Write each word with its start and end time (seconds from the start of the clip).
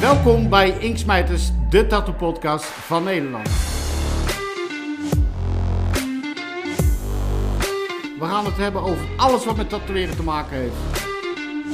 Welkom 0.00 0.48
bij 0.48 0.70
Inksmijters, 0.78 1.50
de 1.70 1.86
tattoo 1.86 2.14
podcast 2.14 2.64
van 2.64 3.04
Nederland. 3.04 3.48
We 8.18 8.24
gaan 8.24 8.44
het 8.44 8.56
hebben 8.56 8.82
over 8.82 9.06
alles 9.16 9.44
wat 9.44 9.56
met 9.56 9.68
tatoeëren 9.68 10.16
te 10.16 10.22
maken 10.22 10.56
heeft. 10.56 10.74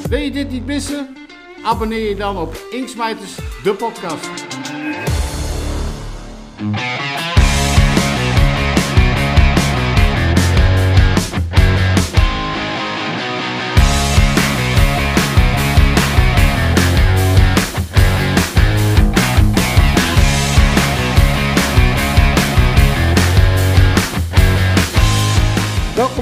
Wil 0.08 0.18
je 0.18 0.30
dit 0.30 0.50
niet 0.50 0.66
missen? 0.66 1.16
Abonneer 1.64 2.08
je 2.08 2.16
dan 2.16 2.36
op 2.36 2.56
Inksmijters, 2.70 3.36
de 3.62 3.74
podcast. 3.74 4.28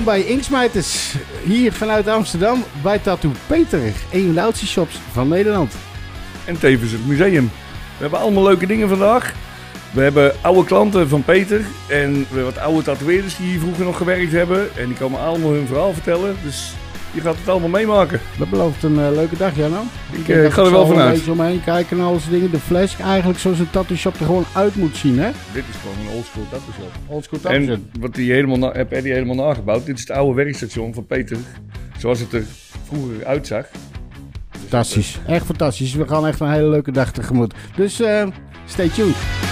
Welkom 0.00 0.22
bij 0.22 0.32
Inksmijters, 0.32 1.14
hier 1.44 1.72
vanuit 1.72 2.08
Amsterdam 2.08 2.64
bij 2.82 2.98
Tattoo 2.98 3.32
Peter, 3.46 3.92
een 4.12 4.24
van 4.24 4.34
de 4.34 4.40
oudste 4.40 4.66
shops 4.66 4.98
van 5.12 5.28
Nederland. 5.28 5.74
En 6.44 6.58
tevens 6.58 6.92
het 6.92 7.06
museum. 7.06 7.50
We 7.96 7.98
hebben 7.98 8.18
allemaal 8.18 8.42
leuke 8.42 8.66
dingen 8.66 8.88
vandaag. 8.88 9.34
We 9.90 10.00
hebben 10.00 10.34
oude 10.40 10.64
klanten 10.64 11.08
van 11.08 11.24
Peter 11.24 11.64
en 11.88 12.26
wat 12.44 12.58
oude 12.58 12.82
tatoeëerders 12.82 13.36
die 13.36 13.46
hier 13.46 13.60
vroeger 13.60 13.84
nog 13.84 13.96
gewerkt 13.96 14.32
hebben. 14.32 14.76
En 14.76 14.86
die 14.86 14.96
komen 14.96 15.20
allemaal 15.20 15.52
hun 15.52 15.66
verhaal 15.66 15.92
vertellen. 15.92 16.36
Dus 16.42 16.72
je 17.12 17.20
gaat 17.20 17.36
het 17.38 17.48
allemaal 17.48 17.68
meemaken. 17.68 18.20
Dat 18.38 18.50
belooft 18.50 18.82
een 18.82 18.98
eh, 18.98 19.10
leuke 19.10 19.36
dag, 19.36 19.56
Janno. 19.56 19.82
Ik, 20.12 20.28
eh, 20.28 20.44
ik 20.44 20.50
ga 20.50 20.62
er 20.62 20.70
wel 20.70 20.86
vanuit. 20.86 21.08
Een 21.08 21.14
beetje 21.14 21.30
omheen 21.30 21.64
kijken 21.64 21.98
en 21.98 22.04
al 22.04 22.18
die 22.18 22.30
dingen. 22.30 22.50
De 22.50 22.58
fles, 22.58 22.96
eigenlijk 22.96 23.38
zoals 23.38 23.58
een 23.58 23.70
tattoo 23.70 23.96
shop 23.96 24.14
er 24.20 24.26
gewoon 24.26 24.44
uit 24.54 24.74
moet 24.74 24.96
zien, 24.96 25.18
hè? 25.18 25.30
Dit 25.52 25.64
is 25.70 25.76
gewoon 25.80 26.06
een 26.06 26.14
oldschool 26.16 26.46
tattoo 26.50 26.72
shop. 26.72 26.92
Oldschool 27.06 27.40
tattoo 27.40 27.60
shop. 27.60 27.70
En 27.70 28.00
wat 28.00 28.14
die 28.14 28.32
helemaal 28.32 28.58
na, 28.58 28.72
heb 28.72 28.92
Eddie 28.92 29.12
helemaal 29.12 29.46
nagebouwd. 29.46 29.86
Dit 29.86 29.94
is 29.94 30.00
het 30.00 30.10
oude 30.10 30.34
werkstation 30.34 30.94
van 30.94 31.06
Peter. 31.06 31.36
Zoals 31.98 32.20
het 32.20 32.32
er 32.32 32.44
vroeger 32.86 33.26
uitzag. 33.26 33.66
Fantastisch, 34.50 35.18
echt 35.26 35.44
fantastisch. 35.44 35.94
We 35.94 36.06
gaan 36.06 36.26
echt 36.26 36.40
een 36.40 36.50
hele 36.50 36.68
leuke 36.68 36.92
dag 36.92 37.12
tegemoet. 37.12 37.54
Dus 37.76 38.00
eh, 38.00 38.26
stay 38.66 38.88
tuned. 38.88 39.49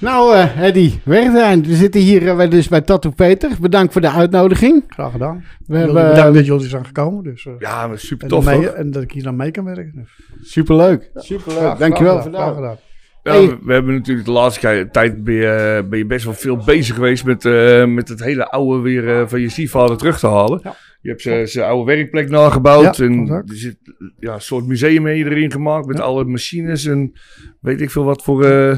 Nou, 0.00 0.34
eh 0.34 0.62
Eddie, 0.62 1.00
Wegdijn, 1.04 1.62
we 1.64 1.74
zitten 1.74 2.00
hier 2.00 2.28
eh, 2.28 2.36
wij 2.36 2.48
dus 2.48 2.68
bij 2.68 2.80
Tattoo 2.80 3.10
Peter. 3.12 3.50
Bedankt 3.60 3.92
voor 3.92 4.00
de 4.00 4.10
uitnodiging. 4.10 4.84
Graag 4.88 5.12
gedaan. 5.12 5.44
We 5.66 5.76
hebben 5.76 5.94
Bedankt 6.08 6.34
dat 6.34 6.46
jullie 6.46 6.68
zijn 6.68 6.84
gekomen. 6.86 7.22
Dus, 7.24 7.46
eh, 7.46 7.52
Ja, 7.58 7.86
maar 7.86 7.98
super 7.98 8.22
en, 8.22 8.28
tof 8.28 8.44
mee- 8.44 8.68
en 8.70 8.90
dat 8.90 9.02
ik 9.02 9.12
hier 9.12 9.26
aan 9.26 9.36
mee 9.36 9.50
kan 9.50 9.64
werken. 9.64 9.92
Dus, 10.38 10.50
superleuk. 10.52 11.10
Superleuk. 11.14 11.58
graag- 11.58 11.78
Dankjewel 11.78 12.12
graag 12.12 12.22
voor 12.24 12.32
gedaan, 12.32 12.46
graag 12.52 12.54
gedaan. 12.54 12.76
Ja, 13.22 13.32
Hey. 13.32 13.46
we, 13.48 13.58
we 13.62 13.72
hebben 13.72 13.94
natuurlijk 13.94 14.26
de 14.26 14.32
laatste 14.32 14.88
tijd 14.92 15.24
ben 15.24 15.34
je, 15.34 15.86
ben 15.90 15.98
je 15.98 16.06
best 16.06 16.24
wel 16.24 16.34
veel 16.34 16.56
bezig 16.56 16.94
geweest 16.94 17.24
met, 17.24 17.44
eh, 17.44 17.84
met 17.86 18.08
het 18.08 18.24
hele 18.24 18.50
oude 18.50 18.80
weer 18.82 19.20
eh, 19.20 19.26
van 19.26 19.40
je 19.40 19.48
stiefvader 19.48 19.96
terug 19.96 20.18
te 20.18 20.26
halen. 20.26 20.60
Ja. 20.62 20.74
Je 21.00 21.08
hebt 21.08 21.22
zijn- 21.22 21.48
zijn 21.48 21.66
oude 21.66 21.92
werkplek 21.94 22.28
nagebouwd 22.30 22.96
Ja, 22.96 23.04
en 23.04 23.28
er 23.28 23.42
zit 23.46 23.76
ja, 24.18 24.34
een 24.34 24.40
soort 24.40 24.66
museum 24.66 25.06
erin 25.06 25.52
gemaakt 25.52 25.86
met 25.86 25.96
Ja. 25.96 26.02
alle 26.02 26.24
machines 26.24 26.84
en 26.86 27.12
weet 27.60 27.80
ik 27.80 27.90
veel 27.90 28.04
wat 28.04 28.22
voor 28.22 28.44
eh 28.44 28.76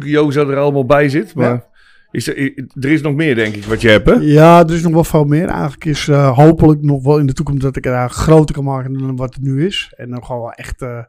curiosa 0.00 0.40
er 0.40 0.56
allemaal 0.56 0.86
bij 0.86 1.08
zit. 1.08 1.34
Maar 1.34 1.48
Ja. 1.50 1.66
is 2.10 2.28
er, 2.28 2.36
er 2.80 2.90
is 2.90 3.00
nog 3.02 3.14
meer 3.14 3.34
denk 3.34 3.54
ik 3.54 3.64
wat 3.64 3.80
je 3.80 3.88
hebt 3.88 4.06
hè? 4.06 4.14
Ja, 4.14 4.58
er 4.64 4.74
is 4.74 4.82
nog 4.82 4.92
wel 4.92 5.04
veel 5.04 5.24
meer. 5.24 5.48
Eigenlijk 5.48 5.84
is 5.84 6.08
eh, 6.08 6.36
hopelijk 6.36 6.82
nog 6.82 7.02
wel 7.02 7.18
in 7.18 7.26
de 7.26 7.32
toekomst 7.32 7.62
dat 7.62 7.76
ik 7.76 7.84
het 7.84 8.10
groter 8.10 8.54
kan 8.54 8.64
maken 8.64 8.92
dan 8.92 9.16
wat 9.16 9.34
het 9.34 9.42
nu 9.42 9.66
is. 9.66 9.92
En 9.96 10.10
dan 10.10 10.24
gewoon 10.24 10.40
wel 10.42 10.52
echt... 10.52 10.82
eh, 10.82 11.02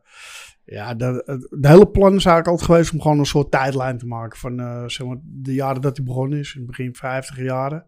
ja, 0.65 0.93
de, 0.93 1.23
het- 1.25 1.47
de 1.61 1.67
hele 1.67 1.87
plan 1.87 2.07
is 2.15 2.25
eigenlijk 2.25 2.47
altijd 2.47 2.69
geweest 2.69 2.93
om 2.93 3.01
gewoon 3.01 3.19
een 3.19 3.25
soort 3.25 3.51
tijdlijn 3.51 3.97
te 3.97 4.05
maken. 4.07 4.39
Van 4.39 4.59
eh, 4.59 4.83
zeg 4.85 5.07
maar, 5.07 5.17
de 5.23 5.53
jaren 5.53 5.81
dat 5.81 5.97
hij 5.97 6.05
begonnen 6.05 6.39
is, 6.39 6.53
in 6.53 6.59
het 6.61 6.69
begin 6.69 6.95
50 6.95 7.41
jaren. 7.41 7.85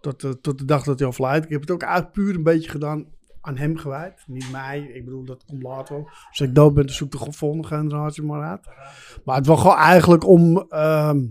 Tot, 0.00 0.36
tot 0.42 0.58
de 0.58 0.64
dag 0.64 0.82
dat 0.84 0.98
hij 0.98 1.08
overlijdt. 1.08 1.44
Ik 1.44 1.50
heb 1.50 1.60
het 1.60 1.70
ook 1.70 1.82
eigenlijk 1.82 2.12
puur 2.12 2.34
een 2.34 2.42
beetje 2.42 2.70
gedaan 2.70 3.04
aan 3.42 3.56
hem 3.56 3.76
gewijd. 3.76 4.24
Niet 4.26 4.50
mij. 4.50 4.80
Ik 4.80 5.04
bedoel, 5.04 5.24
dat 5.24 5.44
komt 5.44 5.62
later. 5.62 6.26
Als 6.28 6.40
ik 6.40 6.54
dood 6.54 6.74
ben, 6.74 6.86
dan 6.86 6.94
zoekt 6.94 7.12
de 7.12 7.32
volgende 7.32 7.66
generatie 7.66 8.22
maar 8.22 8.42
uit. 8.42 8.66
Maar 9.24 9.36
het 9.36 9.46
was 9.46 9.60
gewoon 9.60 9.76
eigenlijk 9.76 10.26
om... 10.26 10.66
ehm, 10.68 11.26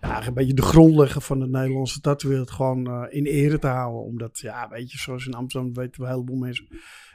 ja, 0.00 0.26
een 0.26 0.34
beetje 0.34 0.54
de 0.54 0.62
grondlegger 0.62 1.20
van 1.20 1.40
het 1.40 1.50
Nederlandse 1.50 2.00
tattoowereld 2.00 2.50
gewoon 2.50 2.86
eh, 2.86 3.04
in 3.08 3.24
ere 3.24 3.58
te 3.58 3.66
houden. 3.66 4.02
Omdat, 4.02 4.38
ja, 4.38 4.68
weet 4.68 4.92
je, 4.92 4.98
zoals 4.98 5.26
in 5.26 5.34
Amsterdam 5.34 5.74
weten 5.74 6.00
we 6.00 6.06
een 6.06 6.12
heleboel 6.12 6.36
mensen 6.36 6.68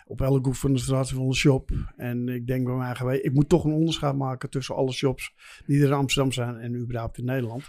op 0.06 0.22
elke 0.22 0.48
hoek 0.48 0.56
van 0.56 0.74
de 0.74 0.80
straat 0.80 1.14
shop. 1.32 1.72
En 1.96 2.30
ik 2.30 2.48
denk 2.48 2.66
bij 2.66 2.96
mij 3.04 3.20
ik 3.20 3.34
moet 3.34 3.50
toch 3.50 3.64
een 3.64 3.74
onderscheid 3.74 4.16
maken 4.16 4.50
tussen 4.50 4.76
alle 4.76 4.92
shops 4.92 5.34
die 5.66 5.82
er 5.82 5.88
in 5.88 5.94
Amsterdam 5.94 6.32
zijn 6.32 6.56
en 6.56 6.76
überhaupt 6.76 7.18
in 7.18 7.26
Nederland. 7.26 7.64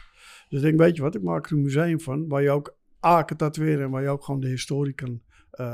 Dus 0.49 0.59
ik 0.59 0.65
denk, 0.65 0.79
weet 0.79 0.97
je 0.97 1.03
wat, 1.03 1.15
ik 1.15 1.23
maak 1.23 1.47
er 1.47 1.53
een 1.53 1.63
museum 1.63 2.01
van 2.01 2.29
waar 2.29 2.43
je 2.43 2.51
ook 2.51 2.77
A 3.05 3.23
kan 3.23 3.37
tatoeëren 3.37 3.85
en 3.85 3.91
waar 3.91 4.03
je 4.03 4.09
ook 4.09 4.25
gewoon 4.25 4.41
de 4.41 4.49
historie 4.49 4.93
kan 4.93 5.21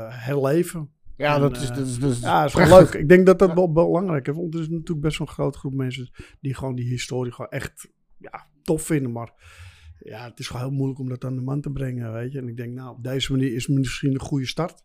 herleven. 0.09 0.89
Ja, 1.17 1.35
En, 1.35 1.41
dat 1.41 1.57
is, 1.57 1.67
dat 1.67 1.77
is, 1.77 1.99
dat 1.99 2.11
is 2.11 2.19
Ja, 2.19 2.41
dat 2.41 2.59
is 2.59 2.69
wel 2.69 2.79
leuk. 2.79 2.93
Ik 2.93 3.09
denk 3.09 3.25
dat 3.25 3.39
dat 3.39 3.53
wel 3.53 3.71
belangrijk 3.71 4.27
is. 4.27 4.35
Want 4.35 4.53
er 4.53 4.59
is 4.59 4.69
natuurlijk 4.69 5.01
best 5.01 5.17
wel 5.17 5.27
een 5.27 5.33
grote 5.33 5.57
groep 5.57 5.73
mensen 5.73 6.09
die 6.39 6.55
gewoon 6.55 6.75
die 6.75 6.89
historie 6.89 7.31
gewoon 7.31 7.51
echt 7.51 7.89
ja, 8.17 8.47
tof 8.63 8.81
vinden. 8.81 9.11
Maar 9.11 9.33
ja, 9.99 10.23
het 10.29 10.39
is 10.39 10.47
gewoon 10.47 10.61
heel 10.67 10.75
moeilijk 10.75 10.99
om 10.99 11.09
dat 11.09 11.25
aan 11.25 11.35
de 11.35 11.41
man 11.41 11.61
te 11.61 11.71
brengen, 11.71 12.13
weet 12.13 12.31
je. 12.31 12.37
En 12.39 12.47
ik 12.47 12.57
denk, 12.57 12.73
nou, 12.73 12.89
op 12.95 13.03
deze 13.03 13.31
manier 13.31 13.53
is 13.53 13.67
misschien 13.67 14.13
een 14.13 14.19
goede 14.19 14.47
start. 14.47 14.83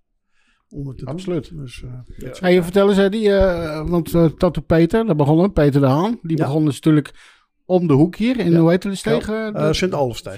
Om 0.69 0.89
het 0.89 0.99
te 0.99 1.05
doen. 1.05 1.15
Absoluut. 1.15 1.57
Dus, 1.57 1.83
eh, 1.83 1.91
ja. 2.17 2.31
Hey, 2.41 2.63
vertel 2.63 2.89
eens, 2.89 2.99
Eddie, 2.99 3.33
eh, 3.33 3.89
want 3.89 4.11
Tattoo 4.11 4.63
Peter, 4.67 5.07
daar 5.07 5.17
begonnen, 5.17 5.53
Peter 5.53 5.81
de 5.81 5.87
Haan. 5.87 6.19
Die 6.23 6.37
Ja. 6.37 6.45
begon 6.45 6.65
dus 6.65 6.75
natuurlijk 6.75 7.36
om 7.67 7.87
de 7.87 7.93
hoek 7.95 8.17
hier 8.17 8.39
in, 8.39 8.51
Ja. 8.51 8.59
hoe 8.59 8.71
heet 8.71 8.83
het, 8.83 8.93
de 8.93 8.99
steeg? 8.99 9.29
eh, 9.29 9.47
Eh, 9.47 9.55
de- 9.55 9.75
Sint-Olofsteeg. 9.75 10.37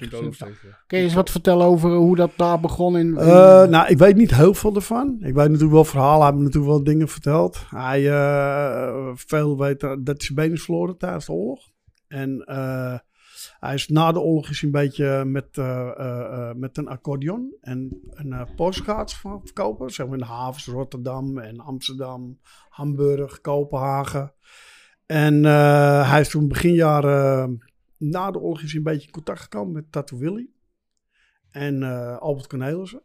Kun 0.86 0.98
je 0.98 1.04
eens 1.04 1.14
wat 1.14 1.30
vertellen 1.30 1.66
over 1.66 1.90
hoe 1.90 2.16
dat 2.16 2.30
daar 2.36 2.60
begon? 2.60 2.96
In, 2.98 3.06
in- 3.06 3.16
Eh, 3.16 3.64
nou, 3.66 3.88
ik 3.88 3.98
weet 3.98 4.16
niet 4.16 4.34
heel 4.34 4.54
veel 4.54 4.74
ervan. 4.74 5.16
Ik 5.20 5.34
weet 5.34 5.44
natuurlijk 5.46 5.72
wel 5.72 5.84
verhalen, 5.84 6.16
hij 6.18 6.26
heeft 6.26 6.36
me 6.38 6.44
natuurlijk 6.44 6.72
wel 6.72 6.84
dingen 6.84 7.08
verteld. 7.08 7.58
Hij, 7.70 8.10
eh, 8.10 9.10
veel 9.14 9.58
weet 9.58 9.80
dat 9.80 9.98
hij 10.04 10.14
zijn 10.18 10.34
been 10.34 10.52
is 10.52 10.62
verloren 10.62 10.96
tijdens 10.98 11.26
de 11.26 11.32
oorlog. 11.32 11.60
En 12.08 12.42
eh, 12.44 12.98
hij 13.60 13.74
is 13.74 13.88
na 13.88 14.12
de 14.12 14.20
oorlog 14.20 14.50
is 14.50 14.62
een 14.62 14.70
beetje 14.70 15.24
met, 15.24 15.48
eh, 15.52 15.88
eh, 15.96 16.20
eh, 16.48 16.54
met 16.56 16.76
een 16.76 16.88
accordeon 16.88 17.54
en 17.60 18.00
een 18.10 18.26
uh, 18.32 18.42
postkaart 18.56 19.12
verkopen. 19.12 19.90
Zeg 19.90 20.06
maar 20.06 20.14
in 20.14 20.20
de 20.24 20.28
havens 20.30 20.66
Rotterdam 20.66 21.38
en 21.38 21.60
Amsterdam, 21.60 22.38
Hamburg, 22.68 23.40
Kopenhagen. 23.40 24.32
En 25.08 25.44
eh, 25.44 26.10
hij 26.10 26.20
is 26.20 26.28
toen 26.28 26.48
begin 26.48 26.74
jaren 26.74 27.58
na 27.98 28.30
de 28.30 28.38
oorlog 28.38 28.62
is 28.62 28.68
hij 28.68 28.78
een 28.78 28.84
beetje 28.84 29.06
in 29.06 29.12
contact 29.12 29.40
gekomen 29.40 29.72
met 29.72 29.92
Tattoo 29.92 30.18
Willy 30.18 30.50
en 31.50 31.82
eh, 31.82 32.16
Albert 32.16 32.46
Cornelissen. 32.46 33.02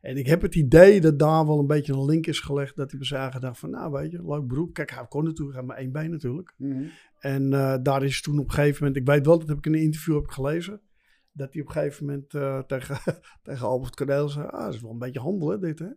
En 0.00 0.16
ik 0.16 0.26
heb 0.26 0.42
het 0.42 0.54
idee 0.54 1.00
dat 1.00 1.18
daar 1.18 1.46
wel 1.46 1.58
een 1.58 1.66
beetje 1.66 1.92
een 1.92 2.04
link 2.04 2.26
is 2.26 2.40
gelegd. 2.40 2.76
Dat 2.76 2.90
hij 2.90 2.98
bij 2.98 3.08
zijn 3.08 3.20
eigen 3.20 3.40
dacht 3.40 3.58
van, 3.58 3.70
nou 3.70 3.92
weet 3.92 4.10
je, 4.10 4.26
leuk 4.26 4.46
beroep. 4.46 4.72
Kijk, 4.72 4.90
hij 4.90 5.06
kon 5.08 5.24
natuurlijk, 5.24 5.56
hij 5.58 5.66
maar 5.66 5.76
één 5.76 5.92
been 5.92 6.10
natuurlijk. 6.10 6.54
Mhm. 6.56 6.84
En 7.18 7.52
eh, 7.52 7.76
daar 7.82 8.04
is 8.04 8.22
toen 8.22 8.38
op 8.38 8.48
een 8.48 8.54
gegeven 8.54 8.84
moment, 8.84 9.00
ik 9.00 9.06
weet 9.06 9.26
wel, 9.26 9.38
dat 9.38 9.48
heb 9.48 9.58
ik 9.58 9.66
in 9.66 9.74
een 9.74 9.82
interview 9.82 10.14
heb 10.14 10.24
ik 10.24 10.30
gelezen. 10.30 10.80
Dat 11.32 11.52
hij 11.52 11.62
op 11.62 11.68
een 11.68 11.74
gegeven 11.74 12.06
moment 12.06 12.30
tegen, 12.68 12.98
tegen 13.42 13.66
Albert 13.66 13.96
Cornelissen 13.96 14.40
zei, 14.40 14.52
ah, 14.52 14.64
dat 14.64 14.74
is 14.74 14.80
wel 14.80 14.90
een 14.90 14.98
beetje 14.98 15.20
handelen 15.20 15.60
dit 15.60 15.78
hè. 15.78 15.88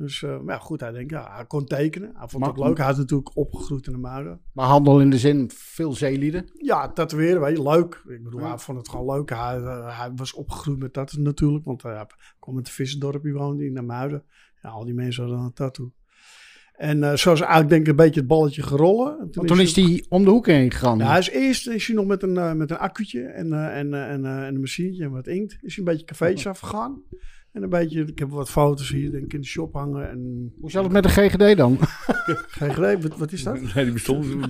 Dus, 0.00 0.22
eh, 0.22 0.40
maar 0.40 0.54
ja, 0.54 0.60
goed, 0.60 0.80
hij 0.80 0.90
denkt, 0.92 1.10
ja, 1.10 1.34
hij 1.34 1.46
kon 1.46 1.64
tekenen. 1.64 2.12
Hij 2.14 2.28
vond 2.28 2.46
het 2.46 2.58
leuk. 2.58 2.78
Hij 2.78 2.90
is 2.90 2.96
natuurlijk 2.96 3.36
opgegroeid 3.36 3.86
in 3.86 3.92
de 3.92 3.98
muiden. 3.98 4.40
Maar 4.52 4.66
handel 4.66 5.00
in 5.00 5.10
de 5.10 5.18
zin, 5.18 5.50
veel 5.54 5.92
zeelieden. 5.92 6.44
Ja, 6.54 6.92
tatoeëren, 6.92 7.40
weet 7.40 7.56
je, 7.56 7.62
leuk. 7.62 8.02
Ik 8.08 8.22
bedoel, 8.22 8.40
Ja. 8.40 8.48
hij 8.48 8.58
vond 8.58 8.78
het 8.78 8.88
gewoon 8.88 9.16
leuk. 9.16 9.30
Hij, 9.30 9.56
eh, 9.56 9.98
hij 9.98 10.12
was 10.14 10.32
opgegroeid 10.34 10.78
met 10.78 10.92
tattoo 10.92 11.22
natuurlijk, 11.22 11.64
want 11.64 11.82
hij 11.82 12.06
kwam 12.38 12.56
uit 12.56 12.66
een 12.66 12.72
vissendorpje 12.72 13.32
woonde 13.32 13.64
in 13.66 13.74
de 13.74 13.82
Muiden. 13.82 14.24
Ja, 14.62 14.68
al 14.68 14.84
die 14.84 14.94
mensen 14.94 15.22
hadden 15.22 15.42
een 15.42 15.52
tattoo. 15.52 15.92
En 16.72 17.02
eh, 17.04 17.14
zo 17.14 17.32
is 17.32 17.40
eigenlijk 17.40 17.68
denk 17.68 17.82
ik 17.82 17.88
een 17.88 17.96
beetje 17.96 18.20
het 18.20 18.28
balletje 18.28 18.62
gerollen. 18.62 19.18
En 19.18 19.28
Want 19.32 19.48
toen 19.48 19.60
is 19.60 19.76
hij 19.76 20.04
om 20.08 20.24
de 20.24 20.30
hoek 20.30 20.46
heen 20.46 20.70
gegaan. 20.70 20.98
Ja, 20.98 21.06
hij 21.06 21.18
is 21.18 21.30
eerst 21.30 21.68
is 21.68 21.86
hij 21.86 21.96
nog 21.96 22.06
met 22.06 22.22
een, 22.22 22.36
eh, 22.36 22.52
met 22.52 22.70
een 22.70 22.78
accu'tje 22.78 23.22
en, 23.22 23.52
en, 23.52 23.94
en, 23.94 24.24
en 24.24 24.24
een 24.24 24.60
machientje 24.60 25.04
en 25.04 25.10
wat 25.10 25.26
inkt. 25.26 25.52
Is 25.60 25.76
hij 25.76 25.84
een 25.84 25.90
beetje 25.92 26.06
cafeetjes 26.06 26.46
afgegaan. 26.46 27.02
En 27.52 27.62
een 27.62 27.68
beetje, 27.68 28.00
ik 28.04 28.18
heb 28.18 28.30
wat 28.30 28.50
foto's 28.50 28.90
hier 28.90 29.10
denk 29.10 29.24
ik 29.24 29.32
in 29.32 29.40
de 29.40 29.46
shop 29.46 29.74
hangen. 29.74 30.10
En 30.10 30.52
Hoe 30.60 30.70
zat 30.70 30.82
het 30.84 30.92
met 30.92 31.02
de 31.02 31.08
GGD 31.08 31.56
dan? 31.56 31.78
geen 32.58 32.72
greep, 32.72 33.02
wat, 33.02 33.16
wat 33.18 33.32
is 33.32 33.42
dat? 33.42 33.60
Nee, 33.74 33.84
die 33.84 33.92
bestond 33.92 34.30
toen. 34.30 34.40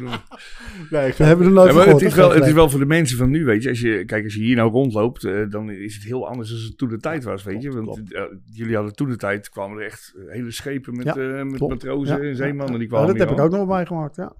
Nee, 0.91 1.12
We 1.17 1.25
hebben 1.25 1.47
er 1.47 1.52
nooit 1.52 1.75
Ja, 1.75 1.85
het, 1.87 2.02
is 2.02 2.14
wel, 2.14 2.31
het 2.31 2.47
is 2.47 2.52
wel 2.52 2.70
voor 2.70 2.79
de 2.81 2.87
mensen 2.87 3.17
van 3.19 3.31
nu, 3.31 3.44
weet 3.44 3.62
je. 3.62 3.69
Als 3.69 3.81
je 3.81 4.05
kijk, 4.05 4.25
als 4.25 4.35
je 4.35 4.41
hier 4.41 4.56
nou 4.56 4.70
rondloopt, 4.70 5.25
eh, 5.25 5.49
dan 5.49 5.70
is 5.70 5.94
het 5.94 6.05
heel 6.05 6.29
anders 6.29 6.50
dan 6.50 6.58
het 6.58 6.79
toen 6.79 6.88
de 6.88 6.97
tijd 6.99 7.25
was, 7.25 7.43
weet 7.43 7.62
je. 7.62 7.70
Want 7.70 7.85
Klopt. 7.85 8.14
eh, 8.14 8.23
jullie 8.44 8.75
hadden 8.75 8.94
toen 8.94 9.08
de 9.08 9.17
tijd, 9.17 9.49
kwamen 9.49 9.79
er 9.79 9.85
echt 9.85 10.14
hele 10.26 10.50
schepen 10.50 10.96
met, 10.96 11.05
Ja, 11.06 11.14
eh, 11.14 11.44
met 11.44 11.61
matrozen 11.61 12.23
Ja, 12.23 12.29
en 12.29 12.37
zeemannen. 12.37 12.79
Die 12.79 12.82
Ja, 12.82 12.88
kwamen 12.88 13.08
dat 13.17 13.29
heb 13.29 13.38
ik 13.38 13.44
ook 13.44 13.50
nog 13.50 13.69
meegemaakt, 13.69 14.17
ja. 14.17 14.32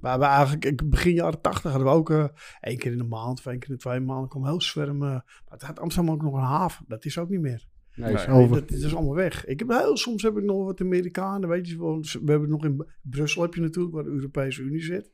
Maar 0.00 0.18
we 0.18 0.24
eigenlijk, 0.24 0.64
ik, 0.64 0.90
begin 0.90 1.14
jaren 1.14 1.40
tachtig 1.40 1.70
hadden 1.70 1.88
we 1.90 1.94
ook 1.94 2.10
eh 2.10 2.24
één 2.60 2.78
keer 2.78 2.92
in 2.92 2.98
de 2.98 3.04
maand 3.04 3.38
of 3.38 3.46
één 3.46 3.58
keer 3.58 3.68
in 3.68 3.74
de 3.74 3.80
twee 3.80 4.00
maanden 4.00 4.28
kwam 4.28 4.44
heel 4.46 4.60
zwerm. 4.60 5.02
eh, 5.02 5.08
maar 5.08 5.24
het 5.48 5.62
had 5.62 5.80
Amsterdam 5.80 6.14
ook 6.14 6.22
nog 6.22 6.34
een 6.34 6.40
haven. 6.40 6.84
Dat 6.88 7.04
is 7.04 7.18
ook 7.18 7.28
niet 7.28 7.40
meer. 7.40 7.66
Nee, 7.98 8.12
is 8.14 8.26
Nee, 8.26 8.36
over. 8.36 8.56
Dat, 8.60 8.68
dat 8.68 8.78
is 8.78 8.94
allemaal 8.94 9.14
weg. 9.14 9.44
Ik 9.46 9.58
heb 9.58 9.68
heel, 9.68 9.96
soms 9.96 10.22
heb 10.22 10.36
ik 10.36 10.44
nog 10.44 10.64
wat 10.64 10.80
Amerikanen, 10.80 11.48
weet 11.48 11.68
je. 11.68 11.78
wel. 11.78 12.00
We 12.22 12.30
hebben 12.30 12.48
nog 12.48 12.64
in 12.64 12.86
Brussel 13.02 13.42
heb 13.42 13.54
je 13.54 13.60
natuurlijk, 13.60 13.94
waar 13.94 14.04
de 14.04 14.10
Europese 14.10 14.62
Unie 14.62 14.82
zit. 14.82 15.10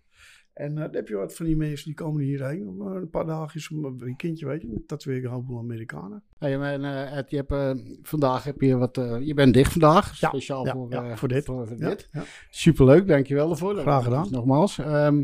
En 0.54 0.70
eh, 0.78 0.84
dan 0.84 0.94
heb 0.94 1.08
je 1.08 1.16
wat 1.16 1.34
van 1.34 1.46
die 1.46 1.56
mensen 1.56 1.84
die 1.86 1.94
komen 1.94 2.22
hierheen. 2.22 2.74
Eh, 2.80 2.86
een 2.94 3.10
paar 3.10 3.26
dagjes, 3.26 3.70
om 3.70 3.84
een 3.84 3.98
weekendje, 3.98 4.46
weet 4.46 4.62
je. 4.62 4.82
Dat 4.86 5.04
weer 5.04 5.24
een 5.24 5.30
heleboel 5.30 5.58
Amerikanen. 5.58 6.22
Hey, 6.38 6.58
maar, 6.58 6.80
eh, 6.80 7.16
Ed, 7.18 7.30
je 7.30 7.36
hebt, 7.36 7.52
eh, 7.52 7.70
vandaag 8.02 8.44
heb 8.44 8.60
je 8.60 8.76
wat. 8.76 8.98
eh, 8.98 9.16
je 9.20 9.34
bent 9.34 9.54
dicht 9.54 9.72
vandaag. 9.72 10.20
Ja, 10.20 10.28
speciaal 10.28 10.64
ja, 10.66 10.72
voor, 10.72 10.86
ja, 10.90 11.04
eh, 11.04 11.16
voor 11.16 11.28
dit. 11.28 11.44
Voor, 11.44 11.66
voor 11.66 11.76
Ja, 11.78 11.88
dit. 11.88 12.08
ja. 12.12 12.22
Superleuk, 12.50 13.08
dankjewel 13.08 13.48
daarvoor. 13.48 13.76
Graag 13.76 14.04
gedaan. 14.04 14.26
Nogmaals. 14.30 14.78
Ehm, 14.78 15.22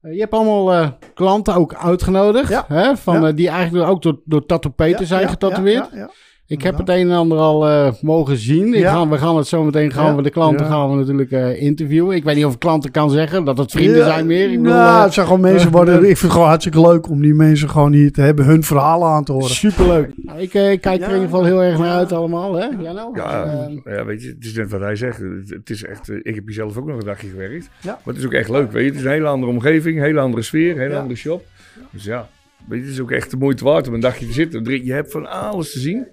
eh, 0.00 0.12
je 0.12 0.20
hebt 0.20 0.32
allemaal 0.32 0.72
eh, 0.72 0.90
klanten 1.14 1.54
ook 1.54 1.74
uitgenodigd. 1.74 2.48
Ja. 2.48 2.64
Hè, 2.68 2.96
van, 2.96 3.20
Ja. 3.20 3.28
eh, 3.28 3.36
die 3.36 3.48
eigenlijk 3.48 3.88
ook 3.88 4.02
door, 4.02 4.20
door 4.24 4.46
Tattoo 4.46 4.72
Peter 4.72 5.00
Ja, 5.00 5.06
zijn 5.06 5.20
ja, 5.22 5.28
getatoeëerd. 5.28 5.90
Ja, 5.90 5.96
ja, 5.96 5.98
ja. 5.98 6.10
Ik 6.46 6.62
heb 6.62 6.78
het 6.78 6.88
een 6.88 7.10
en 7.10 7.16
ander 7.16 7.38
al 7.38 7.68
eh, 7.68 7.92
mogen 8.00 8.36
zien. 8.36 8.66
Ik 8.74 8.80
Ja. 8.80 8.92
ga, 8.92 9.08
we 9.08 9.18
gaan 9.18 9.36
het 9.36 9.46
zo 9.46 9.64
meteen 9.64 9.92
gaan 9.92 10.04
Ja. 10.06 10.16
we 10.16 10.22
de 10.22 10.30
klanten 10.30 10.66
Ja. 10.66 10.72
gaan 10.72 10.90
we 10.90 10.96
natuurlijk 10.96 11.30
eh, 11.30 11.62
interviewen. 11.62 12.16
Ik 12.16 12.24
weet 12.24 12.36
niet 12.36 12.44
of 12.44 12.52
ik 12.52 12.58
klanten 12.58 12.90
kan 12.90 13.10
zeggen 13.10 13.44
dat 13.44 13.58
het 13.58 13.70
vrienden 13.70 13.96
Ja, 13.96 14.04
zijn 14.04 14.26
meer. 14.26 14.50
Ik 14.50 14.56
bedoel, 14.62 14.72
nou, 14.72 14.96
eh, 14.98 15.02
het 15.04 15.12
zijn 15.14 15.26
gewoon 15.26 15.40
mensen 15.40 15.70
worden. 15.78 15.94
Ik 15.94 16.00
vind 16.04 16.20
het 16.20 16.30
gewoon 16.30 16.46
hartstikke 16.46 16.80
leuk 16.80 17.08
om 17.08 17.20
die 17.22 17.34
mensen 17.34 17.70
gewoon 17.70 17.92
hier 17.92 18.12
te 18.12 18.20
hebben, 18.20 18.44
hun 18.44 18.62
verhalen 18.62 19.08
aan 19.08 19.24
te 19.24 19.32
horen. 19.32 19.48
superleuk. 19.50 20.10
Nou, 20.16 20.40
ik, 20.40 20.54
eh, 20.54 20.70
ik 20.72 20.80
kijk 20.80 20.94
er 21.00 21.00
Ja. 21.00 21.06
in 21.08 21.12
ieder 21.14 21.28
geval 21.30 21.44
heel 21.44 21.62
erg 21.62 21.78
naar 21.78 21.92
uit 21.96 22.12
allemaal. 22.12 22.54
Hè? 22.54 22.64
Ja, 22.66 22.92
nou, 22.92 23.16
Ja, 23.16 23.68
ja, 23.84 24.04
weet 24.04 24.22
je, 24.22 24.28
het 24.28 24.44
is 24.44 24.54
net 24.54 24.70
wat 24.70 24.80
hij 24.80 24.96
zegt. 24.96 25.18
Het, 25.18 25.48
het 25.50 25.70
is 25.70 25.84
echt, 25.84 26.10
ik 26.22 26.34
heb 26.34 26.44
hier 26.44 26.54
zelf 26.54 26.76
ook 26.78 26.86
nog 26.86 26.96
een 26.98 27.04
dagje 27.04 27.28
gewerkt. 27.28 27.68
Ja. 27.80 27.90
Maar 28.04 28.14
het 28.14 28.16
is 28.16 28.24
ook 28.24 28.32
echt 28.32 28.48
leuk, 28.48 28.72
weet 28.72 28.82
je. 28.82 28.88
Het 28.88 28.98
is 28.98 29.04
een 29.04 29.10
hele 29.10 29.26
andere 29.26 29.52
omgeving, 29.52 29.96
een 29.96 30.02
hele 30.04 30.20
andere 30.20 30.42
sfeer, 30.42 30.70
een 30.72 30.78
hele 30.78 30.92
Ja. 30.94 30.98
andere 31.00 31.16
shop. 31.18 31.44
Dus 31.90 32.04
ja, 32.04 32.28
weet 32.68 32.78
je, 32.78 32.84
het 32.84 32.94
is 32.94 33.00
ook 33.00 33.10
echt 33.10 33.30
de 33.30 33.36
moeite 33.36 33.64
waard 33.64 33.88
om 33.88 33.94
een 33.94 34.00
dagje 34.00 34.26
te 34.26 34.32
zitten. 34.32 34.84
Je 34.84 34.92
hebt 34.92 35.10
van 35.12 35.26
alles 35.30 35.72
te 35.72 35.78
zien. 35.78 36.06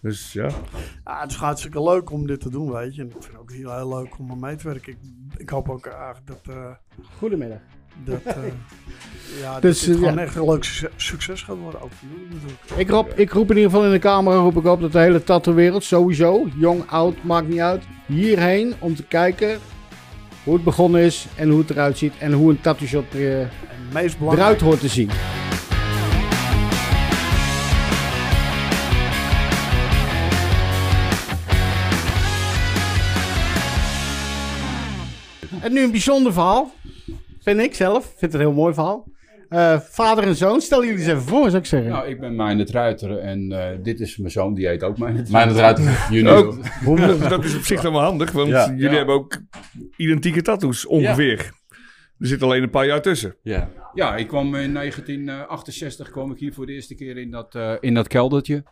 Dus 0.00 0.32
ja, 0.32 0.48
Ja, 1.04 1.20
het 1.20 1.30
is 1.30 1.36
hartstikke 1.36 1.82
leuk 1.82 2.10
om 2.10 2.26
dit 2.26 2.40
te 2.40 2.50
doen, 2.50 2.72
weet 2.72 2.94
je. 2.94 3.00
En 3.00 3.06
ik 3.06 3.12
vind 3.12 3.26
het 3.26 3.40
ook 3.40 3.52
heel, 3.52 3.74
heel 3.76 3.88
leuk 3.88 4.18
om 4.18 4.30
aan 4.30 4.40
mee 4.40 4.56
te 4.56 4.68
werken. 4.68 4.92
Ik, 4.92 4.98
ik 5.36 5.48
hoop 5.48 5.68
ook 5.68 5.86
eigenlijk 5.86 6.26
dat, 6.26 6.54
eh, 6.56 6.70
Goedemiddag. 7.18 7.58
dat, 8.04 8.22
eh, 8.24 8.34
ja, 9.42 9.60
Dus, 9.60 9.78
dat 9.78 9.86
dit 9.86 9.88
eh, 9.88 9.94
gewoon 9.94 10.14
ja. 10.14 10.26
echt 10.26 10.36
een 10.36 10.44
leuk 10.44 10.64
succes, 10.64 10.90
succes 10.96 11.42
gaat 11.42 11.56
worden. 11.56 11.80
Ook 11.80 11.92
voor 11.92 12.08
jullie 12.08 12.34
natuurlijk. 12.34 12.80
Ik 12.80 12.90
roep, 12.90 13.12
ik 13.18 13.32
roep 13.32 13.50
in 13.50 13.56
ieder 13.56 13.70
geval 13.70 13.86
in 13.86 13.92
de 13.92 13.98
camera 13.98 14.36
roep 14.36 14.56
ik 14.56 14.64
op 14.64 14.80
dat 14.80 14.92
de 14.92 14.98
hele 14.98 15.24
tattoo-wereld 15.24 15.84
sowieso, 15.84 16.48
jong, 16.56 16.90
oud, 16.90 17.22
maakt 17.22 17.48
niet 17.48 17.60
uit, 17.60 17.84
hierheen 18.06 18.74
om 18.78 18.94
te 18.94 19.04
kijken 19.04 19.58
hoe 20.44 20.54
het 20.54 20.64
begonnen 20.64 21.00
is 21.00 21.26
en 21.36 21.48
hoe 21.48 21.58
het 21.58 21.70
eruit 21.70 21.98
ziet 21.98 22.12
en 22.18 22.32
hoe 22.32 22.50
een 22.50 22.60
tattoo 22.60 22.86
shop 22.86 23.12
er, 23.12 23.50
eruit 24.20 24.60
hoort 24.60 24.80
te 24.80 24.88
zien. 24.88 25.10
En 35.66 35.72
nu 35.72 35.82
een 35.82 35.90
bijzonder 35.90 36.32
verhaal. 36.32 36.72
Vind 37.40 37.60
ik 37.60 37.74
zelf. 37.74 38.04
Vind 38.04 38.20
het 38.20 38.34
een 38.34 38.40
heel 38.40 38.52
mooi 38.52 38.74
verhaal. 38.74 39.08
Eh, 39.48 39.80
vader 39.80 40.24
en 40.24 40.34
zoon, 40.36 40.60
stel 40.60 40.84
jullie 40.84 40.98
eens 40.98 41.08
even 41.08 41.22
voor, 41.22 41.44
zou 41.44 41.56
ik 41.56 41.66
zeggen. 41.66 41.90
Nou, 41.90 42.08
ik 42.08 42.20
ben 42.20 42.36
Meijnerd 42.36 42.70
Ruiter 42.70 43.18
en 43.18 43.52
eh, 43.52 43.78
dit 43.82 44.00
is 44.00 44.16
mijn 44.16 44.30
zoon, 44.30 44.54
die 44.54 44.66
heet 44.66 44.82
ook 44.82 44.98
Meijnerd 44.98 45.30
Mijn 45.30 45.50
eruit 45.50 45.80
junior. 46.10 46.36
ook, 46.84 47.28
dat 47.28 47.44
is 47.44 47.56
op 47.56 47.62
zich 47.62 47.80
dan 47.80 47.92
wel 47.92 48.02
handig, 48.02 48.32
want 48.32 48.48
Ja. 48.48 48.68
jullie 48.70 48.90
Ja. 48.90 48.96
hebben 48.96 49.14
ook 49.14 49.40
identieke 49.96 50.42
tattoos 50.42 50.86
ongeveer. 50.86 51.38
Er 52.18 52.26
zit 52.26 52.42
alleen 52.42 52.62
een 52.62 52.70
paar 52.70 52.86
jaar 52.86 53.02
tussen. 53.02 53.36
Ja. 53.42 53.70
Ja, 53.94 54.16
ik 54.16 54.26
kwam 54.28 54.54
in 54.54 54.72
1968 54.72 56.10
kwam 56.10 56.30
ik 56.32 56.38
hier 56.38 56.52
voor 56.52 56.66
de 56.66 56.72
eerste 56.72 56.94
keer 56.94 57.16
in 57.16 57.30
dat, 57.30 57.54
eh, 57.54 57.72
in 57.80 57.94
dat 57.94 58.08
keldertje. 58.08 58.64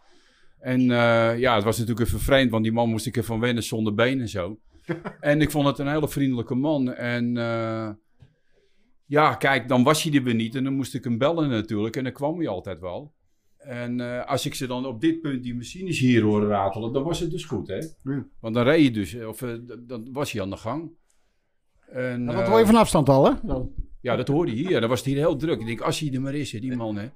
En 0.61 0.81
eh, 0.81 1.39
ja, 1.39 1.55
het 1.55 1.65
was 1.65 1.79
natuurlijk 1.79 2.07
even 2.07 2.21
vreemd, 2.21 2.51
want 2.51 2.63
die 2.65 2.73
man 2.73 2.89
moest 2.89 3.07
ik 3.07 3.17
ervan 3.17 3.41
wennen 3.41 3.63
zonder 3.63 3.95
been 3.95 4.21
en 4.21 4.29
zo. 4.29 4.59
En 5.21 5.41
ik 5.41 5.51
vond 5.51 5.67
het 5.67 5.79
een 5.79 5.89
hele 5.89 6.09
vriendelijke 6.09 6.55
man. 6.55 6.93
En 6.93 7.37
eh, 7.37 7.91
ja, 9.07 9.35
kijk, 9.35 9.69
dan 9.69 9.83
was 9.83 10.03
hij 10.03 10.13
er 10.13 10.23
weer 10.23 10.35
niet 10.35 10.55
en 10.55 10.65
dan 10.65 10.75
moest 10.75 10.95
ik 10.95 11.05
hem 11.05 11.19
bellen 11.19 11.49
natuurlijk. 11.49 11.97
En 11.97 12.05
dan 12.05 12.13
kwam 12.13 12.39
hij 12.39 12.49
altijd 12.49 12.81
wel. 12.81 13.13
En 13.59 14.01
eh, 14.01 14.27
als 14.27 14.47
ik 14.47 14.55
ze 14.55 14.67
dan 14.67 14.87
op 14.87 15.01
dit 15.01 15.21
punt 15.21 15.43
die 15.43 15.55
machines 15.55 15.99
hier 15.99 16.23
hoorde 16.23 16.47
ratelen, 16.47 16.93
dan 16.93 17.03
was 17.03 17.21
het 17.21 17.31
dus 17.31 17.45
goed, 17.45 17.69
hè? 17.69 17.77
Ja. 18.03 18.27
Want 18.41 18.55
dan 18.55 18.65
reed 18.65 18.85
je 18.85 18.91
dus, 18.91 19.15
of 19.15 19.43
eh, 19.43 19.53
d- 19.53 19.89
dan 19.89 20.09
was 20.13 20.33
hij 20.33 20.43
aan 20.43 20.51
de 20.51 20.57
gang. 20.57 20.91
En, 21.89 22.25
Nou, 22.25 22.39
dat 22.39 22.49
hoor 22.49 22.59
je 22.59 22.67
van 22.67 22.75
afstand 22.75 23.09
al, 23.09 23.25
hè? 23.25 23.33
Zo. 23.47 23.73
Ja, 24.05 24.17
dat 24.17 24.29
hoorde 24.29 24.57
je 24.57 24.69
hier. 24.69 24.81
Dan 24.81 24.89
was 24.89 24.99
het 24.99 25.09
hier 25.09 25.17
heel 25.17 25.37
druk. 25.37 25.61
Ik 25.61 25.67
denk, 25.67 25.81
als 25.81 25.99
hij 25.99 26.13
er 26.13 26.21
maar 26.21 26.35
is, 26.35 26.53
hè, 26.53 26.59
die 26.59 26.77
man, 26.85 26.97
hè. 26.97 27.09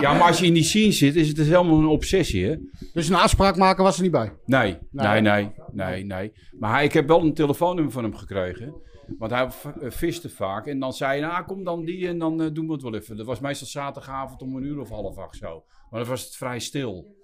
ja, 0.00 0.12
maar 0.12 0.22
als 0.22 0.38
je 0.38 0.46
in 0.46 0.54
die 0.54 0.62
scene 0.62 0.92
zit, 0.92 1.16
is 1.16 1.26
het 1.28 1.36
dus 1.36 1.46
helemaal 1.46 1.78
een 1.78 1.86
obsessie, 1.86 2.46
hè. 2.46 2.56
Dus 2.92 3.08
een 3.08 3.14
afspraak 3.14 3.56
maken 3.56 3.84
was 3.84 3.96
er 3.96 4.02
niet 4.02 4.10
bij. 4.10 4.32
Nee, 4.46 4.76
Nee. 4.90 5.20
nee, 5.20 5.50
nee, 5.72 6.04
nee. 6.04 6.32
Maar 6.58 6.72
hij, 6.72 6.84
ik 6.84 6.92
heb 6.92 7.06
wel 7.08 7.20
een 7.20 7.34
telefoonnummer 7.34 7.92
van 7.92 8.02
hem 8.02 8.14
gekregen. 8.14 8.74
Want 9.18 9.30
hij 9.30 9.48
eh, 9.80 9.90
viste 9.90 10.28
vaak. 10.28 10.66
En 10.66 10.78
dan 10.78 10.92
zei 10.92 11.20
hij, 11.20 11.30
nou, 11.30 11.44
kom 11.44 11.64
dan 11.64 11.84
die 11.84 12.08
en 12.08 12.18
dan 12.18 12.42
eh, 12.42 12.48
doen 12.52 12.66
we 12.66 12.72
het 12.72 12.82
wel 12.82 12.94
even. 12.94 13.16
Dat 13.16 13.26
was 13.26 13.40
meestal 13.40 13.66
zaterdagavond 13.66 14.42
om 14.42 14.56
een 14.56 14.64
uur 14.64 14.80
of 14.80 14.88
half 14.88 15.18
acht 15.18 15.36
zo. 15.36 15.64
Maar 15.90 16.00
dan 16.00 16.08
was 16.08 16.24
het 16.24 16.36
vrij 16.36 16.58
stil. 16.58 17.16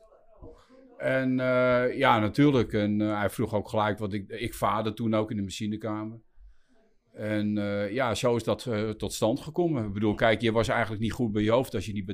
En 0.98 1.40
eh, 1.40 1.98
ja, 1.98 2.18
natuurlijk. 2.18 2.72
En 2.72 3.00
eh, 3.00 3.18
hij 3.18 3.30
vroeg 3.30 3.54
ook 3.54 3.68
gelijk 3.68 3.98
wat 3.98 4.12
ik... 4.12 4.28
Ik 4.28 4.54
vaarde 4.54 4.92
toen 4.92 5.14
ook 5.14 5.30
in 5.30 5.36
de 5.36 5.42
machinekamer. 5.42 6.18
En 7.14 7.58
eh, 7.58 7.92
ja, 7.92 8.14
zo 8.14 8.36
is 8.36 8.44
dat 8.44 8.66
eh, 8.66 8.88
tot 8.88 9.12
stand 9.12 9.40
gekomen. 9.40 9.84
Ik 9.84 9.92
bedoel, 9.92 10.14
kijk, 10.14 10.40
je 10.40 10.52
was 10.52 10.68
eigenlijk 10.68 11.02
niet 11.02 11.12
goed 11.12 11.32
bij 11.32 11.42
je 11.42 11.50
hoofd 11.50 11.74
als 11.74 11.86
je 11.86 11.92
niet 11.92 12.06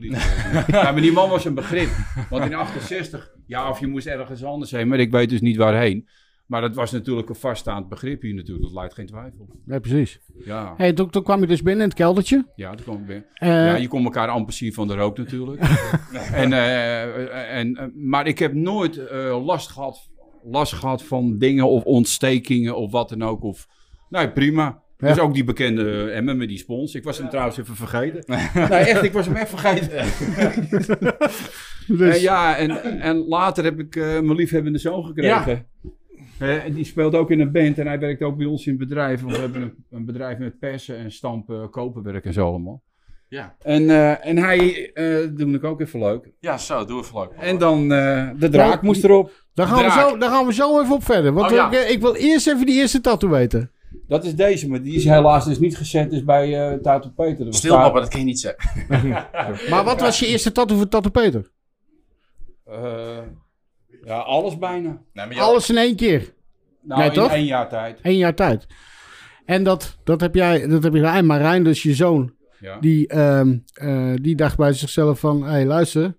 liet 0.00 0.24
worden. 0.24 0.64
ja, 0.76 0.92
maar 0.92 1.00
die 1.00 1.12
man 1.12 1.28
was 1.28 1.44
een 1.44 1.54
begrip. 1.54 1.88
Want 2.30 2.44
in 2.44 2.54
68, 2.54 3.34
ja, 3.46 3.68
of 3.68 3.80
je 3.80 3.86
moest 3.86 4.06
ergens 4.06 4.44
anders 4.44 4.70
heen, 4.70 4.88
maar 4.88 4.98
ik 4.98 5.10
weet 5.10 5.28
dus 5.30 5.40
niet 5.40 5.56
waarheen. 5.56 6.08
Maar 6.46 6.60
dat 6.60 6.74
was 6.74 6.90
natuurlijk 6.90 7.28
een 7.28 7.34
vaststaand 7.34 7.88
begrip 7.88 8.22
hier 8.22 8.34
natuurlijk, 8.34 8.64
dat 8.64 8.74
lijkt 8.74 8.94
geen 8.94 9.06
twijfel. 9.06 9.48
Nee, 9.64 9.80
precies. 9.80 10.20
Ja, 10.44 10.74
Hey, 10.76 10.92
toen, 10.92 11.10
toen 11.10 11.22
kwam 11.22 11.40
je 11.40 11.46
dus 11.46 11.62
binnen 11.62 11.82
in 11.82 11.88
het 11.88 11.98
keldertje. 11.98 12.46
ja 12.56 12.70
dat 12.70 12.82
kwam 12.82 13.06
weer. 13.06 13.26
Eh, 13.34 13.48
Ja, 13.48 13.76
je 13.76 13.88
kon 13.88 14.04
elkaar 14.04 14.28
amper 14.28 14.54
zien 14.54 14.72
van 14.72 14.88
de 14.88 14.94
rook 14.94 15.18
natuurlijk. 15.18 15.62
en, 16.32 16.52
en, 17.48 17.92
maar 17.94 18.26
ik 18.26 18.38
heb 18.38 18.52
nooit 18.52 19.00
last, 19.44 19.70
gehad, 19.70 20.10
last 20.42 20.72
gehad 20.72 21.02
van 21.02 21.38
dingen 21.38 21.68
of 21.68 21.84
ontstekingen 21.84 22.76
of 22.76 22.90
wat 22.90 23.08
dan 23.08 23.22
ook. 23.22 23.42
Of, 23.42 23.66
nee, 24.08 24.30
prima. 24.32 24.82
Ja. 24.98 25.08
Dus 25.08 25.18
ook 25.18 25.34
die 25.34 25.44
bekende 25.44 26.10
Emmen 26.10 26.36
met 26.36 26.48
die 26.48 26.58
spons. 26.58 26.94
Ik 26.94 27.04
was 27.04 27.18
hem 27.18 27.28
trouwens 27.28 27.58
even 27.58 27.76
vergeten. 27.76 28.24
nee, 28.54 28.66
echt, 28.68 29.02
ik 29.02 29.12
was 29.12 29.26
hem 29.26 29.36
echt 29.36 29.48
vergeten. 29.48 30.04
dus, 31.98 32.14
En 32.16 32.20
ja, 32.20 32.56
en, 32.56 33.00
en 33.00 33.16
later 33.16 33.64
heb 33.64 33.78
ik 33.78 33.96
eh, 33.96 34.04
mijn 34.04 34.34
liefhebbende 34.34 34.78
zoon 34.78 35.04
gekregen. 35.04 35.66
Eh, 36.38 36.64
en 36.64 36.72
die 36.72 36.84
speelt 36.84 37.14
ook 37.14 37.30
in 37.30 37.40
een 37.40 37.52
band 37.52 37.78
en 37.78 37.86
hij 37.86 37.98
werkt 37.98 38.22
ook 38.22 38.36
bij 38.36 38.46
ons 38.46 38.66
in 38.66 38.70
het 38.78 38.88
bedrijf. 38.88 39.20
Want 39.20 39.34
we 39.34 39.40
hebben 39.40 39.62
een, 39.62 39.74
een 39.90 40.04
bedrijf 40.04 40.38
met 40.38 40.58
persen 40.58 40.96
en 40.96 41.12
stampen, 41.12 41.70
koperwerk 41.70 42.24
en 42.24 42.32
zo 42.32 42.46
allemaal. 42.46 42.82
Ja. 43.28 43.54
En, 43.62 43.90
eh, 43.90 44.26
en 44.26 44.36
hij, 44.38 44.92
eh 44.92 45.28
doe 45.32 45.54
ik 45.54 45.64
ook 45.64 45.80
even 45.80 46.00
leuk. 46.00 46.30
Ja, 46.40 46.58
zo, 46.58 46.84
doe 46.84 47.00
even 47.00 47.18
leuk. 47.20 47.30
En 47.38 47.58
dan, 47.58 47.92
eh, 47.92 48.28
de 48.38 48.48
draak 48.48 48.72
Nou, 48.72 48.84
moest 48.84 49.04
erop. 49.04 49.32
daar, 49.54 49.66
gaan 49.66 49.84
we 49.84 49.90
zo, 49.90 50.18
daar 50.18 50.30
gaan 50.30 50.46
we 50.46 50.52
zo 50.52 50.80
even 50.80 50.94
op 50.94 51.04
verder. 51.04 51.32
Want 51.32 51.50
Oh, 51.50 51.56
ja. 51.56 51.72
ik, 51.72 51.88
ik 51.88 52.00
wil 52.00 52.14
eerst 52.14 52.46
even 52.48 52.66
die 52.66 52.80
eerste 52.80 53.00
tattoo 53.00 53.30
weten. 53.30 53.70
Dat 54.08 54.24
is 54.24 54.34
deze, 54.34 54.68
maar 54.68 54.82
die 54.82 54.94
is 54.94 55.04
helaas 55.04 55.44
dus 55.44 55.58
niet 55.58 55.76
gezet 55.76 56.10
dus 56.10 56.24
bij 56.24 56.70
eh 56.72 56.78
Tato 56.78 57.08
Peter. 57.16 57.44
Dat 57.44 57.54
Stil, 57.54 57.76
papa, 57.76 58.00
dat 58.00 58.08
kan 58.08 58.20
je 58.20 58.26
niet 58.26 58.40
zeggen. 58.40 58.70
Maar 59.70 59.84
wat 59.84 60.00
was 60.00 60.18
je 60.18 60.26
eerste 60.26 60.52
tattoo 60.52 60.76
voor 60.76 60.88
Tattoo 60.88 61.10
Peter? 61.10 61.50
Eh, 62.64 63.18
ja, 64.04 64.18
alles 64.18 64.58
bijna. 64.58 65.02
Nee, 65.12 65.26
maar 65.26 65.40
Alles 65.40 65.70
in 65.70 65.76
één 65.76 65.96
keer. 65.96 66.34
Nou, 66.82 67.00
Nee, 67.00 67.08
in 67.08 67.14
toch? 67.14 67.30
één 67.32 67.44
jaar 67.44 67.68
tijd. 67.68 67.98
Eén 68.02 68.16
jaar 68.16 68.34
tijd. 68.34 68.66
En 69.44 69.64
dat, 69.64 69.98
dat 70.04 70.20
heb 70.20 70.34
jij, 70.34 70.66
dat 70.66 70.82
heb 70.82 70.92
je 70.92 70.98
gedaan. 70.98 71.26
Maar 71.26 71.40
Rijn, 71.40 71.64
dus 71.64 71.82
je 71.82 71.94
zoon, 71.94 72.32
Ja. 72.60 72.78
die, 72.80 73.06
ehm, 73.08 73.58
eh, 73.72 74.12
die 74.22 74.34
dacht 74.36 74.56
bij 74.56 74.72
zichzelf 74.72 75.18
van... 75.20 75.42
Hé, 75.42 75.50
hey, 75.50 75.66
luister. 75.66 76.16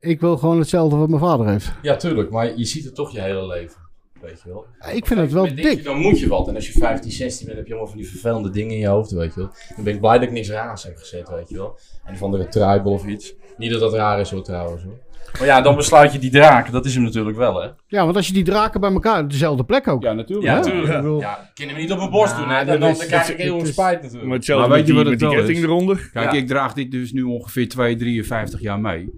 Ik 0.00 0.20
wil 0.20 0.36
gewoon 0.36 0.58
hetzelfde 0.58 0.96
wat 0.96 1.08
mijn 1.08 1.20
vader 1.20 1.48
heeft. 1.48 1.72
Ja, 1.82 1.96
tuurlijk, 1.96 2.30
maar 2.30 2.58
je 2.58 2.64
ziet 2.64 2.84
het 2.84 2.94
toch 2.94 3.12
je 3.12 3.20
hele 3.20 3.46
leven. 3.46 3.83
Weet 4.24 4.42
je 4.44 4.48
wel. 4.48 4.66
Ik 4.94 5.06
vind 5.06 5.20
het 5.20 5.32
wel 5.32 5.44
je, 5.44 5.54
dik. 5.54 5.84
Dan 5.84 5.98
moet 5.98 6.18
je 6.20 6.28
wat. 6.28 6.48
En 6.48 6.54
als 6.54 6.66
je 6.66 6.78
15, 6.78 7.10
16 7.12 7.46
bent, 7.46 7.58
heb 7.58 7.66
je 7.66 7.72
allemaal 7.72 7.90
van 7.92 8.00
die 8.00 8.08
vervelende 8.10 8.50
dingen 8.50 8.72
in 8.74 8.78
je 8.80 8.86
hoofd, 8.86 9.10
weet 9.10 9.34
je 9.34 9.40
wel. 9.40 9.50
Dan 9.74 9.84
ben 9.84 9.94
ik 9.94 10.00
blij 10.00 10.12
dat 10.18 10.22
ik 10.22 10.30
niks 10.32 10.50
raars 10.50 10.82
heb 10.82 10.96
gezet, 10.96 11.28
weet 11.28 11.48
je 11.48 11.56
wel. 11.56 11.78
En 12.04 12.16
van 12.16 12.30
de 12.30 12.48
tribal 12.48 12.92
of 12.92 13.06
iets. 13.06 13.34
Niet 13.56 13.70
dat 13.70 13.80
dat 13.80 13.92
raar 13.92 14.20
is 14.20 14.30
hoor, 14.30 14.42
trouwens 14.42 14.82
hoor. 14.82 14.98
Maar 15.38 15.46
ja, 15.46 15.60
dan 15.60 15.76
besluit 15.76 16.12
je 16.12 16.18
die 16.18 16.30
draak. 16.30 16.72
Dat 16.72 16.84
is 16.84 16.94
hem 16.94 17.02
natuurlijk 17.02 17.36
wel, 17.36 17.62
hè? 17.62 17.68
Ja, 17.86 18.04
want 18.04 18.16
als 18.16 18.26
je 18.26 18.32
die 18.32 18.44
draken 18.44 18.80
bij 18.80 18.92
elkaar... 18.92 19.22
op 19.22 19.30
Dezelfde 19.30 19.64
plek 19.64 19.88
ook. 19.88 20.02
ja, 20.02 20.12
natuurlijk. 20.12 20.46
Ja, 20.48 20.52
Ja. 20.54 20.58
natuurlijk. 20.60 20.92
Bedoel- 20.96 21.20
Ja, 21.20 21.50
kan 21.54 21.68
hem 21.68 21.76
niet 21.76 21.92
op 21.92 21.98
mijn 21.98 22.10
borst 22.10 22.36
doen, 22.36 22.48
hè? 22.48 22.64
Dan, 22.64 22.80
dan, 22.80 22.90
is- 22.90 22.98
dan 22.98 23.06
krijg 23.06 23.28
ik 23.30 23.36
heel 23.36 23.58
veel 23.60 23.72
spijt 23.72 23.96
natuurlijk. 24.02 24.24
Maar 24.28 24.36
hetzelfde 24.36 24.68
Maar 24.68 24.76
weet 24.78 24.86
je 24.86 24.92
wat 24.94 25.02
met 25.02 25.12
het 25.12 25.20
die 25.20 25.38
ketting 25.38 25.58
is? 25.58 25.64
eronder. 25.64 26.10
Kijk, 26.12 26.32
Ja. 26.32 26.38
ik 26.38 26.46
draag 26.46 26.72
dit 26.72 26.90
dus 26.90 27.12
nu 27.12 27.22
ongeveer 27.22 27.68
2, 27.68 27.96
53 27.96 28.60
jaar 28.60 28.80
mee. 28.80 29.10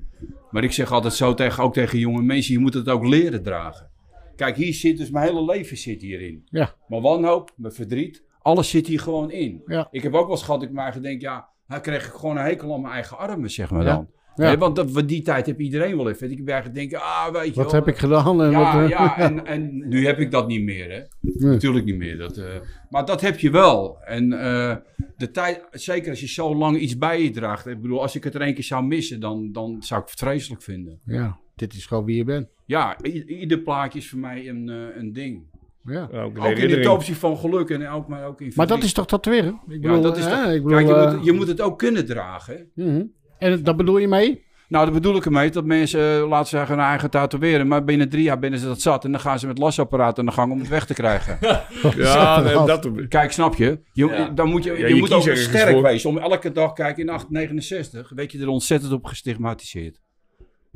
Maar 0.51 0.65
ik 0.65 0.73
zeg 0.73 0.93
altijd 0.93 1.15
zo 1.15 1.35
tegen, 1.35 1.63
ook 1.65 1.73
tegen 1.73 1.99
jonge 1.99 2.23
mensen, 2.23 2.53
je 2.53 2.59
moet 2.61 2.75
het 2.75 2.89
ook 2.89 3.07
leren 3.07 3.43
dragen. 3.43 3.91
Kijk, 4.37 4.57
hier 4.57 4.75
zit 4.75 4.99
dus 4.99 5.11
mijn 5.11 5.27
hele 5.27 5.45
leven 5.45 5.77
zit 5.77 6.01
hierin. 6.01 6.43
Ja. 6.45 6.75
Mijn 6.89 7.03
wanhoop, 7.03 7.53
mijn 7.57 7.73
verdriet, 7.73 8.25
alles 8.39 8.71
zit 8.71 8.87
hier 8.87 9.01
gewoon 9.01 9.31
in. 9.31 9.63
Ja. 9.67 9.89
Ik 9.91 10.03
heb 10.03 10.15
ook 10.15 10.27
wel 10.27 10.31
eens 10.31 10.43
gehad, 10.43 10.63
ik 10.63 10.71
maar 10.71 10.93
gedacht, 10.93 11.21
ja, 11.21 11.49
hij 11.67 11.81
kreeg 11.81 12.07
ik 12.07 12.13
gewoon 12.13 12.37
een 12.37 12.45
hekel 12.45 12.75
aan 12.75 12.81
mijn 12.81 12.93
eigen 12.95 13.19
armen, 13.19 13.51
zeg 13.51 13.71
maar 13.71 13.85
dan. 13.85 14.09
Ja. 14.37 14.57
Want 14.59 14.77
dat, 14.77 15.09
die 15.09 15.23
tijd 15.23 15.47
heb 15.47 15.61
iedereen 15.61 15.97
wel 15.97 16.09
even. 16.09 16.31
Ik 16.31 16.39
heb 16.39 16.49
eigenlijk 16.49 16.79
denken, 16.79 17.01
ah, 17.01 17.33
weet 17.33 17.55
je 17.55 17.63
Wat 17.63 17.73
heb 17.73 17.89
ik 17.89 17.97
gedaan? 17.97 18.43
En 18.43 18.51
Ja, 18.51 18.75
wat, 18.75 18.83
eh, 18.83 18.89
ja 18.89 19.19
en, 19.19 19.47
en 19.47 19.89
nu 19.89 20.07
heb 20.07 20.19
ik 20.19 20.31
dat 20.31 20.49
niet 20.49 20.63
meer, 20.63 20.91
hè. 20.91 21.03
Nee. 21.21 21.53
Natuurlijk 21.53 21.85
niet 21.85 21.97
meer. 21.97 22.19
Dat, 22.19 22.37
eh, 22.37 22.45
maar 22.91 23.05
dat 23.05 23.21
heb 23.21 23.39
je 23.39 23.51
wel. 23.51 24.03
En 24.03 24.33
eh, 24.33 24.77
de 25.17 25.31
tijd, 25.31 25.65
zeker 25.71 26.11
als 26.11 26.21
je 26.21 26.29
zo 26.29 26.55
lang 26.55 26.79
iets 26.79 26.99
bij 26.99 27.23
je 27.23 27.31
draagt. 27.31 27.67
Ik 27.67 27.81
bedoel, 27.81 28.03
als 28.03 28.17
ik 28.17 28.25
het 28.25 28.35
er 28.35 28.41
één 28.41 28.55
keer 28.55 28.65
zou 28.65 28.85
missen, 28.85 29.21
dan, 29.21 29.53
dan 29.53 29.77
zou 29.83 30.03
ik 30.03 30.09
het 30.09 30.19
vreselijk 30.19 30.63
vinden. 30.63 31.01
ja, 31.05 31.39
dit 31.57 31.75
is 31.75 31.87
gewoon 31.87 32.05
wie 32.05 32.17
je 32.17 32.25
bent. 32.25 32.49
Ja, 32.65 32.97
ieder 33.27 33.59
plaatje 33.59 33.99
is 33.99 34.09
voor 34.09 34.19
mij 34.19 34.49
een, 34.49 34.69
eh, 34.69 34.97
een 35.01 35.13
ding. 35.13 35.43
Ja. 35.85 36.09
Ja, 36.13 36.23
ook 36.23 36.39
in 36.39 36.69
de 36.69 36.81
toopsie 36.81 37.17
van 37.17 37.39
geluk 37.39 37.71
en 37.71 37.89
ook, 37.89 38.09
maar 38.09 38.27
ook 38.27 38.41
in 38.41 38.53
Maar 38.55 38.67
dat 38.67 38.83
is 38.83 38.93
toch 38.93 39.07
tatoeëren? 39.07 39.61
Ik 39.69 39.81
bedoel, 39.81 39.97
Ja, 39.97 40.03
dat 40.03 40.17
is 40.17 40.25
hè, 40.25 40.31
toch- 40.31 40.53
ik 40.53 40.63
bedoel, 40.63 40.79
Kijk, 40.79 40.89
je, 40.89 40.95
eh, 40.95 41.15
moet, 41.15 41.25
je 41.25 41.33
moet 41.33 41.49
het 41.49 41.61
ook 41.61 41.79
kunnen 41.79 42.07
dragen. 42.07 42.69
hè. 42.75 42.85
mhm. 42.85 43.05
En 43.39 43.63
dat 43.63 43.77
bedoel 43.77 43.99
je 43.99 44.09
mee? 44.09 44.45
Nou, 44.69 44.85
daar 44.85 44.95
bedoel 44.95 45.17
ik 45.17 45.25
ermee 45.25 45.51
dat 45.51 45.65
mensen, 45.65 46.01
eh, 46.23 46.29
laten 46.29 46.49
ze 46.49 46.57
zeggen, 46.57 46.77
hun 46.77 46.85
eigen 46.85 47.11
tatoeëren. 47.11 47.67
Maar 47.67 47.85
binnen 47.85 48.09
drie 48.09 48.23
jaar 48.23 48.39
binnen 48.39 48.61
ze 48.61 48.67
dat 48.67 48.81
zat. 48.81 49.05
En 49.05 49.11
dan 49.11 49.21
gaan 49.21 49.39
ze 49.39 49.47
met 49.47 49.59
lasapparaat 49.59 50.19
aan 50.19 50.27
de 50.27 50.33
gang 50.33 50.53
om 50.53 50.59
het 50.59 50.69
weg 50.69 50.87
te 50.87 50.95
krijgen. 50.95 51.39
Ja, 51.97 52.41
nee, 52.41 52.55
dat, 52.55 52.91
Kijk, 53.09 53.33
snap 53.33 53.55
je? 53.55 53.81
je 53.93 54.07
Ja. 54.07 54.29
Dan 54.29 54.49
moet 54.49 54.65
je, 54.65 54.73
je, 54.73 54.79
Ja, 54.79 54.87
je 54.87 54.95
moet 54.95 55.13
ook 55.13 55.23
sterk 55.23 55.81
wezen. 55.81 56.11
Om 56.11 56.19
elke 56.19 56.53
dag, 56.53 56.73
kijk, 56.73 56.97
in 56.97 57.09
869 57.09 58.13
weet 58.15 58.33
je 58.33 58.39
er 58.41 58.49
ontzettend 58.49 58.93
op 58.93 59.05
gestigmatiseerd. 59.05 60.01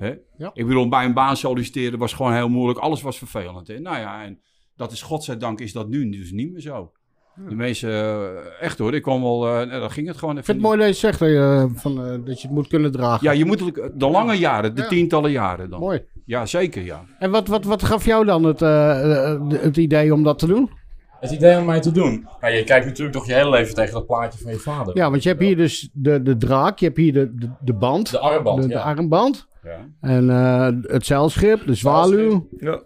Hè? 0.00 0.14
Ja. 0.36 0.50
Ik 0.54 0.66
bedoel, 0.66 0.88
bij 0.88 1.04
een 1.04 1.14
baan 1.14 1.36
solliciteren 1.36 1.98
was 1.98 2.12
gewoon 2.12 2.32
heel 2.34 2.48
moeilijk. 2.48 2.78
Alles 2.78 3.02
was 3.02 3.18
vervelend. 3.18 3.68
Hè? 3.68 3.78
Nou 3.78 3.98
ja, 3.98 4.22
en 4.24 4.40
dat 4.76 4.92
is 4.92 5.02
godzijdank 5.02 5.60
is 5.60 5.72
dat 5.72 5.88
nu 5.88 6.10
dus 6.10 6.30
niet 6.32 6.52
meer 6.52 6.60
zo. 6.60 6.92
De 7.48 7.54
mensen, 7.54 7.90
eh, 7.90 8.26
echt 8.60 8.78
hoor, 8.78 8.94
ik 8.94 9.02
kwam 9.02 9.22
wel, 9.22 9.46
eh, 9.46 9.52
nou, 9.66 9.80
dan 9.80 9.90
ging 9.90 10.06
het 10.06 10.16
gewoon 10.16 10.36
Ik 10.36 10.42
even 10.42 10.54
vind 10.54 10.66
het 10.66 10.76
mooi 10.76 10.78
dat 10.86 10.94
je 11.00 11.06
zegt 11.06 11.18
dat 11.18 11.28
je, 11.28 11.70
van, 11.74 12.04
eh, 12.04 12.10
dat 12.24 12.40
je 12.40 12.46
het 12.46 12.56
moet 12.56 12.66
kunnen 12.66 12.92
dragen. 12.92 13.26
Ja, 13.26 13.32
je 13.32 13.44
moet 13.44 13.58
de 13.94 14.08
lange 14.08 14.34
jaren, 14.34 14.74
de 14.74 14.82
Ja. 14.82 14.88
tientallen 14.88 15.30
jaren 15.30 15.70
dan. 15.70 15.80
Mooi. 15.80 16.02
Ja, 16.24 16.46
zeker 16.46 16.82
ja. 16.82 17.04
En 17.18 17.30
wat, 17.30 17.48
wat, 17.48 17.64
wat 17.64 17.82
gaf 17.82 18.04
jou 18.04 18.24
dan 18.24 18.44
het, 18.44 18.62
eh, 18.62 19.30
eh, 19.32 19.40
het 19.50 19.76
idee 19.76 20.14
om 20.14 20.22
dat 20.22 20.38
te 20.38 20.46
doen? 20.46 20.70
Het 21.20 21.30
idee 21.30 21.58
om 21.58 21.64
mij 21.64 21.80
te 21.80 21.90
doen. 21.92 22.26
Ja, 22.40 22.48
je 22.48 22.64
kijkt 22.64 22.86
natuurlijk 22.86 23.16
toch 23.16 23.26
je 23.26 23.32
hele 23.34 23.50
leven 23.50 23.74
tegen 23.74 23.92
dat 23.92 24.06
plaatje 24.06 24.38
van 24.38 24.52
je 24.52 24.58
vader. 24.58 24.96
Ja, 24.96 25.10
want 25.10 25.22
je 25.22 25.28
hebt 25.28 25.40
hier 25.40 25.56
dus 25.56 25.90
de, 25.92 26.22
de 26.22 26.36
draak, 26.36 26.78
je 26.78 26.84
hebt 26.86 26.96
hier 26.98 27.12
de, 27.12 27.34
de, 27.34 27.50
de 27.60 27.72
band, 27.74 28.10
De 28.10 28.18
armband, 28.18 28.62
de, 28.62 28.68
de 28.68 28.74
ja. 28.74 28.80
armband. 28.80 29.48
Ja. 29.62 29.88
En 30.00 30.30
eh, 30.30 30.68
het 30.92 31.06
zeilschip, 31.06 31.66
de 31.66 31.74
zwaluw. 31.74 32.48
ja. 32.58 32.82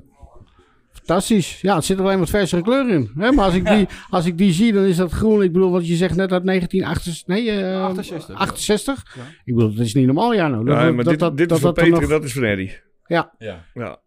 Fantastisch. 0.92 1.60
Ja, 1.60 1.74
het 1.74 1.84
zit 1.84 1.98
er 1.98 2.04
alleen 2.04 2.18
wat 2.18 2.30
versere 2.30 2.62
kleur 2.62 2.88
in. 2.90 3.10
Hè? 3.18 3.32
Maar 3.32 3.44
als 3.44 3.54
ik, 3.54 3.66
die, 3.66 3.86
als 4.10 4.26
ik 4.26 4.38
die 4.38 4.52
zie, 4.52 4.72
dan 4.72 4.84
is 4.84 4.96
dat 4.96 5.12
groen. 5.12 5.42
Ik 5.42 5.52
bedoel, 5.52 5.70
wat 5.70 5.86
je 5.88 5.94
zegt 5.96 6.16
net 6.16 6.32
uit 6.32 6.44
1968. 6.46 7.26
Nee, 7.26 7.50
eh, 7.50 7.82
68. 7.84 8.34
68. 8.38 9.04
Ja. 9.16 9.20
Ik 9.44 9.54
bedoel, 9.54 9.74
dat 9.74 9.84
is 9.84 9.94
niet 9.94 10.06
normaal. 10.06 10.28
Dat, 10.28 10.36
Ja, 10.36 10.48
dat, 10.48 10.66
maar 10.94 10.94
dat, 10.96 11.04
dit, 11.04 11.18
dat, 11.18 11.36
dit 11.36 11.48
dat, 11.48 11.58
is 11.58 11.64
dat 11.64 11.76
er 11.76 11.82
Peter 11.84 12.00
nog- 12.00 12.10
dat 12.10 12.24
is 12.24 12.32
van 12.32 12.42
Eddie. 12.42 12.76
Ja. 13.06 13.32
Ja. 13.38 13.64
Ja, 13.74 13.98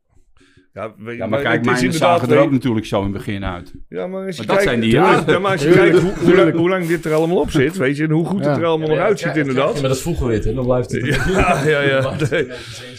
we- 0.97 1.15
Ja, 1.15 1.25
maar 1.27 1.41
kijk, 1.41 1.65
is 1.65 1.81
mijn 1.81 1.93
zagen 1.93 2.29
er 2.31 2.39
ook 2.39 2.51
natuurlijk 2.51 2.85
zo 2.85 2.97
in 2.97 3.03
het 3.03 3.13
begin 3.13 3.45
uit. 3.45 3.73
Ja, 3.89 4.07
maar 4.07 4.25
als 4.25 4.35
je 4.37 4.43
Maar 4.45 4.55
dat 4.55 4.55
kijkt, 4.55 4.63
zijn 4.63 4.79
die 4.79 4.91
ja, 4.91 5.11
jaren. 5.11 5.33
ja, 5.33 5.39
maar 5.39 5.51
als 5.51 5.63
je 5.63 5.69
kijkt 5.71 5.99
hoe, 5.99 6.11
hoe, 6.23 6.35
lang, 6.35 6.53
hoe 6.55 6.69
lang 6.69 6.85
dit 6.87 7.05
er 7.05 7.13
allemaal 7.13 7.37
op 7.37 7.51
zit, 7.51 7.77
weet 7.77 7.97
je, 7.97 8.03
en 8.03 8.09
hoe 8.11 8.25
goed 8.25 8.43
Ja. 8.43 8.49
het 8.49 8.57
er 8.57 8.65
allemaal 8.65 8.87
nog 8.87 8.97
uitziet 8.97 9.35
inderdaad. 9.35 9.73
Maar 9.79 9.89
dat 9.89 9.99
vroeger 10.01 10.27
weten, 10.27 10.55
dan 10.55 10.65
blijft 10.65 10.91
het. 10.91 11.05
Ja, 11.05 11.63
ja, 11.65 11.81
ja. 11.81 12.11
Nee. 12.29 12.47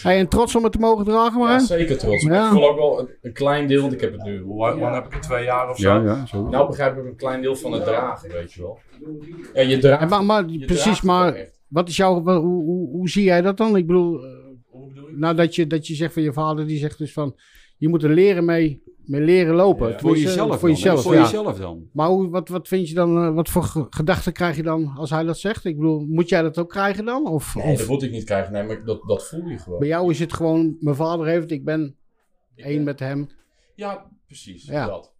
Hey, 0.02 0.18
en 0.18 0.28
trots 0.28 0.54
om 0.54 0.62
het 0.62 0.72
te 0.72 0.78
mogen 0.78 1.04
dragen, 1.04 1.38
maar. 1.40 1.50
Ja, 1.52 1.58
hè? 1.58 1.64
zeker 1.64 1.98
trots. 1.98 2.22
Ja. 2.22 2.44
Ik 2.46 2.52
voel 2.52 2.68
ook 2.68 2.76
wel 2.78 3.00
een, 3.00 3.08
een 3.22 3.32
klein 3.32 3.66
deel, 3.66 3.80
want 3.80 3.92
ik 3.92 4.00
heb 4.00 4.12
het 4.12 4.22
nu, 4.22 4.40
hoe 4.40 4.58
lang 4.78 4.94
heb 4.94 5.06
ik 5.06 5.12
het? 5.12 5.22
Twee 5.22 5.44
jaar 5.44 5.70
of 5.70 5.78
zo? 5.78 6.02
ja, 6.02 6.26
zo. 6.26 6.48
Nou 6.48 6.66
begrijp 6.66 6.96
ik 6.98 7.04
een 7.04 7.16
klein 7.16 7.42
deel 7.42 7.56
van 7.56 7.72
het 7.72 7.84
dragen, 7.84 8.30
weet 8.30 8.52
je 8.52 8.60
wel. 8.60 8.78
Ja, 9.54 9.62
je 9.62 9.78
draagt. 9.78 10.02
En 10.02 10.08
maar, 10.08 10.24
maar 10.24 10.44
je 10.48 10.64
precies, 10.64 10.82
draagt 10.82 11.02
maar 11.02 11.46
wat 11.68 11.88
is 11.88 11.96
jouw, 11.96 12.22
hoe, 12.22 12.38
hoe, 12.40 12.88
hoe 12.90 13.08
zie 13.08 13.24
jij 13.24 13.40
dat 13.42 13.56
dan? 13.56 13.76
Ik 13.76 13.86
bedoel, 13.86 14.22
eh, 14.24 14.30
Hoe 14.70 14.88
bedoel 14.88 15.08
je? 15.08 15.16
nou 15.18 15.34
dat 15.36 15.54
je, 15.54 15.66
dat 15.66 15.86
je 15.86 15.94
zegt 15.94 16.12
van 16.12 16.22
je 16.22 16.32
vader, 16.32 16.66
die 16.66 16.78
zegt 16.78 16.98
dus 16.98 17.12
van, 17.12 17.34
je 17.78 17.88
moet 17.88 18.02
er 18.02 18.10
leren 18.10 18.44
mee, 18.44 18.82
mee 19.04 19.20
leren 19.20 19.54
lopen. 19.54 19.88
Ja. 19.88 19.98
Voor 19.98 20.16
jezelf 20.16 20.58
Voor 20.58 20.68
dan, 20.68 20.76
jezelf, 20.76 21.02
Voor 21.02 21.14
ja. 21.14 21.20
jezelf 21.20 21.58
dan. 21.58 21.88
Maar 21.92 22.08
hoe, 22.08 22.28
wat, 22.28 22.48
wat 22.48 22.68
vind 22.68 22.88
je 22.88 22.94
dan, 22.94 23.16
eh, 23.16 23.34
wat 23.34 23.48
voor 23.48 23.62
ge- 23.62 23.86
gedachten 23.90 24.32
krijg 24.32 24.56
je 24.56 24.62
dan 24.62 24.92
als 24.96 25.10
hij 25.10 25.22
dat 25.24 25.38
zegt? 25.38 25.64
Ik 25.64 25.76
bedoel, 25.76 26.06
moet 26.08 26.28
jij 26.28 26.42
dat 26.42 26.58
ook 26.58 26.68
krijgen 26.68 27.04
dan? 27.04 27.26
Of, 27.26 27.54
Nee, 27.54 27.72
of 27.72 27.78
dat 27.78 27.88
moet 27.88 28.02
ik 28.02 28.10
niet 28.10 28.24
krijgen. 28.24 28.52
Nee, 28.52 28.62
maar 28.62 28.84
dat, 28.84 29.02
dat 29.06 29.28
voel 29.28 29.48
je 29.48 29.58
gewoon. 29.58 29.78
bij 29.78 29.88
jou 29.88 30.10
is 30.10 30.18
het 30.18 30.32
gewoon, 30.32 30.76
mijn 30.80 30.96
vader 30.96 31.26
heeft, 31.26 31.50
ik 31.50 31.64
ben 31.64 31.96
één 32.54 32.84
met 32.84 32.98
hem. 32.98 33.26
Ja, 33.74 34.10
precies. 34.26 34.64
Ja. 34.66 34.86
Dat. 34.86 35.12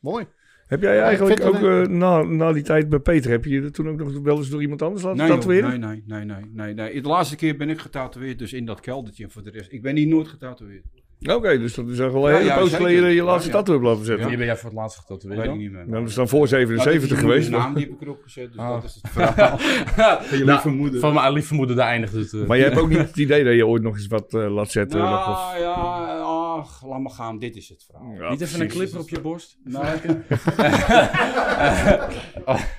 Mooi. 0.00 0.26
Heb 0.66 0.82
jij 0.82 1.00
eigenlijk 1.00 1.44
ook 1.44 1.54
eh, 1.54 1.82
na, 1.86 2.22
na 2.22 2.52
die 2.52 2.62
tijd 2.62 2.88
bij 2.88 2.98
Peter, 2.98 3.30
heb 3.30 3.44
je 3.44 3.50
je 3.50 3.70
toen 3.70 3.88
ook 3.88 3.96
nog 3.98 4.18
wel 4.22 4.36
eens 4.36 4.48
door 4.50 4.60
iemand 4.62 4.82
anders 4.82 5.02
laten 5.02 5.18
Nee, 5.18 5.28
joh, 5.28 5.36
tatoeëren? 5.36 5.80
nee, 5.80 6.02
nee, 6.06 6.24
nee, 6.24 6.24
nee, 6.24 6.44
nee, 6.52 6.74
nee. 6.74 7.02
De 7.02 7.08
laatste 7.08 7.36
keer 7.36 7.56
ben 7.56 7.68
ik 7.70 7.78
getatoeëerd, 7.78 8.38
dus 8.38 8.52
in 8.52 8.66
dat 8.66 8.80
keldertje. 8.80 9.24
En 9.24 9.30
voor 9.30 9.42
de 9.42 9.50
rest, 9.50 9.72
ik 9.72 9.82
ben 9.82 9.96
hier 9.96 10.06
nooit 10.06 10.28
getatoeëerd. 10.28 10.84
Oké, 11.26 11.58
dus 11.58 11.74
dat 11.74 11.88
is 11.88 11.98
echt 11.98 12.12
wel 12.12 12.28
een 12.28 12.32
Ja, 12.34 12.38
hele 12.38 12.54
poos 12.60 12.74
geleden 12.74 13.08
je 13.10 13.22
laatste 13.22 13.50
tattoo 13.50 13.74
hebt 13.74 13.86
laten 13.86 14.04
zetten. 14.04 14.18
Wanneer 14.20 14.38
ben 14.38 14.46
jij 14.46 14.56
voor 14.56 14.70
het 14.70 14.78
laatst 14.78 14.96
Weet 14.96 15.06
getatoeëerd 15.06 15.42
ik 15.44 15.48
dan? 15.50 15.58
niet 15.58 15.72
meer. 15.72 15.86
Nou, 15.86 16.00
dat 16.00 16.08
is 16.08 16.14
dan 16.14 16.28
voor 16.28 16.48
77 16.48 17.10
Nou, 17.10 17.20
geweest. 17.22 17.50
De 17.50 17.56
naam 17.56 17.74
die 17.74 17.84
heb 17.84 17.92
ik 17.94 18.00
erop 18.02 18.22
gezet, 18.22 18.52
dus 18.52 18.60
Ah. 18.60 18.70
dat 18.70 18.84
is 18.84 18.98
het 19.02 19.10
verhaal. 19.12 19.58
Van 20.28 20.38
je 20.38 20.44
lieve 20.44 20.68
moeder. 20.68 21.00
Van 21.00 21.14
mijn 21.14 21.32
lieve 21.32 21.54
moeder, 21.54 21.76
daar 21.76 21.88
eindigt 21.88 22.12
het. 22.12 22.32
eh. 22.32 22.46
Maar 22.46 22.56
je 22.56 22.62
hebt 22.62 22.78
ook 22.82 22.88
niet 22.88 22.98
het 22.98 23.16
idee 23.16 23.44
dat 23.44 23.54
je 23.54 23.66
ooit 23.66 23.82
nog 23.82 23.94
eens 23.94 24.06
wat 24.06 24.34
eh, 24.34 24.54
laat 24.54 24.70
zetten? 24.70 24.98
Nou 24.98 25.58
ja, 25.60 26.16
ach, 26.60 26.82
laat 26.86 27.00
maar 27.00 27.12
gaan, 27.12 27.38
dit 27.38 27.56
is 27.56 27.68
het 27.68 27.84
verhaal. 27.90 28.12
Ja, 28.20 28.30
Niet 28.30 28.40
even 28.40 28.60
een 28.60 28.68
clipper 28.68 29.00
op 29.00 29.08
je 29.08 29.20
borst? 29.20 29.56
Nou, 29.64 29.84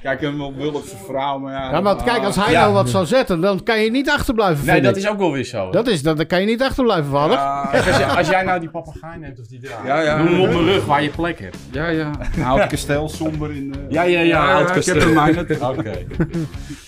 Kijk, 0.02 0.22
een 0.22 0.56
Wulpse 0.56 0.96
vrouw, 1.08 1.40
maar 1.40 1.54
ja... 1.54 1.72
Ja, 1.72 1.82
maar 1.82 2.04
kijk, 2.04 2.24
als 2.24 2.36
hij 2.36 2.52
Ja. 2.52 2.62
nou 2.62 2.74
wat 2.74 2.90
zou 2.90 3.06
zetten, 3.06 3.42
dan 3.42 3.64
kan 3.64 3.82
je 3.84 3.92
niet 3.92 4.10
achterblijven. 4.10 4.66
Nee, 4.66 4.74
vind 4.74 4.86
dat 4.86 4.96
ik. 4.98 5.02
is 5.04 5.10
ook 5.10 5.18
wel 5.18 5.32
weer 5.32 5.44
zo. 5.44 5.72
Dat 5.72 5.88
is, 5.88 6.02
dat, 6.04 6.18
dan 6.18 6.26
kan 6.26 6.40
je 6.40 6.46
niet 6.46 6.62
achterblijven, 6.62 7.12
vader. 7.12 7.38
Ja, 7.38 7.68
Kijk, 7.72 7.88
als, 7.88 7.98
je- 7.98 8.06
als 8.06 8.30
jij 8.30 8.44
nou 8.44 8.60
die 8.60 8.70
papegaai 8.70 9.20
neemt 9.20 9.40
of 9.40 9.48
die 9.48 9.60
draak, 9.60 9.86
Ja, 9.86 10.02
ja. 10.02 10.18
doe 10.18 10.28
hem 10.30 10.40
op 10.40 10.48
mijn 10.48 10.64
rug 10.66 10.86
waar 10.86 11.04
je 11.04 11.10
plek 11.10 11.40
hebt. 11.40 11.58
ja, 11.72 11.88
ja. 11.88 12.12
Oud 12.46 12.68
kasteel, 12.68 13.10
somber 13.10 13.52
in... 13.56 13.74
eh, 13.74 13.80
Ja, 13.92 14.02
ja, 14.04 14.20
ja, 14.20 14.54
oud 14.54 14.68
ik 14.68 14.74
kasteel. 14.74 15.70
Oké. 15.70 16.06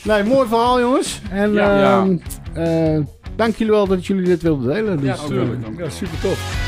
Nee, 0.04 0.24
mooi 0.24 0.48
verhaal, 0.48 0.80
jongens. 0.80 1.22
En 1.32 1.54
Ja, 1.54 1.78
ja. 1.80 2.00
ehm, 2.02 2.18
eh, 2.98 3.00
dank 3.36 3.56
jullie 3.56 3.74
wel 3.74 3.88
dat 3.88 4.06
jullie 4.06 4.26
dit 4.26 4.42
wilden 4.42 4.74
delen. 4.74 4.98
Dus, 4.98 5.06
Ja, 5.06 5.14
eh, 5.14 5.26
tuurlijk. 5.26 5.78
Ja, 5.78 5.90
super 5.90 6.20
tof. 6.22 6.68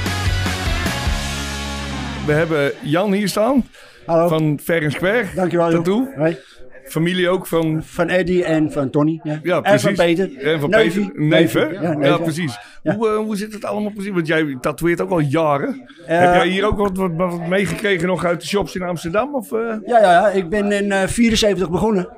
We 2.25 2.31
hebben 2.33 2.71
Jan 2.81 3.11
hier 3.13 3.27
staan 3.27 3.65
Hallo, 4.05 4.27
van 4.27 4.59
Fair 4.63 4.91
Square. 4.91 5.23
dankjewel. 5.35 5.69
Tattoo. 5.71 6.07
Hoi. 6.15 6.37
Familie 6.85 7.29
ook 7.29 7.47
van... 7.47 7.81
Van 7.83 8.09
Eddie 8.09 8.43
en 8.45 8.71
van 8.71 8.89
Tony. 8.89 9.19
Ja. 9.23 9.39
Ja, 9.43 9.55
en 9.55 9.61
precies. 9.61 9.81
van 9.83 9.93
Peter. 9.93 10.37
En 10.37 10.59
van. 10.59 10.69
Peter. 10.69 11.11
Neefie, 11.13 11.67
Ja, 11.81 11.95
ja, 11.99 12.17
precies. 12.17 12.59
Ja. 12.83 12.95
Hoe, 12.95 13.09
eh, 13.09 13.15
hoe 13.15 13.35
zit 13.35 13.53
het 13.53 13.65
allemaal 13.65 13.91
precies? 13.91 14.11
Want 14.11 14.27
jij 14.27 14.57
tatoeëert 14.61 15.01
ook 15.01 15.09
al 15.09 15.19
jaren. 15.19 15.89
Eh, 16.07 16.19
Heb 16.19 16.33
jij 16.33 16.47
hier 16.47 16.65
ook 16.65 16.77
wat, 16.77 16.97
wat, 16.97 17.11
wat 17.15 17.47
meegekregen 17.47 18.07
nog 18.07 18.25
uit 18.25 18.41
de 18.41 18.47
shops 18.47 18.75
in 18.75 18.81
Amsterdam? 18.81 19.35
Of, 19.35 19.51
eh? 19.51 19.59
Ja, 19.85 19.99
ja, 19.99 20.11
ja, 20.11 20.29
ik 20.29 20.49
ben 20.49 20.71
in 20.71 20.91
eh 20.91 21.07
74 21.07 21.69
begonnen. 21.69 22.09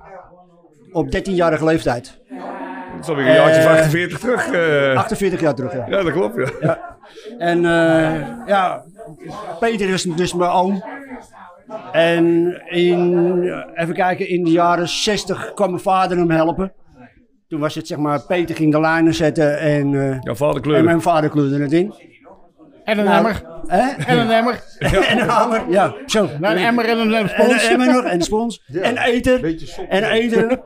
Op 0.92 1.16
13-jarige 1.18 1.66
leeftijd. 1.66 2.20
Dat 2.30 3.02
is 3.02 3.08
alweer 3.10 3.26
een 3.28 3.34
jaartje 3.34 3.62
Eh, 3.62 3.66
of 3.72 3.72
48 3.78 4.20
terug. 4.20 4.52
eh. 4.52 4.96
48 4.98 5.40
jaar 5.40 5.56
terug, 5.56 5.74
ja. 5.74 5.86
Ja, 5.90 6.04
dat 6.04 6.12
klopt, 6.12 6.52
ja. 6.62 6.98
En 7.38 7.58
eh, 7.66 8.28
ja, 8.46 8.84
Peter 9.60 9.90
is 9.90 10.04
dus 10.04 10.34
mijn 10.34 10.52
oom. 10.52 10.84
En 11.92 12.26
in, 12.70 13.44
even 13.74 13.94
kijken, 13.94 14.28
in 14.30 14.44
de 14.44 14.52
jaren 14.52 14.88
60 14.90 15.54
kwam 15.54 15.70
mijn 15.70 15.82
vader 15.82 16.18
hem 16.18 16.32
helpen. 16.32 16.74
Toen 17.48 17.60
was 17.60 17.76
het 17.76 17.88
zeg 17.88 17.98
maar, 17.98 18.22
Peter 18.26 18.56
ging 18.56 18.72
de 18.72 18.80
lijnen 18.80 19.14
zetten 19.14 19.60
en, 19.60 20.12
eh, 20.12 20.18
Jouw 20.22 20.36
vader 20.36 20.76
en 20.76 20.84
mijn 20.86 21.02
vader 21.02 21.30
kleurde 21.30 21.62
het 21.62 21.72
in. 21.72 21.94
En 22.84 22.98
een 22.98 23.06
Nou, 23.06 23.18
emmer. 23.18 23.44
Hè? 23.68 24.04
En 24.06 24.20
een 24.20 24.30
emmer. 24.30 24.64
en 25.10 25.20
een 25.20 25.30
hamer, 25.30 25.64
ja, 25.70 25.96
zo. 26.06 26.30
Nou, 26.40 26.56
een 26.56 26.64
emmer 26.64 26.86
en 26.90 26.98
een, 26.98 27.14
een 27.14 27.30
En 27.30 27.30
spons. 27.30 27.64
een 27.64 27.70
emmer 27.70 27.94
nog, 27.94 28.04
en 28.04 28.14
een 28.14 28.22
spons. 28.22 28.64
En 28.82 28.98
eten. 28.98 29.44
En 29.90 30.04
eten. 30.04 30.62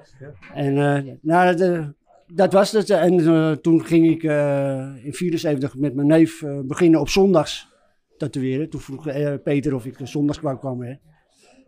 En 0.53 0.95
eh, 0.95 1.13
nou, 1.21 1.55
dat, 1.55 1.61
eh, 1.69 1.79
dat 2.27 2.53
was 2.53 2.71
het. 2.71 2.89
En 2.89 3.19
eh, 3.27 3.51
toen 3.51 3.85
ging 3.85 4.09
ik 4.09 4.23
eh, 4.23 5.05
in 5.05 5.13
74 5.13 5.75
met 5.75 5.95
mijn 5.95 6.07
neef 6.07 6.41
eh, 6.41 6.59
beginnen 6.63 6.99
op 6.99 7.09
zondags 7.09 7.67
tatoeëren. 8.17 8.69
Toen 8.69 8.81
vroeg 8.81 9.07
eh, 9.07 9.33
Peter 9.43 9.75
of 9.75 9.85
ik 9.85 9.95
zondags 10.03 10.39
kwam 10.39 10.59
komen. 10.59 10.87
Hè. 10.87 10.95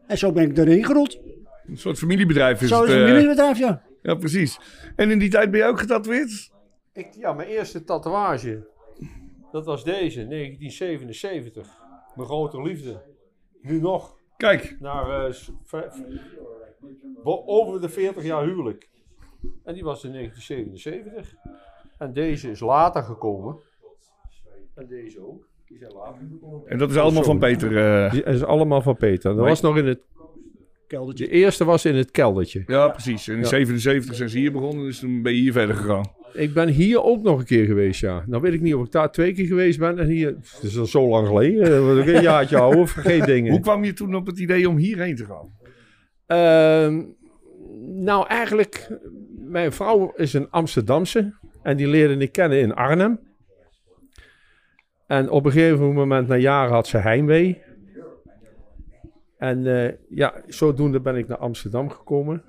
En 0.08 0.18
zo 0.18 0.32
ben 0.32 0.50
ik 0.50 0.58
erin 0.58 0.86
gerold. 0.86 1.20
Een 1.68 1.78
soort 1.78 1.98
familiebedrijf 1.98 2.62
is 2.62 2.70
Zo 2.70 2.82
het. 2.82 2.90
het 2.90 3.00
eh, 3.00 3.06
familiebedrijf, 3.08 3.60
ja. 3.60 3.84
ja, 4.02 4.16
precies. 4.16 4.60
En 4.96 5.12
in 5.12 5.20
die 5.20 5.30
tijd 5.30 5.52
ben 5.52 5.60
je 5.60 5.66
ook 5.66 5.80
getatoeëerd? 5.80 6.52
Ik, 6.94 7.14
ja, 7.14 7.34
mijn 7.34 7.48
eerste 7.48 7.84
tatoeage. 7.84 8.68
Dat 9.52 9.66
was 9.66 9.84
deze, 9.84 10.28
1977. 10.28 11.78
Mijn 12.16 12.28
grote 12.28 12.62
liefde. 12.62 13.02
Nu 13.62 13.80
nog. 13.80 14.18
Kijk, 14.38 14.76
Naar, 14.80 15.26
eh, 15.26 15.34
over 17.24 17.82
de 17.82 17.90
40 17.90 18.24
jaar 18.24 18.44
huwelijk. 18.44 18.90
En 19.64 19.74
die 19.74 19.84
was 19.84 20.04
in 20.04 20.12
1977. 20.12 21.36
En 21.98 22.14
deze 22.14 22.50
is 22.50 22.60
later 22.60 23.04
gekomen. 23.04 23.60
En 24.76 24.88
deze 24.88 25.22
ook. 25.22 25.49
En 26.66 26.78
dat 26.78 26.90
is 26.90 26.98
allemaal 26.98 27.24
van 27.24 27.40
Peter. 27.40 27.78
eh. 28.06 28.12
Die 28.12 28.24
is 28.24 28.44
allemaal 28.44 28.82
van 28.82 28.96
Peter. 28.96 29.30
Dat 29.30 29.40
Maar- 29.40 29.48
was 29.50 29.62
nog 29.62 29.78
in 29.78 29.86
het 29.86 30.00
keldertje. 30.88 31.26
De 31.26 31.32
eerste 31.32 31.66
was 31.66 31.86
in 31.86 31.96
het 31.96 32.12
keldertje. 32.12 32.64
Ja, 32.66 32.88
precies. 32.88 33.28
In 33.28 33.38
Ja. 33.38 33.44
77 33.44 34.16
zijn 34.16 34.30
ze 34.30 34.38
hier 34.38 34.52
begonnen, 34.52 34.86
dus 34.86 35.00
toen 35.00 35.22
ben 35.22 35.34
je 35.34 35.40
hier 35.40 35.52
verder 35.52 35.76
gegaan. 35.76 36.06
Ik 36.34 36.54
ben 36.54 36.68
hier 36.68 37.04
ook 37.04 37.24
nog 37.24 37.40
een 37.40 37.46
keer 37.46 37.66
geweest, 37.66 38.02
ja. 38.02 38.24
Nou 38.28 38.42
weet 38.42 38.54
ik 38.54 38.62
niet 38.62 38.74
of 38.76 38.86
ik 38.86 38.92
daar 38.92 39.12
twee 39.12 39.34
keer 39.34 39.46
geweest 39.46 39.80
ben. 39.80 40.00
En 40.00 40.08
hier, 40.08 40.28
het 40.28 40.60
is 40.64 40.78
al 40.78 40.86
zo 40.86 41.08
lang 41.08 41.28
geleden. 41.28 41.70
Dat 41.70 41.84
was 41.84 41.98
ook 42.00 42.16
een 42.16 42.22
jaartje 42.22 42.58
ouder, 42.66 42.88
vergeet 42.88 43.26
dingen. 43.26 43.52
Hoe 43.52 43.60
kwam 43.62 43.84
je 43.84 43.94
toen 43.94 44.16
op 44.16 44.26
het 44.26 44.40
idee 44.40 44.70
om 44.70 44.78
hierheen 44.78 45.16
te 45.16 45.26
gaan? 45.26 45.50
Ehm, 46.26 47.04
nou, 48.04 48.28
eigenlijk, 48.28 49.00
mijn 49.48 49.72
vrouw 49.72 50.14
is 50.16 50.34
een 50.34 50.50
Amsterdamse. 50.50 51.34
En 51.64 51.78
die 51.78 51.88
leerde 51.88 52.18
ik 52.18 52.32
kennen 52.32 52.60
in 52.60 52.74
Arnhem. 52.74 53.20
En 55.10 55.30
op 55.30 55.46
een 55.46 55.52
gegeven 55.52 55.94
moment, 55.94 56.28
na 56.28 56.36
jaren, 56.36 56.74
had 56.74 56.88
ze 56.88 56.98
heimwee. 56.98 57.62
En 59.38 59.86
eh, 59.86 59.94
ja, 60.10 60.34
zodoende 60.48 61.00
ben 61.00 61.16
ik 61.16 61.28
naar 61.28 61.38
Amsterdam 61.38 61.90
gekomen. 61.90 62.44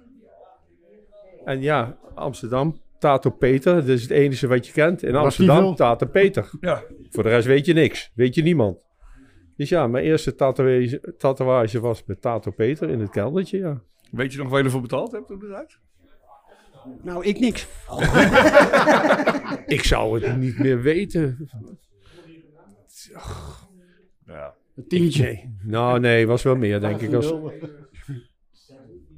En 1.45 1.63
ja, 1.63 1.97
Amsterdam, 2.15 2.81
Tato 2.99 3.31
Peter, 3.31 3.75
dat 3.75 3.89
is 3.89 4.03
het 4.03 4.11
enige 4.11 4.47
wat 4.47 4.67
je 4.67 4.73
kent. 4.73 5.03
In 5.03 5.13
Was 5.13 5.23
Amsterdam, 5.23 5.75
Tato 5.75 6.07
Peter. 6.07 6.51
Ja. 6.61 6.83
Voor 7.11 7.23
de 7.23 7.29
rest 7.29 7.47
weet 7.47 7.67
je 7.67 7.73
niks, 7.73 8.13
weet 8.15 8.35
je 8.35 8.43
niemand. 8.43 8.79
Dus 9.57 9.69
ja, 9.69 9.87
mijn 9.87 10.05
eerste 10.05 10.35
tatoeage, 10.35 11.15
tatoeage 11.19 11.81
was 11.81 12.05
met 12.05 12.21
Tato 12.21 12.51
Peter 12.51 12.91
in 12.91 13.01
het 13.01 13.11
keldertje, 13.11 13.59
ja. 13.59 13.83
Weet 14.11 14.33
je 14.33 14.39
nog 14.39 14.49
waar 14.49 14.59
je 14.59 14.65
ervoor 14.65 14.81
betaald 14.81 15.13
hebt 15.13 15.31
op 15.31 15.41
de 15.41 15.49
tijd? 15.49 15.79
Nou, 17.03 17.25
ik 17.25 17.41
niks. 17.41 17.67
Ik 19.77 19.85
zou 19.85 20.21
het 20.21 20.37
niet 20.37 20.59
meer 20.59 20.81
weten. 20.81 21.49
Ja. 24.27 24.55
Een 24.77 24.87
tientje. 24.89 25.23
Nee. 25.23 25.55
Nou, 25.63 26.01
nee, 26.01 26.27
was 26.27 26.43
wel 26.43 26.57
meer, 26.57 26.81
denk 26.81 27.01
ik. 27.01 27.15
Als 27.15 27.33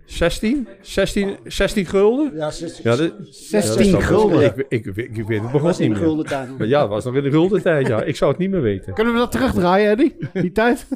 16? 0.05 0.69
16, 0.81 1.37
16 1.45 1.87
gulden? 1.87 2.35
Ja, 2.37 2.51
16, 2.51 2.91
Ja, 2.91 2.97
dat, 2.97 3.13
16 3.31 3.61
ja, 3.61 3.67
dat 3.69 3.79
is 3.81 3.91
dan- 3.91 4.03
gulden. 4.03 4.45
Ik, 4.45 4.67
ik, 4.69 4.87
ik, 4.87 4.97
ik 5.17 5.27
weet 5.27 5.43
het 5.43 5.43
was 5.43 5.53
begon 5.53 5.71
in 5.73 5.79
niet 5.81 5.89
meer. 5.91 5.99
gulden 5.99 6.27
tijd. 6.27 6.59
Maar 6.59 6.67
ja, 6.67 6.81
dat 6.81 6.89
was 6.89 7.05
nog 7.05 7.15
in 7.15 7.23
de 7.23 7.31
gulden 7.31 7.63
tijd, 7.63 7.87
ja. 7.87 8.03
Ik 8.03 8.17
zou 8.17 8.31
het 8.31 8.41
niet 8.41 8.51
meer 8.51 8.63
weten. 8.63 8.95
Kunnen 8.95 9.13
we 9.13 9.19
dat 9.19 9.33
terugdraaien, 9.33 9.91
Eddie? 9.91 10.17
Die 10.33 10.53
tijd? 10.53 10.87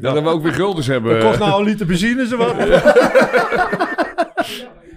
Ja, 0.00 0.12
dat 0.12 0.22
we 0.22 0.28
ook 0.28 0.42
weer 0.42 0.52
guldens 0.52 0.86
hebben. 0.86 1.20
Kost 1.20 1.38
nou 1.38 1.60
een 1.60 1.68
liter 1.68 1.86
benzine, 1.86 2.26
zo 2.26 2.36
wat? 2.36 2.54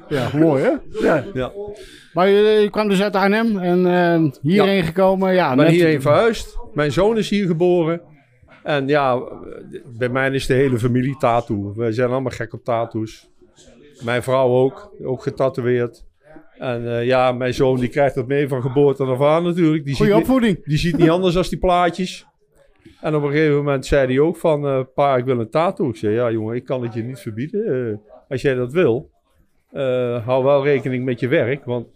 Ja, 0.09 0.29
mooi 0.33 0.63
hè? 0.63 0.69
Ja. 1.07 1.23
Ja. 1.33 1.51
Maar 2.13 2.27
je, 2.29 2.59
je 2.61 2.69
kwam 2.69 2.87
dus 2.89 3.01
uit 3.01 3.15
Arnhem 3.15 3.57
en 3.57 3.85
eh, 3.85 4.31
hierheen 4.41 4.83
gekomen. 4.83 5.33
Ja, 5.33 5.49
Ik 5.51 5.55
ben 5.57 5.65
net- 5.65 5.73
hierheen 5.75 6.01
verhuisd. 6.01 6.57
Mijn 6.73 6.91
zoon 6.91 7.17
is 7.17 7.29
hier 7.29 7.47
geboren. 7.47 8.01
En 8.63 8.87
ja, 8.87 9.21
bij 9.97 10.09
mij 10.09 10.29
is 10.31 10.45
de 10.45 10.53
hele 10.53 10.79
familie 10.79 11.17
tattoo. 11.17 11.73
We 11.75 11.91
zijn 11.91 12.09
allemaal 12.09 12.31
gek 12.31 12.53
op 12.53 12.63
tattoos. 12.63 13.29
Mijn 14.03 14.23
vrouw 14.23 14.47
ook, 14.49 14.95
ook 15.03 15.21
getatoeëerd. 15.23 16.05
En 16.57 16.87
eh, 16.97 17.05
ja, 17.05 17.31
mijn 17.31 17.53
zoon 17.53 17.79
die 17.79 17.89
krijgt 17.89 18.15
dat 18.15 18.27
mee 18.27 18.47
van 18.47 18.61
geboorte 18.61 19.03
af 19.03 19.21
aan 19.21 19.43
natuurlijk. 19.43 19.85
Die 19.85 19.95
Goeie 19.95 20.11
ziet, 20.11 20.19
niet, 20.21 20.29
opvoeding. 20.29 20.65
die 20.65 20.77
ziet 20.77 20.97
niet 20.97 21.09
anders 21.17 21.37
als 21.37 21.49
die 21.49 21.59
plaatjes. 21.59 22.25
En 23.01 23.15
op 23.15 23.23
een 23.23 23.31
gegeven 23.31 23.55
moment 23.55 23.85
zei 23.85 24.07
hij 24.07 24.19
ook 24.19 24.37
van, 24.37 24.67
eh, 24.67 24.79
pa, 24.95 25.17
ik 25.17 25.25
wil 25.25 25.39
een 25.39 25.49
tattoo. 25.49 25.89
Ik 25.89 25.95
zei, 25.95 26.13
ja 26.13 26.31
jongen, 26.31 26.55
ik 26.55 26.65
kan 26.65 26.83
het 26.83 26.93
je 26.93 27.03
niet 27.03 27.19
verbieden. 27.19 28.01
Als 28.29 28.41
jij 28.41 28.53
dat 28.53 28.71
wil, 28.73 29.09
hou 30.25 30.43
wel 30.43 30.63
rekening 30.63 31.05
met 31.05 31.19
je 31.19 31.27
werk. 31.27 31.65
Want 31.65 31.87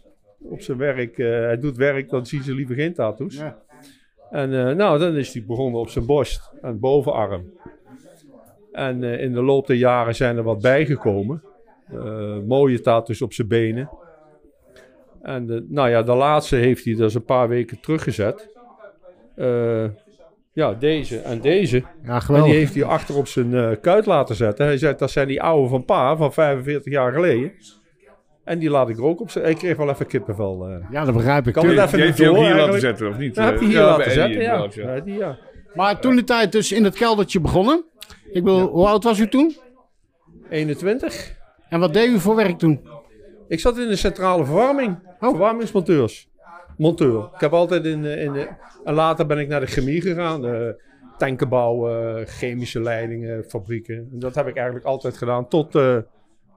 op 0.42 0.62
zijn 0.62 0.78
werk, 0.78 1.18
eh, 1.18 1.28
hij 1.28 1.60
doet 1.60 1.78
werk, 1.78 2.10
dan 2.10 2.26
zien 2.26 2.44
ze 2.44 2.54
liever 2.54 2.76
geen 2.76 2.94
tattoos. 2.94 3.36
Ja. 3.36 3.58
En 4.30 4.68
eh, 4.68 4.76
nou, 4.76 5.00
dan 5.00 5.16
is 5.16 5.34
hij 5.34 5.44
begonnen 5.48 5.82
op 5.82 5.90
zijn 5.90 6.06
borst 6.06 6.52
en 6.62 6.80
bovenarm. 6.80 7.54
En 8.72 9.04
eh, 9.04 9.22
in 9.22 9.34
de 9.34 9.42
loop 9.42 9.68
der 9.68 9.76
jaren 9.76 10.16
zijn 10.16 10.38
er 10.38 10.44
wat 10.44 10.62
bijgekomen. 10.62 11.42
Mooie 12.48 12.82
tattoos 12.82 13.22
op 13.22 13.34
zijn 13.34 13.48
benen. 13.48 13.90
En 15.22 15.46
de, 15.46 15.66
nou 15.70 15.90
ja, 15.90 16.04
de 16.04 16.14
laatste 16.14 16.56
heeft 16.56 16.86
hij 16.86 16.96
dus 16.96 17.14
een 17.14 17.26
paar 17.26 17.48
weken 17.48 17.80
teruggezet. 17.80 18.50
Ja, 20.54 20.74
deze 20.74 21.20
en 21.20 21.42
deze. 21.42 21.84
Ja, 22.04 22.22
En 22.28 22.44
die 22.44 22.54
heeft 22.54 22.74
hij 22.74 22.84
achter 22.84 23.18
op 23.18 23.28
zijn 23.28 23.80
kuit 23.80 24.06
laten 24.06 24.36
zetten. 24.36 24.66
Hij 24.66 24.78
zei, 24.78 24.96
dat 24.98 25.12
zijn 25.12 25.28
die 25.28 25.42
oude 25.42 25.68
van 25.68 25.86
pa, 25.86 26.16
van 26.16 26.34
45 26.34 26.92
jaar 26.94 27.14
geleden. 27.14 27.52
En 28.48 28.60
die 28.60 28.70
laat 28.70 28.90
ik 28.90 28.98
er 28.98 29.04
ook 29.04 29.20
op 29.22 29.30
zetten. 29.30 29.52
Ik 29.52 29.58
kreeg 29.58 29.78
wel 29.78 29.90
even 29.90 30.06
kippenvel. 30.08 30.68
eh. 30.68 30.76
Ja, 30.92 31.06
dat 31.06 31.14
begrijp 31.14 31.48
ik. 31.48 31.54
Kan 31.54 31.68
het 31.68 31.78
even 31.78 31.98
Die 31.98 32.08
niet 32.08 32.18
door, 32.18 32.38
hier 32.38 32.56
laten 32.56 32.80
zetten, 32.80 33.10
of 33.10 33.18
niet? 33.18 33.36
Dat 33.36 33.46
heb 33.46 33.54
je 33.54 33.60
Eh, 33.66 33.68
hier 33.68 33.80
ja, 33.80 33.86
laten 33.86 34.12
zetten, 34.12 34.42
ja. 34.42 34.68
ja. 34.74 34.96
Ja, 34.96 35.00
die, 35.02 35.18
ja. 35.18 35.38
Maar 35.74 36.00
toen 36.00 36.16
de 36.16 36.24
tijd 36.24 36.52
dus 36.52 36.72
in 36.72 36.84
het 36.84 36.96
keldertje 36.96 37.40
begonnen. 37.40 37.84
Ik 38.32 38.44
wil, 38.44 38.60
hoe 38.60 38.88
oud 38.88 39.04
was 39.04 39.20
u 39.20 39.28
toen? 39.28 39.56
21. 40.50 41.36
En 41.70 41.80
wat 41.80 41.94
deed 41.94 42.10
u 42.10 42.20
voor 42.20 42.36
werk 42.36 42.58
toen? 42.58 42.88
Ik 43.48 43.60
zat 43.60 43.78
in 43.78 43.88
de 43.88 43.96
centrale 43.96 44.46
verwarming. 44.46 44.98
Verwarmingsmonteurs. 45.20 46.30
Monteur. 46.78 47.30
Ik 47.34 47.40
heb 47.40 47.54
altijd 47.54 47.86
in, 47.86 48.02
de- 48.02 48.16
in 48.20 48.34
de... 48.34 48.48
En 48.84 48.94
later 48.94 49.26
ben 49.26 49.38
ik 49.40 49.48
naar 49.48 49.60
de 49.60 49.66
chemie 49.66 50.02
gegaan. 50.02 50.46
eh 50.46 50.70
tanken 51.18 51.50
bouwen, 51.50 52.28
chemische 52.28 52.82
leidingen, 52.82 53.44
fabrieken. 53.44 53.96
En 53.96 54.20
dat 54.20 54.36
heb 54.36 54.48
ik 54.48 54.56
eigenlijk 54.56 54.86
altijd 54.86 55.18
gedaan 55.18 55.48
tot... 55.48 55.76
eh, 55.76 55.82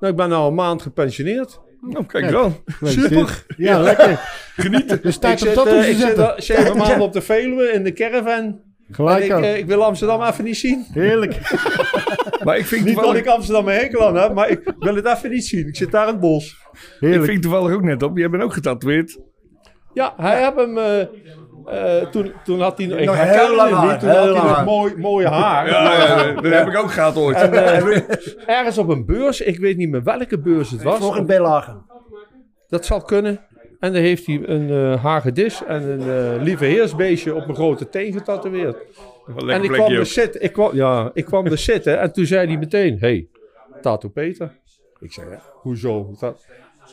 nou, 0.01 0.13
ik 0.13 0.17
ben 0.17 0.33
al 0.33 0.49
een 0.49 0.55
maand 0.55 0.83
gepensioneerd. 0.83 1.61
Nou, 1.81 2.07
kijk 2.07 2.31
dan. 2.31 2.57
Super. 2.83 3.45
Ja, 3.57 3.81
lekker. 3.81 4.21
Genieten. 4.57 5.03
Dus 5.03 5.17
tijd 5.19 5.41
ik 5.41 5.47
om 5.49 5.55
zit, 5.55 5.57
tattoos 5.65 5.85
eh, 5.85 5.91
ik 5.91 5.97
zit 5.97 6.33
zeven 6.37 6.77
maanden 6.77 7.01
op 7.01 7.13
de 7.13 7.21
Veluwe 7.21 7.73
in 7.73 7.85
de 7.85 7.93
caravan. 7.93 8.35
En 8.35 8.95
Gelijk 8.95 9.25
ik, 9.25 9.31
eh, 9.31 9.57
ik 9.57 9.67
wil 9.67 9.85
Amsterdam 9.85 10.23
even 10.23 10.45
niet 10.45 10.57
zien. 10.57 10.85
Heerlijk. 10.93 11.39
Maar 12.45 12.59
ik 12.59 12.67
vind, 12.67 12.85
Niet 12.85 12.97
dat 12.97 13.15
ik 13.17 13.27
Amsterdam 13.27 13.69
een 13.69 13.75
hekel 13.75 14.07
aan 14.07 14.17
heb, 14.17 14.35
maar 14.35 14.49
ik 14.49 14.75
wil 14.79 14.95
het 14.95 15.07
even 15.07 15.31
niet 15.31 15.45
zien. 15.47 15.67
Ik 15.67 15.77
zit 15.77 15.91
daar 15.91 16.07
in 16.07 16.13
het 16.13 16.21
bos. 16.21 16.57
ik 16.73 16.81
Heerlijk. 17.01 17.25
vind 17.25 17.43
toevallig 17.43 17.73
ook 17.75 17.83
net 17.83 18.03
op. 18.03 18.19
Jij 18.19 18.31
bent 18.31 18.43
ook 18.43 18.53
getatoeëerd. 18.53 19.19
Ja, 19.95 20.15
hij 20.17 20.43
heeft 20.43 20.57
hem... 20.57 20.79
eh, 20.79 21.07
eh, 21.67 22.07
toen, 22.07 22.33
toen 22.45 22.61
had 22.61 22.79
hij 22.79 22.87
nog... 22.87 23.01
Nog 23.01 23.17
heel 23.17 23.55
lang 23.57 23.71
niet. 23.71 23.79
haar, 23.79 23.99
Toen 23.99 24.09
heel 24.09 24.19
had 24.19 24.27
hij 24.27 24.35
lang 24.35 24.47
nog 24.47 24.57
haar. 24.57 24.65
mooi, 24.65 24.97
mooie 24.97 25.29
haar. 25.29 25.69
Ja, 25.69 25.93
ja, 25.93 26.33
dat 26.33 26.53
heb 26.53 26.67
ik 26.67 26.77
ook 26.77 26.91
gehad 26.91 27.17
ooit. 27.17 27.37
En, 27.37 27.53
eh, 27.53 28.01
ergens 28.59 28.79
op 28.79 28.89
een 28.89 29.07
beurs, 29.07 29.41
ik 29.41 29.59
weet 29.59 29.77
niet 29.77 29.89
meer 29.89 30.03
welke 30.03 30.39
beurs 30.39 30.71
het 30.71 30.83
was. 30.83 30.97
Vroeg 30.97 31.17
in 31.17 31.27
Bellagen. 31.27 31.85
Dat 32.69 32.85
zal 32.87 33.03
kunnen. 33.03 33.41
En 33.81 33.93
dan 33.93 34.03
heeft 34.03 34.27
hij 34.27 34.41
een 34.45 34.71
eh 34.71 35.03
hagedis 35.03 35.65
en 35.65 35.83
een 35.83 36.35
eh, 36.35 36.43
lieve 36.43 36.65
heersbeestje 36.65 37.35
op 37.35 37.45
mijn 37.45 37.55
grote 37.55 37.89
teen 37.89 38.13
getatoeëerd. 38.13 38.77
En 39.47 39.63
ik 39.63 39.71
kwam, 39.71 39.93
er 39.93 40.07
zitten, 40.07 40.43
ik, 40.43 40.53
kwam, 40.53 40.75
ja, 40.75 41.11
ik 41.15 41.25
kwam 41.25 41.47
er 41.47 41.59
zitten 41.59 42.01
en 42.01 42.13
toen 42.13 42.27
zei 42.27 42.47
hij 42.47 42.57
meteen: 42.57 42.97
Hey, 42.99 43.29
Tato 43.81 44.09
Peter. 44.09 44.59
Ik 45.01 45.13
zei: 45.13 45.31
ja, 45.31 45.43
Hoezo? 45.53 46.15
Dat, 46.21 46.47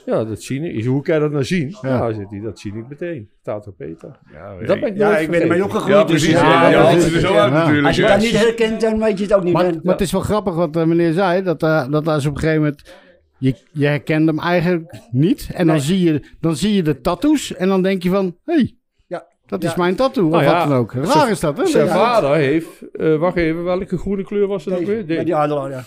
ja, 0.05 0.23
dat 0.23 0.41
zie 0.41 0.62
ik. 0.73 0.86
Hoe 0.86 1.01
kan 1.01 1.15
je 1.15 1.21
dat 1.21 1.31
nou 1.31 1.43
zien? 1.43 1.75
Ja, 1.81 2.13
zegt 2.13 2.29
hij: 2.29 2.39
Dat 2.39 2.60
zie 2.60 2.73
ik 2.75 2.88
meteen. 2.89 3.29
Tato 3.43 3.71
Peter. 3.71 4.19
Ja, 4.33 4.65
Dat 4.65 4.79
ben 4.79 4.89
ik 4.89 4.97
Ja, 4.97 5.17
ik 5.17 5.29
ben 5.29 5.41
ermee 5.41 5.57
vergeten. 5.57 5.63
opgegroeid. 5.63 5.95
ja, 5.97 6.03
dus 6.03 6.21
precies. 6.21 6.39
ja, 6.39 6.51
Ja, 6.51 6.62
ja, 6.63 6.69
ja, 6.69 6.81
dat 6.83 7.03
het 7.03 7.13
is- 7.13 7.21
zo 7.21 7.27
uit 7.27 7.51
ja. 7.51 7.57
natuurlijk. 7.60 7.88
Als 7.88 7.95
je 7.95 8.01
ja. 8.01 8.07
dat 8.07 8.19
niet 8.19 8.38
herkent, 8.38 8.81
dan 8.81 8.99
weet 8.99 9.17
je 9.17 9.23
het 9.23 9.33
ook 9.33 9.43
niet. 9.43 9.53
Maar, 9.53 9.65
hè? 9.65 9.71
maar 9.83 9.93
het 9.93 10.01
is 10.01 10.12
wel 10.12 10.21
grappig 10.21 10.55
wat 10.55 10.73
de 10.73 10.86
meneer 10.86 11.13
zei. 11.13 11.43
Dat, 11.43 11.63
eh, 11.63 11.89
dat 11.89 12.07
als 12.07 12.25
op 12.25 12.33
een 12.33 12.39
gegeven 12.39 12.62
moment... 12.62 12.93
Je, 13.39 13.55
je 13.71 13.86
herkent 13.86 14.27
hem 14.27 14.39
eigenlijk 14.39 14.99
niet. 15.12 15.49
En 15.53 15.65
dan, 15.67 15.75
Nee. 15.75 15.86
zie 15.86 16.03
je, 16.03 16.21
dan 16.39 16.55
zie 16.55 16.73
je 16.73 16.83
de 16.83 17.01
tattoos. 17.01 17.55
En 17.55 17.67
dan 17.67 17.81
denk 17.81 18.03
je 18.03 18.10
van... 18.10 18.36
Hé, 18.45 18.53
hey, 18.53 18.75
Ja. 19.07 19.25
dat 19.45 19.62
Ja. 19.63 19.69
is 19.69 19.75
mijn 19.75 19.95
tattoo. 19.95 20.23
Nou 20.29 20.36
of 20.36 20.49
ja, 20.49 20.57
wat 20.60 20.67
dan 20.67 20.77
ook. 20.77 20.93
Raar 20.93 21.29
is 21.29 21.39
dat, 21.39 21.57
hè? 21.57 21.65
Zijn 21.65 21.86
Ja. 21.86 21.93
vader 21.93 22.36
heeft, 22.36 22.67
eh, 22.93 23.15
wacht 23.15 23.36
even, 23.36 23.63
welke 23.63 23.97
groene 23.97 24.23
kleur 24.23 24.47
was 24.47 24.65
het 24.65 24.73
ook 24.73 24.86
weer? 24.86 25.05
De- 25.07 25.23
die 25.23 25.36
adelaar, 25.36 25.69
ja. 25.69 25.83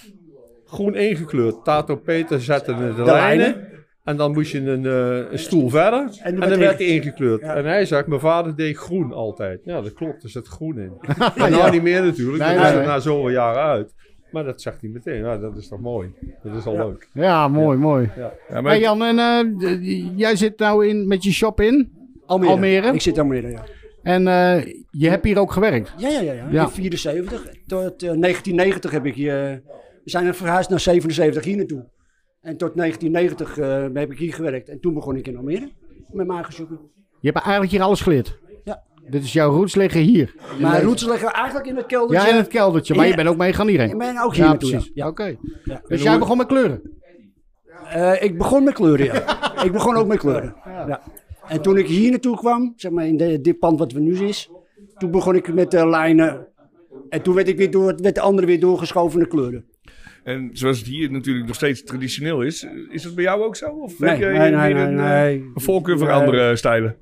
groen 0.67 0.95
ingekleurd. 0.95 1.65
Tato 1.65 1.97
Peter 1.97 2.41
zette 2.41 2.75
de, 2.75 2.87
de, 2.89 2.95
De 2.95 3.03
lijnen. 3.05 3.47
lijnen. 3.47 3.69
En 4.05 4.17
dan 4.17 4.33
moest 4.33 4.53
je 4.53 4.61
een, 4.61 4.87
eh, 4.87 5.33
een 5.33 5.39
stoel 5.39 5.69
verder. 5.69 6.01
En, 6.01 6.31
dan 6.31 6.41
dan 6.41 6.49
werd 6.49 6.61
werd 6.61 6.79
hij 6.79 6.87
ingekleurd. 6.87 7.41
Ja. 7.41 7.55
En 7.55 7.65
hij 7.65 7.85
zegt, 7.85 8.07
mijn 8.07 8.21
vader 8.21 8.57
deed 8.57 8.77
groen 8.77 9.13
altijd. 9.13 9.61
Ja, 9.65 9.81
dat 9.81 9.93
klopt. 9.93 10.23
Er 10.23 10.29
zit 10.29 10.47
groen 10.47 10.79
in. 10.79 10.93
Maar 11.37 11.51
nou 11.51 11.71
niet 11.71 11.83
meer 11.83 12.03
natuurlijk. 12.03 12.43
Nee, 12.43 12.55
dat 12.55 12.65
is 12.65 12.71
nee, 12.71 12.79
er 12.79 12.79
nee. 12.79 12.87
na 12.87 13.01
zoveel 13.01 13.31
jaren 13.31 13.63
uit. 13.63 13.95
Maar 14.31 14.45
dat 14.45 14.63
zegt 14.63 14.81
hij 14.81 14.91
meteen. 14.91 15.23
Nou, 15.23 15.41
dat 15.41 15.57
is 15.57 15.69
toch 15.69 15.81
mooi. 15.81 16.13
Dat 16.43 16.57
is 16.57 16.67
al 16.67 16.77
leuk. 16.77 17.09
Ja, 17.13 17.49
mooi, 17.49 17.79
mooi. 17.79 18.11
Ja, 18.17 18.61
maar 18.61 18.73
Hey 18.73 18.81
Jan, 18.81 19.03
en 19.03 19.19
eh, 19.61 20.19
jij 20.19 20.37
zit 20.37 20.59
nou 20.59 20.87
in, 20.87 21.07
met 21.09 21.25
je 21.25 21.33
shop 21.33 21.61
in. 21.61 21.93
Almere. 22.27 22.51
Almere? 22.51 22.93
Ik 22.93 23.01
zit 23.01 23.15
in 23.15 23.23
Almere, 23.23 23.51
ja. 23.51 23.65
En 24.03 24.29
eh, 24.29 24.75
je 24.91 25.09
hebt 25.09 25.25
hier 25.25 25.39
ook 25.39 25.53
gewerkt. 25.53 25.93
Ja, 25.97 26.09
ja, 26.09 26.21
ja. 26.21 26.33
ja. 26.33 26.47
Ja. 26.51 26.63
In 26.63 26.71
74. 26.71 27.43
Tot 27.67 28.03
eh, 28.03 28.11
1990 28.11 28.91
heb 28.91 29.07
ik 29.07 29.15
hier... 29.15 29.63
we 30.05 30.11
zijn 30.11 30.27
er 30.27 30.35
verhuisd 30.35 30.71
naar 30.71 30.81
77 30.81 31.45
hier 31.45 31.57
naartoe. 31.57 31.85
En 32.41 32.57
tot 32.57 32.77
1990 32.77 33.59
eh, 33.59 34.01
heb 34.01 34.11
ik 34.11 34.19
hier 34.19 34.35
gewerkt. 34.35 34.69
En 34.69 34.81
toen 34.81 34.95
begon 34.95 35.17
ik 35.17 35.27
in 35.27 35.37
Almere. 35.37 35.71
Met 36.13 36.27
mijn 36.27 36.45
eigen. 36.45 36.79
Je 37.21 37.31
hebt 37.31 37.39
eigenlijk 37.43 37.73
hier 37.73 37.83
alles 37.83 38.01
geleerd. 38.01 38.39
Ja. 38.65 38.83
Dit 39.09 39.23
is 39.23 39.33
jouw 39.33 39.51
roots 39.51 39.75
liggen 39.75 40.01
hier. 40.01 40.35
Mijn 40.61 40.83
roots 40.83 41.07
liggen 41.07 41.33
eigenlijk 41.33 41.67
in 41.67 41.77
het 41.77 41.87
keldertje. 41.87 42.27
Ja, 42.27 42.33
in 42.33 42.37
het 42.37 42.49
keldertje. 42.49 42.95
Maar 42.95 43.07
je 43.07 43.15
bent 43.15 43.29
ook 43.29 43.37
mee 43.37 43.53
gaan 43.53 43.69
hierheen. 43.69 43.91
Ik 43.91 43.99
ben 43.99 44.23
ook 44.23 44.35
hier 44.35 44.43
Ja, 44.45 44.49
naartoe, 44.51 44.71
precies. 44.71 44.91
ja. 44.95 45.09
Oké. 45.09 45.37
Ja. 45.65 45.83
Dus 45.87 46.03
jij 46.03 46.19
begon 46.19 46.37
met 46.37 46.47
kleuren. 46.47 46.83
Eh, 47.89 48.23
ik 48.23 48.39
begon 48.39 48.65
met 48.65 48.75
kleuren, 48.75 49.07
ja. 49.07 49.63
ik 49.65 49.73
begon 49.73 49.97
ook 49.97 50.07
met 50.07 50.19
kleuren. 50.19 50.55
Ja. 50.65 51.03
En 51.49 51.63
toen 51.63 51.79
ik 51.79 51.87
hier 51.87 52.11
naartoe 52.11 52.37
kwam, 52.37 52.73
zeg 52.77 52.93
maar 52.93 53.07
in 53.07 53.17
de, 53.17 53.41
dit 53.41 53.59
pand 53.59 53.79
wat 53.79 53.93
we 53.93 54.01
nu 54.01 54.19
is, 54.19 54.51
toen 54.99 55.11
begon 55.11 55.35
ik 55.35 55.55
met 55.55 55.71
de 55.71 55.89
lijnen. 55.89 56.47
En 57.09 57.23
toen 57.23 57.35
werd, 57.35 57.49
ik 57.49 57.57
weer 57.57 57.71
door, 57.71 57.95
werd 57.97 58.15
de 58.15 58.21
andere 58.21 58.47
weer 58.47 58.61
doorgeschoven 58.61 59.19
naar 59.19 59.29
kleuren. 59.29 59.65
En 60.25 60.51
zoals 60.53 60.79
het 60.79 60.87
hier 60.87 61.11
natuurlijk 61.11 61.47
nog 61.47 61.57
steeds 61.57 61.83
traditioneel 61.83 62.43
is, 62.43 62.67
is 62.91 63.03
dat 63.03 63.15
bij 63.15 63.25
jou 63.25 63.43
ook 63.43 63.57
zo? 63.57 63.67
Of 63.67 63.99
Nee, 63.99 64.11
heb 64.11 64.21
nee, 64.21 64.51
nee, 64.51 64.75
een, 64.75 64.99
eh, 64.99 65.05
nee. 65.05 65.39
een 65.55 65.61
voorkeur 65.61 65.99
voor 65.99 66.07
Nee. 66.07 66.17
andere 66.17 66.57
stijlen? 66.57 66.97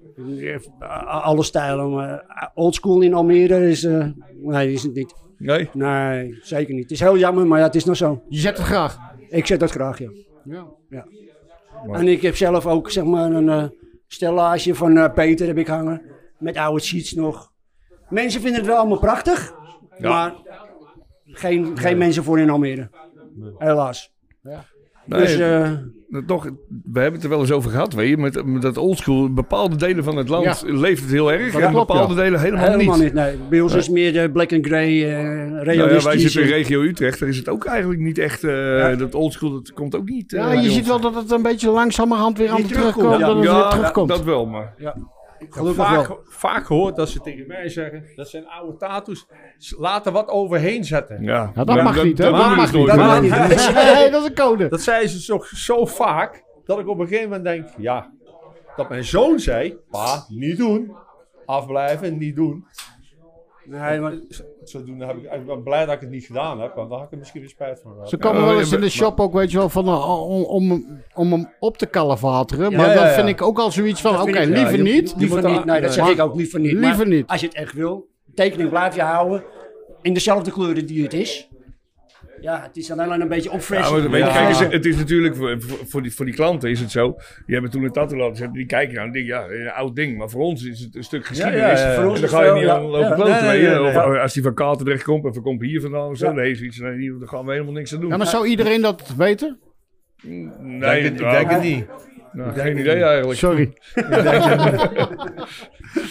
Alle 1.07 1.43
stijlen, 1.43 1.91
maar 1.91 2.51
oldschool 2.55 3.01
in 3.01 3.15
Almere 3.15 3.71
is, 3.71 3.85
eh, 3.85 4.07
nee, 4.43 4.73
is 4.73 4.83
het 4.83 4.95
niet. 4.95 5.15
Nee? 5.39 5.69
Nee, 5.73 6.39
zeker 6.43 6.75
niet. 6.75 6.83
Het 6.83 6.91
is 6.93 7.01
heel 7.01 7.19
jammer, 7.19 7.47
maar 7.47 7.59
ja, 7.59 7.65
het 7.65 7.75
is 7.75 7.85
nog 7.85 7.97
zo. 7.97 8.23
Je 8.29 8.39
zet 8.39 8.57
het 8.57 8.67
graag. 8.67 8.99
Ik 9.29 9.47
zet 9.47 9.61
dat 9.61 9.71
graag, 9.71 9.99
ja. 9.99 10.11
Ja. 10.45 10.67
ja. 10.91 11.07
En 11.93 12.09
ik 12.09 12.23
heb 12.23 12.37
zelf 12.37 12.67
ook 12.67 12.91
zeg 12.91 13.05
maar 13.05 13.33
een 13.33 13.49
eh, 13.49 13.65
stellage 14.07 14.75
van 14.75 14.97
eh, 14.97 15.13
Peter 15.15 15.47
heb 15.47 15.59
ik 15.59 15.67
hangen. 15.67 16.03
Met 16.39 16.57
oude 16.57 16.83
sheets 16.83 17.13
nog. 17.13 17.53
Mensen 18.09 18.41
vinden 18.41 18.61
het 18.61 18.69
wel 18.69 18.79
allemaal 18.79 18.99
prachtig. 18.99 19.55
Maar 19.99 20.35
geen, 21.25 21.79
geen 21.79 21.99
mensen 21.99 22.25
voor 22.25 22.39
in 22.39 22.51
Almere. 22.51 22.91
Helaas. 23.59 24.13
Nee, 24.43 25.21
Dus 25.21 25.39
eh, 25.39 25.71
Nou, 26.09 26.25
Toch, 26.27 26.45
we 26.93 27.01
hebben 27.01 27.13
het 27.13 27.23
er 27.23 27.29
wel 27.29 27.41
eens 27.41 27.53
over 27.53 27.71
gehad, 27.71 27.93
weet 27.93 28.09
je, 28.09 28.17
met, 28.17 28.45
met 28.47 28.63
dat 28.63 28.77
oldschool. 28.77 29.33
Bepaalde 29.33 29.77
delen 29.77 30.05
van 30.05 30.17
het 30.17 30.29
land 30.29 30.45
Ja. 30.45 30.73
leeft 30.75 31.01
het 31.03 31.11
heel 31.11 31.33
erg. 31.33 31.53
Dat 31.53 31.63
en 31.63 31.71
klopt, 31.71 31.87
bepaalde 31.87 32.15
ja. 32.15 32.21
delen 32.23 32.41
helemaal, 32.41 32.65
helemaal 32.71 32.95
niet. 32.97 33.05
niet. 33.05 33.13
Nee. 33.13 33.37
Bij 33.51 33.61
ons 33.61 33.75
is 33.75 33.85
het 33.87 33.95
meer 33.95 34.13
de 34.13 34.31
black 34.33 34.53
and 34.53 34.67
grey, 34.67 35.11
eh 35.17 35.23
Nou 35.25 35.55
ja, 35.57 35.63
realistisch. 35.63 36.05
wij 36.05 36.19
zitten 36.19 36.43
in 36.43 36.49
regio 36.49 36.81
Utrecht, 36.83 37.21
daar 37.21 37.29
is 37.29 37.37
het 37.37 37.49
ook 37.49 37.65
eigenlijk 37.65 38.01
niet 38.01 38.19
echt. 38.19 38.45
eh, 38.45 38.99
Dat 38.99 39.15
oldschool, 39.15 39.51
dat 39.53 39.73
komt 39.73 39.95
ook 39.97 40.09
niet. 40.09 40.33
eh, 40.33 40.41
Ja, 40.41 40.53
je 40.53 40.71
ziet 40.71 40.87
wel 40.87 41.01
dat 41.01 41.15
het 41.15 41.31
een 41.31 41.43
beetje 41.43 41.71
langzamerhand 41.71 42.39
weer 42.39 42.51
aan 42.51 42.57
terugkomt, 42.63 42.93
terugkomt. 42.95 43.19
ja. 43.21 43.27
Dat 43.27 43.37
het 43.37 43.45
weer 43.47 43.55
Ja, 43.55 43.69
terugkomt. 43.71 44.09
dat 44.09 44.25
wel, 44.25 44.47
maar. 44.47 44.75
Vaak, 45.51 46.07
wel. 46.07 46.21
vaak 46.25 46.67
gehoord 46.67 46.97
dat 46.97 47.09
ze 47.09 47.21
tegen 47.21 47.47
mij 47.47 47.69
zeggen, 47.69 48.05
dat 48.17 48.29
zijn 48.29 48.47
oude 48.47 48.77
tattoos, 48.77 49.27
laat 49.79 50.07
er 50.07 50.13
wat 50.13 50.29
overheen 50.29 50.85
zetten. 50.85 51.23
Ja, 51.23 51.53
Ja, 51.55 51.65
dat 51.65 51.83
mag 51.83 52.05
niet, 52.05 52.19
hè? 52.19 52.25
Dat, 52.25 52.33
mag 52.33 52.55
dus 52.55 52.65
niet. 52.65 52.73
nooit. 52.73 52.87
Dat 52.89 52.97
mag 52.97 53.21
niet. 53.21 53.73
Nee, 53.95 54.11
dat 54.11 54.23
is 54.23 54.29
een 54.29 54.35
code. 54.35 54.69
Dat 54.69 54.81
zei 54.81 55.07
ze 55.07 55.21
zo, 55.21 55.39
zo 55.55 55.87
vaak, 55.87 56.45
dat 56.65 56.79
ik 56.79 56.89
op 56.89 56.99
een 56.99 57.07
gegeven 57.07 57.29
moment 57.29 57.45
denk, 57.45 57.69
ja, 57.79 58.13
dat 58.77 58.89
mijn 58.89 59.05
zoon 59.05 59.39
zei, 59.39 59.77
pa, 59.91 60.25
niet 60.29 60.57
doen. 60.57 60.93
Afblijven, 61.47 62.19
niet 62.19 62.37
doen. 62.37 62.67
Nee, 63.71 64.01
maar 64.01 64.13
Zodoende 64.65 65.07
heb 65.07 65.17
ik, 65.17 65.33
ik 65.33 65.47
ben 65.47 65.63
blij 65.63 65.85
dat 65.87 65.95
ik 65.95 66.01
het 66.01 66.11
niet 66.11 66.25
gedaan 66.25 66.61
heb, 66.61 66.75
want 66.75 66.89
daar 66.89 66.99
had 66.99 67.07
ik 67.07 67.13
er 67.13 67.19
misschien 67.19 67.41
weer 67.41 67.51
spijt 67.51 67.81
van. 67.81 68.07
Ze 68.09 68.17
komen 68.17 68.41
Ja, 68.41 68.47
wel 68.47 68.59
eens 68.59 68.69
in 68.71 68.75
de 68.77 68.81
maar- 68.81 68.91
shop 68.91 69.21
ook, 69.21 69.33
weet 69.33 69.51
je 69.51 69.59
wel, 69.59 69.69
van, 69.69 69.87
uh, 69.89 70.29
om, 70.31 70.43
om, 70.45 70.87
om 71.15 71.33
hem 71.33 71.49
op 71.61 71.77
te 71.79 71.87
kalafateren. 71.87 72.73
Maar 72.77 72.95
dat 72.95 73.03
ja. 73.05 73.13
vind 73.13 73.29
ik 73.29 73.43
ook 73.43 73.59
al 73.59 73.71
zoiets 73.71 74.01
van, 74.01 74.15
oké, 74.21 74.25
liever 74.25 74.57
ja, 74.57 74.71
je- 74.71 74.77
niet. 74.83 75.15
liever 75.17 75.43
moet 75.43 75.51
niet. 75.53 75.65
Nee, 75.65 75.81
dat 75.81 75.93
zeg 75.95 76.05
Maar- 76.05 76.13
ik 76.13 76.21
ook 76.21 76.35
liever 76.35 76.61
niet. 76.61 76.73
Liever 76.73 76.97
maar 76.97 77.07
niet. 77.07 77.27
Als 77.27 77.41
je 77.41 77.47
het 77.47 77.57
echt 77.57 77.73
wil, 77.75 78.09
tekening 78.35 78.69
blijf 78.71 78.95
je 78.95 79.03
houden. 79.03 79.45
In 80.03 80.15
dezelfde 80.15 80.51
kleuren 80.53 80.87
die 80.87 81.03
het 81.03 81.13
is. 81.15 81.48
Ja, 82.41 82.63
het 82.63 82.77
is 82.77 82.91
alleen 82.91 83.21
een 83.21 83.29
beetje 83.29 83.51
opfrissen. 83.51 83.93
maar 83.93 84.11
weet 84.11 84.21
je, 84.21 84.27
Ja. 84.27 84.33
kijk, 84.33 84.49
eens, 84.49 84.73
het 84.73 84.85
is 84.85 84.97
natuurlijk 84.97 85.37
voor, 85.37 85.57
voor, 85.87 86.03
die, 86.03 86.15
voor 86.15 86.25
die 86.25 86.35
klanten 86.35 86.71
is 86.71 86.81
het 86.81 86.91
zo. 86.91 87.17
Die 87.47 87.55
hebben 87.55 87.71
toen 87.71 87.83
een 87.83 87.93
tattoo 87.93 88.19
laten 88.19 88.37
zetten. 88.37 88.57
Die 88.57 88.67
kijken 88.67 88.95
nou 88.95 89.07
en 89.07 89.13
denken, 89.13 89.35
ja, 89.35 89.49
een 89.49 89.71
oud 89.71 89.97
ding. 89.97 90.19
Maar 90.19 90.29
voor 90.31 90.41
ons 90.41 90.65
is 90.65 90.81
het 90.81 90.95
een 90.97 91.03
stuk 91.05 91.27
geschiedenis. 91.27 91.81
ja, 91.81 91.89
ja. 91.89 91.95
Voor 91.95 92.05
ons 92.11 92.21
dan 92.21 92.29
is 92.29 92.35
ga 92.35 92.45
je 92.45 92.53
niet 92.53 92.63
ja. 92.63 92.75
aan 92.75 92.83
lopen 92.83 93.09
Ja. 93.09 93.15
kloten. 93.15 93.33
Nee, 93.33 93.43
nee, 93.43 93.51
weet 93.51 93.61
je. 93.61 93.67
nee, 93.67 93.79
nee, 93.79 93.89
of 93.89 94.15
ja. 94.15 94.21
als 94.23 94.33
die 94.33 94.43
van 94.43 94.55
Katendrecht 94.55 95.03
komt 95.03 95.25
en 95.25 95.35
van 95.35 95.43
komt 95.43 95.61
hier 95.63 95.81
vandaan 95.81 96.09
of 96.09 96.17
zo. 96.17 96.27
Ja. 96.27 96.33
Nee, 96.33 96.57
daar 97.19 97.29
gaan 97.29 97.45
we 97.45 97.53
helemaal 97.53 97.73
niks 97.73 97.95
aan 97.95 98.01
doen. 98.01 98.11
Ja, 98.11 98.17
maar 98.17 98.27
zou 98.27 98.47
iedereen 98.47 98.81
dat 98.83 99.15
weten? 99.17 99.59
nee, 100.23 100.79
denk 100.79 101.03
het, 101.03 101.13
ik 101.13 101.21
nou, 101.21 101.33
denk 101.33 101.51
het 101.51 101.63
niet. 101.63 101.87
Nou, 102.33 102.53
geen 102.53 102.79
idee 102.79 103.03
eigenlijk. 103.03 103.39
Sorry. 103.39 103.73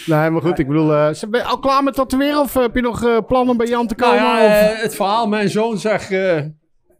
nee, 0.06 0.30
maar 0.30 0.40
goed, 0.42 0.58
ik 0.58 0.66
bedoel, 0.66 0.92
eh, 0.94 1.12
ze- 1.12 1.28
ben 1.28 1.40
je 1.40 1.46
al 1.46 1.58
klaar 1.58 1.82
met 1.82 1.94
tatoeëren 1.94 2.40
of 2.40 2.54
heb 2.54 2.74
je 2.74 2.80
nog 2.80 3.04
eh, 3.04 3.16
plannen 3.26 3.56
bij 3.56 3.66
Jan 3.66 3.86
te 3.86 3.94
Nou 3.96 4.10
komen? 4.16 4.26
ja, 4.28 4.44
of- 4.44 4.50
eh, 4.76 4.82
het 4.82 4.94
verhaal, 4.94 5.28
mijn 5.28 5.48
zoon 5.48 5.78
zegt, 5.78 6.10
eh, 6.10 6.36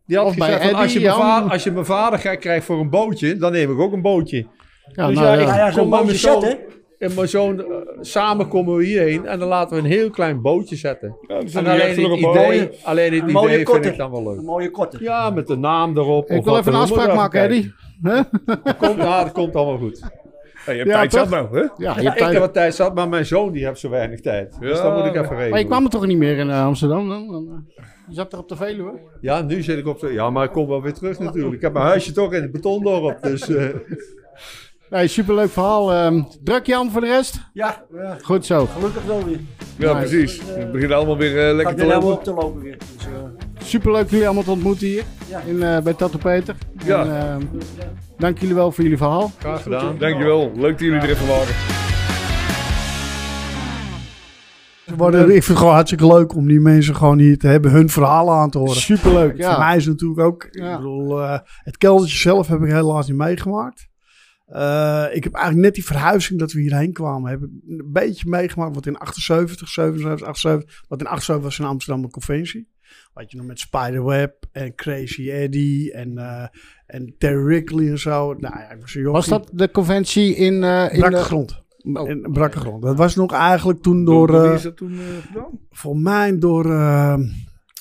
die 0.07 0.17
had 0.17 0.27
Of 0.27 0.35
gezegd, 0.35 0.65
van, 0.65 0.75
als, 0.75 0.93
je 0.93 1.01
Jan. 1.01 1.21
vader, 1.21 1.51
als 1.51 1.65
je 1.65 1.71
mijn 1.71 1.85
vader 1.85 2.19
gek 2.19 2.41
krijgt 2.41 2.67
voor 2.67 2.81
een 2.81 2.91
bootje, 2.91 3.37
dan 3.37 3.53
neem 3.53 3.73
ik 3.73 3.79
ook 3.79 3.93
een 3.93 4.03
bootje. 4.03 4.47
ja, 4.93 5.07
dus 5.07 5.17
nou, 5.17 5.27
ja, 5.29 5.35
ja. 5.35 5.41
ik- 5.51 5.57
Ja, 5.57 5.71
zo'n 5.71 5.91
bootje 5.91 6.15
zetten. 6.17 6.59
En 6.99 7.15
mijn 7.15 7.29
zoon, 7.29 7.65
samen 8.01 8.49
komen 8.49 8.77
we 8.77 8.85
hierheen 8.85 9.27
en 9.27 9.39
dan 9.39 9.49
laten 9.49 9.77
we 9.77 9.83
een 9.83 9.89
heel 9.91 10.11
klein 10.11 10.43
bootje 10.43 10.77
zetten. 10.77 11.17
Ja, 11.29 11.41
dus 11.41 11.55
En 11.55 11.65
dan 11.65 11.73
alleen 11.73 11.89
het 11.89 11.97
een 11.97 12.05
idee, 12.13 12.21
mooie. 12.23 12.71
alleen 12.83 13.13
het 13.13 13.23
Een 13.23 13.29
idee 13.29 13.49
vind 13.57 13.69
korte. 13.69 13.89
ik 13.89 13.97
dan 13.97 14.11
wel 14.11 14.21
Een 14.27 14.35
leuk. 14.35 14.43
mooie 14.43 14.71
korte. 14.71 14.97
Ja, 15.01 15.31
met 15.31 15.47
de 15.47 15.57
naam 15.57 15.97
erop. 15.99 16.31
Ik 16.31 16.45
wil 16.45 16.59
even 16.59 16.73
een 16.75 16.81
afspraak 16.81 17.15
maken, 17.15 17.31
kijken. 17.31 17.57
Eddie. 17.57 17.75
Huh? 18.03 18.21
Komt, 18.79 18.97
ja, 18.97 19.23
dat 19.25 19.33
komt 19.33 19.55
allemaal 19.55 19.79
goed. 19.79 20.01
Hey, 20.65 20.75
je 20.77 20.81
hebt 20.83 20.93
Ja, 20.93 20.97
tijd 20.99 21.11
toch? 21.11 21.21
zat 21.21 21.29
nou, 21.31 21.57
hè? 21.57 21.61
Ja, 21.61 21.71
je 21.77 21.83
Ja, 21.85 21.93
hebt 21.95 22.07
ik 22.09 22.17
tijd. 22.17 22.33
heb 22.33 22.41
wat 22.41 22.53
tijd 22.55 22.75
zat, 22.75 22.95
maar 22.95 23.09
mijn 23.09 23.27
zoon 23.27 23.53
die 23.53 23.67
heeft 23.67 23.81
zo 23.81 23.91
weinig 23.91 24.21
tijd. 24.21 24.57
Dus 24.61 24.77
Ja, 24.79 24.83
dat 24.83 24.97
moet 24.97 25.05
ik 25.05 25.15
even 25.15 25.29
regelen. 25.29 25.51
Maar 25.51 25.59
je 25.59 25.65
kwam 25.67 25.85
er 25.85 25.91
toch 25.91 26.07
niet 26.07 26.19
meer 26.19 26.39
in 26.39 26.51
eh, 26.51 26.65
Amsterdam 26.65 27.09
dan? 27.09 27.29
dan 27.31 27.65
eh, 27.77 27.85
je 28.09 28.15
zat 28.15 28.33
er 28.33 28.39
op 28.39 28.49
de 28.49 28.57
Veluwe. 28.57 28.93
Ja, 29.21 29.43
nu 29.43 29.63
zit 29.63 29.79
ik 29.79 29.87
op 29.87 30.01
de... 30.01 30.13
Ja, 30.13 30.31
maar 30.31 30.45
ik 30.45 30.51
kom 30.53 30.69
wel 30.69 30.83
weer 30.83 30.93
terug 30.95 31.19
natuurlijk. 31.19 31.55
Ik 31.55 31.61
heb 31.61 31.73
mijn 31.73 31.85
huisje 31.87 32.13
toch 32.13 32.33
in 32.33 32.43
het 32.43 32.53
betondorp, 32.53 33.23
dus... 33.23 33.49
eh, 33.49 33.67
Nee, 34.91 35.07
superleuk 35.09 35.51
verhaal. 35.51 35.93
ehm 35.93 36.23
druk 36.45 36.67
Jan 36.67 36.91
voor 36.91 37.01
de 37.01 37.07
rest? 37.07 37.39
Ja, 37.53 37.85
ja, 37.95 38.17
Goed 38.23 38.47
zo. 38.47 38.67
gelukkig 38.67 39.05
wel 39.05 39.25
weer. 39.25 39.41
Ja, 39.79 39.95
precies. 39.95 40.41
Het 40.47 40.73
begint 40.73 40.93
allemaal 40.93 41.17
weer 41.17 41.33
lekker 41.55 41.75
te 41.77 41.81
weer 41.83 41.91
helemaal 41.95 42.09
lopen. 42.11 42.33
op 42.33 42.37
te 42.37 42.43
lopen 42.43 42.61
weer. 42.63 42.77
Dus, 42.97 43.07
eh, 43.07 43.13
Superleuk 43.69 44.11
jullie 44.11 44.25
allemaal 44.27 44.43
te 44.45 44.51
ontmoeten 44.51 44.87
hier 44.87 45.05
in, 45.47 45.63
eh, 45.63 45.81
bij 45.83 45.95
Tattoo 45.95 46.21
Peter. 46.21 46.57
Ja. 46.85 47.05
En, 47.05 47.17
ehm, 47.33 47.43
dank 48.19 48.39
jullie 48.39 48.55
wel 48.55 48.73
voor 48.73 48.83
jullie 48.83 48.99
verhaal. 48.99 49.33
graag 49.39 49.63
gedaan. 49.63 49.99
Dankjewel. 49.99 50.53
Leuk 50.55 50.71
dat 50.71 50.81
jullie 50.81 51.01
er 51.01 51.11
even 51.11 51.27
waren. 51.27 51.55
Worden- 54.97 55.21
Ik 55.25 55.31
vind 55.31 55.47
het 55.47 55.57
gewoon 55.57 55.73
hartstikke 55.73 56.07
leuk 56.07 56.35
om 56.35 56.47
die 56.49 56.61
mensen 56.61 56.97
gewoon 56.97 57.19
hier 57.19 57.39
te 57.39 57.47
hebben, 57.47 57.71
hun 57.71 57.89
verhalen 57.89 58.35
aan 58.35 58.51
te 58.51 58.59
horen. 58.59 58.75
Superleuk, 58.77 59.31
Voor 59.31 59.39
ja. 59.41 59.59
mij 59.59 59.77
is 59.77 59.85
het 59.85 59.93
natuurlijk 59.93 60.21
ook, 60.21 60.49
Ja. 60.51 60.71
ik 60.71 60.77
bedoel, 60.77 61.21
eh, 61.23 61.39
het 61.63 61.77
keldertje 61.77 62.17
zelf 62.19 62.49
heb 62.49 62.63
ik 62.63 62.71
helaas 62.71 63.09
niet 63.09 63.17
meegemaakt. 63.17 63.89
Eh, 64.47 65.05
ik 65.13 65.25
heb 65.25 65.33
eigenlijk 65.35 65.65
net 65.65 65.75
die 65.75 65.85
verhuizing 65.85 66.39
dat 66.41 66.53
we 66.53 66.61
hierheen 66.61 66.93
kwamen, 66.93 67.31
heb 67.31 67.41
ik 67.43 67.49
een 67.69 67.91
beetje 67.93 68.29
meegemaakt. 68.29 68.75
Wat 68.75 68.87
in 68.87 68.97
78, 68.99 69.69
77, 69.69 70.27
78, 70.27 70.83
wat 70.89 71.01
in 71.01 71.07
78 71.07 71.45
was 71.45 71.59
in 71.59 71.65
Amsterdam 71.65 72.05
een 72.05 72.11
conventie. 72.11 72.69
Wat 73.13 73.31
je 73.31 73.37
nog 73.37 73.47
met 73.47 73.59
Spiderweb 73.59 74.45
en 74.53 74.75
Crazy 74.75 75.31
Eddie 75.31 75.93
en, 75.93 76.19
eh, 76.19 76.47
en 76.87 77.15
Terry 77.19 77.47
Rickley 77.47 77.89
en 77.89 77.99
zo. 77.99 78.35
Nou 78.35 78.59
ja, 78.59 78.71
ik 78.71 78.81
was 78.81 78.95
een 78.95 79.05
Was 79.05 79.27
dat 79.27 79.51
de 79.53 79.71
conventie 79.71 80.35
in, 80.35 80.65
eh 80.65 80.93
in 80.93 80.99
Brakke 80.99 81.17
de... 81.17 81.23
grond. 81.23 81.67
Oh. 81.83 82.09
In 82.09 82.29
brakke 82.33 82.59
grond. 82.59 82.83
Dat 82.83 82.97
was 82.97 83.15
nog 83.15 83.33
eigenlijk 83.33 83.83
toen 83.83 84.05
door, 84.05 84.27
Door 84.27 84.41
wie 84.41 84.49
eh, 84.49 84.55
is 84.55 84.63
dat 84.63 84.77
toen 84.77 84.99
gedaan? 85.27 85.59
voor 85.71 85.97
mij 85.97 86.39
door, 86.39 86.65
eh, 86.71 87.13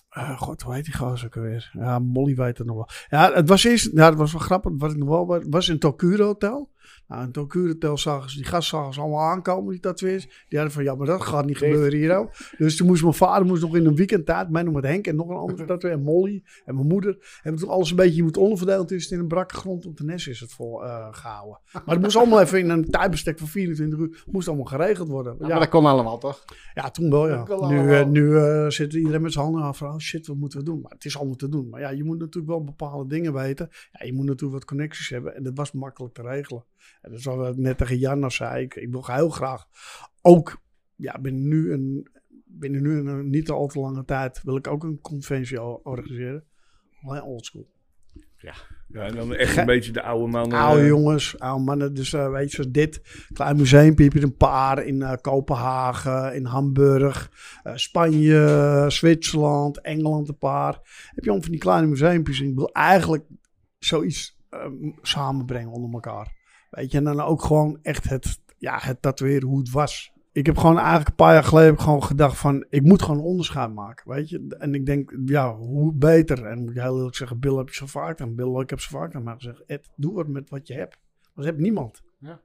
eh, 0.09 0.37
god, 0.39 0.61
hoe 0.61 0.73
heet 0.73 0.85
die 0.85 0.97
gozer 0.97 1.27
ook 1.27 1.35
alweer? 1.35 1.69
Ja, 1.73 1.99
Molly 1.99 2.35
weet 2.35 2.57
het 2.57 2.67
nog 2.67 2.75
wel. 2.75 2.89
Ja, 3.09 3.33
het 3.33 3.49
was 3.49 3.63
eerst, 3.63 3.89
ja, 3.93 4.05
het 4.09 4.17
was 4.17 4.31
wel 4.31 4.41
grappig, 4.41 4.71
wat 4.77 4.91
ik 4.91 4.97
nog 4.97 5.09
wel 5.09 5.43
was 5.49 5.67
in 5.67 5.71
het 5.71 5.81
Tokuro 5.81 6.25
Hotel. 6.25 6.71
Nou, 7.07 7.21
het 7.21 7.33
Tokuro 7.33 7.67
Hotel 7.67 7.97
zagen 7.97 8.29
ze, 8.29 8.35
die 8.35 8.45
gasten 8.45 8.77
zagen 8.77 8.93
ze 8.93 8.99
allemaal 8.99 9.23
aankomen, 9.23 9.71
die 9.71 9.79
tatoeëers. 9.79 10.23
Die 10.23 10.59
hadden 10.59 10.71
van, 10.71 10.83
ja, 10.83 10.95
maar 10.95 11.07
dat 11.07 11.21
gaat 11.21 11.45
niet 11.45 11.57
gebeuren 11.57 11.99
hier 11.99 12.17
ook. 12.17 12.31
Dus 12.57 12.75
toen 12.75 12.87
moest 12.87 13.01
mijn 13.01 13.13
vader 13.13 13.45
moest 13.47 13.61
nog 13.61 13.75
in 13.75 13.85
een 13.85 13.95
weekendtijd, 13.95 14.49
mij 14.49 14.63
nog 14.63 14.73
met 14.73 14.83
Henk 14.83 15.07
en 15.07 15.15
nog 15.15 15.29
een 15.29 15.35
andere 15.35 15.65
tatoeëer, 15.75 15.93
en 15.95 16.03
Molly 16.03 16.43
en 16.65 16.75
mijn 16.75 16.87
moeder. 16.87 17.39
Hebben 17.41 17.61
toen 17.61 17.69
alles 17.69 17.89
een 17.89 17.95
beetje 17.95 18.23
moeten 18.23 18.41
onderverdeeld. 18.41 18.91
Is 18.91 19.03
het 19.03 19.11
in 19.11 19.19
een 19.19 19.27
brakke 19.27 19.55
grond 19.55 19.85
op 19.85 19.97
de 19.97 20.03
nes 20.03 20.27
is 20.27 20.39
het 20.39 20.53
vol 20.53 20.85
eh, 20.85 21.07
gehouden. 21.11 21.59
Maar 21.73 21.95
het 21.95 22.01
moest 22.01 22.15
allemaal 22.15 22.41
even 22.41 22.59
in 22.59 22.69
een 22.69 22.89
tijdbestek 22.89 23.39
van 23.39 23.47
24 23.47 23.99
uur, 23.99 24.23
moest 24.31 24.47
allemaal 24.47 24.65
geregeld 24.65 25.07
worden. 25.07 25.35
Ja, 25.39 25.47
maar 25.47 25.59
dat 25.59 25.69
kon 25.69 25.85
allemaal 25.85 26.17
toch? 26.17 26.43
Ja, 26.73 26.89
toen 26.89 27.09
wel, 27.09 27.27
ja. 27.27 27.45
Nu, 27.69 28.05
nu 28.05 28.37
eh, 28.37 28.69
zit 28.69 28.93
iedereen 28.93 29.21
met 29.21 29.33
zijn 29.33 29.45
handen 29.45 29.63
aan 29.63 29.75
van, 29.75 29.87
oh 29.87 29.97
shit, 29.97 30.27
wat 30.27 30.37
moeten 30.37 30.59
we 30.59 30.65
doen? 30.65 30.81
Maar 30.81 30.91
het 30.91 31.05
is 31.05 31.17
allemaal 31.17 31.35
te 31.35 31.49
doen. 31.49 31.69
Maar 31.69 31.79
ja, 31.79 31.89
je 31.89 32.03
moet 32.03 32.19
natuurlijk 32.19 32.47
wel 32.47 32.63
bepaalde 32.63 33.09
dingen 33.09 33.33
weten. 33.33 33.69
Ja, 33.91 34.05
je 34.05 34.13
moet 34.13 34.25
natuurlijk 34.25 34.53
wat 34.59 34.65
connecties 34.65 35.09
hebben. 35.09 35.35
En 35.35 35.43
dat 35.43 35.53
was 35.55 35.71
makkelijk 35.71 36.13
te 36.13 36.21
regelen. 36.21 36.65
En 37.01 37.09
dat 37.11 37.19
is 37.19 37.25
wat 37.25 37.47
ik 37.53 37.57
net 37.57 37.77
tegen 37.77 37.97
Jan 37.97 38.31
zei. 38.31 38.63
Ik, 38.63 38.75
ik 38.75 38.91
wil 38.91 39.05
heel 39.05 39.29
graag 39.29 39.65
ook, 40.21 40.61
ja, 40.95 41.19
binnen 41.21 41.47
nu 41.47 41.71
een, 41.73 42.07
binnen 42.45 42.81
nu 42.81 42.99
een 42.99 43.29
niet 43.29 43.49
al 43.49 43.67
te 43.67 43.79
lange 43.79 44.05
tijd, 44.05 44.41
wil 44.43 44.55
ik 44.55 44.67
ook 44.67 44.83
een 44.83 45.01
conventie 45.01 45.61
organiseren. 45.61 46.43
Alleen 47.01 47.21
oldschool. 47.21 47.75
Ja, 48.87 49.01
en 49.05 49.15
dan 49.15 49.33
echt 49.33 49.57
een 49.57 49.65
beetje 49.65 49.91
de 49.91 50.01
oude 50.01 50.31
man. 50.31 50.51
eh, 50.51 50.63
Oude 50.65 50.85
jongens, 50.85 51.39
oude 51.39 51.63
mannen. 51.63 51.93
Dus 51.93 52.13
eh, 52.13 52.29
weet 52.31 52.49
je, 52.49 52.55
zoals 52.55 52.71
dit. 52.71 53.01
Klein 53.33 53.57
museumpje 53.57 54.03
heb 54.03 54.13
je 54.13 54.21
een 54.21 54.37
paar 54.37 54.83
in 54.85 55.01
eh, 55.01 55.13
Kopenhagen, 55.21 56.35
in 56.35 56.45
Hamburg, 56.45 57.31
eh, 57.63 57.75
Spanje, 57.75 58.85
Zwitserland, 58.87 59.81
Engeland 59.81 60.27
een 60.29 60.37
paar. 60.37 60.73
Heb 61.05 61.23
je 61.23 61.29
allemaal 61.29 61.41
van 61.41 61.51
die 61.51 61.59
kleine 61.59 61.87
museumpjes. 61.87 62.39
En 62.41 62.47
ik 62.49 62.55
wil 62.55 62.71
eigenlijk 62.71 63.25
zoiets 63.79 64.39
eh, 64.49 64.59
samenbrengen 65.01 65.71
onder 65.71 65.93
elkaar. 65.93 66.35
Weet 66.69 66.91
je, 66.91 66.97
en 66.97 67.03
dan 67.03 67.21
ook 67.21 67.41
gewoon 67.41 67.79
echt 67.81 68.09
het, 68.09 68.39
ja, 68.57 68.77
het 68.81 69.01
tatoeëren 69.01 69.47
hoe 69.47 69.59
het 69.59 69.71
was. 69.71 70.11
Ik 70.31 70.45
heb 70.45 70.57
gewoon 70.57 70.77
eigenlijk 70.77 71.09
een 71.09 71.15
paar 71.15 71.33
jaar 71.33 71.43
geleden 71.43 71.69
heb 71.69 71.77
ik 71.77 71.83
gewoon 71.83 72.03
gedacht 72.03 72.37
van, 72.37 72.65
ik 72.69 72.81
moet 72.81 73.01
gewoon 73.01 73.17
een 73.17 73.23
onderscheid 73.23 73.73
maken, 73.73 74.11
weet 74.11 74.29
je. 74.29 74.55
En 74.59 74.73
ik 74.73 74.85
denk, 74.85 75.13
ja, 75.25 75.55
hoe 75.55 75.93
beter. 75.93 76.45
En 76.45 76.59
moet 76.59 76.69
ik 76.69 76.81
heel 76.81 76.97
eerlijk 76.97 77.15
zeggen, 77.15 77.39
Bill 77.39 77.55
heb 77.55 77.67
je 77.69 77.75
zo 77.75 77.85
vaak 77.85 78.21
aan. 78.21 78.35
Bill, 78.35 78.59
ik 78.59 78.69
heb 78.69 78.79
zo 78.79 78.97
vaak 78.97 79.15
aan 79.15 79.23
mij 79.23 79.33
gezegd, 79.33 79.65
Ed, 79.65 79.89
doe 79.95 80.13
wat 80.13 80.27
met 80.27 80.49
wat 80.49 80.67
je 80.67 80.73
hebt. 80.73 80.97
Want 81.33 81.47
je 81.47 81.53
hebt 81.53 81.59
niemand. 81.63 82.01
Ja. 82.19 82.41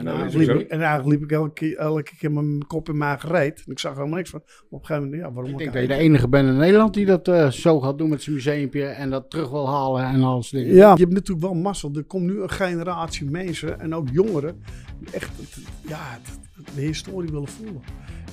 En, 0.00 0.06
Nou, 0.06 0.18
eigenlijk 0.18 0.46
dat 0.48 0.56
is 0.56 0.60
liep 0.62 0.66
ik, 0.66 0.72
en 0.72 0.80
eigenlijk 0.82 1.08
liep 1.20 1.30
ik 1.30 1.36
elke 1.36 1.52
keer, 1.52 1.76
elke 1.76 2.16
keer 2.16 2.32
met 2.32 2.44
mijn 2.44 2.66
kop 2.66 2.88
in 2.88 2.96
mijn 2.98 3.10
eigen 3.10 3.28
reet. 3.30 3.62
En 3.66 3.72
ik 3.72 3.78
zag 3.78 3.94
helemaal 3.94 4.16
niks 4.16 4.30
van. 4.30 4.40
Maar 4.44 4.54
op 4.70 4.80
een 4.80 4.86
gegeven 4.86 5.02
moment, 5.10 5.22
ja, 5.22 5.32
waarom 5.32 5.52
Ik 5.52 5.58
denk 5.58 5.72
dat 5.72 5.82
je 5.82 5.88
de 5.88 5.94
enige 5.94 6.28
bent 6.28 6.48
in 6.48 6.56
Nederland 6.56 6.94
die 6.94 7.06
dat 7.06 7.28
eh, 7.28 7.50
zo 7.50 7.80
gaat 7.80 7.98
doen 7.98 8.08
met 8.08 8.22
zijn 8.22 8.34
museumpje 8.34 8.84
en 8.84 9.10
dat 9.10 9.30
terug 9.30 9.50
wil 9.50 9.68
halen 9.68 10.04
en 10.04 10.22
alles 10.22 10.48
dingen. 10.50 10.74
Ja, 10.74 10.92
je 10.94 11.00
hebt 11.00 11.12
natuurlijk 11.12 11.46
wel 11.46 11.54
mazzel. 11.54 11.90
Er 11.94 12.04
komt 12.04 12.24
nu 12.24 12.42
een 12.42 12.50
generatie 12.50 13.30
mensen 13.30 13.80
en 13.80 13.94
ook 13.94 14.08
jongeren 14.12 14.62
die 15.00 15.14
echt 15.14 15.30
het- 15.36 15.64
ja, 15.88 15.98
het- 16.00 16.74
de 16.74 16.80
historie 16.80 17.30
willen 17.30 17.48
voelen. 17.48 17.82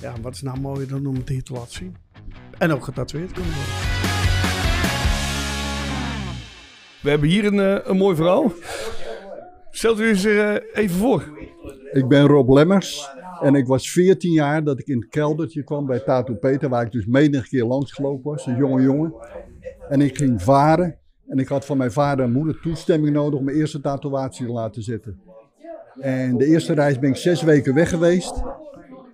Ja, 0.00 0.12
wat 0.22 0.34
is 0.34 0.42
nou 0.42 0.60
mooier 0.60 0.88
dan 0.88 1.06
om 1.06 1.14
het 1.14 1.28
hier 1.28 1.42
te 1.42 1.52
laten 1.52 1.72
zien? 1.72 1.96
En 2.58 2.72
ook 2.72 2.84
getatoeëerd 2.84 3.32
kunnen 3.32 3.52
worden. 3.52 3.74
We 7.02 7.10
hebben 7.10 7.28
hier 7.28 7.44
een, 7.44 7.60
eh, 7.60 7.86
een 7.90 7.96
mooi 7.96 8.16
verhaal. 8.16 8.52
Stelt 9.78 10.00
u 10.00 10.16
zich 10.16 10.38
eh, 10.38 10.82
even 10.82 10.96
voor. 10.96 11.38
Ik 11.92 12.08
ben 12.08 12.26
Rob 12.26 12.50
Lemmers 12.50 13.10
en 13.40 13.54
ik 13.54 13.66
was 13.66 13.90
14 13.90 14.32
jaar 14.32 14.64
dat 14.64 14.78
ik 14.78 14.86
in 14.86 14.98
het 15.00 15.08
keldertje 15.08 15.62
kwam 15.62 15.86
bij 15.86 15.98
Tato 15.98 16.34
Peter, 16.34 16.68
waar 16.68 16.84
ik 16.84 16.92
dus 16.92 17.06
menig 17.06 17.48
keer 17.48 17.64
langs 17.64 17.92
gelopen 17.92 18.30
was, 18.30 18.46
een 18.46 18.56
jonge 18.56 18.82
jongen. 18.82 19.14
En 19.88 20.00
ik 20.00 20.16
ging 20.16 20.42
varen 20.42 20.98
en 21.26 21.38
ik 21.38 21.48
had 21.48 21.64
van 21.64 21.76
mijn 21.76 21.92
vader 21.92 22.24
en 22.24 22.32
moeder 22.32 22.60
toestemming 22.60 23.14
nodig 23.14 23.38
om 23.38 23.44
mijn 23.44 23.56
eerste 23.56 23.80
tatoeatie 23.80 24.46
te 24.46 24.52
laten 24.52 24.82
zetten. 24.82 25.20
En 26.00 26.36
de 26.36 26.46
eerste 26.46 26.72
reis 26.72 26.98
ben 26.98 27.10
ik 27.10 27.16
zes 27.16 27.42
weken 27.42 27.74
weg 27.74 27.88
geweest 27.88 28.42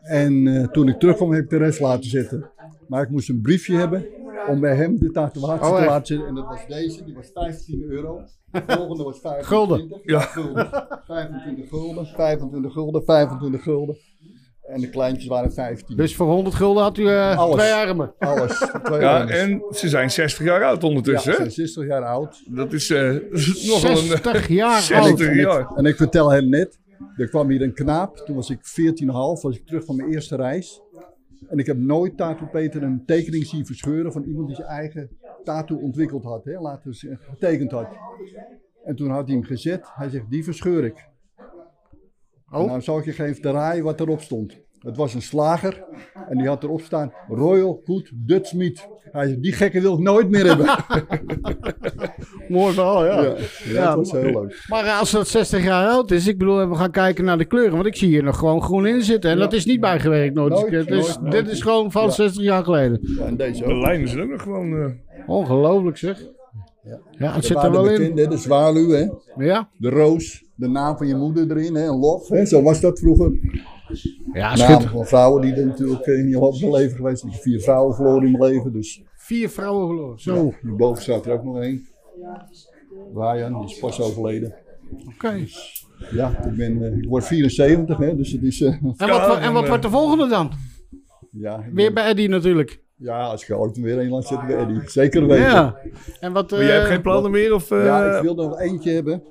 en 0.02 0.46
eh, 0.46 0.66
toen 0.68 0.88
ik 0.88 0.98
terugkwam 0.98 1.32
heb 1.32 1.42
ik 1.42 1.50
de 1.50 1.56
rest 1.56 1.80
laten 1.80 2.10
zetten. 2.10 2.50
Maar 2.88 3.02
ik 3.02 3.10
moest 3.10 3.28
een 3.28 3.40
briefje 3.40 3.76
hebben 3.76 4.06
om 4.48 4.60
bij 4.60 4.74
hem 4.76 4.98
de 4.98 5.10
tatoeatie 5.10 5.66
Oh, 5.70 5.76
te 5.78 5.84
laten 5.84 6.06
zetten. 6.06 6.26
En 6.28 6.34
dat 6.34 6.44
was 6.46 6.66
deze, 6.66 7.04
die 7.04 7.14
was 7.14 7.30
15 7.32 7.82
euro. 7.88 8.20
De 8.50 8.62
volgende 8.66 9.02
was 9.02 9.18
25. 9.20 9.46
Gulden. 9.46 10.00
Ja, 10.04 10.20
gulden. 10.20 10.68
25 11.06 11.68
gulden, 11.68 12.06
25 12.06 12.72
gulden, 12.72 13.04
25 13.04 13.62
gulden. 13.62 13.96
En 14.62 14.80
de 14.80 14.90
kleintjes 14.90 15.26
waren 15.26 15.52
15. 15.52 15.96
Dus 15.96 16.16
voor 16.16 16.26
100 16.26 16.54
gulden 16.56 16.82
had 16.82 16.98
u 16.98 17.06
eh, 17.08 17.38
Alles. 17.38 17.56
twee 17.56 17.72
armen. 17.72 18.14
Alles. 18.18 18.58
Twee 18.82 19.00
Ja, 19.00 19.18
armen. 19.18 19.34
en 19.40 19.62
ze 19.70 19.88
zijn 19.88 20.10
60 20.10 20.44
jaar 20.44 20.64
oud 20.64 20.82
ja, 20.82 20.88
ondertussen. 20.88 21.22
ze 21.22 21.30
hè? 21.30 21.36
zijn 21.36 21.50
60 21.50 21.86
jaar 21.86 22.04
oud. 22.04 22.42
Dat 22.50 22.72
is 22.72 22.90
eh, 22.90 23.00
nogal 23.70 23.90
een... 23.90 23.96
60 23.96 24.48
jaar 24.48 24.80
60 24.80 24.96
oud. 24.96 25.20
En 25.20 25.34
jaar. 25.36 25.60
ik, 25.60 25.70
en 25.76 25.84
ik 25.84 25.96
vertel 25.96 26.32
hem 26.32 26.48
net, 26.48 26.78
er 27.16 27.28
kwam 27.28 27.50
hier 27.50 27.62
een 27.62 27.74
knaap, 27.74 28.16
toen 28.16 28.34
was 28.36 28.50
ik 28.50 28.58
14,5, 28.58 29.06
was 29.42 29.56
ik 29.56 29.66
terug 29.66 29.84
van 29.84 29.96
mijn 29.96 30.12
eerste 30.12 30.36
reis. 30.36 30.80
En 31.48 31.58
ik 31.58 31.66
heb 31.66 31.76
nooit 31.76 32.16
Tattoo 32.16 32.46
Peter 32.46 32.82
een 32.82 33.04
tekening 33.04 33.46
zien 33.46 33.66
verscheuren 33.66 34.12
van 34.12 34.22
iemand 34.22 34.46
die 34.46 34.56
zijn 34.56 34.68
eigen 34.68 35.10
tattoo 35.44 35.76
ontwikkeld 35.78 36.24
had, 36.24 36.44
hè, 36.44 36.60
laten 36.60 36.90
we 36.90 36.96
zeggen, 36.96 37.26
getekend 37.26 37.70
had. 37.70 37.96
En 38.84 38.96
toen 38.96 39.10
had 39.10 39.26
hij 39.26 39.36
hem 39.36 39.44
gezet, 39.44 39.90
hij 39.94 40.08
zegt, 40.08 40.30
die 40.30 40.44
verscheur 40.44 40.84
ik. 40.84 41.08
Oh. 42.50 42.66
Nou 42.66 42.80
zal 42.80 42.98
ik 42.98 43.04
je 43.04 43.24
even 43.24 43.42
draaien 43.42 43.84
wat 43.84 44.00
erop 44.00 44.20
stond. 44.20 44.62
Het 44.78 44.96
was 44.96 45.14
een 45.14 45.22
slager 45.22 45.84
en 46.28 46.38
die 46.38 46.46
had 46.46 46.62
erop 46.62 46.80
staan 46.80 47.12
Royal 47.28 47.80
Good 47.84 48.10
Dutch 48.14 48.52
Meat. 48.52 48.88
Hij 49.12 49.36
die 49.40 49.52
gekken 49.52 49.82
wil 49.82 49.92
ik 49.94 49.98
nooit 49.98 50.30
meer 50.30 50.46
hebben. 50.46 50.66
Mooi 52.48 52.72
verhaal, 52.74 53.04
ja. 53.04 53.22
ja, 53.22 53.34
ja, 53.64 53.86
dat 53.86 53.96
was 53.96 54.12
heel 54.12 54.40
leuk. 54.42 54.64
Maar 54.68 54.84
als 54.90 55.10
dat 55.10 55.28
60 55.28 55.62
jaar 55.64 55.88
oud 55.88 56.10
is, 56.10 56.26
ik 56.26 56.38
bedoel, 56.38 56.68
we 56.68 56.74
gaan 56.74 56.90
kijken 56.90 57.24
naar 57.24 57.38
de 57.38 57.44
kleuren. 57.44 57.72
Want 57.74 57.86
ik 57.86 57.96
zie 57.96 58.08
hier 58.08 58.22
nog 58.22 58.38
gewoon 58.38 58.62
groen 58.62 58.86
in 58.86 59.02
zitten. 59.02 59.30
En 59.30 59.38
dat 59.38 59.52
is 59.52 59.64
niet 59.64 59.80
bijgewerkt 59.80 60.34
nooit. 60.34 60.72
is, 60.90 61.16
dit 61.30 61.48
is 61.48 61.62
gewoon 61.62 61.90
van 61.92 62.04
Ja. 62.04 62.10
60 62.10 62.42
jaar 62.42 62.64
geleden. 62.64 62.98
Ja, 63.18 63.24
en 63.24 63.36
deze 63.36 63.62
De 63.64 63.72
ook. 63.72 63.82
lijnen 63.84 64.08
zijn 64.08 64.22
ook 64.22 64.30
nog 64.30 64.42
gewoon... 64.42 64.72
eh, 64.82 64.90
Ongelooflijk 65.26 65.96
zeg. 65.96 66.18
Ja. 66.84 66.98
Ja, 67.10 67.32
het 67.34 67.44
zit 67.44 67.62
er 67.62 67.70
wel 67.70 67.86
in. 67.88 67.96
bekend, 67.98 68.18
hè, 68.18 68.26
de 68.26 68.36
zwaluw, 68.36 68.88
hè? 68.90 69.06
Ja? 69.44 69.68
de 69.78 69.88
roos, 69.88 70.44
de 70.54 70.68
naam 70.68 70.96
van 70.96 71.06
je 71.06 71.14
moeder 71.16 71.50
erin, 71.56 71.74
hè? 71.74 71.86
een 71.88 71.98
lof. 71.98 72.28
Hè? 72.28 72.46
Zo 72.46 72.62
was 72.62 72.80
dat 72.80 72.98
vroeger. 72.98 73.30
Ja, 74.32 74.46
Naam 74.48 74.56
schitterend. 74.56 74.90
van 74.90 75.06
vrouwen 75.06 75.42
die 75.42 75.54
er 75.54 75.66
natuurlijk 75.66 76.06
eh, 76.06 76.18
in 76.18 76.28
je 76.28 76.38
mijn 76.60 76.72
leven 76.72 76.96
geweest. 76.96 77.24
Ik 77.24 77.30
heb 77.32 77.40
vier 77.40 77.60
vrouwen 77.60 77.94
verloren 77.94 78.26
in 78.26 78.32
mijn 78.38 78.52
leven. 78.52 78.72
Dus 78.72 79.02
Vier 79.16 79.48
vrouwen 79.50 79.86
verloren. 79.86 80.18
Zo, 80.18 80.34
zo. 80.34 80.52
hierboven 80.62 81.02
staat 81.02 81.26
er 81.26 81.32
ook 81.32 81.44
nog 81.44 81.60
één. 81.60 81.86
Ryan, 83.14 83.60
die 83.60 83.70
is 83.70 83.78
pas 83.78 84.00
overleden. 84.00 84.54
oké. 85.14 85.46
Ja, 86.10 86.44
ik, 86.46 86.56
ben, 86.56 86.82
eh, 86.82 86.96
ik 86.98 87.08
word 87.08 87.24
74, 87.24 87.98
hè, 87.98 88.16
dus 88.16 88.32
het 88.32 88.42
is... 88.42 88.60
eh, 88.60 88.68
En 88.96 89.08
wat, 89.08 89.38
en 89.38 89.52
wat 89.52 89.68
wordt 89.68 89.82
de 89.82 89.90
volgende 89.90 90.28
dan? 90.28 90.50
ja, 91.30 91.64
Weer 91.72 91.92
bij 91.92 92.04
Eddie 92.04 92.28
natuurlijk. 92.28 92.80
ja, 92.96 93.22
als 93.22 93.48
ik 93.48 93.56
ooit 93.56 93.76
weer 93.80 93.98
een 93.98 94.08
laat 94.08 94.26
zitten 94.26 94.46
bij 94.46 94.56
Eddie. 94.56 94.80
Zeker 94.90 95.26
weten. 95.26 95.44
Ja. 95.44 95.76
En 96.20 96.32
wat... 96.32 96.50
maar 96.50 96.64
jij 96.64 96.74
hebt 96.74 96.86
geen 96.86 97.02
plannen 97.02 97.30
meer? 97.30 97.54
Of, 97.54 97.70
eh, 97.70 97.84
Ja, 97.84 98.16
ik 98.16 98.22
wil 98.22 98.38
er 98.38 98.48
nog 98.48 98.60
eentje 98.60 98.90
hebben. 98.92 99.22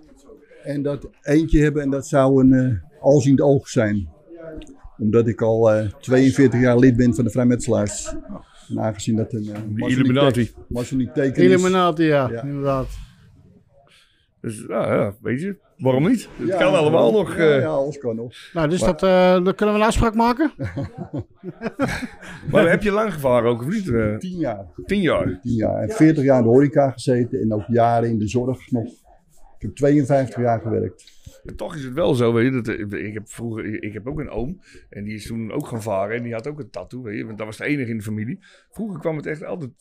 En 0.63 0.81
dat 0.81 1.09
eentje 1.21 1.61
hebben 1.61 1.81
en 1.81 1.89
dat 1.89 2.07
zou 2.07 2.43
een 2.43 2.53
eh 2.53 2.91
alziend 3.01 3.41
oog 3.41 3.67
zijn. 3.67 4.09
Omdat 5.03 5.27
ik 5.27 5.41
al 5.41 5.71
eh, 5.73 5.87
42 5.99 6.61
jaar 6.61 6.77
lid 6.77 6.95
ben 6.95 7.15
van 7.15 7.23
de 7.23 7.29
vrijmetselaars. 7.29 8.15
En 8.69 8.79
aangezien 8.79 9.15
dat 9.15 9.33
een 9.33 9.49
uh, 9.75 9.89
Illuminati. 9.89 10.51
masoniek 10.67 11.13
teken 11.13 11.43
is. 11.43 11.49
Illuminati, 11.51 12.03
ja, 12.03 12.29
Ja. 12.31 12.43
inderdaad. 12.43 12.87
Dus 14.41 14.65
ja, 14.67 14.93
ja, 14.93 15.13
weet 15.21 15.41
je, 15.41 15.57
waarom 15.77 16.07
niet? 16.07 16.29
Het 16.37 16.47
Ja, 16.47 16.57
kan 16.57 16.73
allemaal 16.73 17.11
ja, 17.11 17.17
nog. 17.17 17.37
Ja, 17.37 17.43
eh, 17.55 17.59
ja, 17.61 17.67
alles 17.67 17.97
kan 17.97 18.15
nog. 18.15 18.33
Nou, 18.53 18.69
dus 18.69 18.79
dat, 18.79 19.03
eh, 19.03 19.31
dan 19.43 19.55
kunnen 19.55 19.75
we 19.75 19.81
een 19.81 19.87
afspraak 19.87 20.15
maken? 20.15 20.51
Maar 22.51 22.69
heb 22.69 22.83
je 22.83 22.91
lang 22.91 23.13
gevaren 23.13 23.49
ook, 23.49 23.61
of 23.61 23.67
niet? 23.67 23.89
Eh, 23.89 24.15
10 24.17 24.37
jaar. 24.37 24.65
tien 24.85 25.01
jaar. 25.01 25.39
10 25.41 25.53
jaar. 25.53 25.81
En 25.81 25.89
40 25.89 26.23
jaar 26.23 26.37
in 26.37 26.43
de 26.43 26.49
horeca 26.49 26.89
gezeten 26.91 27.41
en 27.41 27.53
ook 27.53 27.63
jaren 27.67 28.09
in 28.09 28.19
de 28.19 28.27
zorg 28.27 28.71
nog. 28.71 28.85
Ik 29.57 29.69
heb 29.69 29.75
52 29.75 30.41
jaar 30.41 30.61
gewerkt. 30.61 31.12
Toch 31.55 31.75
is 31.75 31.83
het 31.83 31.93
wel 31.93 32.13
zo, 32.13 32.33
weet 32.33 32.53
je. 32.53 32.61
Dat, 32.61 32.67
eh, 32.67 33.05
ik 33.05 33.13
heb 33.13 33.29
vroeger, 33.29 33.83
ik 33.83 33.93
heb 33.93 34.07
ook 34.07 34.19
een 34.19 34.29
oom. 34.29 34.61
En 34.89 35.03
die 35.03 35.13
is 35.13 35.27
toen 35.27 35.51
ook 35.51 35.67
gaan 35.67 35.81
varen. 35.81 36.17
En 36.17 36.23
die 36.23 36.33
had 36.33 36.47
ook 36.47 36.59
een 36.59 36.69
tattoo, 36.69 37.01
weet 37.01 37.17
je. 37.17 37.25
Want 37.25 37.37
dat 37.37 37.47
was 37.47 37.57
de 37.57 37.65
enige 37.65 37.91
in 37.91 37.97
de 37.97 38.03
familie. 38.03 38.39
Vroeger 38.71 38.99
kwam 38.99 39.15
het 39.15 39.25
echt 39.25 39.43
altijd... 39.43 39.71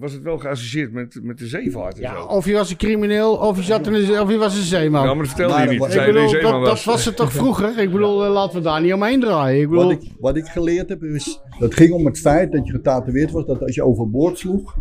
Was 0.00 0.12
het 0.12 0.22
wel 0.22 0.38
geassocieerd 0.38 0.92
met, 0.92 1.18
met 1.22 1.38
de 1.38 1.46
zeevaart 1.46 1.94
en 1.96 2.00
Ja, 2.02 2.14
zo. 2.16 2.22
of 2.26 2.44
je 2.46 2.52
was 2.52 2.70
een 2.70 2.76
crimineel, 2.76 3.32
of 3.36 3.56
je, 3.56 3.62
zat 3.62 3.86
in 3.86 3.94
een, 3.94 4.20
of 4.20 4.30
je 4.30 4.36
was 4.36 4.56
een 4.56 4.62
zeeman. 4.62 5.00
Ja, 5.02 5.06
maar 5.14 5.16
dat 5.16 5.26
vertelde 5.26 5.52
Maar 5.52 5.60
je 5.60 5.66
dat 5.66 5.72
niet. 5.74 5.80
was- 5.86 5.94
Dat 5.94 6.06
ik 6.06 6.12
bedoel, 6.12 6.28
zeeman 6.28 6.50
dat, 6.52 6.60
dat 6.60 6.68
was. 6.70 6.84
was 6.84 7.04
het 7.04 7.16
toch 7.16 7.32
vroeger? 7.32 7.78
Ik 7.78 7.90
bedoel, 7.92 8.24
eh, 8.24 8.32
laten 8.32 8.56
we 8.58 8.62
daar 8.64 8.80
niet 8.80 8.92
omheen 8.92 9.20
draaien. 9.20 9.60
Ik 9.60 9.68
bedoel, 9.68 9.84
Wat 9.84 9.92
ik, 9.92 10.10
wat 10.18 10.36
ik 10.36 10.46
geleerd 10.46 10.88
heb 10.88 11.02
is, 11.02 11.40
dat 11.58 11.74
ging 11.74 11.92
om 11.92 12.06
het 12.06 12.18
feit 12.18 12.52
dat 12.52 12.66
je 12.66 12.72
getatoeëerd 12.72 13.30
was, 13.30 13.46
dat 13.46 13.60
als 13.62 13.74
je 13.74 13.82
overboord 13.84 14.38
sloeg, 14.38 14.74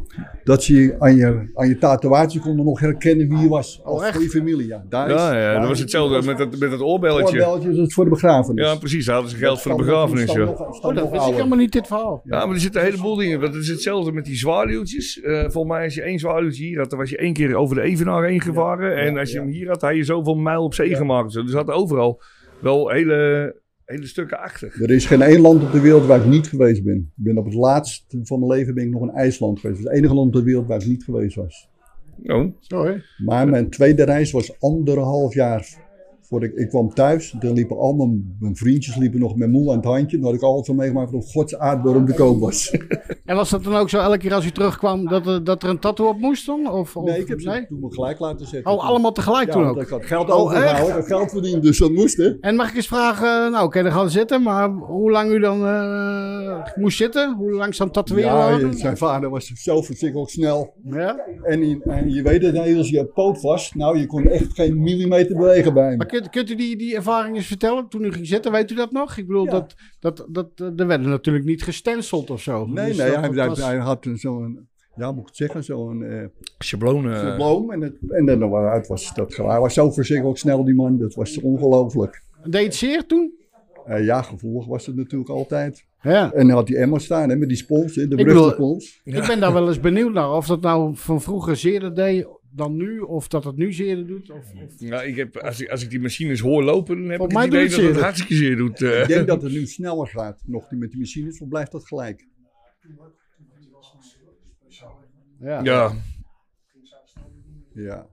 dat 0.43 0.63
ze 0.63 0.73
je 0.73 0.95
aan 0.99 1.15
je, 1.15 1.51
aan 1.53 1.67
je 1.67 1.77
tatoeatie 1.77 2.39
konden 2.41 2.65
nog 2.65 2.79
herkennen 2.79 3.29
wie 3.29 3.37
je 3.37 3.47
was. 3.47 3.81
Als 3.83 3.99
Oh, 3.99 4.05
echt? 4.05 4.13
voor 4.13 4.23
je 4.23 4.29
familie, 4.29 4.67
ja. 4.67 4.83
Daar 4.89 5.07
is- 5.09 5.13
Ja, 5.15 5.33
ja, 5.37 5.41
daar 5.43 5.53
dat 5.59 5.63
was 5.63 5.71
is- 5.71 5.79
hetzelfde 5.79 6.21
met 6.25 6.37
dat, 6.37 6.59
met 6.59 6.69
dat 6.71 6.81
oorbelletje. 6.81 7.39
Oorbelletje 7.47 7.69
is 7.71 7.77
het 7.77 7.93
voor 7.93 8.03
de 8.03 8.09
begrafenis. 8.09 8.65
Ja, 8.65 8.75
precies. 8.75 9.05
Daar 9.05 9.13
hadden 9.15 9.31
ze 9.33 9.37
geld 9.37 9.61
voor 9.61 9.71
de 9.71 9.77
Dat 9.77 9.85
begrafenis, 9.85 10.33
nog- 10.33 10.59
oh, 10.83 10.95
dat 10.95 11.09
wist 11.11 11.27
ik 11.27 11.33
helemaal 11.33 11.57
niet, 11.57 11.71
dit 11.71 11.87
verhaal. 11.87 12.21
Ja, 12.25 12.45
maar 12.45 12.55
er 12.55 12.61
zitten 12.61 12.81
een 12.81 12.87
heleboel 12.87 13.15
dingen. 13.15 13.39
Want 13.39 13.53
het 13.53 13.63
is 13.63 13.69
hetzelfde 13.69 14.11
met 14.11 14.25
die 14.25 14.37
zwaluwtjes. 15.03 15.21
Eh, 15.21 15.51
volgens 15.51 15.73
mij 15.73 15.83
als 15.83 15.93
je 15.93 16.01
één 16.01 16.19
zwaluwtje 16.19 16.63
hier 16.63 16.77
had, 16.77 16.89
dan 16.89 16.99
was 16.99 17.09
je 17.09 17.17
één 17.17 17.33
keer 17.33 17.55
over 17.55 17.75
de 17.75 17.81
Evenaar 17.81 18.27
heen 18.27 18.41
gevaren. 18.41 18.95
en 18.95 19.17
als 19.17 19.31
je 19.31 19.39
hem 19.39 19.47
hier 19.47 19.67
had, 19.67 19.81
had 19.81 19.95
je 19.95 20.03
zoveel 20.03 20.35
mijl 20.35 20.63
op 20.63 20.73
zee 20.73 20.95
gemaakt. 20.95 21.33
Dus 21.33 21.43
er 21.43 21.49
zaten 21.49 21.73
overal 21.73 22.21
wel 22.61 22.89
hele, 22.89 23.61
hele 23.85 24.07
stukken 24.07 24.39
achter. 24.39 24.81
Er 24.81 24.91
is 24.91 25.05
geen 25.05 25.21
één 25.21 25.41
land 25.41 25.63
op 25.63 25.71
de 25.71 25.81
wereld 25.81 26.05
waar 26.05 26.19
ik 26.19 26.25
niet 26.25 26.47
geweest 26.47 26.83
ben. 26.83 27.11
Ik 27.17 27.23
ben 27.23 27.37
op 27.37 27.45
het 27.45 27.53
laatst 27.53 28.05
van 28.23 28.39
mijn 28.39 28.51
leven 28.51 28.73
ben 28.73 28.83
ik 28.83 28.89
nog 28.89 29.01
in 29.01 29.09
IJsland 29.09 29.59
geweest. 29.59 29.79
Het 29.79 29.87
is 29.87 29.97
enige 29.97 30.13
land 30.13 30.27
op 30.27 30.33
de 30.33 30.43
wereld 30.43 30.67
waar 30.67 30.81
ik 30.81 30.87
niet 30.87 31.03
geweest 31.03 31.35
was. 31.35 31.71
Oh, 32.23 32.53
Zo, 32.59 32.85
hè? 32.85 32.95
Maar 33.25 33.49
mijn 33.49 33.69
tweede 33.69 34.03
reis 34.03 34.31
was 34.31 34.59
anderhalf 34.59 35.33
jaar 35.33 35.82
voordat 36.33 36.49
ik, 36.49 36.55
ik 36.55 36.69
kwam 36.69 36.93
thuis. 36.93 37.35
Toen 37.39 37.53
liepen 37.53 37.77
al 37.77 37.93
mijn, 37.93 38.35
mijn 38.39 38.55
vriendjes 38.55 38.95
liepen 38.95 39.19
nog 39.19 39.35
met 39.35 39.51
moe 39.51 39.69
aan 39.69 39.75
het 39.75 39.85
handje. 39.85 40.17
Toen 40.17 40.25
had 40.25 40.33
ik 40.35 40.41
altijd 40.41 40.65
van 40.65 40.75
meegemaakt 40.75 41.11
dat 41.11 41.31
Gods 41.31 41.57
aardbodem 41.57 42.05
te 42.05 42.13
koop 42.13 42.39
was. 42.39 42.71
En 43.25 43.35
was 43.35 43.49
dat 43.49 43.63
dan 43.63 43.75
ook 43.75 43.89
zo 43.89 43.99
elke 43.99 44.17
keer 44.17 44.33
als 44.33 44.45
u 44.45 44.51
terugkwam 44.51 45.07
dat, 45.07 45.27
er- 45.27 45.43
dat 45.43 45.63
er 45.63 45.69
een 45.69 45.79
tattoo 45.79 46.07
op 46.07 46.19
moest 46.19 46.45
dan? 46.45 46.71
Of, 46.71 46.95
of- 46.95 47.05
Nee, 47.05 47.19
ik 47.19 47.27
heb 47.27 47.41
ze 47.41 47.65
toen 47.69 47.79
me 47.79 47.93
gelijk 47.93 48.19
laten 48.19 48.47
zetten. 48.47 48.71
Oh, 48.71 48.85
allemaal 48.87 49.11
tegelijk 49.11 49.45
ja, 49.47 49.53
toen 49.53 49.65
ook? 49.65 49.81
ik 49.81 49.87
had 49.87 50.05
geld 50.05 50.29
Oh, 50.29 50.35
overgehouden, 50.39 50.87
ik 50.87 50.93
had 50.93 51.05
geld 51.05 51.31
verdiend, 51.31 51.63
dus 51.63 51.77
dat 51.77 51.91
moest 51.91 52.17
hè. 52.17 52.39
En 52.39 52.55
mag 52.55 52.69
ik 52.69 52.75
eens 52.75 52.87
vragen, 52.87 53.51
nou 53.51 53.65
oké, 53.65 53.83
dan 53.83 53.91
gaan 53.91 54.03
we 54.03 54.09
zitten, 54.11 54.41
maar 54.41 54.69
hoe 54.69 55.11
lang 55.11 55.31
u 55.31 55.39
dan 55.39 55.65
eh, 55.65 56.65
moest 56.75 56.97
zitten? 56.97 57.35
Hoe 57.37 57.51
lang 57.51 57.75
ze 57.75 57.81
aan 57.81 57.87
het 57.87 57.95
tatoeëren 57.95 58.31
Ja, 58.31 58.49
je- 58.57 58.73
zijn 58.77 58.97
vader 58.97 59.29
was 59.29 59.45
zo 59.53 59.81
verschrikkelijk 59.81 60.29
snel. 60.29 60.73
Ja? 60.83 61.17
En, 61.43 61.81
en 61.83 62.09
je 62.09 62.21
weet 62.21 62.41
het, 62.43 62.57
als 62.77 62.89
je 62.89 63.05
poot 63.05 63.39
vast, 63.39 63.75
nou 63.75 63.97
je 63.99 64.05
kon 64.05 64.23
echt 64.27 64.53
geen 64.53 64.81
millimeter 64.81 65.35
bewegen 65.37 65.73
bij 65.73 65.95
Maar 65.97 66.07
me. 66.11 66.22
Kunt, 66.29 66.29
kunt 66.47 66.49
u 66.49 66.55
die, 66.55 66.77
die 66.77 66.95
ervaring 66.95 67.35
eens 67.35 67.47
vertellen? 67.47 67.87
Toen 67.89 68.03
u 68.03 68.11
ging 68.11 68.27
zitten, 68.27 68.51
weet 68.51 68.71
u 68.71 68.75
dat 68.75 68.91
nog? 68.91 69.17
Ik 69.17 69.27
bedoel, 69.27 69.45
Ja. 69.45 69.51
dat, 69.51 69.75
dat, 69.99 70.25
dat, 70.29 70.49
eh, 70.55 70.79
er 70.79 70.87
werden 70.87 71.09
natuurlijk 71.09 71.45
niet 71.45 71.63
gestenceld 71.63 72.29
of 72.29 72.41
zo. 72.41 72.65
Nee, 72.65 72.87
Dus 72.87 72.97
nee, 72.97 73.11
dat- 73.11 73.19
hij, 73.19 73.29
dat 73.29 73.47
was- 73.47 73.63
hij 73.65 73.77
had 73.77 74.05
een 74.05 74.17
zo'n, 74.17 74.67
ja 74.95 75.11
moet 75.11 75.21
ik 75.21 75.27
het 75.27 75.35
zeggen, 75.35 75.63
zo'n 75.63 76.03
eh 76.03 76.25
schabloon. 76.59 77.71
En, 77.71 77.81
het, 77.81 77.95
en 78.09 78.25
dan 78.25 78.49
waaruit 78.49 78.87
was 78.87 79.13
dat. 79.13 79.35
Hij 79.35 79.59
was 79.59 79.73
zo 79.73 79.91
verschrikkelijk 79.91 80.37
snel 80.37 80.63
die 80.63 80.75
man, 80.75 80.97
dat 80.97 81.13
was 81.13 81.41
ongelooflijk. 81.41 82.23
Deed 82.43 82.65
het 82.65 82.75
zeer 82.75 83.05
toen? 83.05 83.33
Eh, 83.85 84.05
ja, 84.05 84.21
gevoelig 84.21 84.65
was 84.67 84.85
het 84.85 84.95
natuurlijk 84.95 85.29
altijd. 85.29 85.85
Ja. 86.01 86.33
En 86.33 86.47
dan 86.47 86.55
had 86.55 86.67
die 86.67 86.77
Emma 86.77 86.97
staan 86.99 87.29
hè, 87.29 87.35
met 87.35 87.47
die 87.47 87.57
spons, 87.57 87.95
hè, 87.95 88.07
de 88.07 88.15
Ik 88.15 88.25
beruchte 88.25 88.53
spons. 88.53 89.01
Ik 89.03 89.25
ben 89.27 89.39
daar 89.39 89.53
wel 89.53 89.67
eens 89.67 89.79
benieuwd 89.79 90.13
naar 90.13 90.31
of 90.31 90.47
dat 90.47 90.61
nou 90.61 90.95
van 90.95 91.21
vroeger 91.21 91.55
zeer 91.55 91.93
deed 91.93 92.27
dan 92.55 92.75
nu? 92.75 92.99
Of 92.99 93.27
dat 93.27 93.43
het 93.43 93.55
nu 93.55 93.73
zeer 93.73 94.05
doet? 94.07 94.31
Of, 94.31 94.37
of... 94.65 94.79
Nou, 94.79 95.03
ik 95.03 95.15
heb, 95.15 95.37
als, 95.37 95.61
ik, 95.61 95.69
als 95.69 95.83
ik 95.83 95.89
die 95.89 95.99
machines 96.01 96.39
hoor 96.39 96.63
lopen, 96.63 96.95
dan 97.01 97.09
heb 97.09 97.15
ik 97.19 97.25
het 97.25 97.33
mij 97.33 97.45
idee 97.47 97.67
doet 97.67 97.75
dat 97.75 97.85
het 97.85 97.99
hartstikke 97.99 98.35
zeer 98.35 98.55
doet. 98.55 98.81
eh. 98.81 99.01
Ik 99.01 99.07
denk 99.07 99.27
dat 99.27 99.41
het 99.41 99.51
nu 99.59 99.65
sneller 99.65 100.07
gaat 100.07 100.41
nog 100.45 100.71
met 100.71 100.89
die 100.91 100.99
machines, 100.99 101.39
of 101.41 101.47
blijft 101.47 101.71
dat 101.71 101.87
gelijk? 101.87 102.27
Ja. 105.39 105.59
ja, 105.63 105.91
Ja. 107.73 108.07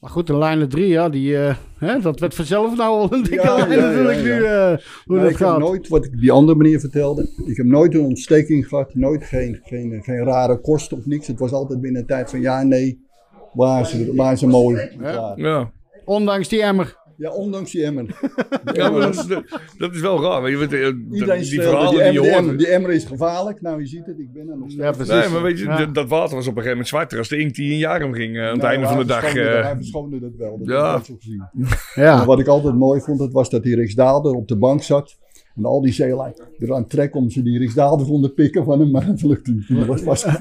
Maar 0.00 0.10
goed, 0.10 0.26
de 0.26 0.36
lijnen 0.38 0.68
3, 0.68 0.86
ja, 0.88 1.08
die, 1.08 1.36
eh, 1.38 1.56
hè, 1.78 2.00
dat 2.00 2.20
werd 2.20 2.34
vanzelf 2.34 2.76
nou 2.76 2.90
al 2.90 3.12
een 3.12 3.22
dikke 3.22 3.44
Ja, 3.44 3.56
lijn 3.56 3.70
ja, 3.70 3.76
ja, 3.76 3.86
natuurlijk 3.88 4.18
ja. 4.18 4.24
nu, 4.24 4.44
eh, 4.44 4.68
hoe 5.04 5.14
Nou, 5.16 5.20
dat 5.20 5.30
ik 5.30 5.36
heb 5.38 5.48
gaat. 5.48 5.58
nooit, 5.58 5.88
wat 5.88 6.04
ik 6.04 6.18
die 6.20 6.32
andere 6.32 6.58
meneer 6.58 6.80
vertelde, 6.80 7.28
ik 7.46 7.56
heb 7.56 7.66
nooit 7.66 7.94
een 7.94 8.00
ontsteking 8.00 8.68
gehad, 8.68 8.94
nooit 8.94 9.24
geen, 9.24 9.60
geen, 9.62 10.02
geen 10.02 10.24
rare 10.24 10.60
kosten 10.60 10.96
of 10.98 11.06
niks. 11.06 11.26
Het 11.26 11.38
was 11.38 11.52
altijd 11.52 11.80
binnen 11.80 12.00
een 12.00 12.06
tijd 12.06 12.30
van 12.30 12.40
ja, 12.40 12.62
nee, 12.62 13.05
waar 13.56 13.86
ze, 13.86 14.12
waar 14.14 14.38
ze 14.38 14.46
mooi. 14.46 14.90
ja. 15.36 15.72
Ondanks 16.04 16.48
die 16.48 16.62
emmer. 16.62 17.04
Ja, 17.16 17.30
ondanks 17.30 17.70
die 17.70 17.84
emmer. 17.84 18.06
ja 18.72 18.90
maar 18.90 19.00
dat 19.00 19.14
is, 19.14 19.26
dat 19.78 19.94
is 19.94 20.00
wel 20.00 20.22
raar. 20.22 20.42
weet 20.42 20.52
Je, 20.52 20.58
weet, 20.58 20.72
eh, 20.72 21.12
Iedereen 21.12 21.42
die 21.42 21.60
verhalen 21.62 21.90
die, 21.90 21.98
die 21.98 22.02
emmer, 22.02 22.12
je 22.14 22.20
die, 22.20 22.30
emmer, 22.30 22.44
hoort. 22.50 22.58
die 22.58 22.68
emmer 22.68 22.90
is 22.90 23.04
gevaarlijk. 23.04 23.60
Nou, 23.60 23.80
je 23.80 23.86
ziet 23.86 24.06
het, 24.06 24.18
ik 24.18 24.32
ben 24.32 24.48
er 24.48 24.58
nog 24.58 24.70
steeds. 24.70 24.84
Ja, 24.84 24.90
precies. 24.92 25.12
Nee, 25.14 25.28
maar 25.28 25.42
weet 25.42 25.58
je, 25.58 25.64
Ja. 25.64 25.86
dat- 25.86 26.08
water 26.08 26.34
was 26.36 26.46
op 26.46 26.56
een 26.56 26.62
gegeven 26.62 26.68
moment 26.70 26.88
zwarter 26.88 27.18
als 27.18 27.28
de 27.28 27.38
inkt 27.38 27.54
die 27.56 27.72
in 27.72 27.78
jaren 27.78 28.14
ging 28.14 28.36
eh, 28.36 28.42
aan 28.42 28.48
het 28.48 28.56
Nou, 28.56 28.68
einde 28.72 28.86
van 28.86 28.98
de 28.98 29.04
dag. 29.04 29.24
eh. 29.34 29.62
Hij 29.62 29.74
verschoonde 29.76 30.20
dat 30.20 30.30
wel, 30.36 30.58
dat 30.58 30.68
Ja. 30.68 31.02
zo 31.04 31.14
gezien. 31.18 31.48
Ja. 31.94 32.16
Maar 32.16 32.26
wat 32.26 32.38
ik 32.38 32.46
altijd 32.46 32.74
mooi 32.74 33.00
vond, 33.00 33.18
dat 33.18 33.32
was 33.32 33.50
dat 33.50 33.62
die 33.62 33.74
Riksdaalder 33.76 34.32
op 34.34 34.48
de 34.48 34.56
bank 34.56 34.82
zat. 34.82 35.18
En 35.56 35.64
al 35.64 35.80
die 35.80 35.92
zeelui 35.92 36.32
eraan 36.58 36.86
trekken 36.86 37.20
om 37.20 37.30
ze 37.30 37.42
die 37.42 37.58
Riksdaalder 37.58 38.06
konden 38.06 38.34
pikken 38.34 38.64
van 38.64 38.80
hem. 38.80 38.90
Maar 38.90 39.06
dat 39.06 39.22
lukte 39.22 39.50
niet. 39.52 39.68
Die 39.68 39.84
was 39.84 40.00
vast. 40.00 40.26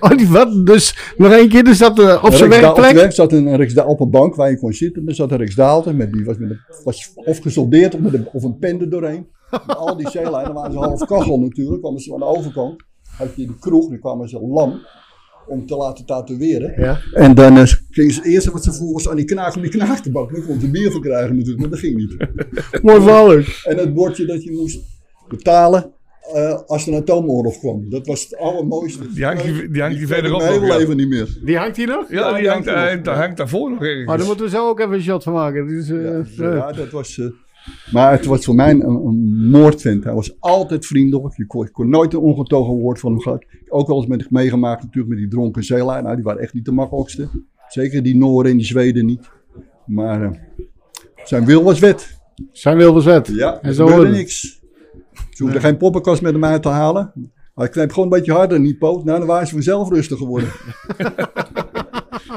Oh, 0.00 0.16
die 0.16 0.28
wat? 0.28 0.66
Dus 0.66 1.12
nog 1.16 1.32
één 1.32 1.48
keer, 1.48 1.64
dus 1.64 1.78
dat 1.78 1.98
eh, 1.98 2.24
op 2.24 2.32
zijn 2.32 2.50
werkplek. 2.50 2.90
Op, 2.90 2.96
werk 2.96 3.12
zat 3.12 3.32
een 3.32 3.56
Riksda- 3.56 3.84
op 3.86 4.00
een 4.00 4.10
bank 4.10 4.34
waar 4.34 4.50
je 4.50 4.58
kon 4.58 4.72
zitten. 4.72 5.08
Er 5.08 5.14
zat 5.14 5.30
een 5.30 5.36
Riksdaalder. 5.36 5.94
Met, 5.94 6.12
die 6.12 6.24
was, 6.24 6.38
met 6.38 6.50
een, 6.50 6.60
was 6.84 7.12
of 7.14 7.38
gesoldeerd 7.38 7.94
of, 7.94 8.00
met 8.00 8.14
een, 8.14 8.28
of 8.32 8.42
een 8.42 8.58
pen 8.58 8.80
er 8.80 8.90
doorheen. 8.90 9.26
En 9.50 9.76
al 9.76 9.96
die 9.96 10.10
zeelui, 10.10 10.44
dan 10.44 10.54
waren 10.54 10.72
ze 10.72 10.78
half 10.78 11.04
kachel 11.04 11.38
natuurlijk. 11.38 11.80
kwamen 11.82 12.00
ze 12.00 12.12
aan 12.12 12.18
de 12.18 12.24
overkant. 12.24 12.82
Had 13.16 13.28
je 13.36 13.46
de 13.46 13.58
kroeg, 13.58 13.88
dan 13.88 13.98
kwamen 13.98 14.28
ze 14.28 14.40
lam. 14.40 14.80
Om 15.46 15.66
te 15.66 15.76
laten 15.76 16.04
tatoeëren. 16.06 16.74
Ja. 16.76 17.00
En 17.12 17.34
dan 17.34 17.56
eh, 17.58 17.66
gingen 17.90 18.12
ze 18.12 18.20
het 18.20 18.28
eerste 18.28 18.50
wat 18.50 18.64
ze 18.64 18.72
vroegen 18.72 18.94
was 18.94 19.08
aan 19.08 19.16
die 19.16 19.24
knaag 19.24 19.56
om 19.56 19.62
die 19.62 19.70
knaag 19.70 20.00
te 20.02 20.10
bakken. 20.10 20.36
Dan 20.36 20.46
kon 20.46 20.60
ze 20.60 20.70
bier 20.70 20.90
voor 20.90 21.00
krijgen 21.00 21.30
natuurlijk, 21.36 21.60
maar 21.60 21.70
dat 21.70 21.78
ging 21.78 21.96
niet. 21.96 22.16
Mooi 22.82 23.00
verhaal. 23.00 23.32
En 23.64 23.76
het 23.78 23.94
bordje 23.94 24.24
dat 24.26 24.44
je 24.44 24.52
moest 24.52 24.80
betalen 25.28 25.92
eh, 26.34 26.58
als 26.66 26.86
er 26.86 26.92
een 26.92 27.00
atoomoorlog 27.00 27.58
kwam. 27.58 27.90
Dat 27.90 28.06
was 28.06 28.22
het 28.22 28.36
allermooiste. 28.36 29.12
Die 29.14 29.24
hangt 29.24 29.42
hier- 29.42 29.72
die 29.72 29.82
hangt 29.82 30.00
ik 30.00 30.06
verderop 30.06 30.40
nog, 30.40 30.66
ja. 30.66 30.76
leven 30.76 30.96
niet 30.96 31.08
meer. 31.08 31.38
Die 31.44 31.56
hangt 31.56 31.76
hier 31.76 31.86
nog? 31.86 32.10
Ja, 32.10 32.38
die 32.38 32.48
hangt, 32.48 32.64
daar 33.04 33.16
hangt 33.16 33.36
daarvoor 33.36 33.70
nog 33.70 33.82
ergens. 33.82 34.06
Maar 34.06 34.16
daar 34.18 34.26
moeten 34.26 34.44
we 34.44 34.50
zo 34.50 34.68
ook 34.68 34.80
even 34.80 34.92
een 34.92 35.02
shot 35.02 35.22
van 35.22 35.32
maken. 35.32 35.66
Dus, 35.68 35.88
eh, 35.90 36.02
Ja, 36.02 36.10
eh, 36.10 36.56
ja, 36.56 36.72
dat 36.72 36.90
was. 36.90 37.20
Maar 37.92 38.12
het 38.12 38.24
was 38.24 38.44
voor 38.44 38.54
mij 38.54 38.70
een, 38.70 38.84
een 38.84 39.50
moordvent. 39.50 40.04
Hij 40.04 40.14
was 40.14 40.36
altijd 40.40 40.86
vriendelijk. 40.86 41.36
Je 41.36 41.46
kon, 41.46 41.66
ik 41.66 41.72
kon 41.72 41.88
nooit 41.88 42.12
een 42.12 42.18
ongetogen 42.18 42.74
woord 42.74 43.00
van 43.00 43.12
hem 43.12 43.20
gehad. 43.20 43.44
Ook 43.68 43.86
wel 43.86 43.96
eens 43.96 44.06
met 44.06 44.30
meegemaakt 44.30 44.82
natuurlijk 44.82 45.08
met 45.08 45.18
die 45.18 45.28
dronken 45.28 45.64
zeelui. 45.64 46.02
Nou, 46.02 46.14
die 46.14 46.24
waren 46.24 46.42
echt 46.42 46.54
niet 46.54 46.64
de 46.64 46.72
makkelijkste. 46.72 47.28
Zeker 47.68 48.02
die 48.02 48.16
Noren 48.16 48.50
en 48.50 48.56
die 48.56 48.66
Zweden 48.66 49.06
niet. 49.06 49.30
Maar 49.86 50.22
eh, 50.22 50.30
zijn 51.24 51.44
wil 51.44 51.62
was 51.62 51.78
wet. 51.78 52.20
Zijn 52.52 52.76
wil 52.76 52.94
was 52.94 53.04
wet. 53.04 53.26
Ja, 53.26 53.60
En 53.60 53.74
zo 53.74 53.86
gebeurde 53.86 54.10
niks. 54.10 54.60
Ze 55.30 55.42
hoefden 55.42 55.60
geen 55.60 55.76
poppenkast 55.76 56.22
met 56.22 56.32
hem 56.32 56.44
uit 56.44 56.62
te 56.62 56.68
halen. 56.68 57.12
Hij 57.54 57.68
kneep 57.68 57.92
gewoon 57.92 58.04
een 58.04 58.18
beetje 58.18 58.32
harder 58.32 58.56
in 58.56 58.62
die 58.62 58.78
poot. 58.78 59.04
Nou, 59.04 59.18
dan 59.18 59.26
waren 59.26 59.46
ze 59.46 59.52
vanzelf 59.52 59.88
rustig 59.88 60.18
geworden. 60.18 60.48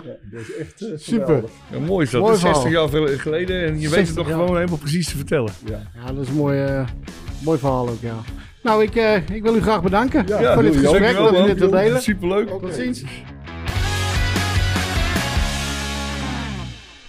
ja, 0.05 0.11
dat 0.31 0.41
is 0.41 0.55
echt 0.55 0.81
eh, 0.81 0.89
Super. 0.95 1.43
Ja, 1.71 1.79
mooi 1.79 2.05
is 2.05 2.11
dat. 2.11 2.21
Mooi 2.21 2.33
dat 2.33 2.43
is 2.43 2.53
60 2.53 2.71
verhaal. 2.71 3.07
jaar 3.07 3.17
geleden 3.19 3.65
en 3.65 3.73
je 3.79 3.79
weet 3.79 3.81
het 3.81 3.91
60 3.91 4.15
nog 4.15 4.27
jaar. 4.27 4.35
gewoon 4.39 4.55
helemaal 4.55 4.77
precies 4.77 5.07
te 5.07 5.15
vertellen. 5.15 5.53
Ja, 5.65 6.11
dat 6.13 6.21
is 6.23 6.27
een 6.27 6.35
mooi, 6.35 6.63
eh, 6.63 6.87
mooi 7.43 7.59
verhaal 7.59 7.89
ook, 7.89 8.01
ja. 8.01 8.15
Nou, 8.63 8.83
ik, 8.83 8.95
eh, 8.95 9.29
ik 9.29 9.43
wil 9.43 9.55
u 9.55 9.61
graag 9.61 9.81
bedanken 9.83 10.27
Ja, 10.27 10.53
voor 10.53 10.63
dit 10.63 10.75
gesprek, 10.75 11.15
dat 11.15 11.33
u 11.33 11.43
dit 11.45 11.59
wilt 11.59 11.71
delen. 11.71 12.01
Superleuk. 12.01 12.47
Tot 12.47 12.73
ziens. 12.73 13.03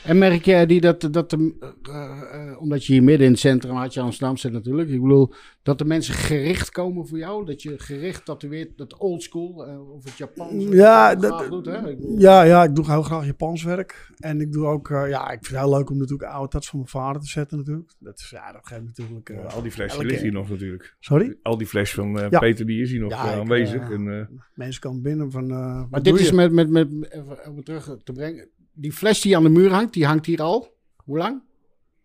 En 0.07 0.19
merk 0.19 0.45
jij 0.45 0.67
die 0.67 0.81
dat, 0.81 1.09
dat 1.11 1.31
de, 1.31 1.55
eh, 1.83 2.51
eh, 2.51 2.61
omdat 2.61 2.85
je 2.85 2.93
hier 2.93 3.03
midden 3.03 3.27
in 3.27 3.33
het 3.33 3.41
centrum 3.41 3.75
had 3.77 3.95
je 3.95 4.01
Amsterdam 4.01 4.37
zit 4.37 4.53
natuurlijk. 4.53 4.89
Ik 4.91 5.01
bedoel, 5.03 5.33
dat 5.63 5.79
de 5.79 5.85
mensen 5.85 6.15
gericht 6.15 6.71
komen 6.71 7.07
voor 7.07 7.19
jou. 7.19 7.45
Dat 7.47 7.63
je 7.63 7.79
gericht 7.79 8.25
tatoeëert, 8.25 8.79
dat 8.79 8.97
oldschool 8.97 9.69
uh, 9.69 9.91
of 9.93 10.05
het 10.05 10.17
Japans. 10.17 10.65
Ja, 10.71 11.15
dat, 11.15 11.47
doet, 11.51 11.67
hè? 11.67 11.89
Ik 11.91 11.97
bedoel, 11.99 12.19
Ja, 12.19 12.43
ja, 12.43 12.65
ik 12.65 12.75
doe 12.75 12.85
heel 12.91 13.03
graag 13.03 13.27
Japans 13.27 13.63
werk. 13.63 14.11
En 14.19 14.41
ik 14.41 14.53
doe 14.53 14.67
ook, 14.67 14.91
eh, 14.91 15.09
ja, 15.09 15.25
ik 15.31 15.45
vind 15.45 15.61
het 15.61 15.69
heel 15.69 15.77
leuk 15.79 15.91
om 15.91 15.99
natuurlijk 15.99 16.31
oude 16.31 16.49
tats 16.51 16.69
van 16.69 16.79
mijn 16.79 16.91
vader 16.91 17.23
te 17.23 17.29
zetten 17.29 17.59
natuurlijk. 17.59 17.93
Dat 17.99 18.19
is, 18.19 18.31
ja, 18.31 18.53
dat 18.53 18.67
geeft 18.67 18.85
natuurlijk... 18.85 19.29
eh, 19.31 19.55
Al 19.55 19.63
die 19.63 19.71
fles 19.71 19.87
die 19.91 19.97
elke- 20.01 20.11
ligt 20.11 20.23
hier 20.23 20.33
nog 20.33 20.49
natuurlijk. 20.51 20.97
Sorry? 21.01 21.37
Al 21.43 21.57
die 21.59 21.67
fles 21.67 21.95
van 21.95 22.19
eh, 22.19 22.31
Ja. 22.31 22.39
Peter 22.39 22.67
die 22.67 22.83
is 22.83 22.91
hier 22.91 23.01
nog 23.01 23.11
Ja, 23.11 23.25
eh, 23.27 23.33
ik, 23.33 23.39
aanwezig. 23.41 23.81
eh, 23.83 23.91
en, 23.91 24.19
eh, 24.21 24.39
Mensen 24.55 24.81
komen 24.81 25.03
binnen 25.03 25.31
van... 25.31 25.51
eh, 25.51 25.83
Maar 25.91 26.03
dit 26.03 26.21
is 26.21 26.33
met, 26.33 26.53
met, 26.53 26.71
met, 26.71 26.89
even 27.11 27.39
om 27.51 27.57
het 27.57 27.65
terug 27.65 27.97
te 28.05 28.13
brengen. 28.13 28.49
Die 28.77 28.93
fles 28.93 29.23
die 29.25 29.37
aan 29.37 29.47
de 29.49 29.49
muur 29.49 29.73
hangt, 29.73 29.95
die 29.95 30.07
hangt 30.07 30.27
hier 30.27 30.43
al. 30.45 30.67
Hoe 31.05 31.19
lang? 31.19 31.43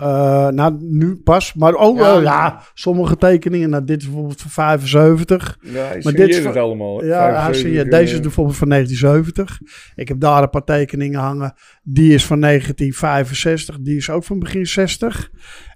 Eh, 0.02 0.48
nou, 0.48 0.78
nu 0.80 1.16
pas. 1.16 1.54
Maar 1.54 1.76
ook 1.76 1.98
Ja. 1.98 2.20
ja, 2.20 2.62
sommige 2.74 3.18
tekeningen. 3.18 3.70
Nou, 3.70 3.84
dit 3.84 4.02
is 4.02 4.06
bijvoorbeeld 4.06 4.42
van 4.42 4.52
75. 4.52 5.58
ja, 5.62 5.72
hij 5.72 6.00
maar 6.04 6.14
dit 6.14 6.30
is 6.30 6.46
het 6.46 6.56
allemaal. 6.56 7.04
Ja, 7.04 7.18
75 7.18 7.44
hij 7.44 7.54
zie 7.54 7.72
je, 7.72 7.86
deze 7.86 8.12
is 8.12 8.16
eh, 8.18 8.22
bijvoorbeeld 8.22 8.58
van 8.58 8.70
1970. 8.70 9.60
Ik 9.96 10.08
heb 10.08 10.20
daar 10.20 10.44
een 10.44 10.50
paar 10.50 10.64
tekeningen 10.64 11.20
hangen. 11.20 11.54
Die 11.84 12.14
is 12.14 12.26
van 12.26 12.40
1965. 12.42 13.80
Die 13.80 13.96
is 13.96 14.10
ook 14.10 14.24
van 14.24 14.40
begin 14.40 14.66
60. 14.66 15.32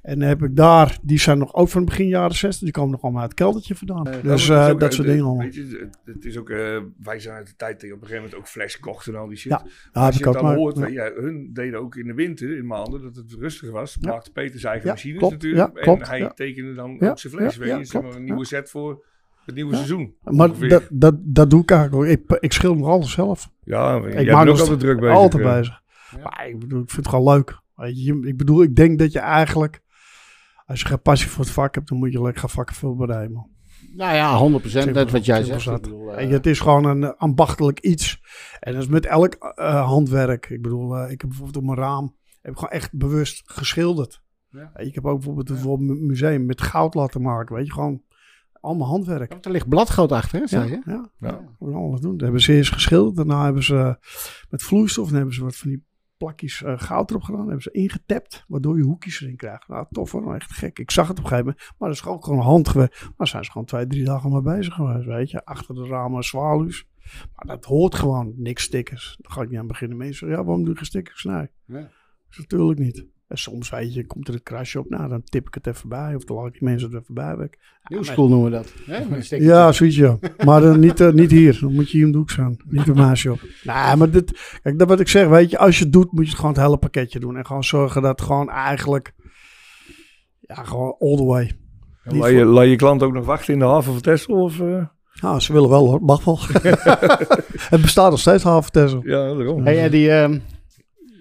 En 0.06 0.20
dan 0.20 0.28
heb 0.28 0.44
ik 0.44 0.56
daar, 0.56 0.98
die 1.02 1.20
zijn 1.20 1.38
nog 1.38 1.54
ook 1.54 1.70
van 1.70 1.86
begin 1.86 2.08
jaren 2.08 2.36
60. 2.36 2.64
Die 2.64 2.72
komen 2.72 2.92
nog 2.92 3.02
allemaal 3.02 3.22
uit 3.22 3.30
het 3.30 3.40
keldertje 3.40 3.76
vandaan. 3.76 4.04
dus 4.04 4.14
Ja, 4.14 4.30
het 4.30 4.40
is 4.40 4.50
eh, 4.50 4.70
ook, 4.70 4.80
dat 4.80 4.90
eh, 4.90 4.96
soort 4.96 5.08
dingen 5.08 5.26
allemaal. 5.26 5.44
Weet 5.44 5.56
je, 5.56 5.90
het, 6.06 6.16
het 6.16 6.26
is 6.26 6.38
ook, 6.38 6.50
eh, 6.50 6.82
wij 7.04 7.20
zijn 7.20 7.36
uit 7.36 7.48
de 7.48 7.56
tijd 7.56 7.80
dat 7.80 7.90
je 7.90 7.96
op 7.96 8.02
een 8.02 8.08
gegeven 8.08 8.24
moment 8.24 8.42
ook 8.42 8.48
fles 8.48 8.80
kocht 8.80 9.08
en 9.08 9.16
al 9.16 9.28
die 9.28 9.38
shit. 9.38 9.52
Ja, 9.52 9.62
Ja, 9.64 9.72
als 9.92 10.04
heb 10.04 10.14
je 10.14 10.20
ik 10.20 10.26
het 10.26 10.28
ook 10.28 10.34
dan 10.34 10.44
maar. 10.44 10.56
hoort, 10.56 10.92
ja. 10.92 11.12
hun 11.16 11.50
deden 11.54 11.80
ook 11.80 11.96
in 11.96 12.08
de 12.08 12.14
winter, 12.14 12.58
in 12.58 12.66
maanden, 12.66 13.02
dat 13.02 13.16
het 13.16 13.36
rustiger 13.40 13.74
was. 13.74 13.98
Ja. 14.00 14.15
Peter 14.34 14.60
zijn 14.60 14.72
eigen 14.72 14.88
Ja, 14.90 14.94
machines 14.96 15.18
klopt. 15.18 15.34
natuurlijk. 15.34 15.76
Ja, 15.76 15.82
klopt. 15.82 16.02
En 16.02 16.08
hij 16.08 16.20
Ja. 16.20 16.30
tekende 16.30 16.74
dan 16.74 16.98
Ja, 17.00 17.10
ook 17.10 17.20
zijn 17.20 17.34
fles. 17.34 17.54
ja, 17.54 17.60
weet 17.60 17.70
ja, 17.70 17.78
je, 17.78 17.84
zeg 17.86 17.94
maar 17.94 18.02
klopt. 18.02 18.16
een 18.18 18.24
nieuwe 18.24 18.46
set 18.46 18.70
voor 18.70 19.06
het 19.46 19.56
nieuwe 19.56 19.76
seizoen. 19.76 20.16
Maar 20.24 20.50
ongeveer. 20.50 20.70
dat, 20.70 20.88
dat, 20.92 21.16
dat 21.20 21.50
doe 21.50 21.62
ik 21.62 21.72
eigenlijk 21.72 22.04
ook. 22.04 22.10
Ik, 22.10 22.38
ik 22.44 22.52
schilder 22.54 22.80
nog 22.82 22.90
alles 22.90 23.12
zelf. 23.12 23.50
ja, 23.64 23.96
Ik 23.98 24.14
jij 24.14 24.26
maak 24.34 24.42
ook 24.42 24.48
nog 24.48 24.60
altijd 24.60 24.80
druk 24.80 25.00
bezig. 25.00 25.16
Altijd 25.16 25.44
eh. 25.44 25.54
bezig. 25.54 25.82
Maar 26.24 26.48
ik 26.48 26.60
bedoel, 26.60 26.82
ik 26.82 26.90
vind 26.90 27.06
het 27.06 27.16
gewoon 27.16 27.34
leuk. 27.34 27.60
Weet 27.76 28.04
je, 28.06 28.20
ik 28.28 28.38
bedoel, 28.38 28.62
ik 28.62 28.76
denk 28.76 29.00
dat 29.00 29.12
je 29.12 29.20
eigenlijk... 29.20 29.84
Als 30.66 30.80
je 30.82 30.88
geen 30.88 31.02
passie 31.02 31.30
voor 31.30 31.44
het 31.44 31.54
vak 31.54 31.76
hebt, 31.76 31.88
dan 31.90 31.98
moet 31.98 32.12
je 32.12 32.22
lekker 32.22 32.40
gaan 32.40 32.50
vakken 32.50 32.76
veel 32.76 32.96
bereiken. 32.96 33.50
Nou 33.96 34.16
ja, 34.16 34.60
100% 34.90 34.92
net 34.92 35.12
wat 35.12 35.26
jij 35.26 35.44
zegt. 35.44 35.66
Ik 35.68 35.82
bedoel, 35.82 36.14
eh, 36.14 36.30
het 36.30 36.46
is 36.46 36.60
gewoon 36.60 36.86
een 36.86 37.16
ambachtelijk 37.18 37.80
iets. 37.80 38.22
En 38.60 38.74
dat 38.74 38.82
is 38.82 38.88
met 38.88 39.06
elk 39.06 39.34
eh, 39.34 39.86
handwerk. 39.86 40.50
Ik 40.50 40.62
bedoel, 40.62 41.04
ik 41.10 41.22
heb 41.22 41.30
bijvoorbeeld 41.30 41.58
op 41.58 41.64
mijn 41.64 41.78
raam 41.78 42.16
heb 42.46 42.54
ik 42.54 42.60
gewoon 42.60 42.74
echt 42.74 42.94
bewust 42.94 43.42
geschilderd. 43.46 44.22
Ja. 44.50 44.78
Ik 44.78 44.96
heb 44.96 45.06
ook 45.06 45.16
bijvoorbeeld 45.24 45.50
een 45.50 46.06
museum 46.06 46.46
met 46.46 46.62
goud 46.62 46.94
laten 46.94 47.22
maken. 47.22 47.56
Weet 47.56 47.66
je, 47.66 47.72
gewoon 47.74 48.02
allemaal 48.62 48.88
handwerk. 48.88 49.30
Want 49.32 49.46
er 49.46 49.52
ligt 49.52 49.70
bladgoud 49.70 50.12
achter, 50.12 50.40
hè, 50.40 50.48
zei 50.48 50.70
Ja, 50.70 50.76
je? 50.86 50.92
ja. 50.92 51.10
Ja. 51.20 51.56
Moet 51.60 51.70
je 51.72 51.76
alles 51.78 52.00
doen. 52.02 52.12
Dat 52.12 52.22
hebben 52.22 52.42
ze 52.42 52.54
eerst 52.54 52.74
geschilderd. 52.74 53.16
Daarna 53.16 53.44
hebben 53.44 53.64
ze 53.64 53.98
met 54.50 54.64
vloeistof 54.64 55.08
dan 55.08 55.16
hebben 55.18 55.34
ze 55.36 55.44
wat 55.44 55.56
van 55.56 55.70
die 55.70 55.86
plakjes 56.18 56.64
eh, 56.64 56.74
goud 56.80 57.10
erop 57.10 57.24
gedaan. 57.24 57.42
hebben 57.44 57.62
ze 57.62 57.72
ingetapt, 57.72 58.44
waardoor 58.48 58.78
je 58.78 58.84
hoekjes 58.84 59.22
erin 59.22 59.36
krijgt. 59.36 59.68
Nou, 59.68 59.86
tof 59.90 60.12
hoor, 60.12 60.36
echt 60.36 60.52
gek. 60.52 60.80
Ik 60.80 60.92
zag 60.92 61.08
het 61.08 61.18
op 61.18 61.24
een 61.24 61.30
gegeven 61.30 61.50
moment, 61.52 61.74
maar 61.78 61.90
dat 61.90 61.98
is 61.98 62.06
ook 62.06 62.24
gewoon 62.26 62.40
handgewerkt. 62.40 63.10
Maar 63.18 63.28
zijn 63.28 63.44
ze 63.44 63.52
gewoon 63.52 63.68
twee, 63.68 63.88
drie 63.88 64.04
dagen 64.06 64.32
mee 64.32 64.42
bezig 64.42 64.74
geweest, 64.74 65.06
weet 65.06 65.32
je. 65.32 65.46
Achter 65.46 65.76
de 65.76 65.88
ramen 65.88 66.24
zwaluws. 66.24 66.88
Maar 67.36 67.56
dat 67.56 67.66
hoort 67.66 67.96
gewoon, 67.96 68.34
niks 68.38 68.64
stickers. 68.64 69.18
Dan 69.22 69.32
ga 69.32 69.42
ik 69.42 69.50
niet 69.50 69.60
aan 69.60 69.68
beginnen. 69.68 69.98
Mensen 69.98 70.16
zeggen, 70.18 70.38
ja, 70.38 70.44
waarom 70.44 70.64
doe 70.64 70.72
je 70.74 70.78
geen 70.78 70.88
stickers? 70.88 71.24
Nee, 71.24 71.48
Ja. 71.66 71.90
Natuurlijk 72.38 72.80
niet. 72.80 73.06
En 73.28 73.38
soms, 73.38 73.70
weet 73.70 73.94
je, 73.94 74.06
komt 74.06 74.28
er 74.28 74.34
een 74.34 74.44
krasje 74.44 74.80
op. 74.80 74.90
Nou, 74.90 75.10
dan 75.10 75.24
tip 75.24 75.48
ik 75.48 75.54
het 75.54 75.68
even 75.68 75.90
bij. 75.90 76.16
Of 76.16 76.24
dan 76.24 76.38
laat 76.38 76.48
ik 76.48 76.54
die 76.54 76.64
mensen 76.64 76.92
het 76.92 77.02
even 77.02 77.14
bij. 77.14 77.38
werken. 77.38 77.60
New 77.84 78.04
school 78.04 78.28
noemen 78.28 78.52
we 78.52 78.58
dat. 78.58 78.74
Hè? 78.86 79.38
Ja, 79.38 79.72
zoiets 79.72 79.96
ja. 79.96 80.20
Maar 80.46 80.62
dan 80.62 80.80
niet, 80.80 81.00
eh, 81.00 81.12
niet 81.12 81.32
hier. 81.32 81.58
Dan 81.62 81.74
moet 81.74 81.92
je 81.92 81.98
hier 81.98 82.06
om 82.06 82.12
de 82.12 82.18
hoek 82.18 82.30
staan. 82.30 82.58
Niet 82.66 82.88
een 82.88 82.96
maasje 82.96 83.32
op. 83.32 83.40
Nee, 83.64 83.96
maar 83.96 84.10
dit, 84.10 84.60
kijk, 84.64 84.80
dat 84.80 84.88
wat 84.88 85.00
ik 85.00 85.08
zeg, 85.08 85.28
weet 85.28 85.50
je, 85.50 85.58
als 85.58 85.78
je 85.78 85.84
het 85.84 85.94
doet, 85.94 86.12
moet 86.12 86.24
je 86.24 86.30
het 86.30 86.40
gewoon 86.40 86.54
het 86.54 86.64
hele 86.64 86.78
pakketje 86.78 87.20
doen. 87.20 87.38
En 87.38 87.46
gewoon 87.46 87.64
zorgen 87.64 88.02
dat 88.02 88.22
gewoon 88.22 88.50
eigenlijk, 88.50 89.14
ja, 90.40 90.64
gewoon 90.64 90.96
all 91.00 91.16
the 91.16 91.26
way. 91.26 91.52
En 92.04 92.18
Laat 92.18 92.30
je, 92.30 92.46
laat 92.46 92.68
je 92.68 92.76
klant 92.76 93.04
ook 93.04 93.14
nog 93.14 93.26
wachten 93.26 93.54
in 93.54 93.60
de 93.60 93.66
haven 93.66 93.94
van 93.94 94.02
Texel? 94.02 94.36
Of, 94.36 94.60
eh? 94.60 94.86
Ja, 95.12 95.40
ze 95.40 95.54
willen 95.54 95.70
wel 95.70 95.88
hoor, 95.88 96.02
mag 96.02 96.24
wel. 96.24 96.40
het 97.74 97.82
bestaat 97.82 98.10
nog 98.10 98.20
steeds 98.20 98.44
half 98.44 98.70
Tesla. 98.70 99.00
Ja, 99.04 99.34
daarom. 99.34 99.66
Hey, 99.66 100.22
ehm, 100.24 100.40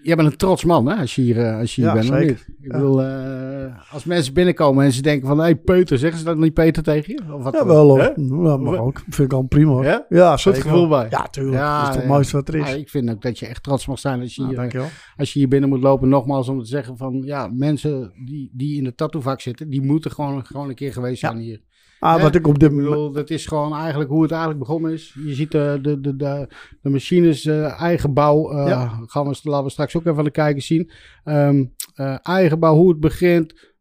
jij 0.05 0.17
bent 0.17 0.31
een 0.31 0.37
trots 0.37 0.65
man, 0.65 0.89
hè, 0.89 0.95
als 0.97 1.15
je 1.15 1.23
hier, 1.23 1.39
eh, 1.39 1.59
als 1.59 1.75
je 1.75 1.81
hier 1.81 1.91
Ja, 1.91 1.97
bent, 1.97 2.11
of 2.11 2.17
zeker. 2.17 2.31
niet? 2.31 2.47
Ik 2.61 2.73
Ja. 2.73 2.79
bedoel, 2.79 3.03
eh, 3.03 3.93
als 3.93 4.05
mensen 4.05 4.35
binnenkomen 4.35 4.85
en 4.85 4.93
ze 4.93 5.03
denken 5.03 5.29
van, 5.29 5.37
hé, 5.39 5.43
hey, 5.45 5.57
Peuter, 5.57 5.99
zeggen 5.99 6.19
ze 6.19 6.25
dat 6.25 6.37
niet 6.37 6.55
Peter 6.55 6.83
tegen 6.83 7.13
je? 7.13 7.35
Of 7.35 7.43
wat 7.43 7.55
Ja, 7.55 7.67
wel 7.67 7.89
hoor. 7.89 7.99
Hè? 8.01 8.09
Ja, 8.17 8.57
maar 8.57 8.79
ook. 8.79 8.99
Vind 9.09 9.19
ik 9.19 9.33
al 9.33 9.43
prima 9.43 9.71
hoor. 9.71 9.85
Ja? 9.85 10.07
Ja, 10.09 10.37
Zit 10.37 10.53
het 10.55 10.63
gevoel 10.63 10.89
bij? 10.89 11.07
Ja, 11.11 11.27
tuurlijk. 11.31 11.57
Ja, 11.57 11.81
dat 11.85 11.89
is 11.95 11.97
het 12.01 12.07
mooiste 12.07 12.37
wat 12.37 12.49
er 12.49 12.55
is. 12.55 12.75
Ik 12.75 12.89
vind 12.91 13.11
ook 13.11 13.23
dat 13.23 13.39
je 13.39 13.47
echt 13.47 13.63
trots 13.63 13.87
mag 13.87 13.99
zijn 13.99 14.21
als 14.21 14.35
je, 14.35 14.41
Nou, 14.41 14.53
hier, 14.53 14.61
dankjewel. 14.61 14.89
als 15.17 15.33
je 15.33 15.39
hier 15.39 15.49
binnen 15.49 15.69
moet 15.69 15.81
lopen. 15.83 16.09
Nogmaals 16.09 16.49
om 16.49 16.59
te 16.59 16.67
zeggen 16.69 16.97
van, 16.97 17.23
ja, 17.25 17.49
mensen 17.53 18.13
die, 18.25 18.51
die 18.53 18.77
in 18.77 18.85
de 18.85 18.95
tattoo-vak 18.95 19.41
zitten, 19.41 19.69
die 19.69 19.83
moeten 19.83 20.11
gewoon, 20.11 20.45
gewoon 20.47 20.69
een 20.69 20.75
keer 20.75 20.93
geweest 20.93 21.21
zijn 21.21 21.39
hier. 21.39 21.61
Ah, 22.05 22.23
wat 22.23 22.35
ik 22.35 22.47
op 22.47 22.59
dit 22.59 22.71
Ik 22.71 22.77
moment... 22.81 23.15
dat 23.15 23.31
is 23.31 23.47
gewoon 23.47 23.75
eigenlijk 23.75 24.11
hoe 24.11 24.23
het 24.23 24.31
eigenlijk 24.31 24.61
begonnen 24.61 24.93
is. 24.93 25.17
Je 25.27 25.35
ziet 25.35 25.51
de, 25.51 25.79
de, 25.83 26.01
de, 26.01 26.17
de, 26.17 26.49
de 26.83 26.91
machines, 26.91 27.45
eh, 27.45 27.81
eigen 27.81 28.13
bouw. 28.13 28.51
eh, 28.51 28.67
Ja. 28.67 28.99
gaan 29.07 29.29
we, 29.29 29.39
laten 29.43 29.65
we 29.65 29.71
straks 29.71 29.97
ook 29.97 30.05
even 30.07 30.19
aan 30.19 30.25
de 30.25 30.31
kijkers 30.31 30.67
zien. 30.67 30.91
Eh, 31.25 32.17
eigen 32.23 32.59
bouw, 32.59 32.75
hoe 32.75 32.89
het 32.89 33.01
begint. 33.01 33.73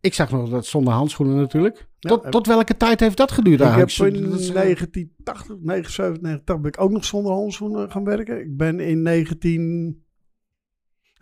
Ik 0.00 0.14
zag 0.14 0.30
nog 0.30 0.48
dat 0.48 0.66
zonder 0.66 0.92
handschoenen 0.92 1.36
natuurlijk. 1.36 1.76
Ja, 1.98 2.08
tot, 2.10 2.22
heb- 2.22 2.32
tot 2.32 2.46
welke 2.46 2.76
tijd 2.76 3.00
heeft 3.00 3.16
dat 3.16 3.32
geduurd 3.32 3.60
Ik 3.60 3.66
heb 3.66 3.74
eigenlijk? 3.76 4.14
in 4.16 4.30
Dat 4.30 4.40
is- 4.40 4.50
1980, 4.52 5.56
79, 5.60 6.20
89 6.22 6.60
ben 6.60 6.70
ik 6.70 6.80
ook 6.80 6.90
nog 6.90 7.04
zonder 7.04 7.32
handschoenen 7.32 7.90
gaan 7.90 8.04
werken. 8.04 8.40
Ik 8.40 8.56
ben 8.56 8.80
in 8.80 9.02
19... 9.02 10.01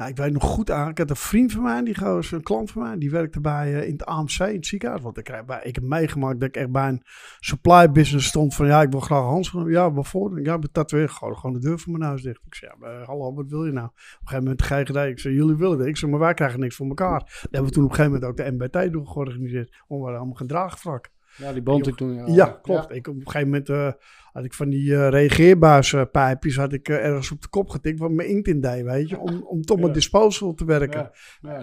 Ja, 0.01 0.07
ik 0.07 0.17
weet 0.17 0.33
nog 0.33 0.43
goed 0.43 0.71
aan. 0.71 0.89
Ik 0.89 0.99
had 0.99 1.11
een 1.11 1.17
vriend 1.17 1.53
van 1.53 1.63
mij, 1.63 1.83
die 1.83 1.99
gozer, 1.99 2.37
een 2.37 2.43
klant 2.43 2.71
van 2.71 2.83
mij, 2.83 2.99
die 2.99 3.11
werkte 3.11 3.41
bij 3.41 3.75
eh, 3.75 3.87
in 3.87 3.93
het 3.93 4.05
AMC 4.05 4.39
in 4.39 4.55
het 4.55 4.67
ziekenhuis. 4.67 5.03
Want 5.03 5.19
ik, 5.19 5.43
bij, 5.47 5.61
ik 5.63 5.75
heb 5.75 5.85
meegemaakt 5.85 6.41
dat 6.41 6.49
ik 6.49 6.57
echt 6.57 6.71
bij 6.71 6.89
een 6.89 7.03
supply 7.41 7.91
business 7.91 8.27
stond 8.27 8.55
van 8.55 8.67
ja, 8.67 8.83
ik 8.83 8.91
wil 8.91 9.01
graag 9.01 9.23
handschoenen. 9.23 9.73
Ja, 9.73 9.93
waarvoor? 9.93 10.43
Ja, 10.43 10.57
met 10.57 10.75
dat 10.75 10.91
weer 10.91 11.09
gewoon, 11.09 11.37
gewoon 11.37 11.53
de 11.53 11.69
deur 11.69 11.79
van 11.79 11.93
mijn 11.93 12.05
huis 12.05 12.23
dicht. 12.23 12.41
Ik 12.47 12.55
zei, 12.55 12.71
ja, 12.71 12.77
maar, 12.79 13.05
hallo, 13.05 13.35
wat 13.35 13.49
wil 13.49 13.65
je 13.65 13.73
nou? 13.73 13.87
Op 13.87 13.95
een 13.95 14.29
gegeven 14.29 14.43
moment 14.43 14.63
GGD, 14.63 14.97
ik 14.97 15.19
zei, 15.19 15.35
jullie 15.35 15.57
willen 15.57 15.79
dit. 15.79 15.87
Ik 15.87 15.97
zei, 15.97 16.11
maar 16.11 16.21
wij 16.21 16.35
krijgen 16.35 16.61
niks 16.61 16.77
voor 16.77 16.89
elkaar. 16.89 17.19
Daar 17.19 17.39
hebben 17.41 17.65
we 17.65 17.71
toen 17.71 17.85
op 17.85 17.91
een 17.91 17.97
gegeven 17.97 18.21
moment 18.21 18.31
ook 18.31 18.47
de 18.47 18.53
MBT 18.53 18.93
door 18.93 19.07
georganiseerd. 19.07 19.83
Om 19.87 20.01
we 20.01 20.11
allemaal 20.11 20.35
geen 20.35 20.49
draagvlak. 20.49 21.11
Ja, 21.37 21.53
die 21.53 21.63
bond 21.63 21.87
ik 21.87 21.97
toen. 21.97 22.15
Ja, 22.15 22.27
Ja, 22.27 22.59
klopt. 22.63 22.91
Ik, 22.91 23.09
op 23.09 23.15
een 23.15 23.31
gegeven 23.31 23.49
moment 23.49 23.69
eh, 23.69 23.93
had 24.33 24.45
ik 24.45 24.55
van 24.55 24.69
die 24.69 24.95
eh 24.95 25.09
reageerbuispijpjes 25.09 26.57
had 26.57 26.73
ik 26.73 26.89
eh, 26.89 27.05
ergens 27.05 27.31
op 27.31 27.43
de 27.43 27.49
kop 27.49 27.69
getikt 27.69 27.99
waar 27.99 28.11
mijn 28.11 28.29
inkt 28.29 28.49
in 28.49 28.61
deed, 28.61 28.85
weet 28.85 29.09
je. 29.09 29.19
Om, 29.19 29.43
om 29.43 29.63
toch 29.63 29.81
met 29.81 29.95
disposal 29.95 30.55
te 30.55 30.65
werken. 30.65 31.11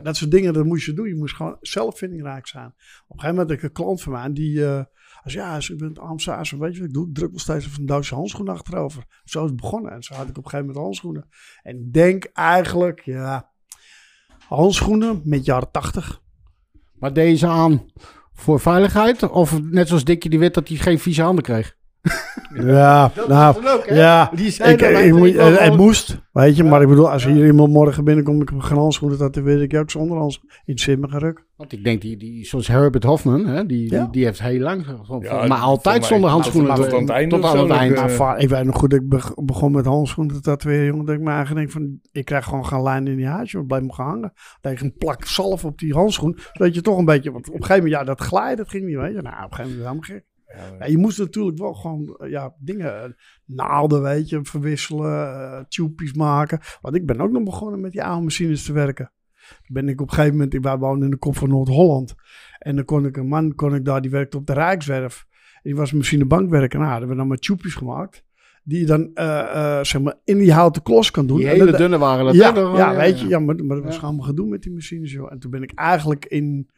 Dat 0.03 0.15
soort 0.15 0.31
dingen, 0.31 0.53
dat 0.53 0.65
moest 0.65 0.85
je 0.85 0.93
doen. 0.93 1.07
Je 1.07 1.15
moest 1.15 1.35
gewoon 1.35 1.57
zelf 1.61 1.97
vindingrijk 1.97 2.47
zijn. 2.47 2.67
Op 2.67 2.73
een 2.73 3.19
gegeven 3.19 3.29
moment 3.29 3.49
had 3.49 3.57
ik 3.57 3.63
een 3.63 3.83
klant 3.83 4.01
van 4.01 4.11
mij 4.11 4.33
die... 4.33 4.65
eh 4.65 4.83
als 5.23 5.35
ja, 5.35 5.55
als 5.55 5.69
ik 5.69 5.77
ben 5.77 5.97
Amsterdam, 5.97 6.59
weet 6.59 6.73
je 6.73 6.79
wat 6.79 6.87
ik 6.87 6.93
doe? 6.93 7.07
Ik 7.07 7.13
druk 7.15 7.31
nog 7.31 7.41
steeds 7.41 7.65
even 7.65 7.79
een 7.79 7.85
Duitse 7.85 8.15
handschoen 8.15 8.47
achterover. 8.47 9.03
Zo 9.23 9.43
is 9.43 9.49
het 9.49 9.61
begonnen. 9.61 9.91
En 9.91 10.03
zo 10.03 10.13
had 10.13 10.27
ik 10.27 10.37
op 10.37 10.43
een 10.43 10.49
gegeven 10.49 10.65
moment 10.65 10.83
handschoenen. 10.83 11.27
En 11.63 11.77
ik 11.77 11.93
denk 11.93 12.23
eigenlijk, 12.33 13.01
ja... 13.01 13.51
Handschoenen 14.47 15.21
met 15.23 15.45
jaren 15.45 15.71
tachtig. 15.71 16.21
Maar 16.93 17.13
deze 17.13 17.47
aan 17.47 17.85
voor 18.39 18.59
veiligheid? 18.59 19.29
Of 19.29 19.61
net 19.61 19.87
zoals 19.87 20.03
Dikkie 20.03 20.29
die 20.29 20.39
weet 20.39 20.53
dat 20.53 20.67
hij 20.67 20.77
geen 20.77 20.99
vieze 20.99 21.21
handen 21.21 21.43
kreeg? 21.43 21.76
Ja, 22.53 23.11
nou, 23.27 23.59
is 23.63 23.71
ook, 23.71 23.85
hè? 23.87 23.95
ja. 23.95 24.31
Die 24.35 24.47
Ik, 24.47 24.57
dat 24.57 24.67
ik, 24.69 24.79
hij- 24.79 25.07
ik 25.07 25.13
moet- 25.13 25.27
ik 25.27 25.35
wil 25.35 25.45
eh, 25.57 25.63
het 25.63 25.77
moest, 25.77 26.21
weet 26.31 26.55
je. 26.57 26.63
Maar 26.63 26.81
ik 26.81 26.87
bedoel, 26.87 27.11
als 27.11 27.25
hier 27.25 27.45
iemand 27.45 27.73
morgen 27.73 28.03
binnenkomt, 28.03 28.41
ik 28.41 28.49
heb 28.49 28.59
geen 28.59 28.77
handschoenen, 28.77 29.17
dat 29.17 29.35
weet 29.35 29.61
ik 29.73 29.79
ook 29.79 29.91
zonder 29.91 30.17
handschoenen. 30.17 30.55
Interesseert 30.65 30.99
me 30.99 31.07
geen 31.09 31.19
ruk. 31.19 31.45
Want 31.55 31.71
ik 31.71 31.83
denk, 31.83 32.01
die, 32.01 32.17
die, 32.17 32.45
zoals 32.45 32.67
Herbert 32.67 33.03
Hofman, 33.03 33.45
hè, 33.45 33.65
die, 33.65 33.91
Ja. 33.91 34.01
die, 34.01 34.11
die 34.11 34.25
heeft 34.25 34.41
heel 34.41 34.59
lang, 34.59 34.85
Ja, 35.19 35.45
maar 35.47 35.57
altijd 35.57 35.99
mij- 35.99 36.07
zonder 36.07 36.29
tot- 36.29 36.39
handschoenen. 36.39 36.75
tot 36.75 36.93
aan 36.93 36.99
het 37.01 37.09
einde 37.09 37.35
Tot 37.35 37.43
aan 37.45 37.49
het 37.57 37.67
dat, 37.67 38.09
eh, 38.09 38.17
Nou, 38.19 38.39
ik 38.39 38.49
weet 38.49 38.63
nog 38.63 38.75
goed, 38.77 38.89
dat 38.89 38.99
ik 39.01 39.09
beg- 39.09 39.33
begon 39.35 39.71
met 39.71 39.85
handschoenen 39.85 40.33
te 40.35 40.41
tatoeëren, 40.41 40.85
jongen. 40.85 41.05
Dat 41.05 41.15
ik 41.15 41.21
me 41.21 41.29
eigenlijk 41.31 41.59
denk 41.59 41.71
van, 41.71 41.99
ik 42.11 42.25
krijg 42.25 42.45
gewoon 42.45 42.65
geen 42.65 42.83
lijn 42.83 43.07
in 43.07 43.15
die 43.15 43.27
huis, 43.27 43.51
joh. 43.51 43.65
Blijf 43.67 43.83
me 43.83 43.93
gaan 43.93 44.07
hangen. 44.07 44.33
Dat 44.61 44.71
ik 44.71 44.81
een 44.81 44.93
plak 44.97 45.25
zalf 45.25 45.65
op 45.65 45.77
die 45.79 45.93
handschoen, 45.93 46.37
zodat 46.53 46.75
je 46.75 46.81
toch 46.81 46.97
een 46.97 47.05
beetje, 47.05 47.31
want 47.31 47.47
op 47.47 47.53
een 47.53 47.61
gegeven 47.65 47.83
moment, 47.83 48.01
ja, 48.01 48.07
dat 48.15 48.21
glijden, 48.21 48.57
dat 48.57 48.69
ging 48.69 48.85
niet, 48.85 48.95
weet 48.97 49.15
je. 49.15 49.21
Nou, 49.21 49.35
op 49.43 49.51
een 49.51 49.55
gegeven 49.57 49.77
moment 49.77 50.01
helemaal 50.01 50.01
gek. 50.19 50.25
Ja, 50.79 50.85
je 50.85 50.97
moest 50.97 51.17
natuurlijk 51.19 51.57
wel 51.57 51.73
gewoon 51.73 52.15
eh, 52.19 52.29
ja, 52.29 52.53
dingen, 52.59 53.03
eh, 53.03 53.09
naalden, 53.45 54.01
weet 54.01 54.29
je, 54.29 54.39
verwisselen, 54.43 55.65
tupies 55.69 56.13
maken. 56.13 56.59
Want 56.81 56.95
ik 56.95 57.05
ben 57.05 57.21
ook 57.21 57.31
nog 57.31 57.43
begonnen 57.43 57.81
met 57.81 57.91
die 57.91 58.03
oude 58.03 58.23
machines 58.23 58.63
te 58.65 58.73
werken. 58.73 59.11
Toen 59.47 59.73
ben 59.73 59.89
ik 59.89 60.01
op 60.01 60.07
een 60.07 60.13
gegeven 60.13 60.35
moment, 60.35 60.53
ik 60.53 60.61
wij 60.63 60.77
woonden 60.77 61.03
in 61.03 61.09
de 61.11 61.17
kop 61.17 61.37
van 61.37 61.49
Noord-Holland. 61.49 62.15
En 62.59 62.75
dan 62.75 62.85
kon 62.85 63.05
ik 63.05 63.17
een 63.17 63.27
man, 63.27 63.55
kon 63.55 63.75
ik 63.75 63.85
daar, 63.85 64.01
die 64.01 64.11
werkte 64.11 64.37
op 64.37 64.45
de 64.45 64.53
Rijkswerf. 64.53 65.25
En 65.53 65.59
die 65.63 65.75
was 65.75 65.91
machinebankwerker. 65.91 66.79
Nou, 66.79 66.89
daar 66.89 66.97
hebben 66.99 67.09
we 67.09 67.21
dan 67.21 67.27
maar 67.27 67.37
tupies 67.37 67.75
gemaakt. 67.75 68.25
Die 68.63 68.79
je 68.79 68.85
dan, 68.85 69.09
zeg 69.85 70.01
maar, 70.01 70.15
in 70.23 70.37
die 70.37 70.53
houten 70.53 70.81
klos 70.83 71.11
kan 71.11 71.27
doen. 71.27 71.37
Die 71.37 71.47
En 71.47 71.53
hele 71.53 71.65
dat- 71.71 71.77
dunne 71.79 71.97
waren 71.97 72.25
dat. 72.25 72.35
ja, 72.35 72.55
ja, 72.55 72.95
weet 72.95 73.19
je, 73.19 73.27
ja, 73.27 73.39
maar, 73.39 73.55
maar 73.55 73.75
dat 73.75 73.85
was 73.85 73.93
Ja. 73.93 73.99
gewoon 73.99 74.23
gedoe 74.23 74.47
met 74.47 74.61
die 74.61 74.73
machines, 74.73 75.11
joh. 75.11 75.31
En 75.31 75.39
toen 75.39 75.51
ben 75.51 75.63
ik 75.63 75.71
eigenlijk 75.75 76.25
in 76.25 76.69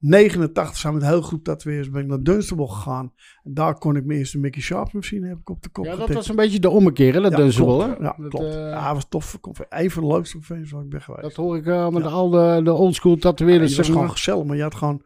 89 0.00 0.76
samen 0.76 0.98
met 0.98 1.06
een 1.08 1.14
heel 1.14 1.22
groep 1.22 1.44
tatoeëers 1.44 1.90
ben 1.90 2.02
ik 2.02 2.06
naar 2.08 2.22
Dunstable 2.22 2.68
gegaan. 2.68 3.12
En 3.44 3.54
daar 3.54 3.78
kon 3.78 3.96
ik 3.96 4.04
mijn 4.04 4.18
eerste 4.18 4.38
Mickey 4.38 4.62
Sharp 4.62 4.92
machine 4.92 5.28
heb 5.28 5.38
ik 5.38 5.50
op 5.50 5.62
de 5.62 5.68
kop 5.68 5.84
Ja, 5.84 5.90
dat 5.90 6.00
getikt. 6.00 6.18
was 6.18 6.28
een 6.28 6.36
beetje 6.36 6.60
de 6.60 6.70
ommekeer, 6.70 7.14
hè, 7.14 7.20
dat 7.20 7.30
Ja, 7.30 7.36
Dunstable, 7.36 7.76
klopt. 7.84 7.98
hè? 7.98 8.04
Ja, 8.04 8.14
Dat, 8.18 8.28
klopt. 8.30 8.54
eh, 8.54 8.70
ja, 8.70 8.94
was 8.94 9.06
tof. 9.08 9.38
Een 9.68 9.90
van 9.90 10.02
de 10.02 10.08
leukste 10.08 10.34
conventies 10.36 10.70
waar 10.70 10.82
ik 10.82 10.88
ben 10.88 11.00
geweest. 11.02 11.22
Dat 11.22 11.34
hoor 11.34 11.56
ik 11.56 11.66
eh, 11.66 11.88
met 11.88 12.04
al 12.04 12.30
de, 12.30 12.60
de 12.64 12.72
oldschool 12.72 13.16
tatoeëerders. 13.16 13.76
het 13.76 13.86
was 13.86 13.94
gewoon 13.96 14.10
gezellig, 14.10 14.44
maar 14.44 14.56
je 14.56 14.62
had 14.62 14.74
gewoon... 14.74 15.02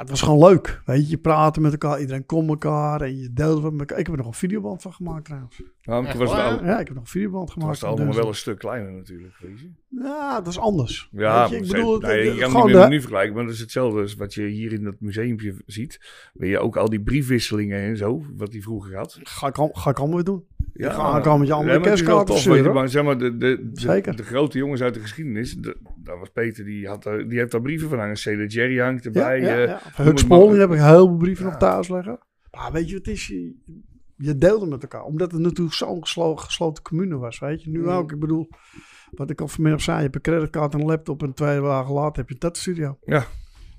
het 0.00 0.10
was 0.10 0.22
gewoon 0.22 0.48
leuk, 0.48 0.80
weet 0.86 1.04
je. 1.04 1.10
Je 1.10 1.18
praatte 1.18 1.60
met 1.60 1.72
elkaar, 1.72 2.00
iedereen 2.00 2.26
kon 2.26 2.48
elkaar 2.48 3.00
en 3.00 3.18
je 3.18 3.32
deelde 3.32 3.70
met 3.70 3.80
elkaar. 3.80 3.98
Ik 3.98 4.06
heb 4.06 4.14
er 4.14 4.20
nog 4.22 4.30
een 4.30 4.38
videoband 4.38 4.82
van 4.82 4.92
gemaakt 4.92 5.24
trouwens. 5.24 5.62
Nou, 5.82 6.06
toen 6.08 6.18
was 6.18 6.28
het, 6.30 6.38
waar? 6.38 6.58
al, 6.58 6.64
Ja, 6.64 6.80
ik 6.80 6.86
heb 6.86 6.94
nog 6.94 7.04
een 7.04 7.10
videoband 7.10 7.50
gemaakt. 7.50 7.68
was 7.70 7.80
het 7.80 7.88
van 7.88 7.98
allemaal 7.98 8.16
wel 8.20 8.28
een 8.28 8.34
stuk 8.34 8.58
kleiner 8.58 8.92
natuurlijk, 8.92 9.34
weet 9.40 9.60
je. 9.60 9.70
Ja, 9.88 10.34
dat 10.40 10.46
is 10.46 10.58
anders. 10.58 11.08
Ja, 11.12 11.40
Weet 11.40 11.50
je, 11.50 11.56
ik 11.64 11.70
bedoel, 11.72 11.98
nee, 12.00 12.26
het- 12.28 12.34
je 12.34 12.40
kan 12.40 12.56
het 12.56 12.64
niet 12.64 12.74
de- 12.74 12.88
nu 12.88 13.00
vergelijken, 13.00 13.34
maar 13.34 13.44
dat 13.44 13.52
is 13.54 13.60
hetzelfde 13.60 14.00
als 14.00 14.14
wat 14.14 14.34
je 14.34 14.42
hier 14.46 14.72
in 14.72 14.84
dat 14.84 14.94
museumpje 14.98 15.54
ziet. 15.66 16.00
Weet 16.34 16.50
je 16.50 16.58
ook 16.58 16.76
al 16.76 16.88
die 16.88 17.00
briefwisselingen 17.00 17.78
en 17.80 17.96
zo, 17.96 18.22
wat 18.36 18.52
hij 18.52 18.60
vroeger 18.60 18.96
had. 18.96 19.18
Ga 19.22 19.46
ik, 19.46 19.58
al- 19.58 19.70
ga 19.72 19.90
ik 19.90 19.96
allemaal 19.98 20.16
weer 20.16 20.24
doen. 20.24 20.44
Ja, 20.74 20.86
Ik 20.88 20.92
ga 20.92 21.02
aankomen 21.02 21.38
met 21.38 21.48
je 21.48 21.54
andere 21.54 21.78
maar 21.78 21.88
het 21.88 21.98
is 22.00 22.06
wel 22.06 22.24
kerstkaarten 22.24 22.72
maar 22.74 22.88
zeg 22.88 23.04
maar, 23.04 23.18
de, 23.18 23.36
de, 23.36 23.70
de, 23.72 23.80
Zeker. 23.80 24.16
de 24.16 24.22
grote 24.22 24.58
jongens 24.58 24.82
uit 24.82 24.94
de 24.94 25.00
geschiedenis, 25.00 25.54
de- 25.56 25.76
daar 25.96 26.18
was 26.18 26.28
Peter, 26.30 26.64
die, 26.64 26.88
had, 26.88 27.02
die 27.02 27.38
heeft 27.38 27.50
daar 27.50 27.60
brieven 27.60 27.88
van 27.88 27.98
hangen. 27.98 28.14
CD 28.14 28.52
Jerry 28.52 28.78
hangt 28.78 29.04
erbij. 29.04 29.40
ja, 29.40 29.48
eh, 29.58 29.66
ja. 29.66 29.80
Van 29.94 30.04
noem 30.04 30.06
Hux 30.06 30.20
het 30.20 30.30
maar. 30.30 30.38
Pauling 30.38 30.60
heb 30.60 30.70
ik 30.70 30.78
heel 30.78 31.06
veel 31.06 31.16
brieven 31.16 31.44
Ja. 31.44 31.50
nog 31.50 31.60
thuis 31.60 31.88
liggen. 31.88 32.18
Maar 32.50 32.72
weet 32.72 32.88
je 32.88 32.96
wat 32.96 33.06
het 33.06 33.14
is? 33.14 33.26
Je, 33.26 33.54
je 34.16 34.36
deelde 34.36 34.66
met 34.66 34.82
elkaar. 34.82 35.02
Omdat 35.04 35.32
het 35.32 35.40
natuurlijk 35.40 35.76
zo'n 35.76 36.00
geslo- 36.00 36.36
gesloten 36.36 36.82
commune 36.82 37.16
was, 37.16 37.38
weet 37.38 37.62
je. 37.62 37.70
Nu 37.70 37.80
Mm. 37.80 37.88
ook. 37.88 38.12
Ik 38.12 38.18
bedoel, 38.18 38.48
wat 39.10 39.30
ik 39.30 39.40
al 39.40 39.48
vanmiddag 39.48 39.80
zei. 39.82 39.96
Je 39.96 40.02
hebt 40.02 40.14
een 40.14 40.20
creditcard 40.20 40.74
en 40.74 40.80
een 40.80 40.86
laptop 40.86 41.22
en 41.22 41.34
twee 41.34 41.60
dagen 41.60 41.94
later 41.94 42.16
heb 42.22 42.28
je 42.28 42.38
dat 42.38 42.56
studio. 42.56 42.98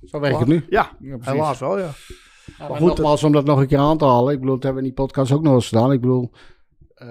Zo 0.03 0.19
werkt 0.19 0.39
het 0.39 0.47
nu. 0.47 0.65
Ja, 0.69 0.91
Ja, 0.99 1.17
helaas 1.19 1.59
wel, 1.59 1.77
ja. 1.79 1.89
Ja, 2.57 2.67
maar 2.67 2.77
goed, 2.77 2.87
nogmaals, 2.87 3.23
om 3.23 3.31
dat 3.31 3.45
nog 3.45 3.59
een 3.59 3.67
keer 3.67 3.77
aan 3.77 3.97
te 3.97 4.05
halen. 4.05 4.33
Ik 4.33 4.39
bedoel, 4.39 4.53
dat 4.55 4.63
hebben 4.63 4.81
we 4.81 4.87
in 4.89 4.95
die 4.95 5.05
podcast 5.05 5.31
ook 5.31 5.41
nog 5.41 5.53
eens 5.53 5.67
gedaan. 5.67 5.91
Ik 5.91 6.01
bedoel, 6.01 6.31
eh, 6.95 7.07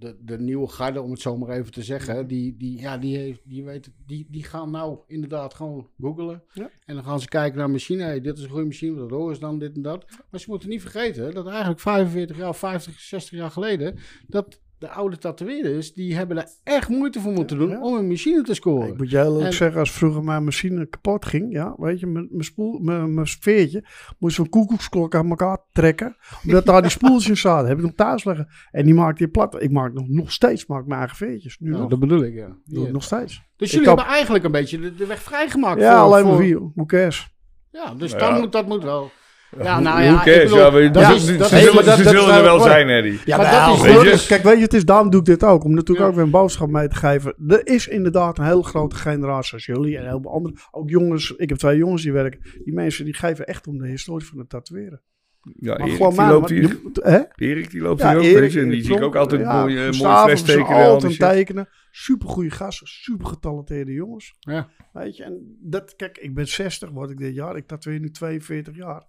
de, 0.00 0.16
de 0.24 0.38
nieuwe 0.38 0.68
garde, 0.68 1.02
om 1.02 1.10
het 1.10 1.20
zo 1.20 1.36
maar 1.36 1.48
even 1.48 1.72
te 1.72 1.82
zeggen. 1.82 2.26
Die, 2.26 2.56
die, 2.56 2.80
ja, 2.80 2.98
die, 2.98 3.16
heeft, 3.16 3.40
die, 3.44 3.64
weet, 3.64 3.90
die, 4.06 4.26
die 4.30 4.42
gaan 4.42 4.70
nou 4.70 4.98
inderdaad 5.06 5.54
gewoon 5.54 5.88
googlen. 6.00 6.42
Ja. 6.52 6.70
En 6.84 6.94
dan 6.94 7.04
gaan 7.04 7.20
ze 7.20 7.28
kijken 7.28 7.58
naar 7.58 7.70
machine. 7.70 8.02
Hey, 8.02 8.20
dit 8.20 8.38
is 8.38 8.44
een 8.44 8.50
goede 8.50 8.66
machine, 8.66 9.00
wat 9.00 9.10
horen 9.10 9.32
is 9.32 9.38
dan 9.38 9.58
dit 9.58 9.74
en 9.74 9.82
dat. 9.82 10.04
Maar 10.30 10.40
ze 10.40 10.50
moeten 10.50 10.68
niet 10.68 10.80
vergeten 10.80 11.34
dat 11.34 11.46
eigenlijk 11.46 11.80
45 11.80 12.36
jaar, 12.36 12.54
50, 12.54 13.00
60 13.00 13.38
jaar 13.38 13.50
geleden... 13.50 13.98
dat 14.26 14.60
de 14.80 14.88
oude 14.90 15.18
tatoeëerders, 15.18 15.92
die 15.92 16.14
hebben 16.16 16.36
daar 16.36 16.48
echt 16.64 16.88
moeite 16.88 17.20
voor 17.20 17.32
moeten 17.32 17.58
doen 17.58 17.68
Ja. 17.68 17.80
om 17.80 17.94
een 17.94 18.08
machine 18.08 18.42
te 18.42 18.54
scoren. 18.54 18.88
Ik 18.88 18.96
moet 18.98 19.12
eerlijk 19.12 19.44
En- 19.44 19.52
zeggen, 19.52 19.80
als 19.80 19.90
vroeger 19.92 20.24
mijn 20.24 20.44
machine 20.44 20.86
kapot 20.88 21.26
ging, 21.26 21.52
ja, 21.52 21.74
weet 21.76 22.00
je, 22.00 22.06
mijn, 22.06 22.28
mijn, 22.30 22.44
spoel, 22.44 22.78
mijn, 22.78 23.14
mijn 23.14 23.26
veertje, 23.26 23.84
moest 24.18 24.34
zo'n 24.36 24.48
koekoeksklok 24.48 25.14
aan 25.14 25.28
elkaar 25.30 25.58
trekken, 25.72 26.16
omdat 26.44 26.66
daar 26.66 26.82
die 26.82 26.90
spoeltjes 26.90 27.28
in 27.28 27.36
zaten. 27.36 27.68
Heb 27.68 27.76
ik 27.78 27.82
nog 27.84 27.92
thuis 27.94 28.24
liggen. 28.24 28.48
En 28.70 28.84
die 28.84 28.94
maakte 28.94 29.22
je 29.24 29.30
plat. 29.30 29.62
Ik 29.62 29.70
maak 29.70 29.92
nog, 29.92 30.08
nog 30.08 30.32
steeds 30.32 30.66
maak 30.66 30.80
ik 30.80 30.86
mijn 30.86 30.98
eigen 31.00 31.16
veertjes. 31.16 31.58
Nu 31.58 31.72
Ja, 31.72 31.78
nog. 31.78 31.90
dat 31.90 31.98
bedoel 31.98 32.22
ik, 32.22 32.34
ja. 32.34 32.56
Doe 32.64 32.80
ik 32.80 32.86
Ja. 32.86 32.92
nog 32.92 33.02
steeds. 33.02 33.42
Dus 33.56 33.68
Ik 33.68 33.72
jullie 33.74 33.86
kap- 33.88 33.96
hebben 33.96 34.14
eigenlijk 34.14 34.44
een 34.44 34.52
beetje 34.52 34.80
de, 34.80 34.94
de 34.94 35.06
weg 35.06 35.22
vrijgemaakt. 35.22 35.80
Ja, 35.80 35.92
voor- 35.94 36.02
alleen 36.12 36.24
maar 36.24 36.32
voor- 36.32 36.42
wie, 36.42 36.54
hoe 36.74 36.86
cares. 36.86 37.28
Ja, 37.70 37.94
dus 37.94 38.12
ja. 38.12 38.38
moet, 38.38 38.52
dat 38.52 38.66
moet 38.66 38.82
wel. 38.82 39.10
Ja, 39.58 39.80
nou 39.80 40.02
ja, 40.02 40.10
ik 40.16 40.16
cares? 40.22 40.42
bedoel, 40.42 40.58
Ja, 40.58 40.70
maar 40.70 40.92
dat 40.92 41.04
ze- 41.04 41.14
is- 41.14 41.24
ze 41.24 41.36
dat 41.36 41.52
is- 41.52 41.60
ze 41.60 41.82
dat 41.84 41.98
is 41.98 42.08
zullen 42.08 42.34
er 42.34 42.42
wel 42.42 42.60
zijn, 42.60 42.88
Eddie. 42.88 43.18
Ja, 43.24 43.36
Maar 43.36 43.50
dat 43.66 43.76
is 43.76 43.82
weet 43.82 44.20
je, 44.20 44.26
kijk, 44.26 44.42
weet 44.42 44.56
je, 44.56 44.62
het 44.62 44.74
is, 44.74 44.84
daarom 44.84 45.10
doe 45.10 45.20
ik 45.20 45.26
dit 45.26 45.44
ook. 45.44 45.64
Om 45.64 45.70
natuurlijk 45.74 45.98
Ja. 46.00 46.06
ook 46.06 46.14
weer 46.14 46.24
een 46.24 46.30
boodschap 46.30 46.68
mee 46.70 46.88
te 46.88 46.94
geven. 46.94 47.34
Er 47.48 47.66
is 47.66 47.88
inderdaad 47.88 48.38
een 48.38 48.44
hele 48.44 48.62
grote 48.62 48.96
generatie 48.96 49.48
zoals 49.48 49.66
jullie 49.66 49.98
en 49.98 50.08
heel 50.08 50.18
veel 50.22 50.32
anderen. 50.32 50.56
Ook 50.70 50.90
jongens, 50.90 51.30
ik 51.36 51.48
heb 51.48 51.58
twee 51.58 51.76
jongens 51.76 52.02
die 52.02 52.12
werken. 52.12 52.40
Die 52.64 52.74
mensen 52.74 53.04
die 53.04 53.14
geven 53.14 53.46
echt 53.46 53.66
om 53.66 53.78
de 53.78 53.88
historie 53.88 54.26
van 54.26 54.38
het 54.38 54.48
tatoeëren. 54.48 55.00
Ja, 55.42 55.70
Maar 55.76 55.80
Erik, 55.86 55.92
gewoon 55.96 56.08
die 56.12 56.20
maar, 56.20 56.30
loopt 56.32 56.50
maar 56.50 56.58
hier. 56.58 56.80
hè? 57.02 57.20
Erik, 57.34 57.70
die 57.70 57.80
loopt 57.80 58.00
Ja, 58.00 58.08
hier 58.08 58.18
ook, 58.18 58.24
Erik, 58.24 58.38
weet 58.38 58.52
je. 58.52 58.60
En 58.60 58.68
die 58.68 58.84
zie 58.84 58.94
ik 58.96 59.02
ook 59.02 59.16
altijd 59.16 59.40
ja, 59.40 59.60
mooie, 59.60 59.92
mooie 59.92 60.18
fles 60.24 60.42
tekenen. 60.42 60.66
en 60.68 60.74
al 60.84 60.90
altijd 60.90 61.18
tekenen. 61.18 61.68
Super 61.90 62.28
goede 62.28 62.50
gasten, 62.50 62.86
super 62.86 63.26
getalenteerde 63.26 63.92
jongens. 63.92 64.34
Ja. 64.38 64.68
Weet 64.92 65.16
je, 65.16 65.24
en 65.24 65.56
dat, 65.60 65.96
kijk, 65.96 66.18
ik 66.18 66.34
ben 66.34 66.48
60, 66.48 66.90
word 66.90 67.10
ik 67.10 67.18
dit 67.18 67.34
jaar. 67.34 67.56
Ik 67.56 67.66
tatoeëer 67.66 68.00
nu 68.00 68.10
42 68.10 68.76
jaar. 68.76 69.02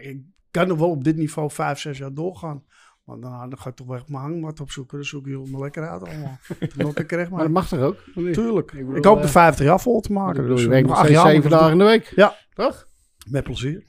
Ik 0.00 0.20
kan 0.50 0.68
nog 0.68 0.78
wel 0.78 0.90
op 0.90 1.04
dit 1.04 1.16
niveau 1.16 1.50
5, 1.50 1.78
6 1.78 1.98
jaar 1.98 2.14
doorgaan. 2.14 2.64
Want 3.04 3.22
dan, 3.22 3.50
dan 3.50 3.58
ga 3.58 3.68
ik 3.70 3.76
toch 3.76 3.86
weg 3.86 4.08
mijn 4.08 4.22
hangmat 4.22 4.60
opzoeken. 4.60 4.96
Dan 4.98 5.06
zoek 5.06 5.26
je 5.26 5.42
me 5.50 5.58
lekker 5.58 5.88
uit 5.88 6.02
allemaal. 6.08 6.38
nog 6.76 6.96
een 6.96 7.06
keer 7.06 7.18
echt 7.18 7.28
Maar 7.30 7.38
maar. 7.38 7.42
dat 7.46 7.50
mag 7.54 7.68
toch 7.68 7.80
ook? 7.80 7.96
Tuurlijk. 8.32 8.72
Ik 8.72 8.88
Ik, 8.96 9.04
hoop 9.04 9.18
de 9.20 9.24
eh, 9.26 9.30
50 9.30 9.64
jaar 9.66 9.80
vol 9.80 10.00
te 10.00 10.08
Ik 10.08 10.14
maken. 10.14 10.42
bedoel, 10.42 10.48
Dus 10.56 10.60
je 10.60 10.66
nog 10.66 10.74
werkt 10.74 10.88
nog 10.88 10.98
acht 10.98 11.08
jaar 11.08 11.26
zeven 11.26 11.44
ik 11.44 11.50
dagen 11.50 11.72
in 11.72 11.78
de 11.78 11.84
week. 11.84 12.12
Ja. 12.16 12.36
Toch? 12.54 12.86
Met 13.30 13.44
plezier. 13.44 13.84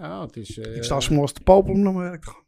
Ja, 0.00 0.20
het 0.20 0.36
is... 0.36 0.58
eh, 0.58 0.76
ik 0.76 0.84
sta 0.84 1.00
s'morgens 1.00 1.32
te 1.32 1.40
popelen 1.42 1.76
om 1.76 1.82
naar 1.82 1.92
mijn 1.92 2.08
werk 2.10 2.22
te 2.22 2.30
gaan. 2.30 2.40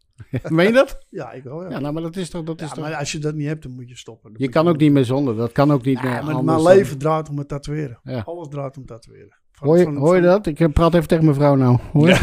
Meen 0.56 0.66
je 0.66 0.72
dat? 0.72 0.98
Ja, 1.10 1.32
ik 1.32 1.42
wel, 1.42 1.62
ja. 1.62 1.70
Ja, 1.70 1.78
nou, 1.78 1.92
maar 1.92 2.02
dat 2.02 2.16
is 2.16 2.30
toch... 2.30 2.44
Dat 2.44 2.60
is 2.60 2.68
toch... 2.68 2.78
maar 2.78 2.94
als 2.94 3.12
je 3.12 3.18
dat 3.18 3.34
niet 3.34 3.46
hebt, 3.46 3.62
dan 3.62 3.72
moet 3.72 3.88
je 3.88 3.96
stoppen. 3.96 4.32
Dan 4.32 4.42
Je 4.42 4.48
kan 4.48 4.68
ook 4.68 4.76
niet 4.76 4.92
meer 4.92 5.04
zonder. 5.04 5.36
Dat 5.36 5.52
kan 5.52 5.72
ook 5.72 5.84
niet 5.84 5.96
Ja, 5.96 6.02
meer 6.02 6.10
maar 6.12 6.20
anders 6.34 6.44
mijn 6.44 6.56
dan- 6.58 6.66
leven 6.66 6.98
draait 6.98 7.28
om 7.28 7.38
het 7.38 7.48
tatoeëren. 7.48 8.00
Ja. 8.02 8.20
Alles 8.24 8.48
draait 8.48 8.76
om 8.76 8.86
tatoeëren. 8.86 9.38
Van- 9.54 9.68
Hoor 9.68 9.78
je, 9.78 9.84
van- 9.84 9.96
hoor 9.96 10.14
je 10.16 10.20
van- 10.22 10.30
dat? 10.30 10.46
Ik 10.46 10.60
eh, 10.60 10.68
praat 10.72 10.94
even 10.94 11.08
tegen 11.08 11.24
mijn 11.24 11.36
vrouw 11.36 11.54
nou. 11.54 11.78
Hoor 11.92 12.08
je? 12.08 12.14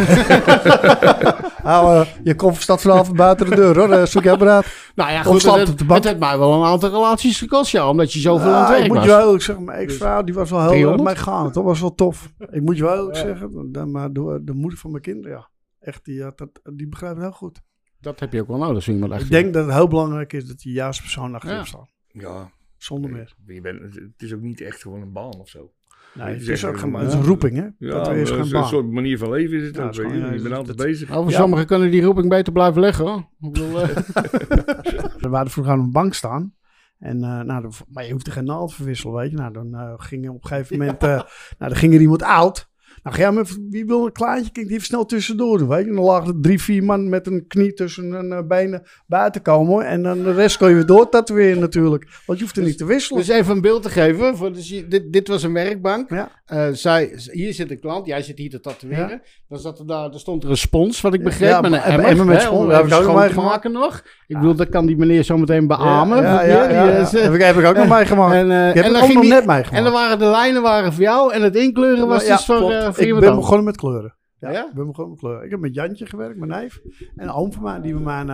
Nou, 1.63 1.95
eh, 2.05 2.07
je 2.23 2.35
koffer 2.35 2.61
staat 2.63 2.81
vanavond 2.81 3.17
buiten 3.17 3.49
de 3.49 3.55
deur 3.55 3.77
hoor. 3.77 3.91
Eh, 3.91 4.05
zoek 4.05 4.23
jij 4.23 4.37
maar 4.37 4.47
uit. 4.49 4.91
Nou 4.95 5.11
ja, 5.11 5.23
goed, 5.23 5.43
het, 5.43 5.69
op 5.69 5.77
de 5.87 5.93
het, 5.93 6.03
heeft 6.03 6.19
mij 6.19 6.37
wel 6.37 6.53
een 6.53 6.65
aantal 6.67 6.89
relaties 6.89 7.37
gekost, 7.37 7.71
ja. 7.71 7.89
Omdat 7.89 8.13
je 8.13 8.19
zoveel 8.19 8.51
aan 8.51 8.59
het 8.59 8.67
Ja, 8.67 8.69
werk 8.73 8.81
ik 8.83 8.87
moet 8.87 8.97
was. 8.97 9.05
je 9.05 9.11
wel 9.11 9.25
eerlijk 9.25 9.43
zeggen, 9.43 9.65
mijn 9.65 9.79
ex-vrouw 9.79 10.23
die 10.23 10.33
was 10.33 10.49
wel 10.49 10.59
heel 10.61 10.69
300? 10.69 11.03
meegaand. 11.03 11.53
Dat 11.53 11.63
was 11.63 11.79
wel 11.79 11.95
tof. 11.95 12.31
Ik 12.51 12.61
moet 12.61 12.77
je 12.77 12.83
wel 12.83 12.95
eerlijk 12.97 13.15
zeggen, 13.17 13.71
de, 13.71 13.85
maar 13.85 14.11
de, 14.13 14.41
de 14.43 14.53
moeder 14.53 14.79
van 14.79 14.91
mijn 14.91 15.03
kinderen, 15.03 15.37
ja. 15.37 15.49
Echt, 15.79 16.05
die, 16.05 16.23
had 16.23 16.37
dat, 16.37 16.49
die 16.73 16.87
begrijpt 16.87 17.15
het 17.15 17.25
heel 17.25 17.35
goed. 17.35 17.61
Dat 17.99 18.19
heb 18.19 18.33
je 18.33 18.41
ook 18.41 18.47
wel 18.47 18.57
nodig, 18.57 18.83
zo 18.83 18.91
iemand 18.91 19.13
Ik 19.13 19.19
je. 19.19 19.25
denk 19.25 19.53
dat 19.53 19.65
het 19.65 19.73
heel 19.73 19.87
belangrijk 19.87 20.33
is 20.33 20.45
dat 20.45 20.61
je 20.63 20.69
de 20.69 20.75
juiste 20.75 21.01
persoon 21.01 21.35
achter 21.35 21.49
je 21.51 21.55
Ja. 21.55 21.63
staan. 21.63 21.87
Ja, 22.07 22.51
Zonder 22.77 23.11
meer. 23.11 23.35
je 23.45 23.61
bent, 23.61 23.81
het 23.81 24.11
is 24.17 24.33
ook 24.33 24.41
niet 24.41 24.61
echt 24.61 24.81
gewoon 24.81 25.01
een 25.01 25.11
baan 25.11 25.39
of 25.39 25.49
zo. 25.49 25.71
Nee, 26.13 26.27
je 26.27 26.33
het 26.39 26.47
is 26.47 26.65
ook 26.65 26.75
het 26.75 27.07
is 27.07 27.13
een 27.13 27.19
een- 27.19 27.25
roeping, 27.25 27.55
hè? 27.57 27.63
Ja, 27.87 27.93
dat 28.03 28.07
is 28.15 28.29
een, 28.29 28.45
geen 28.45 28.55
een 28.55 28.65
soort 28.65 28.91
manier 28.91 29.17
van 29.17 29.29
leven 29.31 29.57
is 29.57 29.67
het 29.67 29.75
Ja, 29.75 29.83
ook. 29.83 29.89
is 29.89 29.97
gewoon, 29.97 30.15
je. 30.15 30.21
bent 30.29 30.43
het- 30.43 30.53
altijd 30.53 30.77
bezig. 30.77 31.11
Over 31.11 31.31
Ja. 31.31 31.37
sommigen 31.37 31.65
kunnen 31.65 31.91
die 31.91 32.01
roeping 32.03 32.29
beter 32.29 32.53
blijven 32.53 32.81
leggen, 32.81 33.05
hoor. 33.05 33.17
Ik 33.41 33.51
bedoel, 33.51 33.81
eh, 33.81 33.87
We 35.23 35.29
waren 35.29 35.51
vroeger 35.51 35.73
aan 35.73 35.79
een 35.79 35.91
bank 35.91 36.13
staan. 36.13 36.53
En, 36.99 37.23
eh, 37.23 37.39
nou, 37.39 37.71
maar 37.87 38.05
je 38.05 38.11
hoeft 38.11 38.27
er 38.27 38.33
geen 38.33 38.45
naald 38.45 38.73
verwisselen, 38.73 39.15
weet 39.15 39.31
je. 39.31 39.37
Nou, 39.37 39.53
dan 39.53 39.73
eh, 39.75 39.93
ging 39.97 40.25
er 40.25 40.31
op 40.31 40.43
een 40.43 40.47
gegeven 40.49 40.77
moment... 40.77 41.03
eh, 41.03 41.09
nou, 41.09 41.25
dan 41.57 41.75
ging 41.75 41.93
er 41.93 42.01
iemand 42.01 42.23
oud. 42.23 42.69
Nou, 43.03 43.15
ga 43.15 43.21
jij 43.21 43.31
maar 43.31 43.45
wie 43.69 43.85
wil 43.85 44.05
een 44.05 44.11
klaantje? 44.11 44.51
Kijk, 44.51 44.65
die 44.67 44.75
even 44.75 44.85
snel 44.87 45.05
tussendoor 45.05 45.57
doen, 45.57 45.67
weet 45.67 45.83
je. 45.83 45.89
En 45.89 45.95
dan 45.95 46.03
lagen 46.05 46.27
er 46.27 46.41
drie, 46.41 46.61
vier 46.61 46.83
man 46.83 47.09
met 47.09 47.27
een 47.27 47.45
knie 47.47 47.73
tussen 47.73 48.11
hun 48.11 48.31
eh, 48.31 48.39
benen 48.47 48.83
buiten 49.07 49.41
komen. 49.41 49.85
En 49.87 50.03
dan 50.03 50.23
de 50.23 50.33
rest 50.33 50.57
kon 50.57 50.69
je 50.69 50.75
weer 50.75 50.85
door 50.85 51.09
tatoeëren 51.09 51.59
natuurlijk. 51.59 52.07
Want 52.25 52.39
je 52.39 52.43
hoeft 52.45 52.57
er 52.57 52.63
niet 52.63 52.77
te 52.77 52.85
wisselen. 52.85 53.19
dus 53.25 53.35
even 53.35 53.55
een 53.55 53.61
beeld 53.61 53.83
te 53.83 53.89
geven. 53.89 54.37
Voor, 54.37 54.53
dus 54.53 54.69
je- 54.69 54.87
dit, 54.87 55.13
dit 55.13 55.27
was 55.27 55.43
een 55.43 55.53
werkbank. 55.53 56.09
Ja. 56.09 56.29
Eh, 56.45 56.67
zij, 56.71 57.11
hier 57.31 57.53
zit 57.53 57.71
een 57.71 57.79
klant. 57.79 58.05
Jij 58.05 58.21
zit 58.21 58.37
hier 58.37 58.49
te 58.49 58.59
tatoeëren. 58.59 59.21
Dan 59.47 59.59
zat 59.59 59.79
er 59.79 59.87
daar, 59.87 60.11
er 60.13 60.19
stond 60.19 60.43
er 60.43 60.49
een 60.49 60.57
spons, 60.57 61.01
wat 61.01 61.13
ik 61.13 61.23
begreep. 61.23 61.49
Ja, 61.49 61.61
met 61.61 61.71
een 61.71 61.77
een 61.77 61.83
emmer. 61.83 62.05
emmer 62.05 62.25
met 62.25 62.41
spons. 62.41 62.71
heb 62.73 62.85
ik 62.85 62.93
ook 62.93 63.15
meegemaakt. 63.15 63.69
nog. 63.71 64.03
Ik 64.27 64.35
bedoel, 64.37 64.55
dat 64.55 64.69
kan 64.69 64.85
die 64.85 64.97
meneer 64.97 65.23
zo 65.23 65.37
meteen 65.37 65.67
beamen. 65.67 66.21
Ja, 66.21 66.41
ja, 66.43 66.69
ja, 66.69 66.85
ja. 66.85 66.99
eh, 66.99 67.39
Heb, 67.45 67.55
ik, 67.57 67.65
ook 67.65 67.75
nog 67.75 67.87
meegemaakt. 67.97 68.33
En, 68.33 68.51
Ik 68.69 68.73
heb 68.75 68.85
en 68.85 68.91
dan 68.93 69.01
nog 69.01 69.13
net 69.13 69.45
meegemaakt. 69.45 69.69
En 69.71 69.83
dan 69.83 69.93
waren 69.93 70.19
de 70.19 70.25
lijnen 70.25 70.61
waren 70.61 70.93
voor 70.93 71.03
jou 71.03 71.33
en 71.33 71.41
het 71.41 71.55
inkleuren 71.55 72.07
was 72.07 72.25
Ja, 72.25 72.35
dus 72.35 72.45
voor, 72.45 72.90
ik 72.97 73.05
ben 73.13 73.15
anders. 73.29 73.35
begonnen 73.35 73.65
met 73.65 73.77
kleuren. 73.77 74.15
Ja, 74.39 74.51
Ja? 74.51 74.67
ik 74.67 74.73
ben 74.73 74.85
begonnen 74.87 75.09
met 75.11 75.19
kleuren. 75.19 75.43
Ik 75.45 75.51
heb 75.51 75.59
met 75.59 75.73
Jantje 75.75 76.05
gewerkt, 76.05 76.37
mijn 76.37 76.51
neef. 76.61 76.81
En 77.15 77.27
een 77.27 77.33
oom 77.33 77.53
van 77.53 77.63
mij, 77.63 77.81
die 77.81 77.93
bij 77.93 78.01
mij... 78.03 78.21
eh, 78.21 78.25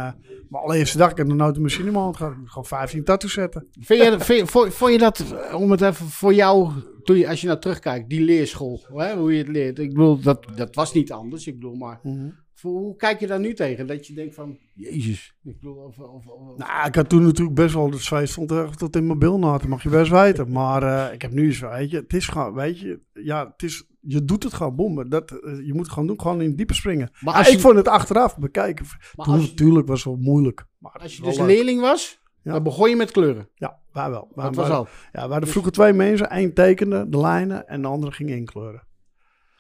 mijn 0.50 0.64
allereerste 0.64 0.98
dag, 0.98 1.12
ik 1.12 1.18
heb 1.18 1.28
nog 1.28 1.38
nooit 1.38 1.56
een 1.56 1.62
machine 1.62 1.86
in 1.86 1.92
mijn 1.92 2.04
hand 2.04 2.18
gehad. 2.18 2.32
Ik 2.34 2.38
gewoon 2.48 2.66
15 2.66 3.04
tattoos 3.04 3.34
zetten. 3.34 3.68
Vind 3.80 4.04
je, 4.04 4.20
vind, 4.20 4.50
vond, 4.50 4.74
vond 4.74 4.92
je 4.92 4.98
dat, 4.98 5.20
eh, 5.50 5.60
om 5.62 5.72
het 5.72 5.82
even 5.82 6.06
voor 6.06 6.34
jou, 6.34 6.70
toen 7.04 7.18
je, 7.18 7.28
als 7.30 7.42
je 7.42 7.48
nou 7.48 7.60
terugkijkt, 7.60 8.10
die 8.10 8.22
leerschool, 8.22 8.82
hè, 8.94 9.16
hoe 9.16 9.32
je 9.32 9.38
het 9.38 9.48
leert. 9.48 9.80
Ik 9.80 9.90
bedoel, 9.90 10.20
dat, 10.20 10.46
dat 10.56 10.76
was 10.76 10.94
niet 10.94 11.12
anders. 11.12 11.48
Ik 11.48 11.54
bedoel, 11.54 11.76
maar 11.76 12.00
voor, 12.04 12.34
hoe 12.62 12.96
kijk 12.96 13.20
je 13.20 13.28
daar 13.28 13.40
nu 13.40 13.54
tegen? 13.54 13.88
Dat 13.88 14.08
je 14.08 14.14
denkt 14.14 14.36
van, 14.36 14.58
jezus. 14.74 15.36
Ik 15.44 15.60
bedoel, 15.60 15.76
of, 15.76 16.00
of, 16.00 16.28
of- 16.28 16.58
Nou, 16.58 16.88
ik 16.88 16.96
had 16.96 17.10
toen 17.10 17.24
natuurlijk 17.24 17.56
best 17.56 17.74
wel... 17.74 17.90
Het 17.92 18.02
zweet 18.02 18.30
stond 18.30 18.78
tot 18.78 18.96
in 18.96 19.08
mijn 19.08 19.20
bil 19.20 19.40
na. 19.40 19.52
Dat 19.58 19.68
mag 19.68 19.84
je 19.84 19.90
best 19.90 20.12
weten. 20.12 20.52
Maar 20.52 20.84
eh, 21.08 21.14
ik 21.14 21.22
heb 21.22 21.32
nu 21.32 21.46
eens, 21.46 21.60
weet 21.60 21.90
je... 21.92 21.98
Het 21.98 22.14
is 22.14 22.28
gewoon, 22.28 22.54
weet 22.54 22.80
je... 22.80 23.00
Ja, 23.14 23.48
het 23.52 23.64
is... 23.64 23.86
Je 24.02 24.26
doet 24.26 24.44
het 24.44 24.54
gewoon 24.54 24.76
bommen. 24.76 25.10
Dat, 25.10 25.32
eh, 25.32 25.66
je 25.66 25.74
moet 25.74 25.84
het 25.84 25.92
gewoon 25.92 26.08
doen. 26.08 26.22
Gewoon 26.22 26.42
in 26.42 26.48
het 26.48 26.58
diepe 26.58 26.74
springen. 26.74 27.10
Maar 27.20 27.34
Ah, 27.34 27.40
als 27.40 27.48
ik 27.48 27.54
je- 27.54 27.60
vond 27.60 27.76
het 27.76 27.88
achteraf 27.88 28.38
bekijken. 28.38 28.86
Maar 29.16 29.26
toen 29.26 29.36
als 29.36 29.50
natuurlijk 29.50 29.88
was 29.88 30.04
het 30.04 30.14
wel 30.14 30.24
moeilijk. 30.24 30.66
Maar 30.78 30.92
als 30.92 31.16
je 31.18 31.22
dus 31.24 31.38
leuk. 31.38 31.48
leerling 31.48 31.82
was, 31.82 32.22
Ja. 32.44 32.52
dan 32.52 32.64
begon 32.64 32.90
je 32.90 32.96
met 32.96 33.12
kleuren. 33.12 33.50
Ja, 33.56 33.80
wij 33.92 34.10
wel. 34.10 34.32
Dat 34.36 34.56
was 34.56 34.70
al. 34.70 34.88
Ja, 35.12 35.26
we 35.26 35.32
hadden 35.32 35.50
vroeger 35.50 35.72
twee 35.72 35.94
mensen. 35.94 36.38
Eén 36.38 36.54
tekende 36.54 37.10
de 37.10 37.18
lijnen 37.18 37.68
en 37.68 37.82
de 37.82 37.88
andere 37.88 38.12
ging 38.12 38.30
inkleuren. 38.30 38.84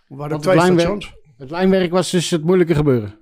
Hadden 0.07 0.29
Want 0.29 0.41
twee 0.43 0.59
stations. 0.59 1.13
Het 1.37 1.49
lijnwerk 1.49 1.91
was 1.91 2.11
dus 2.11 2.29
het 2.29 2.43
moeilijke 2.43 2.75
gebeuren. 2.75 3.19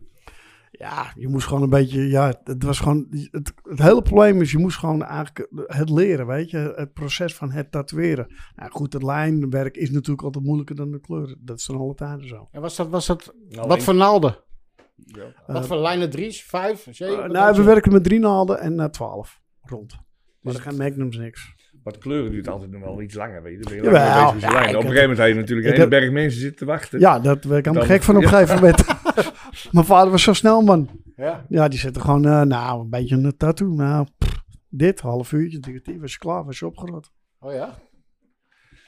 Ja, 0.71 1.11
je 1.15 1.27
moest 1.27 1.47
gewoon 1.47 1.63
een 1.63 1.69
beetje... 1.69 2.07
Ja, 2.07 2.41
het 2.43 2.63
was 2.63 2.79
gewoon... 2.79 3.07
Het, 3.31 3.53
het 3.63 3.81
hele 3.81 4.01
probleem 4.01 4.41
is, 4.41 4.51
je 4.51 4.57
moest 4.57 4.77
gewoon 4.77 5.03
eigenlijk 5.03 5.47
het 5.65 5.89
leren, 5.89 6.27
weet 6.27 6.49
je. 6.49 6.73
Het 6.75 6.93
proces 6.93 7.35
van 7.35 7.51
het 7.51 7.71
tatoeëren. 7.71 8.33
Nou 8.55 8.71
goed, 8.71 8.93
het 8.93 9.03
lijnwerk 9.03 9.77
is 9.77 9.91
natuurlijk 9.91 10.21
altijd 10.21 10.45
moeilijker 10.45 10.75
dan 10.75 10.91
de 10.91 10.99
kleuren. 10.99 11.37
Dat 11.41 11.59
is 11.59 11.65
dan 11.65 11.77
alle 11.77 11.95
tijden 11.95 12.27
zo. 12.27 12.47
En 12.51 12.61
was 12.61 12.75
dat, 12.75 12.89
was 12.89 13.05
dat 13.05 13.33
Nou, 13.49 13.67
wat 13.67 13.83
voor 13.83 13.95
naalden? 13.95 14.37
Ja. 14.95 15.25
Wat 15.47 15.67
voor 15.67 15.77
lijnen? 15.77 16.09
Drie's, 16.09 16.43
vijf, 16.43 16.87
zeven? 16.91 17.15
Eh, 17.15 17.21
Wat 17.21 17.31
nou, 17.31 17.55
we 17.55 17.63
werken 17.63 17.91
met 17.91 18.03
drie 18.03 18.19
naalden 18.19 18.59
en 18.59 18.73
uh, 18.73 18.85
twaalf 18.85 19.41
rond. 19.61 19.91
Maar 19.91 20.53
Dus 20.53 20.63
er 20.63 20.69
geen 20.69 20.77
magnums 20.77 21.17
niks. 21.17 21.53
De 21.93 21.99
kleuren 21.99 22.31
duurt 22.31 22.47
altijd 22.47 22.71
nog 22.71 22.81
wel 22.81 23.01
iets 23.01 23.15
langer, 23.15 23.43
weet 23.43 23.53
je. 23.53 23.81
Bezig 23.81 23.91
ja, 23.93 24.27
Op 24.27 24.33
een 24.35 24.41
gegeven 24.41 25.01
moment 25.01 25.17
heb 25.17 25.27
je 25.27 25.33
natuurlijk 25.33 25.67
een 25.67 25.73
hele 25.73 25.87
berg 25.87 26.11
mensen 26.11 26.39
zitten 26.39 26.57
te 26.57 26.65
wachten. 26.65 26.99
Ja, 26.99 27.19
dat 27.19 27.35
ik 27.37 27.43
helemaal 27.43 27.73
Dan- 27.73 27.85
gek 27.85 28.03
van 28.03 28.15
op 28.17 28.23
een 28.23 28.27
gegeven 28.29 28.55
moment. 28.55 28.83
Mijn 29.71 29.85
vader 29.85 30.11
was 30.11 30.23
zo 30.23 30.33
snel, 30.33 30.61
man. 30.61 30.89
Ja. 31.15 31.45
Ja, 31.49 31.67
die 31.67 31.79
zette 31.79 31.99
gewoon, 31.99 32.25
eh, 32.25 32.41
nou, 32.41 32.81
een 32.81 32.89
beetje 32.89 33.15
een 33.15 33.37
tattoo. 33.37 33.67
Nou, 33.73 34.07
pff, 34.17 34.43
dit, 34.69 34.99
half 34.99 35.31
uurtje, 35.31 35.59
kwartier, 35.59 35.99
was 35.99 36.11
je 36.11 36.17
klaar, 36.17 36.45
was 36.45 36.59
je 36.59 36.65
opgerot. 36.65 37.11
Oh 37.39 37.53
ja? 37.53 37.77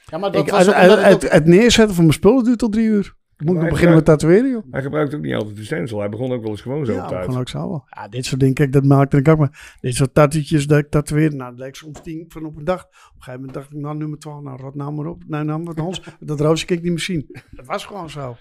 Ja, 0.06 0.18
maar 0.18 0.32
dat 0.32 0.42
Ik, 0.46 0.50
was 0.50 0.66
het, 0.66 1.02
het, 1.04 1.30
het 1.32 1.46
neerzetten 1.46 1.94
van 1.94 2.04
mijn 2.04 2.16
spullen 2.16 2.44
duurt 2.44 2.58
tot 2.58 2.72
drie 2.72 2.86
uur. 2.86 3.14
Ik 3.38 3.44
moet 3.44 3.54
Maar 3.54 3.62
nog 3.62 3.72
beginnen 3.72 3.96
met 3.96 4.04
tatoeëren, 4.04 4.50
joh. 4.50 4.62
Hij 4.70 4.82
gebruikt 4.82 5.14
ook 5.14 5.20
niet 5.20 5.34
altijd 5.34 5.56
de 5.56 5.64
stencil. 5.64 5.98
Hij 5.98 6.08
begon 6.08 6.32
ook 6.32 6.42
wel 6.42 6.50
eens 6.50 6.60
gewoon 6.60 6.86
zo 6.86 6.92
Ja, 6.92 7.02
op 7.02 7.08
tijd. 7.08 7.24
gewoon 7.24 7.40
ook 7.40 7.48
zo 7.48 7.58
wel. 7.68 7.84
Ja, 7.90 8.08
dit 8.08 8.24
soort 8.24 8.40
dingen, 8.40 8.54
kijk, 8.54 8.72
dat 8.72 8.84
maakte 8.84 9.16
ik 9.16 9.28
ook 9.28 9.38
maar. 9.38 9.76
Dit 9.80 9.94
soort 9.94 10.14
tattoetjes 10.14 10.66
dat 10.66 10.78
ik 10.78 10.90
tatoeëerde, 10.90 11.36
nou, 11.36 11.50
dat 11.50 11.58
deed 11.58 11.68
ik 11.68 11.74
soms 11.74 12.00
tien 12.02 12.24
van 12.28 12.44
op 12.44 12.56
een 12.56 12.64
dag. 12.64 12.80
Op 12.82 12.90
een 12.92 12.98
gegeven 13.22 13.32
moment 13.40 13.54
dacht 13.54 13.70
ik, 13.72 13.78
nou, 13.78 13.96
nummer 13.96 14.18
12, 14.18 14.42
nou, 14.42 14.60
rot 14.60 14.74
nou 14.74 14.92
maar 14.92 15.06
op. 15.06 15.22
Nou, 15.26 15.44
nou, 15.44 15.62
met 15.62 15.78
Hans, 15.78 16.02
dat 16.20 16.40
roosje 16.40 16.66
keek 16.66 16.82
niet 16.82 16.90
meer 16.90 17.00
zien. 17.00 17.26
Dat 17.50 17.66
was 17.66 17.84
gewoon 17.86 18.10
zo. 18.10 18.36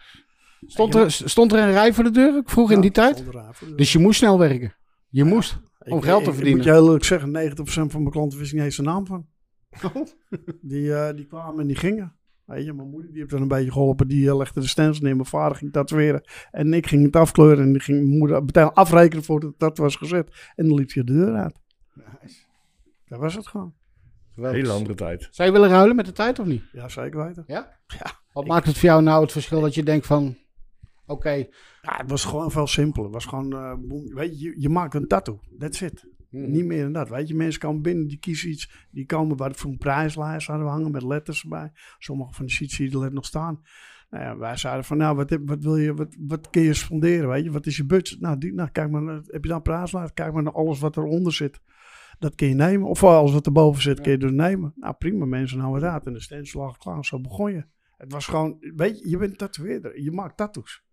Stond 0.65 0.95
er, 0.95 1.11
stond 1.11 1.51
er 1.53 1.59
een 1.59 1.71
rij 1.71 1.93
voor 1.93 2.03
de 2.03 2.11
deur, 2.11 2.41
vroeg 2.45 2.71
in 2.71 2.81
die 2.81 2.91
tijd? 2.91 3.17
Stond 3.17 3.33
eraan 3.35 3.53
voor 3.53 3.67
de- 3.67 3.75
Dus 3.75 3.91
je 3.91 3.99
moest 3.99 4.17
snel 4.17 4.39
werken. 4.39 4.75
Je 5.09 5.23
moest, 5.23 5.59
om 5.79 5.97
Ik- 5.97 6.03
geld 6.03 6.23
te 6.23 6.29
ik- 6.29 6.35
verdienen. 6.35 6.47
Ik 6.49 6.55
moet 6.55 6.63
je 6.65 6.71
heel 6.71 6.85
eerlijk 6.85 7.03
zeggen, 7.05 7.31
90% 7.31 7.91
van 7.91 8.01
mijn 8.01 8.11
klanten 8.13 8.37
wist 8.39 8.51
ik 8.51 8.57
niet 8.57 8.65
eens 8.65 8.75
de 8.75 8.81
naam 8.83 9.05
van. 9.05 9.25
die, 10.61 10.93
eh, 10.93 11.15
die 11.15 11.25
kwamen 11.25 11.59
en 11.59 11.67
die 11.67 11.75
gingen. 11.75 12.15
Weet 12.47 12.65
je, 12.65 12.73
mijn 12.73 12.89
moeder 12.89 13.09
die 13.11 13.19
heeft 13.19 13.31
dan 13.31 13.41
een 13.41 13.47
beetje 13.47 13.71
geholpen. 13.71 14.07
Die 14.07 14.29
eh, 14.29 14.37
legde 14.37 14.59
de 14.59 14.67
stencil 14.67 15.03
neer. 15.03 15.15
Mijn 15.15 15.27
vader 15.27 15.57
ging 15.57 15.71
tatoeëren. 15.71 16.23
En 16.51 16.73
ik 16.73 16.87
ging 16.87 17.05
het 17.05 17.15
afkleuren. 17.15 17.63
En 17.63 17.71
die 17.71 17.81
ging 17.81 17.97
mijn 17.97 18.17
moeder 18.17 18.43
meteen 18.43 18.73
afrekenen 18.73 19.23
voordat 19.23 19.49
het 19.49 19.59
dat 19.59 19.77
was 19.77 19.95
gezet. 19.95 20.51
En 20.55 20.67
dan 20.67 20.77
liep 20.77 20.91
je 20.91 21.03
de 21.03 21.13
deur 21.13 21.35
uit. 21.35 21.59
Dat 23.07 23.19
was 23.19 23.35
het 23.35 23.47
gewoon. 23.47 23.73
Hele 24.35 24.71
andere 24.71 24.95
tijd. 24.95 25.27
Zou 25.31 25.47
je 25.47 25.53
willen 25.53 25.69
ruilen 25.69 25.95
met 25.95 26.05
de 26.05 26.11
tijd 26.11 26.39
of 26.39 26.45
niet? 26.45 26.63
Ja, 26.71 26.89
zeker 26.89 27.25
weten. 27.25 27.43
Ja? 27.47 27.79
Wat 28.33 28.47
maakt 28.47 28.65
het 28.65 28.77
voor 28.77 28.89
jou 28.89 29.01
nou 29.01 29.21
het 29.21 29.31
verschil 29.31 29.61
dat 29.61 29.75
je 29.75 29.83
denkt 29.83 30.05
van... 30.05 30.37
Oké, 31.05 31.31
Ja, 31.81 31.97
het 31.97 32.09
was 32.09 32.25
gewoon 32.25 32.51
veel 32.51 32.67
simpeler. 32.67 33.05
Het 33.05 33.13
was 33.13 33.25
gewoon, 33.25 33.53
eh, 33.53 33.73
boem. 33.77 34.13
weet 34.13 34.39
je, 34.39 34.45
je, 34.45 34.61
je 34.61 34.69
maakt 34.69 34.93
een 34.93 35.07
tattoo. 35.07 35.39
That's 35.59 35.81
it. 35.81 36.07
Mhm. 36.29 36.51
Niet 36.51 36.65
meer 36.65 36.83
dan 36.83 36.93
dat. 36.93 37.09
Weet 37.09 37.27
je, 37.27 37.35
mensen 37.35 37.61
komen 37.61 37.81
binnen, 37.81 38.07
die 38.07 38.19
kiezen 38.19 38.49
iets. 38.49 38.87
Die 38.91 39.05
komen 39.05 39.37
waar 39.37 39.55
voor 39.55 39.71
een 39.71 39.77
prijslijst 39.77 40.47
hadden 40.47 40.65
we 40.65 40.71
hangen 40.71 40.91
met 40.91 41.03
letters 41.03 41.43
erbij. 41.43 41.71
Sommige 41.99 42.33
van 42.33 42.45
de 42.45 42.51
sheets 42.51 42.75
zie 42.75 42.89
je 42.89 42.97
letter 42.97 43.13
nog 43.13 43.25
staan. 43.25 43.61
Nou 44.09 44.23
ja, 44.23 44.37
wij 44.37 44.57
zeiden 44.57 44.83
van, 44.83 44.97
nou, 44.97 45.15
wat, 45.15 45.37
wat 45.45 45.63
wil 45.63 45.77
je, 45.77 45.93
wat, 45.93 46.15
wat 46.19 46.49
kun 46.49 46.61
je 46.61 46.73
sponderen, 46.73 47.29
weet 47.29 47.43
je? 47.43 47.51
Wat 47.51 47.65
is 47.65 47.77
je 47.77 47.85
budget? 47.85 48.19
Nou, 48.19 48.37
die, 48.37 48.53
nou 48.53 48.69
kijk 48.69 48.89
maar, 48.89 49.13
heb 49.13 49.43
je 49.43 49.49
dan 49.49 49.55
een 49.55 49.61
prijslijst? 49.61 50.13
Kijk 50.13 50.33
maar 50.33 50.43
naar 50.43 50.53
alles 50.53 50.79
wat 50.79 50.97
eronder 50.97 51.33
zit. 51.33 51.59
Dat 52.19 52.35
kun 52.35 52.47
je 52.47 52.53
nemen. 52.53 52.87
Of 52.87 53.03
alles 53.03 53.31
wat 53.31 53.45
erboven 53.45 53.81
zit, 53.81 54.01
kun 54.01 54.11
je 54.11 54.17
dus 54.17 54.31
nemen. 54.31 54.73
Nou, 54.75 54.93
prima, 54.93 55.25
mensen, 55.25 55.57
nou 55.57 55.71
wat 55.71 55.83
uit. 55.83 56.05
En 56.05 56.13
de 56.13 56.21
stencil 56.21 56.61
lag 56.61 56.77
klaar, 56.77 57.05
zo 57.05 57.21
begon 57.21 57.51
je. 57.51 57.65
Het 57.97 58.11
was 58.11 58.25
gewoon, 58.25 58.57
weet 58.75 58.99
je, 58.99 59.09
je 59.09 59.17
bent 59.17 59.37
tatoeëerder. 59.37 60.01
Je 60.01 60.11
maakt 60.11 60.37
tattoos. 60.37 60.85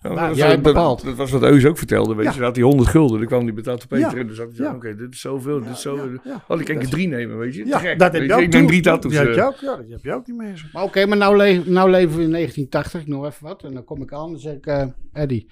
Ja, 0.00 0.12
Nou, 0.12 0.28
dat, 0.28 0.36
jij 0.36 0.46
was, 0.46 0.54
dat, 0.54 0.62
bepaalt. 0.62 1.04
dat 1.04 1.14
was 1.14 1.30
wat 1.30 1.42
Eus 1.42 1.64
ook 1.66 1.78
vertelde. 1.78 2.14
Weet 2.14 2.24
Ja. 2.24 2.30
je, 2.32 2.36
dat 2.36 2.46
had 2.46 2.56
hij 2.56 2.64
100 2.64 2.88
gulden. 2.88 3.18
Dan 3.18 3.26
kwam 3.26 3.44
hij 3.44 3.54
betaald 3.54 3.82
op 3.82 3.88
Peter. 3.88 4.10
Ja. 4.10 4.16
En 4.16 4.26
dan 4.26 4.36
zat 4.36 4.56
hij 4.56 4.68
oké, 4.68 4.94
dit 4.96 5.12
is 5.14 5.20
zoveel, 5.20 5.60
dit 5.60 5.70
is 5.70 5.80
zoveel. 5.80 6.10
Ja, 6.10 6.18
ja. 6.24 6.44
Oh, 6.48 6.60
ik 6.60 6.66
kan 6.66 6.76
er 6.76 6.88
drie 6.88 7.08
nemen, 7.08 7.38
weet 7.38 7.54
je. 7.54 7.66
Ja, 7.66 7.78
gek, 7.78 7.98
dat 7.98 8.12
heb 8.12 8.22
je 8.22 8.34
ook. 8.34 8.40
Ik 8.40 8.52
neem 8.52 8.66
drie 8.66 8.82
tattoos. 8.82 9.10
Die 9.12 9.20
heb 9.20 9.34
je 9.34 9.40
eh. 9.40 9.46
ook, 9.46 9.56
ja, 9.56 9.76
dat 9.76 9.88
heb 9.88 10.04
je 10.04 10.12
ook, 10.14 10.24
die 10.24 10.34
mensen. 10.34 10.68
maar 10.72 10.82
oké, 10.82 11.06
maar 11.06 11.16
nou, 11.18 11.36
le 11.36 11.62
nou 11.66 11.90
leven 11.90 12.16
we 12.16 12.22
in 12.22 12.30
1980, 12.30 13.00
ik 13.00 13.06
noem 13.06 13.24
even 13.24 13.44
wat. 13.44 13.62
En 13.62 13.74
dan 13.74 13.84
kom 13.84 14.02
ik 14.02 14.12
aan 14.12 14.32
en 14.32 14.38
zeg 14.38 14.54
ik, 14.54 14.66
eh 14.66 14.84
Eddie, 15.12 15.48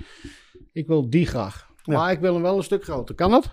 ik 0.72 0.86
wil 0.86 1.10
die 1.10 1.26
graag. 1.26 1.66
Ja. 1.82 1.94
Maar 1.94 2.12
ik 2.12 2.20
wil 2.20 2.32
hem 2.34 2.42
wel 2.42 2.56
een 2.56 2.62
stuk 2.62 2.84
groter. 2.84 3.14
Kan 3.14 3.30
dat? 3.30 3.50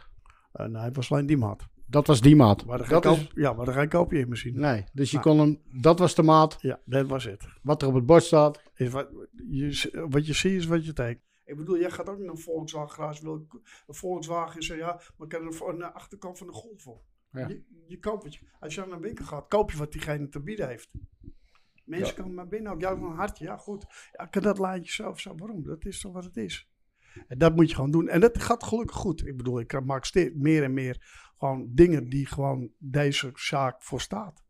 Uh, 0.55 0.65
nee, 0.67 0.83
het 0.83 0.95
was 0.95 1.11
alleen 1.11 1.25
die 1.25 1.37
maat. 1.37 1.67
Dat 1.91 2.07
was 2.07 2.21
die 2.21 2.35
maat. 2.35 2.65
Maar 2.65 2.89
Dat 2.89 3.01
koop, 3.01 3.17
is, 3.17 3.31
Ja, 3.33 3.53
maar 3.53 3.67
er 3.67 3.73
geen 3.73 3.89
koopje 3.89 4.19
in 4.19 4.29
misschien. 4.29 4.59
nee, 4.59 4.83
dus 4.93 5.11
je 5.11 5.17
Nou. 5.17 5.29
kon 5.29 5.39
hem, 5.39 5.81
dat 5.81 5.99
was 5.99 6.15
de 6.15 6.23
maat. 6.23 6.57
Ja, 6.61 6.79
dat 6.85 7.07
was 7.07 7.23
het. 7.23 7.47
Wat 7.61 7.81
er 7.81 7.87
op 7.87 7.93
het 7.93 8.05
bord 8.05 8.23
staat. 8.23 8.61
Is 8.75 8.89
wat, 8.89 9.09
je, 9.49 10.05
wat 10.09 10.25
je 10.25 10.33
ziet 10.33 10.51
is 10.51 10.65
wat 10.65 10.85
je 10.85 10.93
tekent. 10.93 11.29
Ik 11.45 11.57
bedoel, 11.57 11.79
jij 11.79 11.91
gaat 11.91 12.09
ook 12.09 12.17
naar 12.17 12.29
een 12.29 12.37
Volkswagen 12.37 12.91
garage, 12.91 13.23
wil 13.23 13.35
ik 13.35 13.53
een 13.87 13.95
Volkswagen 13.95 14.55
en 14.55 14.63
zeg 14.63 14.77
ja, 14.77 15.01
maar 15.17 15.27
ik 15.27 15.31
heb 15.31 15.41
er 15.41 15.53
voor 15.53 15.77
de 15.77 15.93
achterkant 15.93 16.37
van 16.37 16.47
de 16.47 16.53
golf 16.53 16.81
voor. 16.81 17.01
Ja. 17.31 17.47
Je, 17.47 17.63
je 17.87 17.99
koopt 17.99 18.23
wat 18.23 18.33
je, 18.35 18.39
als 18.59 18.75
je 18.75 18.81
naar 18.81 18.91
een 18.91 19.01
winkel 19.01 19.25
gaat, 19.25 19.47
koop 19.47 19.71
je 19.71 19.77
wat 19.77 19.91
diegene 19.91 20.29
te 20.29 20.39
bieden 20.41 20.67
heeft. 20.67 20.91
Mensen 21.85 22.15
komen 22.15 22.33
maar 22.33 22.47
binnen, 22.47 22.71
ook 22.71 22.81
jou 22.81 22.99
van 22.99 23.09
een 23.09 23.15
hartje, 23.15 23.45
ja 23.45 23.57
goed. 23.57 23.85
Ja, 24.11 24.23
ik 24.23 24.31
kan 24.31 24.41
dat 24.41 24.59
lijntje 24.59 24.93
zo 25.03 25.09
of 25.09 25.19
zo, 25.19 25.35
waarom? 25.37 25.63
Dat 25.63 25.85
is 25.85 26.01
toch 26.01 26.13
wat 26.13 26.23
het 26.23 26.37
is. 26.37 26.69
En 27.27 27.37
dat 27.37 27.55
moet 27.55 27.69
je 27.69 27.75
gewoon 27.75 27.91
doen. 27.91 28.07
En 28.07 28.19
dat 28.19 28.41
gaat 28.41 28.63
gelukkig 28.63 28.95
goed. 28.95 29.27
Ik 29.27 29.37
bedoel, 29.37 29.59
ik 29.59 29.85
maak 29.85 30.05
steeds 30.05 30.31
meer 30.35 30.63
en 30.63 30.73
meer 30.73 31.29
gewoon 31.41 31.67
dingen 31.73 32.09
die 32.09 32.25
gewoon 32.27 32.69
deze 32.77 33.31
zaak 33.33 33.75
voor 33.79 34.01
staat. 34.01 34.43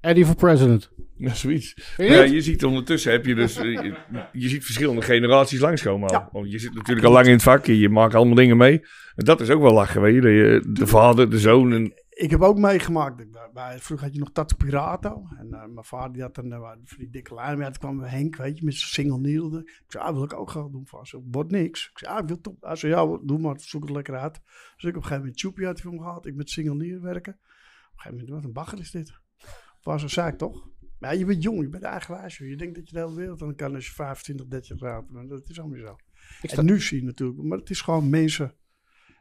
Eddie 0.00 0.26
voor 0.26 0.34
president. 0.34 0.90
Ja, 1.16 1.34
zoiets. 1.34 1.94
Ja, 1.96 2.22
je 2.22 2.40
ziet 2.40 2.64
ondertussen 2.64 3.12
heb 3.12 3.26
je 3.26 3.34
dus, 3.34 3.56
eh, 3.58 3.64
je, 3.64 3.94
je 4.32 4.48
ziet 4.48 4.64
verschillende 4.64 5.02
generaties 5.02 5.60
langskomen 5.60 6.08
al. 6.08 6.14
Ja. 6.14 6.28
Want 6.32 6.50
je 6.50 6.58
zit 6.58 6.74
natuurlijk 6.74 7.06
al 7.06 7.12
lang 7.12 7.26
in 7.26 7.32
het 7.32 7.42
vak 7.42 7.66
en 7.66 7.76
je 7.76 7.88
maakt 7.88 8.14
allemaal 8.14 8.34
dingen 8.34 8.56
mee. 8.56 8.80
En 9.14 9.24
dat 9.24 9.40
is 9.40 9.50
ook 9.50 9.62
wel 9.62 9.72
lachen, 9.72 10.00
weet 10.00 10.22
je. 10.22 10.28
Je 10.28 10.64
de 10.68 10.86
vader, 10.86 11.30
de 11.30 11.38
zoon 11.38 11.72
en... 11.72 11.92
ik 12.14 12.30
heb 12.30 12.40
ook 12.40 12.58
meegemaakt. 12.58 13.20
ik- 13.20 13.50
bij- 13.52 13.78
vroeger 13.78 14.06
had 14.06 14.14
je 14.14 14.20
nog 14.20 14.32
Tattoo 14.32 14.56
Pirato. 14.56 15.26
En 15.38 15.52
eh, 15.54 15.66
mijn 15.66 15.84
vader 15.84 16.12
die 16.12 16.22
had 16.22 16.34
dan 16.34 16.52
uh, 16.52 16.60
van 16.84 16.98
die 16.98 17.10
dikke 17.10 17.34
lijn. 17.34 17.58
Maar 17.58 17.70
toen 17.72 17.80
kwam 17.80 18.00
Henk, 18.00 18.36
weet 18.36 18.58
je, 18.58 18.64
met 18.64 18.74
zijn 18.74 18.90
single 18.90 19.18
needle. 19.18 19.58
Ik 19.60 19.84
zei, 19.86 20.04
ah, 20.04 20.12
wil 20.14 20.24
ik 20.24 20.32
ook 20.32 20.50
graag 20.50 20.68
doen 20.68 20.86
vast. 20.86 21.14
Ik 21.14 21.20
wordt 21.30 21.50
niks. 21.50 21.88
Ik 21.90 21.98
zei, 21.98 22.12
ah, 22.12 22.18
ik 22.22 22.26
wil 22.28 22.40
top. 22.40 22.56
Hij 22.62 22.76
zei, 22.76 22.92
ja, 22.92 23.18
doe 23.22 23.38
maar, 23.38 23.60
zoek 23.60 23.82
het 23.82 23.90
lekker 23.90 24.16
uit. 24.18 24.40
Dus 24.42 24.84
ik 24.84 24.88
op 24.88 24.94
een 24.94 25.02
gegeven 25.02 25.18
moment 25.18 25.40
Choopie 25.40 25.66
had 25.66 25.80
van 25.80 25.98
gehad. 25.98 26.26
Ik 26.26 26.34
met 26.34 26.50
single 26.50 26.74
needle 26.74 27.00
werken. 27.00 27.32
Op 27.32 27.40
een 27.40 28.00
gegeven 28.00 28.12
moment, 28.18 28.30
wat 28.34 28.44
een 28.44 28.52
bagger 28.52 28.78
is 28.78 28.90
dit. 28.90 29.12
Was 29.82 30.02
een 30.02 30.10
zaak 30.10 30.38
toch? 30.38 30.68
Maar 30.98 31.12
ja, 31.12 31.18
je 31.18 31.24
bent 31.24 31.42
jong, 31.42 31.60
je 31.60 31.68
bent 31.68 31.82
eigenwijs. 31.82 32.38
Je 32.38 32.56
denkt 32.56 32.74
dat 32.74 32.88
je 32.88 32.94
de 32.94 33.00
hele 33.00 33.14
wereld 33.14 33.42
aan 33.42 33.54
kan 33.54 33.74
als 33.74 33.86
je 33.86 33.92
25, 33.92 34.46
30 34.46 34.80
jaar 34.80 35.04
bent. 35.06 35.28
Dat 35.28 35.48
is 35.48 35.60
allemaal 35.60 35.78
zo. 35.78 35.96
En 36.58 36.64
nu 36.64 36.80
zie 36.80 36.98
je 37.00 37.04
natuurlijk, 37.04 37.42
maar 37.42 37.58
het 37.58 37.70
is 37.70 37.80
gewoon 37.80 38.10
mensen 38.10 38.54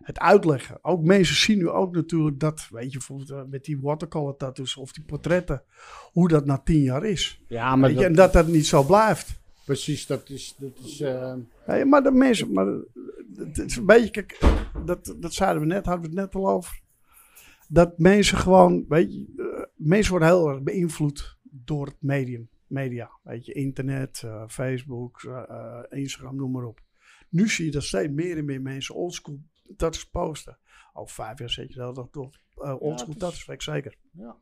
het 0.04 0.20
uitleggen. 0.20 0.78
Ook 0.82 1.04
mensen 1.04 1.36
zien 1.36 1.58
nu 1.58 1.70
ook 1.70 1.96
natuurlijk 1.96 2.40
dat, 2.40 2.68
weet 2.72 2.92
je, 2.92 2.98
bijvoorbeeld 2.98 3.30
eh, 3.30 3.42
met 3.50 3.66
die 3.66 3.80
watercolor 3.82 4.38
tattoos 4.38 4.78
of 4.78 4.92
die 4.94 5.04
portretten, 5.04 5.64
hoe 6.12 6.28
dat 6.28 6.46
na 6.46 6.58
tien 6.58 6.82
jaar 6.82 7.06
is. 7.06 7.42
Ja, 7.48 7.76
maar 7.76 7.90
Weet 7.90 8.00
je, 8.00 8.06
en 8.06 8.14
dat 8.14 8.34
dat 8.34 8.48
niet 8.48 8.66
zo 8.68 8.84
blijft. 8.84 9.40
precies, 9.66 10.06
dat 10.06 10.30
is... 10.30 10.56
Dat 10.58 10.80
is 10.84 11.02
eh, 11.02 11.34
Nee, 11.68 11.86
maar 11.86 12.04
de 12.04 12.12
mensen, 12.12 12.52
maar 12.52 12.68
het 13.36 13.58
is 13.58 13.76
een 13.76 13.86
beetje, 13.86 14.10
kijk, 14.10 14.40
dat, 14.86 15.16
dat 15.20 15.34
zeiden 15.34 15.62
we 15.62 15.68
net, 15.68 15.86
hadden 15.86 16.04
we 16.04 16.20
het 16.20 16.26
net 16.26 16.36
al 16.36 16.50
over. 16.50 16.82
Dat 17.68 17.98
mensen 17.98 18.38
gewoon, 18.38 18.86
weet 18.88 19.14
je, 19.14 19.26
eh, 19.38 19.64
mensen 19.76 20.12
worden 20.12 20.30
heel 20.30 20.50
erg 20.50 20.62
beïnvloed 20.62 21.38
door 21.44 21.86
het 21.86 21.98
medium, 22.00 22.50
media. 22.68 23.10
Weet 23.24 23.46
je, 23.46 23.54
internet, 23.54 24.24
Facebook, 24.48 25.44
Instagram, 25.90 26.36
noem 26.36 26.52
maar 26.52 26.64
op. 26.64 26.82
Nu 27.30 27.50
zie 27.50 27.66
je 27.66 27.72
dat 27.72 27.84
steeds 27.84 28.14
meer 28.14 28.38
en 28.38 28.46
meer 28.46 28.62
mensen 28.62 28.96
oldschool 28.96 29.40
tattoos 29.78 30.06
posten. 30.10 30.58
Over 30.94 31.16
vijf 31.16 31.40
jaar 31.40 31.50
zet 31.50 31.74
je 31.74 31.80
dat 31.80 31.96
toch 31.96 32.10
door 32.12 32.40
uh, 32.58 32.82
oldschool 32.82 33.14
het 33.18 33.32
is- 33.34 33.48
ik 33.48 33.62
zeker. 33.62 33.96
Ja. 34.12 34.36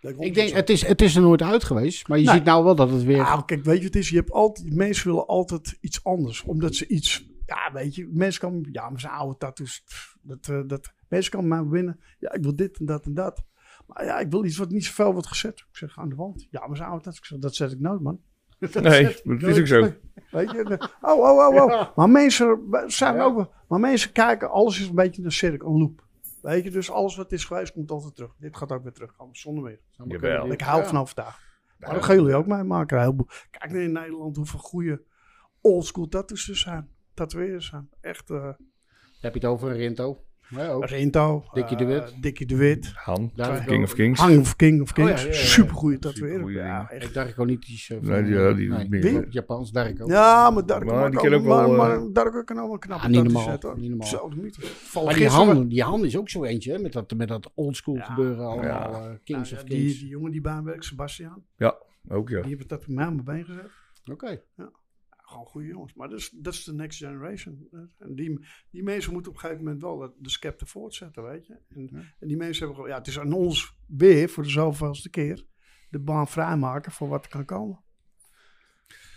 Dat 0.00 0.14
ik 0.18 0.34
denk, 0.34 0.50
het 0.52 0.70
is, 0.70 0.86
het 0.86 1.02
is 1.02 1.16
er 1.16 1.22
nooit 1.22 1.42
uit 1.42 1.64
geweest. 1.64 2.08
Maar 2.08 2.18
je 2.18 2.24
Nee. 2.24 2.34
ziet 2.34 2.44
nou 2.44 2.64
wel 2.64 2.74
dat 2.74 2.90
het 2.90 3.02
weer... 3.02 3.24
Ah, 3.24 3.44
kijk, 3.46 3.64
weet 3.64 3.76
je 3.76 3.82
wat 3.84 3.94
het 3.94 4.02
is? 4.02 4.08
Je 4.08 4.16
hebt 4.16 4.30
altijd, 4.30 4.74
mensen 4.74 5.06
willen 5.10 5.26
altijd 5.26 5.78
iets 5.80 6.04
anders. 6.04 6.42
Omdat 6.42 6.74
ze 6.74 6.86
iets, 6.86 7.26
ja, 7.46 7.72
weet 7.72 7.94
je, 7.94 8.08
mensen 8.12 8.40
komen, 8.40 8.68
ja, 8.72 8.90
maar 8.90 9.00
zijn 9.00 9.12
oude 9.12 9.36
tattoos, 9.38 9.84
dat, 10.22 10.48
eh, 10.48 10.60
dat, 10.66 10.92
mensen 11.08 11.32
komen 11.32 11.48
maar 11.48 11.66
binnen, 11.68 12.00
ja, 12.18 12.32
ik 12.32 12.42
wil 12.42 12.56
dit 12.56 12.78
en 12.78 12.86
dat 12.86 13.04
en 13.04 13.14
dat. 13.14 13.44
Maar 13.86 14.04
ja, 14.04 14.18
ik 14.18 14.30
wil 14.30 14.44
iets 14.44 14.56
wat 14.56 14.70
niet 14.70 14.84
zoveel 14.84 15.12
wordt 15.12 15.26
gezet. 15.28 15.58
Ik 15.58 15.76
zeg, 15.76 15.98
aan 15.98 16.08
de 16.08 16.14
wand. 16.14 16.46
Ja, 16.50 16.66
maar 16.66 16.76
zijn 16.76 16.88
oude 16.88 17.02
tattoos, 17.04 17.20
ik 17.20 17.26
zeg, 17.26 17.38
dat 17.38 17.54
zet 17.54 17.72
ik 17.72 17.80
nooit, 17.80 18.00
man. 18.00 18.20
Dat 18.72 18.82
Nee, 18.82 19.04
zet 19.04 19.22
dat 19.24 19.42
is 19.42 19.58
ook 19.58 19.66
zo. 19.66 19.80
Weet 20.30 20.50
je, 20.50 20.64
de- 20.64 20.88
oh, 21.00 21.18
oh, 21.18 21.38
oh, 21.48 21.62
oh. 21.62 21.70
Ja. 21.70 21.92
Maar 21.96 22.10
mensen 22.10 22.60
zijn 22.86 23.14
Ja. 23.14 23.22
ook, 23.22 23.50
maar 23.68 23.80
mensen 23.80 24.12
kijken, 24.12 24.50
alles 24.50 24.80
is 24.80 24.88
een 24.88 24.94
beetje 24.94 25.22
een 25.24 25.32
cirkel, 25.32 25.68
een 25.68 25.78
loop. 25.78 26.04
Weet 26.42 26.64
je, 26.64 26.70
dus 26.70 26.90
alles 26.90 27.16
wat 27.16 27.32
is 27.32 27.44
geweest 27.44 27.72
komt 27.72 27.90
altijd 27.90 28.14
terug. 28.14 28.34
Dit 28.38 28.56
gaat 28.56 28.72
ook 28.72 28.82
weer 28.82 28.92
terug, 28.92 29.14
zonder 29.32 29.62
meer. 29.64 29.80
Ik 30.52 30.60
hou 30.60 30.80
Ja. 30.80 30.86
van 30.86 30.98
overdag. 30.98 31.38
Maar 31.78 31.94
dat 31.94 32.04
gaan 32.04 32.16
jullie 32.16 32.34
ook 32.34 32.46
meemaken. 32.46 32.96
Een 32.96 33.02
heleboel. 33.02 33.28
Kijk 33.50 33.72
naar 33.72 33.82
in 33.82 33.92
Nederland 33.92 34.36
hoeveel 34.36 34.58
goede 34.58 35.02
oldschool 35.60 36.08
tattoos 36.08 36.48
er 36.48 36.56
zijn. 36.56 36.88
Tatoeëerders 37.14 37.66
zijn. 37.66 37.88
Echt 38.00 38.30
uh, 38.30 38.44
Heb 39.20 39.34
je 39.34 39.40
het 39.40 39.44
over 39.44 39.70
een 39.70 39.76
Rinto? 39.76 40.24
Ja, 40.48 40.68
ook. 40.68 40.84
Rinto. 40.86 41.44
Dikkie 41.52 41.76
de 41.76 41.84
eh, 41.84 41.90
Wit. 41.90 42.14
Dikkie 42.22 42.46
de 42.46 42.56
Wit. 42.56 42.92
Han, 42.94 43.32
King 43.66 43.84
of 43.84 43.94
Kings. 43.94 44.20
Hang 44.20 44.38
of 44.40 44.56
King 44.56 44.80
of 44.82 44.92
Kings. 44.92 45.10
Oh, 45.12 45.16
ja, 45.18 45.24
ja, 45.24 45.32
ja, 45.32 45.38
ja. 45.40 45.46
Supergoeie 45.46 45.98
tatoeëerder. 45.98 46.50
Ja, 46.50 46.90
echt. 46.90 47.04
Ik 47.04 47.14
Darko 47.14 47.44
niet 47.44 47.68
iets 47.68 47.88
uh, 47.88 48.00
Nee, 48.00 48.22
die- 48.22 48.34
ja, 48.34 48.52
die- 48.52 48.68
nee, 48.68 48.88
meer. 48.88 49.00
die- 49.02 49.26
Japans, 49.30 49.72
Darko. 49.72 50.06
Ja, 50.08 50.50
maar 50.50 50.66
daar 50.66 50.84
Maar 50.84 51.00
kan 51.00 51.10
die 51.10 51.18
ook, 51.20 51.24
ken 51.24 51.34
ook 51.34 51.44
maar, 51.44 51.66
wel, 51.68 51.76
maar, 51.76 51.96
eh, 51.96 52.02
daar 52.12 52.44
kan 52.44 52.58
ook 52.60 52.68
wel 52.68 52.78
knappe 52.78 53.04
Ah, 53.04 53.10
niet 53.10 53.22
normaal, 53.22 53.58
niet 53.76 53.88
normaal. 53.88 54.06
Zo. 54.06 54.28
Maar 54.28 54.50
Val 54.60 55.04
die 55.04 55.14
gisteren- 55.14 55.46
Han, 55.46 55.68
die 55.68 55.82
Han 55.82 56.04
is 56.04 56.16
ook 56.18 56.28
zo 56.28 56.44
eentje, 56.44 56.72
hè? 56.72 56.78
Met 56.78 56.92
dat, 56.92 57.14
met 57.16 57.28
dat 57.28 57.50
oldschool 57.54 57.94
Ja. 57.96 58.02
gebeuren 58.04 58.46
allemaal. 58.46 58.64
Ja. 58.64 59.08
eh, 59.08 59.14
Kings 59.24 59.50
Nou, 59.50 59.62
of 59.62 59.68
ja, 59.68 59.76
Kings. 59.76 59.92
die, 59.92 59.98
die 59.98 60.08
jongen 60.08 60.30
die 60.30 60.40
bij 60.40 60.52
hem 60.52 60.64
werkt, 60.64 60.84
Sebastian. 60.84 61.42
Ook 62.08 62.28
ja. 62.28 62.42
Die 62.42 62.56
het 62.56 62.68
dat 62.68 62.86
met 62.86 62.96
mij 62.96 63.04
aan 63.04 63.12
mijn 63.12 63.24
been 63.24 63.44
gezet. 63.44 63.70
Oké. 64.12 64.40
Gewoon 65.26 65.46
goede 65.46 65.66
jongens. 65.66 65.94
Maar 65.94 66.08
dat 66.08 66.18
is, 66.18 66.30
dat 66.30 66.52
is 66.52 66.64
de 66.64 66.74
next 66.74 66.98
generation. 66.98 67.68
En 67.98 68.14
die, 68.14 68.46
die 68.70 68.82
mensen 68.82 69.12
moeten 69.12 69.30
op 69.30 69.36
een 69.36 69.42
gegeven 69.42 69.64
moment 69.64 69.82
wel 69.82 70.14
de, 70.18 70.30
scepter 70.30 70.66
voortzetten, 70.66 71.22
weet 71.22 71.46
je. 71.46 71.58
En, 71.68 71.90
en 72.18 72.28
die 72.28 72.36
mensen 72.36 72.58
hebben 72.58 72.74
gewoon... 72.74 72.90
Ja, 72.90 72.98
het 72.98 73.06
is 73.06 73.18
aan 73.18 73.32
ons 73.32 73.76
weer, 73.86 74.28
voor 74.28 74.42
de 74.42 74.48
zoveelste 74.48 75.10
keer, 75.10 75.46
de 75.90 75.98
baan 75.98 76.28
vrijmaken 76.28 76.92
voor 76.92 77.08
wat 77.08 77.24
er 77.24 77.30
kan 77.30 77.44
komen. 77.44 77.84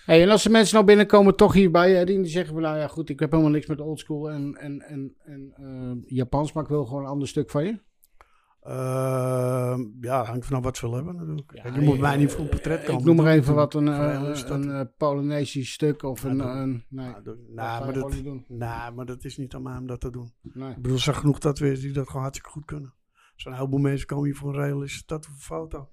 Hey, 0.05 0.21
en 0.21 0.29
als 0.29 0.43
de 0.43 0.49
mensen 0.49 0.73
nou 0.73 0.85
binnenkomen, 0.85 1.35
toch 1.35 1.53
hierbij, 1.53 1.91
hè, 1.91 2.05
die 2.05 2.25
zeggen 2.25 2.53
van, 2.53 2.63
nou 2.63 2.77
ja, 2.77 2.87
goed, 2.87 3.09
ik 3.09 3.19
heb 3.19 3.31
helemaal 3.31 3.51
niks 3.51 3.65
met 3.65 3.79
oldschool 3.79 4.29
en, 4.29 4.55
en, 4.55 4.81
en, 4.81 5.15
en 5.23 5.53
eh, 5.55 6.15
Japans, 6.15 6.53
maar 6.53 6.63
ik 6.63 6.69
wil 6.69 6.85
gewoon 6.85 7.03
een 7.03 7.09
ander 7.09 7.27
stuk 7.27 7.49
van 7.49 7.65
je. 7.65 7.79
Ehm, 8.61 9.81
ja, 10.01 10.23
hangt 10.23 10.45
vanaf 10.45 10.63
wat 10.63 10.77
ze 10.77 10.89
willen 10.89 11.05
hebben 11.05 11.15
natuurlijk. 11.25 11.51
Ja, 11.53 11.73
je 11.75 11.81
moet 11.81 11.99
mij 11.99 12.17
niet 12.17 12.31
voor 12.31 12.41
een 12.41 12.49
portret 12.49 12.83
komen. 12.83 12.99
Ik 12.99 13.05
noem 13.05 13.15
maar 13.15 13.33
even 13.33 13.55
wat, 13.55 13.73
een, 13.73 13.87
eh, 13.87 14.41
een 14.45 14.71
eh, 14.71 14.81
Polynesisch 14.97 15.71
stuk 15.71 16.03
of 16.03 16.23
een, 16.23 16.37
Ja, 16.37 16.61
een 16.61 16.83
nee, 16.89 17.13
dat 17.23 17.37
Nou, 17.55 17.79
je 17.79 17.85
maar 17.85 17.93
dat, 17.93 18.13
niet 18.13 18.23
doen. 18.23 18.45
nou, 18.47 18.93
maar 18.93 19.05
dat 19.05 19.23
is 19.23 19.37
niet 19.37 19.53
aan 19.53 19.61
mij 19.61 19.77
om 19.77 19.87
dat 19.87 19.99
te 19.99 20.09
doen. 20.09 20.31
Nee. 20.41 20.69
Ik 20.69 20.75
bedoel, 20.75 20.93
er 20.93 20.99
zijn 20.99 21.15
genoeg 21.15 21.39
tatoeëerders 21.39 21.81
die 21.81 21.91
dat 21.93 22.07
gewoon 22.07 22.21
hartstikke 22.21 22.51
goed 22.51 22.65
kunnen. 22.65 22.93
Er 23.13 23.41
zijn 23.45 23.53
een 23.53 23.59
heleboel 23.59 23.79
mensen 23.79 24.07
komen 24.07 24.25
hier 24.25 24.35
voor 24.35 24.49
een 24.49 24.61
realistische 24.61 25.05
tattoo 25.05 25.33
of 25.33 25.43
foto. 25.43 25.89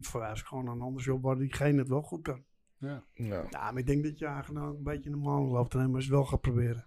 Verwijs 0.00 0.42
gewoon 0.42 0.66
een 0.66 0.80
ander 0.80 1.02
job 1.02 1.22
waar 1.22 1.38
diegene 1.38 1.78
het 1.78 1.88
wel 1.88 2.02
goed 2.02 2.22
kan. 2.22 2.42
Ja. 2.78 3.04
Ja. 3.14 3.44
Ja, 3.50 3.70
maar 3.70 3.78
ik 3.78 3.86
denk 3.86 4.04
dat 4.04 4.18
je 4.18 4.26
eigenlijk 4.26 4.64
nou 4.64 4.76
een 4.76 4.82
beetje 4.82 5.10
een 5.10 5.18
man 5.18 5.42
loopt 5.42 5.74
als 5.74 5.84
je 5.84 5.96
het 5.96 6.08
wel 6.08 6.24
gaat 6.24 6.40
proberen. 6.40 6.84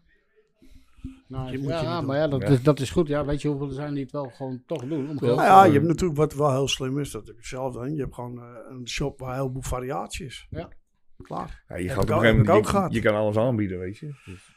Nou, 1.27 1.57
ja, 1.61 2.01
maar 2.01 2.17
ja, 2.17 2.27
dat, 2.27 2.41
Ja. 2.41 2.47
Is, 2.47 2.63
dat 2.63 2.79
is 2.79 2.91
goed. 2.91 3.07
Ja, 3.07 3.25
weet 3.25 3.41
je 3.41 3.47
hoeveel 3.47 3.67
er 3.67 3.73
zijn 3.73 3.93
die 3.93 4.03
het 4.03 4.11
wel 4.11 4.29
gewoon 4.29 4.63
toch 4.65 4.85
doen? 4.85 5.09
Om 5.09 5.17
geld 5.17 5.21
Nou 5.21 5.37
te 5.37 5.43
ja, 5.43 5.63
je 5.65 5.71
hebt 5.71 5.85
natuurlijk 5.85 6.17
wat 6.19 6.33
wel 6.33 6.51
heel 6.51 6.67
slim 6.67 6.99
is, 6.99 7.11
dat 7.11 7.27
heb 7.27 7.37
ik 7.37 7.45
zelf 7.45 7.73
dan. 7.73 7.93
Je 7.95 8.01
hebt 8.01 8.15
gewoon 8.15 8.39
eh, 8.39 8.45
een 8.69 8.87
shop 8.87 9.19
waar 9.19 9.35
heel 9.35 9.49
veel 9.51 9.61
variatie 9.61 10.25
is. 10.25 10.47
Ja. 10.49 10.69
Klaar. 11.17 11.63
Ja, 11.67 11.75
je, 11.75 11.89
gaat 11.89 12.03
op 12.03 12.09
ook- 12.15 12.23
een 12.23 12.35
je, 12.43 12.87
je 12.89 13.01
kan 13.01 13.15
alles 13.15 13.37
aanbieden, 13.37 13.79
weet 13.79 13.97
je. 13.97 14.05
Dus- 14.25 14.51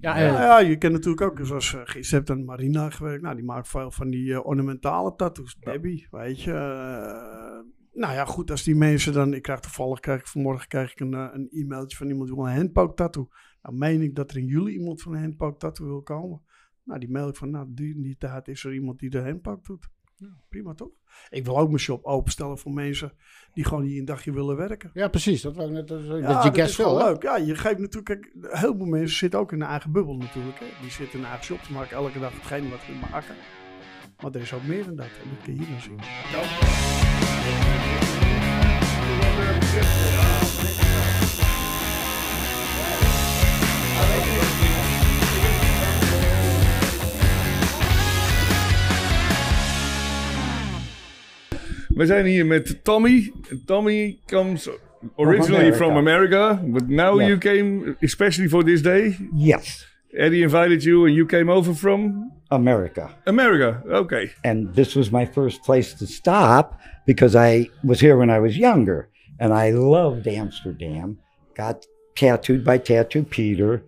Ja, 0.00 0.18
Ja, 0.18 0.26
eh, 0.26 0.32
ja, 0.32 0.58
je 0.60 0.76
kent 0.76 0.92
natuurlijk 0.92 1.22
ook, 1.22 1.46
zoals 1.46 1.72
uh, 1.72 1.80
gisteren 1.84 2.24
hebt 2.24 2.38
aan 2.38 2.44
Marina 2.44 2.90
gewerkt. 2.90 3.22
Nou, 3.22 3.34
die 3.34 3.44
maakt 3.44 3.68
veel 3.68 3.90
van 3.90 4.10
die 4.10 4.32
eh, 4.32 4.46
ornamentale 4.46 5.14
tattoos. 5.16 5.56
Debbie, 5.60 6.06
weet 6.10 6.42
je. 6.42 6.52
eh, 6.52 7.68
nou 7.92 8.14
ja, 8.14 8.24
goed, 8.24 8.50
als 8.50 8.62
die 8.62 8.74
mensen 8.76 9.12
dan... 9.12 9.34
Ik 9.34 9.42
krijg 9.42 9.60
toevallig, 9.60 10.00
krijg 10.00 10.20
ik, 10.20 10.26
vanmorgen 10.26 10.68
krijg 10.68 10.92
ik 10.92 11.00
een, 11.00 11.14
eh, 11.14 11.28
een 11.32 11.48
e-mailtje 11.50 11.96
van 11.96 12.08
iemand 12.08 12.26
die 12.28 12.36
wil 12.36 12.46
een 12.46 12.54
handpoke 12.56 12.94
tattoo. 12.94 13.28
Nou, 13.62 13.76
meen 13.76 14.02
ik 14.02 14.14
dat 14.14 14.30
er 14.30 14.36
in 14.36 14.46
juli 14.46 14.72
iemand 14.72 15.02
van 15.02 15.12
een 15.14 15.20
handpoke 15.20 15.58
tattoo 15.58 15.86
wil 15.86 16.02
komen. 16.02 16.42
Nou, 16.84 17.00
die 17.00 17.10
mail 17.10 17.28
ik 17.28 17.36
van, 17.36 17.50
nou, 17.50 17.66
die, 17.68 18.02
die 18.02 18.16
tijd 18.16 18.48
is 18.48 18.64
er 18.64 18.74
iemand 18.74 18.98
die 18.98 19.10
de 19.10 19.20
handpoke 19.20 19.62
doet. 19.62 19.88
Ja, 20.16 20.28
prima 20.48 20.74
toch? 20.74 20.90
Ik 21.30 21.44
wil 21.44 21.58
ook 21.58 21.68
mijn 21.68 21.80
shop 21.80 22.04
openstellen 22.04 22.58
voor 22.58 22.72
mensen 22.72 23.12
die 23.52 23.64
gewoon 23.64 23.82
hier 23.84 23.98
een 23.98 24.04
dagje 24.04 24.32
willen 24.32 24.56
werken. 24.56 24.90
ja, 24.94 25.08
precies. 25.08 25.42
Dat, 25.42 25.56
wou 25.56 25.70
net, 25.70 25.88
dat, 25.88 26.00
Ja, 26.04 26.06
dat 26.06 26.20
je 26.20 26.24
dat 26.50 26.54
guest 26.54 26.78
is 26.78 26.84
hè? 26.84 26.96
leuk. 27.04 27.22
Ja, 27.22 27.36
je 27.36 27.54
geeft 27.54 27.78
natuurlijk, 27.78 28.04
kijk, 28.04 28.32
heel 28.60 28.76
veel 28.76 28.86
mensen 28.86 29.16
zitten 29.16 29.40
ook 29.40 29.52
in 29.52 29.60
hun 29.60 29.68
eigen 29.68 29.92
bubbel 29.92 30.16
natuurlijk. 30.16 30.58
Hè. 30.58 30.66
Die 30.80 30.90
zitten 30.90 31.14
in 31.14 31.20
hun 31.20 31.28
eigen 31.28 31.44
shop, 31.44 31.60
ze 31.60 31.72
maken 31.72 31.96
elke 31.96 32.18
dag 32.18 32.32
hetgene 32.32 32.68
wat 32.68 32.80
ze 32.80 32.92
maken. 33.10 33.34
Maar 34.22 34.34
er 34.34 34.40
is 34.40 34.52
ook 34.52 34.66
meer 34.66 34.84
dan 34.84 34.96
dat. 34.96 35.06
En 35.06 35.28
dat 35.34 35.44
kun 35.44 35.54
je 35.54 35.58
hier 35.58 35.68
dan 35.68 35.80
zien. 35.80 35.98
We 51.94 52.06
zijn 52.06 52.24
hier 52.24 52.46
met 52.46 52.84
Tommy. 52.84 53.32
Tommy 53.66 54.18
comes 54.26 54.68
originally 55.18 55.72
from 55.72 55.96
America, 55.96 56.60
but 56.64 56.88
now 56.88 57.18
Yeah. 57.18 57.28
you 57.28 57.38
came 57.38 57.96
especially 58.00 58.48
for 58.48 58.64
this 58.64 58.82
day. 58.82 59.16
Yes, 59.34 59.86
Eddie 60.12 60.42
invited 60.42 60.82
you 60.82 61.04
and 61.06 61.14
you 61.14 61.26
came 61.26 61.52
over 61.52 61.74
from 61.74 62.30
America. 62.48 63.08
America. 63.24 63.82
Okay. 63.86 64.30
And 64.42 64.74
this 64.74 64.94
was 64.94 65.10
my 65.10 65.26
first 65.26 65.62
place 65.64 65.94
to 65.98 66.06
stop 66.06 66.78
because 67.06 67.34
I 67.36 67.68
was 67.82 68.00
here 68.00 68.16
when 68.16 68.30
I 68.30 68.38
was 68.40 68.56
younger 68.56 69.08
and 69.38 69.52
I 69.52 69.70
loved 69.72 70.26
Amsterdam. 70.26 71.18
Got 71.54 71.86
tattooed 72.14 72.64
by 72.64 72.78
Tattoo 72.78 73.22
Peter. 73.24 73.82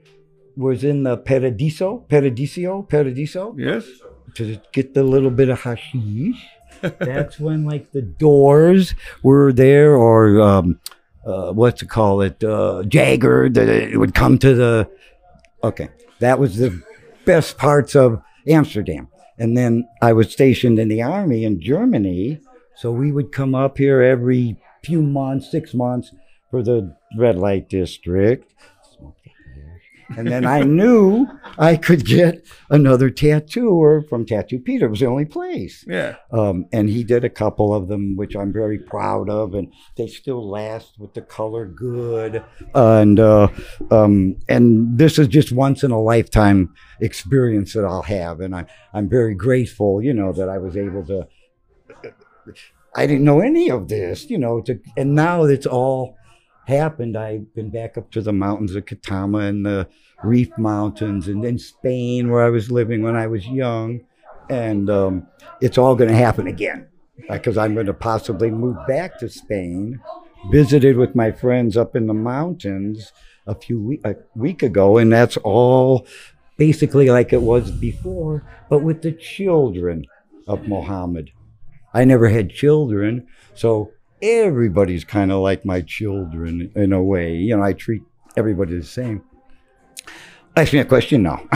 was 0.56 0.82
in 0.84 1.02
the 1.02 1.16
Paradiso, 1.16 2.04
Paradiso, 2.08 2.82
Paradiso. 2.82 3.54
Yes. 3.56 3.84
To 4.34 4.58
get 4.72 4.92
the 4.92 5.02
little 5.02 5.30
bit 5.30 5.48
of 5.48 5.62
hashish. 5.62 6.36
That's 6.82 7.38
when 7.38 7.64
like 7.64 7.92
the 7.92 8.02
Doors 8.02 8.94
were 9.22 9.52
there, 9.52 9.94
or 9.94 10.40
um, 10.40 10.80
uh, 11.24 11.52
what's 11.52 11.80
to 11.80 11.86
call 11.86 12.20
it, 12.20 12.42
uh, 12.42 12.82
Jagger. 12.84 13.48
That 13.48 13.68
it 13.68 13.98
would 13.98 14.14
come 14.14 14.38
to 14.38 14.54
the. 14.54 14.90
Okay, 15.64 15.88
that 16.18 16.38
was 16.38 16.56
the 16.56 16.82
best 17.24 17.56
parts 17.56 17.94
of 17.94 18.22
Amsterdam. 18.46 19.08
And 19.38 19.56
then 19.56 19.88
I 20.00 20.12
was 20.12 20.30
stationed 20.30 20.78
in 20.78 20.88
the 20.88 21.02
army 21.02 21.44
in 21.44 21.60
Germany, 21.60 22.40
so 22.76 22.92
we 22.92 23.12
would 23.12 23.32
come 23.32 23.54
up 23.54 23.78
here 23.78 24.02
every 24.02 24.56
few 24.84 25.02
months, 25.02 25.50
six 25.50 25.74
months, 25.74 26.12
for 26.50 26.62
the 26.62 26.94
red 27.16 27.36
light 27.36 27.68
district. 27.68 28.52
And 30.16 30.28
then 30.28 30.44
I 30.44 30.62
knew 30.62 31.26
I 31.58 31.76
could 31.76 32.04
get 32.04 32.46
another 32.70 33.10
tattooer 33.10 34.02
from 34.02 34.26
Tattoo 34.26 34.58
Peter. 34.58 34.86
It 34.86 34.90
was 34.90 35.00
the 35.00 35.06
only 35.06 35.24
place. 35.24 35.84
Yeah. 35.86 36.16
Um, 36.30 36.66
and 36.72 36.88
he 36.88 37.04
did 37.04 37.24
a 37.24 37.30
couple 37.30 37.74
of 37.74 37.88
them, 37.88 38.16
which 38.16 38.34
I'm 38.36 38.52
very 38.52 38.78
proud 38.78 39.28
of, 39.28 39.54
and 39.54 39.72
they 39.96 40.06
still 40.06 40.48
last 40.48 40.98
with 40.98 41.14
the 41.14 41.22
color 41.22 41.66
good. 41.66 42.44
And 42.74 43.18
uh, 43.20 43.48
um, 43.90 44.36
and 44.48 44.98
this 44.98 45.18
is 45.18 45.28
just 45.28 45.52
once 45.52 45.82
in 45.82 45.90
a 45.90 46.00
lifetime 46.00 46.74
experience 47.00 47.72
that 47.74 47.84
I'll 47.84 48.02
have, 48.02 48.40
and 48.40 48.54
I'm 48.54 48.66
I'm 48.92 49.08
very 49.08 49.34
grateful, 49.34 50.02
you 50.02 50.12
know, 50.12 50.32
that 50.32 50.48
I 50.48 50.58
was 50.58 50.76
able 50.76 51.04
to. 51.06 51.28
I 52.94 53.06
didn't 53.06 53.24
know 53.24 53.40
any 53.40 53.70
of 53.70 53.88
this, 53.88 54.28
you 54.28 54.36
know, 54.36 54.60
to, 54.62 54.78
and 54.96 55.14
now 55.14 55.44
it's 55.44 55.66
all 55.66 56.18
happened. 56.66 57.16
I've 57.16 57.52
been 57.54 57.70
back 57.70 57.98
up 57.98 58.10
to 58.12 58.20
the 58.20 58.32
mountains 58.32 58.74
of 58.74 58.84
Katama 58.84 59.48
and 59.48 59.64
the 59.64 59.88
Reef 60.22 60.56
Mountains, 60.56 61.28
and 61.28 61.42
then 61.42 61.58
Spain, 61.58 62.30
where 62.30 62.44
I 62.44 62.50
was 62.50 62.70
living 62.70 63.02
when 63.02 63.16
I 63.16 63.26
was 63.26 63.46
young, 63.46 64.00
and 64.48 64.88
um, 64.88 65.26
it's 65.60 65.78
all 65.78 65.96
going 65.96 66.10
to 66.10 66.16
happen 66.16 66.46
again 66.46 66.88
because 67.30 67.56
I'm 67.58 67.74
going 67.74 67.86
to 67.86 67.94
possibly 67.94 68.50
move 68.50 68.76
back 68.86 69.18
to 69.18 69.28
Spain. 69.28 70.00
Visited 70.50 70.96
with 70.96 71.14
my 71.14 71.30
friends 71.30 71.76
up 71.76 71.94
in 71.94 72.08
the 72.08 72.14
mountains 72.14 73.12
a 73.46 73.54
few 73.54 73.80
week, 73.80 74.00
a 74.04 74.16
week 74.34 74.62
ago, 74.62 74.98
and 74.98 75.12
that's 75.12 75.36
all 75.38 76.06
basically 76.56 77.10
like 77.10 77.32
it 77.32 77.42
was 77.42 77.70
before, 77.70 78.44
but 78.68 78.80
with 78.82 79.02
the 79.02 79.12
children 79.12 80.04
of 80.46 80.66
Mohammed. 80.66 81.30
I 81.94 82.04
never 82.04 82.28
had 82.28 82.50
children, 82.50 83.26
so 83.54 83.92
everybody's 84.22 85.04
kind 85.04 85.32
of 85.32 85.40
like 85.40 85.64
my 85.64 85.80
children 85.80 86.70
in 86.74 86.92
a 86.92 87.02
way. 87.02 87.34
You 87.36 87.56
know, 87.56 87.62
I 87.62 87.72
treat 87.72 88.02
everybody 88.36 88.76
the 88.78 88.84
same. 88.84 89.22
Ask 90.54 90.74
me 90.74 90.80
a 90.80 90.84
question 90.84 91.22
now, 91.22 91.42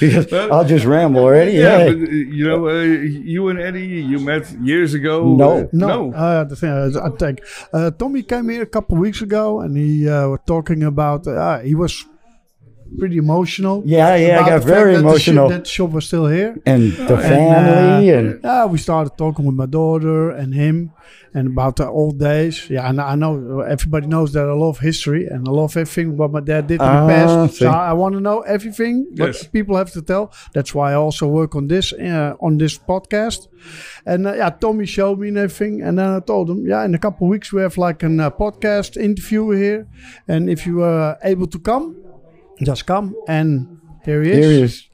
because 0.00 0.32
I'll 0.32 0.64
just 0.64 0.84
ramble 0.84 1.22
already. 1.22 1.52
Yeah, 1.54 1.78
Hey. 1.78 1.92
but 1.94 2.08
uh, 2.08 2.12
you 2.12 2.46
know, 2.48 2.68
uh, 2.68 2.82
you 2.82 3.48
and 3.48 3.58
Eddie, 3.60 3.84
you 3.84 4.20
met 4.20 4.48
years 4.62 4.94
ago. 4.94 5.34
No. 5.34 5.62
Uh, 5.62 5.66
No, 5.72 6.12
Uh, 6.12 6.44
the 6.44 6.54
thing 6.54 6.70
is, 6.70 6.96
I 6.96 7.10
think 7.10 7.40
uh, 7.72 7.90
Tommy 7.90 8.22
came 8.22 8.48
here 8.48 8.62
a 8.62 8.66
couple 8.66 8.94
of 8.96 9.00
weeks 9.00 9.22
ago, 9.22 9.58
and 9.60 9.76
he 9.76 10.08
uh, 10.08 10.28
was 10.28 10.38
talking 10.46 10.84
about. 10.84 11.26
Uh, 11.26 11.58
he 11.60 11.74
was 11.74 12.04
pretty 12.98 13.16
emotional. 13.16 13.82
Yeah, 13.84 14.14
yeah, 14.16 14.40
I 14.40 14.48
got 14.48 14.64
very 14.64 14.94
that 14.94 15.02
the 15.02 15.18
shop- 15.18 15.28
emotional. 15.34 15.48
that 15.48 15.66
shop 15.66 15.90
was 15.90 16.04
still 16.06 16.26
here, 16.26 16.56
And 16.66 16.92
the 16.92 17.16
family 17.18 18.10
and- 18.10 18.40
yeah, 18.44 18.66
we 18.66 18.78
started 18.78 19.12
talking 19.16 19.44
with 19.46 19.54
my 19.56 19.66
daughter 19.66 20.30
and 20.30 20.54
him, 20.54 20.90
and 21.34 21.46
about 21.48 21.76
the 21.76 21.86
old 21.88 22.18
days. 22.18 22.68
Yeah, 22.68 22.88
and 22.88 23.00
I 23.00 23.14
know 23.14 23.60
everybody 23.60 24.06
knows 24.06 24.32
that 24.34 24.46
I 24.48 24.52
love 24.52 24.78
history 24.80 25.26
and 25.26 25.48
I 25.48 25.50
love 25.50 25.76
everything 25.76 26.16
what 26.18 26.30
my 26.30 26.40
dad 26.40 26.66
did 26.66 26.80
in 26.80 26.86
Ah, 26.86 27.06
the 27.06 27.12
past. 27.12 27.54
see. 27.54 27.64
So 27.64 27.70
I 27.70 27.92
want 27.94 28.14
to 28.14 28.20
know 28.20 28.40
everything 28.42 29.06
what 29.16 29.28
Yes. 29.34 29.46
people 29.56 29.76
have 29.76 29.90
to 29.92 30.02
tell. 30.02 30.24
That's 30.54 30.74
why 30.74 30.92
I 30.92 30.94
also 30.94 31.26
work 31.26 31.54
on 31.56 31.68
this 31.68 31.92
uh, 31.94 32.34
on 32.46 32.58
this 32.58 32.74
podcast. 32.78 33.48
And 34.04 34.26
uh, 34.26 34.34
yeah, 34.34 34.50
Tommy 34.50 34.86
showed 34.86 35.18
me 35.20 35.28
and 35.28 35.38
everything, 35.38 35.82
and 35.82 35.98
then 35.98 36.08
I 36.18 36.20
told 36.20 36.50
him, 36.50 36.66
yeah, 36.66 36.84
in 36.84 36.94
a 36.94 36.98
couple 36.98 37.26
of 37.26 37.30
weeks 37.30 37.52
we 37.52 37.62
have 37.62 37.76
like 37.78 38.02
a 38.02 38.06
uh, 38.08 38.30
podcast 38.30 38.96
interview 38.96 39.50
here, 39.50 39.86
and 40.28 40.50
if 40.50 40.66
you 40.66 40.82
are 40.82 41.16
able 41.24 41.46
to 41.46 41.58
come, 41.58 41.94
just 42.64 42.86
come. 42.86 43.14
And 43.28 43.80
here 44.04 44.22
he 44.22 44.30
is. 44.30 44.36
Here 44.38 44.50
he 44.50 44.60
is. 44.62 44.88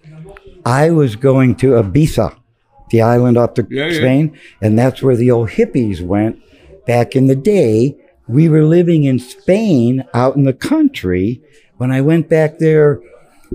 I 0.64 0.90
was 0.90 1.16
going 1.16 1.54
to 1.56 1.68
Ibiza, 1.72 2.36
the 2.90 3.02
island 3.02 3.38
off 3.38 3.54
the 3.54 3.66
Yeah, 3.70 3.86
yeah. 3.86 3.98
Spain, 3.98 4.38
and 4.60 4.78
that's 4.78 5.02
where 5.02 5.16
the 5.16 5.30
old 5.30 5.50
hippies 5.50 6.00
went 6.00 6.40
back 6.86 7.14
in 7.16 7.26
the 7.26 7.36
day. 7.36 7.96
We 8.26 8.48
were 8.48 8.64
living 8.64 9.04
in 9.04 9.18
Spain 9.18 10.04
out 10.12 10.36
in 10.36 10.44
the 10.44 10.52
country. 10.52 11.42
When 11.78 11.90
I 11.92 12.00
went 12.02 12.28
back 12.28 12.58
there 12.58 13.00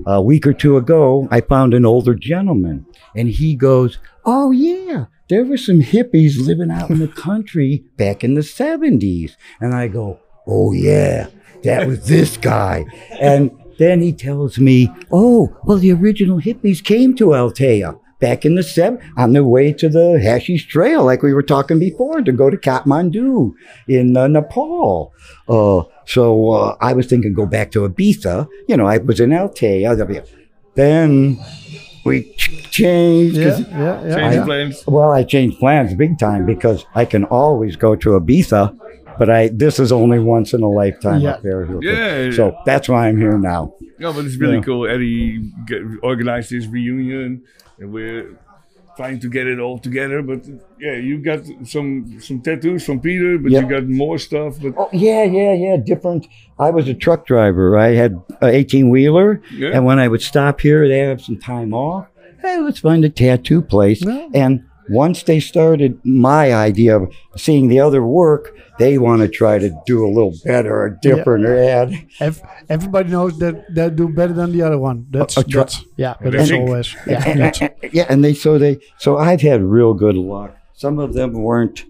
a 0.08 0.22
week 0.22 0.48
or 0.48 0.54
two 0.54 0.78
ago, 0.78 1.28
I 1.30 1.42
found 1.42 1.74
an 1.74 1.86
older 1.86 2.16
gentleman, 2.16 2.86
and 3.16 3.30
he 3.30 3.56
goes, 3.56 4.00
Oh, 4.26 4.50
yeah, 4.52 5.06
there 5.30 5.44
were 5.46 5.58
some 5.58 5.82
hippies 5.82 6.40
living 6.40 6.72
out 6.72 6.90
in 6.90 7.00
the 7.00 7.08
country 7.30 7.84
back 7.98 8.24
in 8.24 8.34
the 8.34 8.42
70s. 8.42 9.36
And 9.60 9.76
I 9.76 9.88
go, 9.90 10.20
Oh, 10.48 10.72
yeah, 10.74 11.28
that 11.64 11.86
was 11.88 12.08
this 12.08 12.38
guy. 12.38 12.86
And 13.20 13.52
then 13.78 14.02
he 14.02 14.14
tells 14.14 14.60
me, 14.60 14.90
Oh, 15.12 15.56
well, 15.64 15.78
the 15.78 15.92
original 15.92 16.40
hippies 16.40 16.84
came 16.84 17.16
to 17.18 17.28
Altea 17.28 18.00
back 18.20 18.46
in 18.46 18.56
the 18.56 18.64
seven 18.64 19.00
on 19.18 19.34
their 19.34 19.44
way 19.44 19.74
to 19.74 19.90
the 19.90 20.18
Hashish 20.24 20.68
Trail, 20.68 21.04
like 21.04 21.22
we 21.22 21.34
were 21.34 21.44
talking 21.44 21.78
before, 21.80 22.22
to 22.22 22.32
go 22.32 22.50
to 22.50 22.56
Kathmandu 22.58 23.52
in 23.88 24.16
uh, 24.16 24.28
Nepal. 24.28 25.12
Uh, 25.50 25.84
so 26.06 26.52
uh, 26.52 26.78
I 26.80 26.94
was 26.94 27.08
thinking 27.08 27.34
go 27.34 27.46
back 27.46 27.72
to 27.72 27.88
Ibiza. 27.88 28.48
You 28.70 28.78
know, 28.78 28.86
I 28.86 28.98
was 29.00 29.20
in 29.20 29.32
Altea. 29.32 30.26
Then 30.76 31.38
we 32.06 32.24
ch- 32.36 32.70
changed. 32.72 33.36
'cause 33.38 33.60
Yeah, 33.60 34.02
yeah, 34.02 34.08
yeah. 34.08 34.16
Changed 34.16 34.40
I- 34.40 34.46
plans. 34.46 34.84
Well, 34.88 35.12
I 35.12 35.24
changed 35.24 35.60
plans 35.60 35.94
big 35.94 36.18
time 36.18 36.46
because 36.46 36.86
I 36.96 37.06
can 37.06 37.26
always 37.26 37.76
go 37.76 37.96
to 37.96 38.10
Ibiza, 38.20 38.78
but 39.18 39.30
I 39.30 39.48
this 39.50 39.80
is 39.80 39.92
only 39.92 40.20
once 40.20 40.54
in 40.54 40.62
a 40.64 40.70
lifetime 40.70 41.22
Yeah. 41.22 41.36
affair. 41.38 41.68
Yeah. 41.82 42.32
So 42.32 42.56
that's 42.66 42.88
why 42.90 43.08
I'm 43.08 43.18
here 43.18 43.38
now. 43.38 43.74
Yeah, 44.00 44.12
but 44.16 44.26
it's 44.26 44.38
really 44.38 44.56
Yeah. 44.58 44.62
cool. 44.64 44.88
Eddie 44.88 45.52
organized 46.02 46.52
this 46.52 46.68
reunion, 46.68 47.42
and 47.80 47.92
we're 47.94 48.26
trying 48.98 49.20
to 49.20 49.28
get 49.30 49.48
it 49.48 49.60
all 49.60 49.80
together. 49.80 50.22
But 50.22 50.46
yeah, 50.80 50.96
you 50.96 51.18
got 51.20 51.40
some 51.64 52.20
some 52.20 52.42
tattoos 52.42 52.86
from 52.86 53.00
Peter, 53.00 53.38
but 53.38 53.52
Yep. 53.52 53.64
you 53.64 53.70
got 53.70 53.88
more 53.88 54.18
stuff. 54.18 54.60
But 54.62 54.74
Oh, 54.78 54.90
yeah, 54.94 55.24
yeah, 55.24 55.54
yeah. 55.54 55.78
Different. 55.78 56.28
I 56.60 56.70
was 56.70 56.88
a 56.88 56.94
truck 56.94 57.26
driver. 57.26 57.78
I 57.78 57.90
had 57.96 58.12
an 58.42 58.50
18 58.50 58.90
wheeler. 58.90 59.42
Yeah. 59.56 59.70
And 59.74 59.86
when 59.86 59.98
I 60.00 60.08
would 60.08 60.22
stop 60.22 60.62
here, 60.62 60.88
they 60.88 61.00
have 61.00 61.22
some 61.22 61.38
time 61.38 61.74
off. 61.74 62.08
Hey, 62.42 62.60
let's 62.60 62.80
find 62.80 63.04
a 63.06 63.10
tattoo 63.10 63.62
place. 63.62 64.04
And 64.34 64.62
once 64.90 65.24
they 65.24 65.40
started 65.40 66.00
my 66.06 66.54
idea 66.54 66.98
of 66.98 67.14
seeing 67.38 67.68
the 67.68 67.80
other 67.80 68.04
work, 68.04 68.56
they 68.80 68.98
want 68.98 69.22
to 69.22 69.28
try 69.28 69.60
to 69.60 69.70
do 69.86 70.06
a 70.06 70.10
little 70.10 70.34
better 70.44 70.76
or 70.76 70.90
different 71.02 71.46
or 71.46 71.58
add. 71.58 71.94
Ev- 72.20 72.42
everybody 72.70 73.10
knows 73.10 73.38
that 73.40 73.74
they 73.74 73.90
do 73.90 74.10
better 74.10 74.34
than 74.34 74.52
the 74.52 74.62
other 74.62 74.78
one. 74.80 75.06
That's, 75.12 75.38
a 75.38 75.44
truck. 75.44 75.68
that's 75.70 75.86
yeah, 75.98 76.16
but 76.22 76.34
that's 76.34 76.52
always 76.52 76.96
yeah. 77.08 77.24
and, 77.28 77.40
that's- 77.40 77.62
and- 77.82 77.94
yeah, 77.94 78.06
and 78.10 78.24
they 78.24 78.34
so 78.34 78.58
they 78.58 78.80
so 78.98 79.18
I've 79.18 79.42
had 79.42 79.62
real 79.64 79.94
good 79.94 80.16
luck. 80.16 80.56
Some 80.74 81.00
of 81.00 81.14
them 81.14 81.34
weren't 81.34 81.86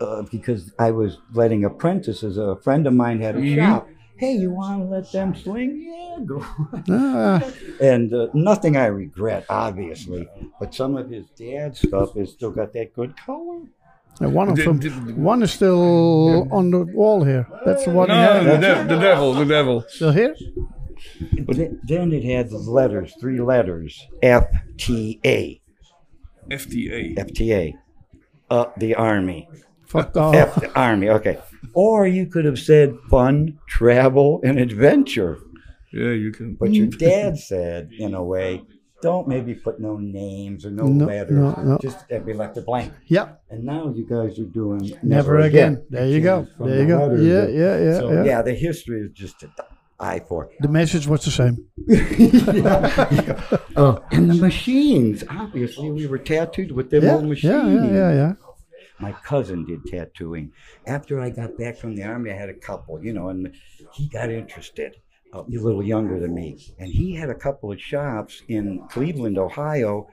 uh, 0.00 0.22
because 0.32 0.72
I 0.78 0.90
was 0.90 1.18
letting 1.32 1.64
apprentices. 1.64 2.36
A 2.38 2.56
friend 2.56 2.86
of 2.86 2.94
mine 2.94 3.20
had 3.20 3.36
a 3.36 3.40
Mhm. 3.40 3.56
shop. 3.56 3.88
Hey, 4.16 4.34
you 4.34 4.50
want 4.50 4.82
to 4.82 4.86
let 4.88 5.10
them 5.10 5.34
swing? 5.34 5.82
Yeah, 5.88 6.24
go. 6.24 6.44
Ah. 6.90 7.42
and 7.80 8.12
uh, 8.12 8.28
nothing 8.34 8.76
I 8.76 8.86
regret, 8.86 9.46
obviously. 9.48 10.28
But 10.60 10.74
some 10.74 10.96
of 10.96 11.10
his 11.10 11.26
dad's 11.30 11.80
stuff 11.80 12.14
has 12.14 12.30
still 12.30 12.50
got 12.50 12.72
that 12.74 12.92
good 12.94 13.16
color. 13.16 13.62
And 14.20 14.34
one 14.34 14.48
of 14.50 14.56
Did- 14.56 14.66
them, 14.68 14.78
did- 14.78 15.16
one 15.16 15.42
is 15.42 15.52
still 15.52 16.46
on 16.52 16.70
the 16.70 16.80
wall 16.84 17.24
here. 17.24 17.46
That's 17.64 17.84
the 17.84 17.90
one. 17.90 18.10
he 18.10 18.14
no, 18.14 18.44
the, 18.44 18.58
de- 18.58 18.84
the 18.94 18.98
devil, 19.00 19.32
the 19.34 19.44
devil. 19.46 19.84
Still 19.88 20.12
here? 20.12 20.36
But 21.44 21.56
then 21.84 22.12
it 22.12 22.22
had 22.24 22.50
the 22.50 22.58
letters, 22.58 23.14
three 23.18 23.40
letters, 23.40 24.06
F 24.22 24.44
T 24.76 25.18
A. 25.24 25.60
FTA. 26.50 27.16
FTA. 27.16 27.74
Uh, 28.50 28.66
the 28.76 28.94
Army. 28.94 29.48
Fuck 29.86 30.16
off. 30.16 30.34
F 30.34 30.54
the 30.56 30.78
Army, 30.78 31.08
okay. 31.08 31.38
Or 31.74 32.06
you 32.06 32.26
could 32.26 32.44
have 32.44 32.58
said 32.58 32.96
fun, 33.10 33.58
travel, 33.68 34.40
and 34.44 34.58
adventure. 34.58 35.38
Yeah, 35.92 36.10
you 36.10 36.32
can. 36.32 36.54
But 36.54 36.72
your 36.72 36.86
dad 37.08 37.38
said, 37.38 37.90
in 37.98 38.14
a 38.14 38.22
way, 38.22 38.62
don't 39.02 39.26
maybe 39.28 39.54
put 39.54 39.80
no 39.80 39.96
names 39.96 40.64
or 40.64 40.70
no, 40.70 40.84
No, 40.86 41.06
letters. 41.06 41.32
no, 41.32 41.52
no. 41.62 41.78
Just 41.82 42.04
uh, 42.12 42.18
be 42.20 42.32
left 42.32 42.56
it 42.56 42.64
blank. 42.66 42.92
Yep. 43.06 43.42
And 43.50 43.64
now 43.64 43.92
you 43.94 44.06
guys 44.06 44.38
are 44.38 44.44
doing 44.44 44.80
never, 45.02 45.36
Never 45.36 45.38
again. 45.40 45.84
There 45.90 46.06
you 46.06 46.20
go. 46.20 46.46
From 46.56 46.68
There 46.68 46.76
the 46.76 46.82
you 46.82 46.88
go. 46.88 46.98
letters 47.06 47.24
Yeah, 47.24 47.46
yeah, 47.48 47.78
yeah, 47.84 47.98
So 47.98 48.12
yeah. 48.12 48.24
yeah, 48.24 48.42
the 48.42 48.54
history 48.54 49.00
is 49.02 49.10
just 49.12 49.40
to 49.40 49.50
die 49.98 50.20
for. 50.28 50.50
The 50.60 50.68
message 50.68 51.06
was 51.06 51.24
the 51.24 51.30
same. 51.30 51.66
Oh, 53.74 54.04
and 54.12 54.30
the 54.30 54.34
machines. 54.34 55.24
Obviously, 55.30 55.90
we 55.90 56.06
were 56.06 56.18
tattooed 56.18 56.72
with 56.72 56.90
them 56.90 57.04
Yeah, 57.04 57.14
old 57.14 57.24
machines. 57.26 57.52
yeah, 57.54 57.66
yeah, 57.72 57.92
yeah, 57.92 58.12
yeah. 58.12 58.32
My 59.02 59.12
cousin 59.12 59.64
did 59.66 59.84
tattooing. 59.86 60.52
After 60.86 61.20
I 61.20 61.28
got 61.30 61.58
back 61.58 61.76
from 61.76 61.96
the 61.96 62.04
army, 62.04 62.30
I 62.30 62.34
had 62.36 62.48
a 62.48 62.54
couple, 62.54 63.02
you 63.04 63.12
know, 63.12 63.28
and 63.30 63.52
he 63.92 64.08
got 64.08 64.30
interested. 64.30 64.96
a 65.34 65.42
little 65.48 65.82
younger 65.82 66.20
than 66.20 66.34
me, 66.34 66.48
and 66.78 66.88
he 66.92 67.14
had 67.14 67.30
a 67.30 67.34
couple 67.34 67.72
of 67.72 67.80
shops 67.80 68.42
in 68.48 68.64
Cleveland, 68.90 69.38
Ohio. 69.38 70.06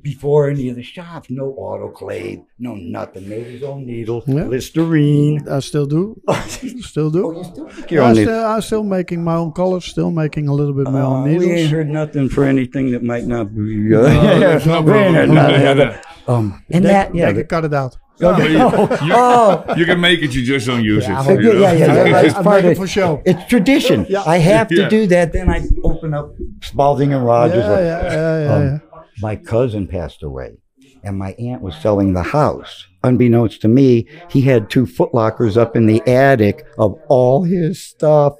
Before 0.00 0.48
any 0.48 0.70
of 0.70 0.76
the 0.76 0.82
shops, 0.82 1.28
no 1.28 1.52
autoclave, 1.52 2.42
no 2.58 2.74
nothing. 2.74 3.28
Made 3.28 3.46
his 3.46 3.62
own 3.62 3.84
needle, 3.84 4.24
Yeah. 4.26 4.44
Listerine. 4.46 5.46
I 5.50 5.60
still 5.60 5.84
do. 5.84 6.18
still 6.80 7.10
do. 7.10 7.26
Oh, 7.26 7.32
you 7.36 7.44
still 7.44 7.66
make 7.76 7.90
your 7.90 8.02
I 8.04 8.08
own 8.08 8.14
still, 8.14 8.24
needle? 8.24 8.44
I'm 8.52 8.62
still 8.62 8.84
making 8.84 9.22
my 9.22 9.34
own 9.36 9.52
colors. 9.52 9.84
Still 9.84 10.10
making 10.10 10.48
a 10.48 10.54
little 10.54 10.72
bit 10.72 10.84
my 10.90 11.02
own 11.02 11.24
needles. 11.26 11.44
we 11.44 11.50
ain't 11.50 11.56
needles. 11.56 11.72
heard 11.72 11.88
nothing 11.90 12.28
for 12.30 12.44
anything 12.44 12.90
that 12.92 13.02
might 13.02 13.24
not 13.26 13.54
be. 13.54 13.94
Uh, 13.94 14.00
there's 14.40 14.66
no 14.66 14.80
we 14.80 14.92
ain't 14.94 15.14
heard 15.14 15.28
problem. 15.28 15.34
nothing. 15.34 15.60
Yeah, 15.62 15.74
yeah. 15.74 16.02
Um, 16.34 16.64
and 16.70 16.84
They- 16.84 16.88
that, 16.88 17.14
yeah, 17.14 17.32
they 17.32 17.40
can 17.42 17.48
cut 17.48 17.64
it 17.66 17.74
out. 17.74 17.98
No, 18.20 18.36
you, 18.38 18.58
you- 18.58 19.12
oh, 19.14 19.64
you 19.76 19.84
can 19.86 20.00
make 20.00 20.22
it, 20.22 20.32
you 20.34 20.44
just 20.44 20.66
don't 20.66 20.84
use 20.84 21.04
Yeah, 21.04 21.28
it. 21.28 21.40
You 21.42 21.52
yeah, 21.52 21.72
know? 21.72 21.72
yeah, 21.72 22.04
yeah, 22.06 22.20
It's 22.22 22.34
part 22.34 22.64
of 22.64 22.76
for 22.76 22.86
show. 22.86 23.20
It's 23.26 23.44
tradition. 23.46 24.06
Yeah. 24.08 24.22
I 24.24 24.38
have 24.38 24.68
to 24.68 24.82
Yeah. 24.82 24.88
do 24.88 25.06
that. 25.08 25.32
Then 25.32 25.50
I 25.50 25.62
open 25.82 26.14
up 26.14 26.32
Spalding 26.62 27.12
and 27.12 27.24
Rogers. 27.24 27.56
Yeah, 27.64 27.78
yeah, 27.80 28.02
yeah, 28.12 28.44
yeah, 28.44 28.54
Um. 28.74 28.82
My 29.20 29.36
cousin 29.36 29.86
passed 29.86 30.22
away, 30.22 30.56
and 31.04 31.16
my 31.18 31.32
aunt 31.38 31.62
was 31.62 31.74
selling 31.76 32.14
the 32.14 32.22
house. 32.22 32.86
Unbeknownst 33.04 33.60
to 33.62 33.68
me, 33.68 34.06
he 34.30 34.40
had 34.42 34.70
two 34.70 34.86
footlockers 34.86 35.56
up 35.56 35.76
in 35.76 35.86
the 35.86 36.00
attic 36.08 36.64
of 36.78 36.94
all 37.08 37.42
his 37.44 37.80
stuff. 37.84 38.34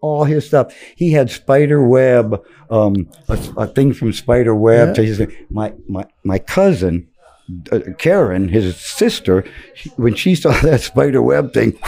All 0.00 0.24
his 0.24 0.46
stuff. 0.46 0.72
He 0.96 1.12
had 1.12 1.28
spider 1.30 1.82
web, 1.86 2.40
um, 2.70 3.08
a, 3.28 3.38
a 3.56 3.66
thing 3.66 3.92
from 3.92 4.12
spider 4.12 4.54
web. 4.54 4.94
To 4.94 5.02
his, 5.04 5.20
my 5.50 5.72
my 5.88 6.04
my 6.24 6.38
cousin, 6.38 7.08
uh, 7.72 7.80
Karen, 7.98 8.48
his 8.48 8.76
sister, 8.76 9.44
she, 9.74 9.90
when 9.90 10.14
she 10.14 10.34
saw 10.34 10.50
that 10.62 10.80
spider 10.80 11.22
web 11.22 11.52
thing, 11.52 11.78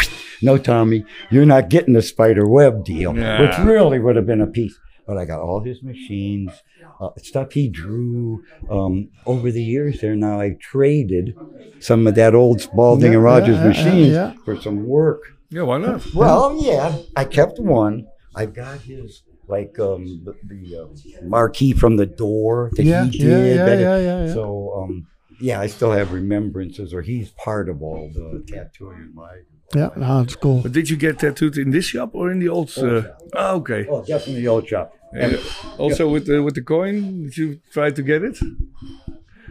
no, 0.43 0.59
Tommy, 0.59 1.05
you're 1.31 1.47
not 1.47 1.69
getting 1.69 1.95
the 1.95 2.03
spider 2.03 2.49
web 2.49 2.85
deal, 2.85 3.13
which 3.13 3.59
really 3.59 3.99
would 3.99 4.17
have 4.17 4.27
been 4.27 4.41
a 4.41 4.47
piece. 4.47 4.79
But 5.07 5.19
I 5.19 5.25
got 5.25 5.41
all 5.41 5.61
his 5.65 5.83
machines, 5.83 6.53
uh, 7.01 7.09
stuff 7.19 7.53
he 7.53 7.69
drew. 7.69 8.45
Um, 8.71 9.09
over 9.27 9.51
the 9.51 9.63
years, 9.63 10.01
there 10.01 10.15
now 10.15 10.41
I've 10.41 10.61
traded 10.61 11.35
some 11.81 12.07
of 12.07 12.15
that 12.15 12.35
old 12.35 12.61
Spalding 12.61 13.15
and 13.15 13.23
Rogers 13.23 13.57
yeah, 13.57 13.63
yeah, 13.63 13.69
machines 13.69 14.13
yeah. 14.13 14.35
for 14.45 14.61
some 14.61 14.87
work. 14.87 15.21
Yeah, 15.51 15.63
why 15.63 15.79
not? 15.79 16.15
Well, 16.15 16.57
yeah, 16.61 16.97
I 17.17 17.25
kept 17.25 17.59
one. 17.59 18.07
I've 18.37 18.55
got 18.55 18.83
his 18.83 19.23
like 19.49 19.77
um, 19.81 20.23
the, 20.25 20.35
the 20.45 20.83
uh, 20.83 21.25
marquee 21.25 21.73
from 21.73 21.97
the 21.97 22.07
door 22.07 22.71
that 22.77 22.85
Yeah, 22.85 23.05
he 23.07 23.19
did. 23.19 23.57
yeah, 23.57 23.67
yeah, 23.67 23.77
yeah, 23.77 24.27
yeah. 24.27 24.33
So 24.33 24.75
um, 24.77 25.09
yeah, 25.41 25.61
I 25.61 25.67
still 25.69 25.93
have 25.93 26.13
remembrances, 26.13 26.93
or 26.95 27.03
he's 27.03 27.31
part 27.31 27.69
of 27.69 27.83
all 27.83 28.11
the 28.15 28.45
tattooing 28.47 28.99
in 28.99 29.15
my. 29.15 29.33
Yeah, 29.75 29.91
no, 29.97 30.21
it's 30.23 30.35
cool. 30.37 30.63
But 30.63 30.73
did 30.73 30.91
you 30.91 30.97
get 30.97 31.19
tattooed 31.21 31.57
in 31.57 31.71
this 31.71 31.85
shop 31.87 32.11
or 32.15 32.31
in 32.33 32.39
the 32.41 32.49
old? 32.49 32.71
Uh, 32.77 33.03
oh, 33.35 33.57
okay. 33.59 33.87
Oh, 33.89 34.03
definitely 34.05 34.43
the 34.43 34.49
old 34.49 34.67
shop. 34.67 34.93
And 35.13 35.39
also 35.79 36.09
with 36.09 36.27
the 36.27 36.43
with 36.43 36.55
the 36.55 36.63
coin, 36.63 37.23
did 37.25 37.37
you 37.37 37.61
try 37.73 37.91
to 37.91 38.03
get 38.03 38.23
it? 38.23 38.39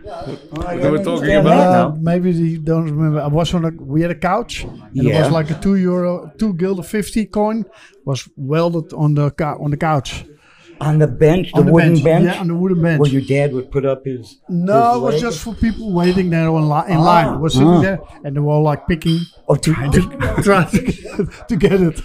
We 0.01 0.89
were 0.89 1.03
talking 1.03 1.35
Uh, 1.35 1.41
about. 1.41 1.99
maybe 2.01 2.31
you 2.31 2.59
don't 2.59 2.85
remember. 2.85 3.19
I 3.21 3.27
was 3.27 3.53
on 3.53 3.65
a. 3.65 3.69
We 3.69 4.01
had 4.01 4.11
a 4.11 4.15
couch, 4.15 4.63
and 4.63 5.07
it 5.07 5.13
was 5.13 5.31
like 5.31 5.49
a 5.51 5.55
two 5.59 5.75
euro, 5.75 6.31
two 6.37 6.53
gilder 6.53 6.83
fifty 6.83 7.25
coin 7.25 7.65
was 8.05 8.27
welded 8.37 8.93
on 8.93 9.13
the 9.15 9.29
cou- 9.31 9.59
on 9.63 9.71
the 9.71 9.77
couch. 9.77 10.25
On 10.82 10.97
the 10.97 11.07
bench, 11.07 11.51
the 11.51 11.59
On 11.59 11.65
the 11.65 11.71
wooden 11.73 11.93
bench, 11.95 12.03
bench, 12.03 12.25
yeah, 12.36 12.39
on 12.39 12.47
the 12.47 12.55
wooden 12.55 12.82
bench. 12.82 12.99
where 13.01 13.09
your 13.09 13.21
dad 13.21 13.53
would 13.53 13.69
put 13.71 13.86
up 13.86 14.05
his. 14.05 14.38
No, 14.47 14.73
his 14.93 14.97
it 14.97 15.01
was 15.01 15.13
leg? 15.15 15.21
just 15.21 15.43
for 15.43 15.53
people 15.53 15.91
waiting 15.91 16.30
there 16.30 16.49
on 16.49 16.69
li- 16.69 16.93
in 16.93 16.99
line. 16.99 17.34
It 17.36 17.39
was 17.39 17.53
sitting 17.53 17.67
ah. 17.67 17.82
there, 17.82 17.99
and 18.23 18.36
they 18.36 18.39
were 18.39 18.53
all 18.53 18.63
like 18.63 18.88
picking 18.88 19.19
Oh, 19.47 19.55
trying 19.55 19.91
to. 19.91 20.01
trying 20.41 20.69
to 20.69 20.82
get, 20.82 21.47
to 21.49 21.55
get 21.57 21.82
it. 21.82 22.01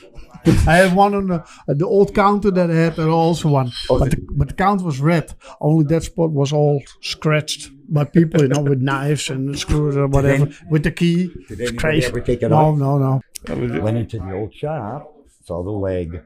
I 0.66 0.76
have 0.76 0.92
one 0.94 1.14
on 1.14 1.28
the 1.28 1.34
uh, 1.68 1.74
the 1.74 1.86
old 1.86 2.14
counter 2.14 2.50
that 2.50 2.70
I 2.70 2.74
had 2.74 2.96
there 2.96 3.08
also 3.08 3.48
one, 3.48 3.70
Oh, 3.88 3.98
but 3.98 4.10
the, 4.10 4.18
but 4.30 4.48
the 4.48 4.54
counter 4.54 4.84
was 4.84 4.98
red. 5.00 5.32
Only 5.60 5.84
that 5.86 6.02
spot 6.02 6.32
was 6.32 6.52
all 6.52 6.82
scratched 7.00 7.70
by 7.88 8.04
people, 8.04 8.42
you 8.42 8.48
know, 8.48 8.60
with 8.62 8.80
knives 8.90 9.30
and 9.30 9.56
screws 9.58 9.96
or 9.96 10.06
whatever, 10.08 10.48
with 10.68 10.82
the 10.82 10.90
key. 10.90 11.28
Did 11.28 11.34
It's 11.48 11.50
anybody 11.60 11.76
crazy. 11.78 12.06
ever 12.08 12.20
take 12.20 12.42
it 12.42 12.48
no, 12.50 12.56
off? 12.56 12.76
no, 12.78 12.98
no. 12.98 13.20
Went 13.80 13.96
into 13.98 14.18
the 14.18 14.32
old 14.34 14.52
shop, 14.54 15.14
saw 15.44 15.62
the 15.62 15.70
leg. 15.70 16.20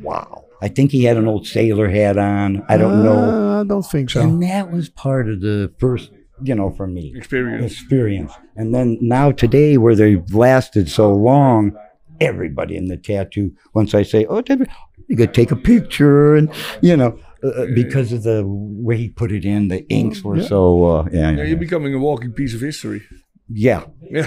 Wow. 0.00 0.43
I 0.64 0.68
think 0.68 0.92
he 0.92 1.04
had 1.04 1.18
an 1.18 1.28
old 1.28 1.46
sailor 1.46 1.90
hat 1.90 2.16
on. 2.16 2.64
I 2.70 2.78
don't 2.78 3.04
know. 3.04 3.12
Uh, 3.12 3.60
I 3.60 3.64
don't 3.64 3.82
think 3.82 4.08
so. 4.08 4.22
And 4.22 4.42
that 4.42 4.72
was 4.72 4.88
part 4.88 5.28
of 5.28 5.42
the 5.42 5.70
first, 5.78 6.10
you 6.42 6.54
know, 6.54 6.70
for 6.70 6.86
me. 6.86 7.12
Experience. 7.14 7.70
experience. 7.70 8.32
And 8.56 8.74
then 8.74 8.96
now 9.02 9.30
today, 9.30 9.76
where 9.76 9.94
they've 9.94 10.24
lasted 10.32 10.88
so 10.88 11.12
long, 11.12 11.76
everybody 12.18 12.76
in 12.76 12.86
the 12.86 12.96
tattoo, 12.96 13.54
once 13.74 13.92
I 13.94 14.04
say, 14.04 14.24
oh, 14.24 14.42
you 15.08 15.16
could 15.18 15.34
take 15.34 15.50
a 15.50 15.56
picture, 15.56 16.34
and 16.34 16.50
you 16.80 16.96
know, 16.96 17.18
uh, 17.42 17.66
because 17.74 18.10
of 18.12 18.22
the 18.22 18.42
way 18.46 18.96
he 18.96 19.10
put 19.10 19.32
it 19.32 19.44
in, 19.44 19.68
the 19.68 19.86
inks 19.90 20.24
were 20.24 20.38
Yeah. 20.38 20.48
so, 20.48 20.84
uh, 20.84 21.08
yeah, 21.12 21.30
Yeah, 21.30 21.36
yeah, 21.36 21.44
you're 21.44 21.58
becoming 21.58 21.92
a 21.92 21.98
walking 21.98 22.32
piece 22.32 22.54
of 22.54 22.62
history. 22.62 23.02
Yeah. 23.48 23.84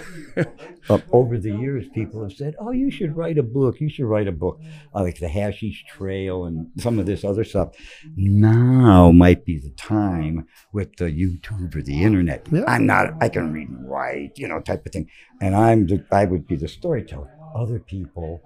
Uh, 0.90 1.00
over 1.12 1.38
the 1.38 1.52
years, 1.52 1.86
people 1.94 2.24
have 2.24 2.32
said, 2.32 2.56
"Oh, 2.60 2.72
you 2.72 2.90
should 2.90 3.18
write 3.18 3.38
a 3.38 3.44
book. 3.44 3.82
You 3.82 3.90
should 3.90 4.06
write 4.06 4.30
a 4.30 4.32
book, 4.32 4.58
uh, 4.96 5.02
like 5.02 5.20
the 5.20 5.28
Hashish 5.28 5.84
Trail 5.86 6.46
and 6.46 6.68
some 6.78 6.98
of 6.98 7.06
this 7.06 7.26
other 7.26 7.44
stuff." 7.44 7.76
Now 8.16 9.12
might 9.12 9.44
be 9.44 9.60
the 9.60 9.72
time 9.72 10.48
with 10.72 10.96
the 10.96 11.12
YouTube 11.12 11.76
or 11.76 11.82
the 11.82 12.04
internet. 12.04 12.48
Yeah. 12.50 12.64
I'm 12.68 12.86
not. 12.86 13.16
I 13.20 13.28
can 13.28 13.52
read 13.52 13.68
and 13.68 13.90
write, 13.90 14.38
you 14.38 14.48
know, 14.48 14.62
type 14.62 14.86
of 14.86 14.94
thing, 14.94 15.10
and 15.42 15.54
I'm. 15.58 15.88
The, 15.88 16.06
I 16.10 16.24
would 16.24 16.48
be 16.48 16.56
the 16.56 16.70
storyteller. 16.70 17.36
Other 17.54 17.80
people, 17.80 18.42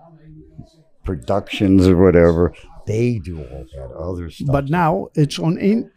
productions 1.03 1.87
or 1.87 1.97
whatever, 1.97 2.55
they 2.91 3.19
do 3.19 3.35
all 3.39 3.65
that 3.75 3.89
other 4.07 4.29
stuff. 4.29 4.51
But 4.57 4.65
now 4.81 4.91
it's 5.21 5.37
on 5.39 5.53
in- 5.57 5.89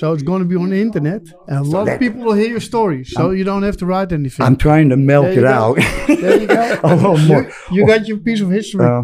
so 0.00 0.04
it's 0.14 0.22
going 0.30 0.42
to 0.44 0.48
be 0.52 0.56
on 0.64 0.70
the 0.74 0.80
internet, 0.80 1.22
and 1.48 1.58
a 1.58 1.68
lot 1.76 1.88
of 1.88 1.98
people 2.04 2.20
will 2.26 2.38
hear 2.42 2.50
your 2.56 2.64
story, 2.72 3.04
so 3.04 3.20
you 3.38 3.44
don't 3.50 3.64
have 3.68 3.78
to 3.82 3.86
write 3.86 4.10
anything. 4.12 4.44
I'm 4.46 4.56
trying 4.56 4.88
to 4.94 4.96
milk 4.96 5.26
it 5.26 5.42
go. 5.42 5.46
out 5.60 5.76
there 6.06 6.40
you 6.40 6.46
go. 6.46 6.80
a 6.84 6.94
little 6.94 7.18
more. 7.30 7.42
You, 7.70 7.76
you 7.76 7.86
got 7.86 8.06
your 8.08 8.18
piece 8.18 8.40
of 8.40 8.50
history 8.50 8.84
Uh, 8.84 9.02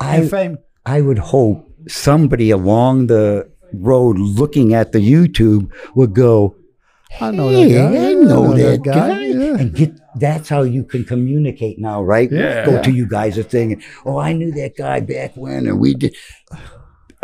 I 0.00 0.26
fame. 0.26 0.58
I 0.96 0.98
would 1.06 1.18
hope 1.34 1.58
somebody 1.88 2.50
along 2.50 3.06
the 3.06 3.50
road 3.72 4.18
looking 4.18 4.74
at 4.74 4.92
the 4.92 4.98
YouTube 4.98 5.70
would 5.94 6.14
go, 6.14 6.56
I 7.20 7.30
know 7.30 7.48
hey, 7.48 7.72
that 7.72 7.92
guy. 7.92 8.10
I 8.10 8.12
know 8.14 8.54
that, 8.54 8.82
guy. 8.82 8.94
guy. 8.94 9.24
Yeah. 9.26 9.60
And 9.60 9.74
get 9.74 9.92
that's 10.16 10.48
how 10.48 10.62
you 10.62 10.84
can 10.84 11.04
communicate 11.04 11.78
now, 11.78 12.02
right? 12.02 12.30
Yeah. 12.30 12.64
Go 12.66 12.82
to 12.82 12.90
you 12.92 13.06
guys 13.08 13.38
a 13.38 13.42
thing. 13.44 13.72
and, 13.72 13.82
Oh, 14.04 14.18
I 14.18 14.32
knew 14.32 14.50
that 14.52 14.76
guy 14.76 15.00
back 15.00 15.36
when, 15.36 15.66
and 15.66 15.78
we 15.80 15.94
did. 15.94 16.14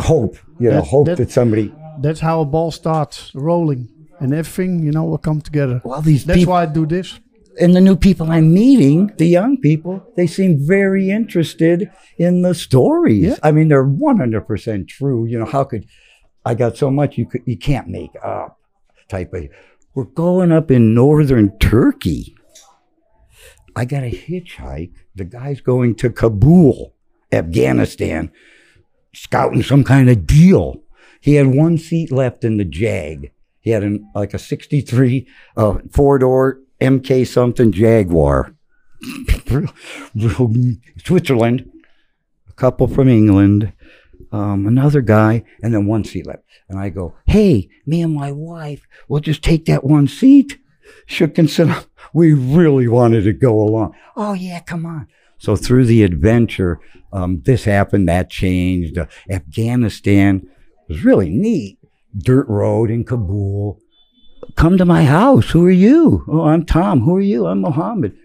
Hope, 0.00 0.36
you 0.60 0.70
know, 0.70 0.76
That- 0.76 0.84
hope 0.86 1.06
that- 1.06 1.18
that, 1.18 1.30
somebody. 1.30 1.72
That's 2.00 2.20
how 2.20 2.40
a 2.40 2.44
ball 2.44 2.70
starts 2.70 3.32
rolling, 3.34 3.88
and 4.20 4.32
everything 4.32 4.84
you 4.84 4.92
know 4.92 5.04
will 5.04 5.18
come 5.18 5.40
together. 5.40 5.80
Well, 5.84 6.00
these 6.00 6.24
That's 6.24 6.46
why 6.46 6.62
I 6.62 6.66
do 6.66 6.86
this. 6.86 7.18
and 7.60 7.74
the 7.74 7.80
new 7.80 7.96
people 7.96 8.30
I'm 8.30 8.54
meeting, 8.54 9.10
the 9.18 9.26
young 9.26 9.56
people, 9.56 10.00
they 10.16 10.28
seem 10.28 10.58
very 10.64 11.10
interested 11.10 11.90
in 12.16 12.42
the 12.42 12.54
stories. 12.54 13.24
Yeah. 13.24 13.36
I 13.42 13.50
mean, 13.50 13.66
they're 13.68 13.82
100% 13.84 14.86
true. 14.86 15.26
You 15.26 15.40
know, 15.40 15.44
how 15.44 15.64
could 15.64 15.84
I 16.46 16.54
got 16.54 16.76
so 16.76 16.88
much 16.90 17.18
you 17.18 17.26
could 17.26 17.42
you 17.46 17.58
can't 17.58 17.88
make 17.88 18.12
up 18.24 18.58
type 19.08 19.34
of. 19.34 19.48
We're 19.94 20.04
going 20.04 20.52
up 20.52 20.70
in 20.70 20.94
northern 20.94 21.58
Turkey. 21.58 22.36
I 23.78 23.84
got 23.84 24.02
a 24.02 24.10
hitchhike. 24.10 24.90
The 25.14 25.24
guy's 25.24 25.60
going 25.60 25.94
to 25.96 26.10
Kabul, 26.10 26.94
Afghanistan, 27.30 28.32
scouting 29.14 29.62
some 29.62 29.84
kind 29.84 30.10
of 30.10 30.26
deal. 30.26 30.82
He 31.20 31.34
had 31.34 31.46
one 31.46 31.78
seat 31.78 32.10
left 32.10 32.42
in 32.42 32.56
the 32.56 32.64
Jag. 32.64 33.30
He 33.60 33.70
had 33.70 33.84
an, 33.84 34.10
like 34.16 34.34
a 34.34 34.38
63 34.38 35.28
uh, 35.56 35.78
four 35.92 36.18
door 36.18 36.58
MK 36.80 37.24
something 37.28 37.70
Jaguar. 37.70 38.52
Switzerland, 41.04 41.70
a 42.48 42.52
couple 42.54 42.88
from 42.88 43.08
England, 43.08 43.72
um, 44.32 44.66
another 44.66 45.02
guy, 45.02 45.44
and 45.62 45.72
then 45.72 45.86
one 45.86 46.02
seat 46.02 46.26
left. 46.26 46.42
And 46.68 46.80
I 46.80 46.88
go, 46.88 47.14
hey, 47.26 47.68
me 47.86 48.02
and 48.02 48.12
my 48.12 48.32
wife, 48.32 48.88
we'll 49.06 49.20
just 49.20 49.44
take 49.44 49.66
that 49.66 49.84
one 49.84 50.08
seat. 50.08 50.58
Shook 51.06 51.36
said, 51.48 51.86
we 52.12 52.32
really 52.32 52.88
wanted 52.88 53.22
to 53.24 53.32
go 53.32 53.60
along. 53.60 53.94
Oh, 54.16 54.32
yeah, 54.32 54.60
come 54.60 54.86
on. 54.86 55.08
So 55.38 55.56
through 55.56 55.86
the 55.86 56.02
adventure, 56.02 56.80
um, 57.12 57.42
this 57.44 57.64
happened, 57.64 58.08
that 58.08 58.30
changed. 58.30 58.98
Uh, 58.98 59.06
Afghanistan 59.30 60.48
was 60.88 61.04
really 61.04 61.30
neat. 61.30 61.78
Dirt 62.16 62.48
road 62.48 62.90
in 62.90 63.04
Kabul. 63.04 63.78
Come 64.56 64.78
to 64.78 64.84
my 64.84 65.04
house. 65.04 65.50
Who 65.50 65.64
are 65.66 65.70
you? 65.70 66.24
Oh, 66.28 66.42
I'm 66.42 66.64
Tom. 66.64 67.00
Who 67.00 67.16
are 67.16 67.20
you? 67.20 67.46
I'm 67.46 67.60
Mohammed. 67.60 68.16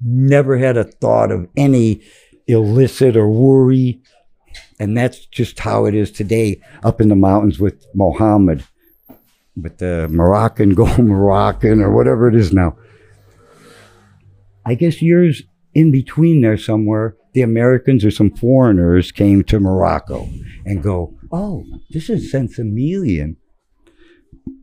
Never 0.00 0.58
had 0.58 0.76
a 0.76 0.84
thought 0.84 1.32
of 1.32 1.48
any 1.56 2.02
illicit 2.46 3.16
or 3.16 3.28
worry. 3.28 4.00
And 4.78 4.96
that's 4.96 5.26
just 5.26 5.58
how 5.60 5.86
it 5.86 5.94
is 5.94 6.10
today 6.10 6.60
up 6.82 7.00
in 7.00 7.08
the 7.08 7.16
mountains 7.16 7.58
with 7.58 7.84
Mohammed, 7.94 8.64
with 9.62 9.82
uh, 9.82 10.02
the 10.02 10.08
Moroccan, 10.08 10.74
go 10.74 10.86
Moroccan, 10.96 11.80
or 11.80 11.94
whatever 11.94 12.28
it 12.28 12.34
is 12.34 12.52
now. 12.52 12.76
I 14.64 14.74
guess 14.74 15.00
years 15.00 15.42
in 15.74 15.90
between 15.90 16.40
there 16.40 16.56
somewhere, 16.56 17.16
the 17.32 17.42
Americans 17.42 18.04
or 18.04 18.10
some 18.10 18.30
foreigners 18.30 19.12
came 19.12 19.42
to 19.44 19.60
Morocco 19.60 20.28
and 20.64 20.82
go, 20.82 21.14
oh, 21.32 21.64
this 21.90 22.10
is 22.10 22.32
Sensimilian. 22.32 23.36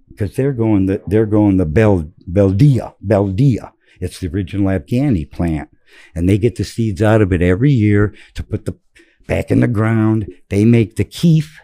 Because 0.10 0.36
they're 0.36 0.54
going 0.54 0.88
the 0.88 1.02
they're 1.06 1.28
going 1.28 1.58
the 1.58 1.66
Bel 1.66 2.12
Beldia 2.30 2.96
Beldia. 3.06 3.72
It's 4.00 4.20
the 4.20 4.28
original 4.30 4.68
Afghani 4.68 5.30
plant, 5.30 5.70
and 6.16 6.28
they 6.28 6.40
get 6.40 6.56
the 6.56 6.64
seeds 6.64 7.04
out 7.04 7.22
of 7.22 7.32
it 7.32 7.44
every 7.44 7.72
year 7.72 8.16
to 8.34 8.44
put 8.44 8.66
the 8.66 8.80
back 9.28 9.52
in 9.52 9.60
the 9.60 9.68
ground. 9.68 10.28
They 10.50 10.66
make 10.66 10.96
the 10.96 11.04
keef 11.04 11.60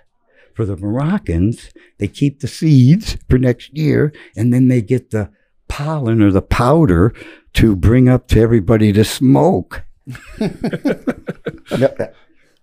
for 0.56 0.66
the 0.66 0.78
Moroccans. 0.78 1.70
They 1.97 2.08
keep 2.08 2.39
the 2.39 2.47
seeds 2.47 3.18
for 3.30 3.38
next 3.38 3.76
year, 3.78 4.14
and 4.36 4.54
then 4.54 4.68
they 4.68 4.82
get 4.82 5.12
the 5.12 5.30
pollen 5.68 6.22
or 6.22 6.32
the 6.32 6.41
powder 6.41 7.14
to 7.54 7.76
bring 7.76 8.08
up 8.10 8.28
to 8.30 8.39
everybody 8.39 8.91
to 8.93 9.04
smoke. 9.04 9.84
Yep. 10.39 12.16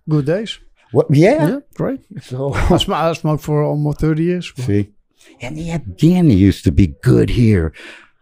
Good 0.09 0.25
days. 0.25 0.59
What? 0.91 1.07
Yeah. 1.09 1.47
Yeah, 1.47 1.59
great. 1.75 2.01
So 2.21 2.53
I 2.69 2.77
sm- 2.77 2.93
I 2.93 3.13
smoked 3.13 3.43
for 3.43 3.63
almost 3.63 3.99
30 3.99 4.23
years. 4.23 4.53
see, 4.55 4.91
and 5.39 5.57
the 5.57 5.69
Afghani 5.69 6.37
used 6.37 6.63
to 6.65 6.71
be 6.71 6.87
good 7.01 7.29
here, 7.29 7.73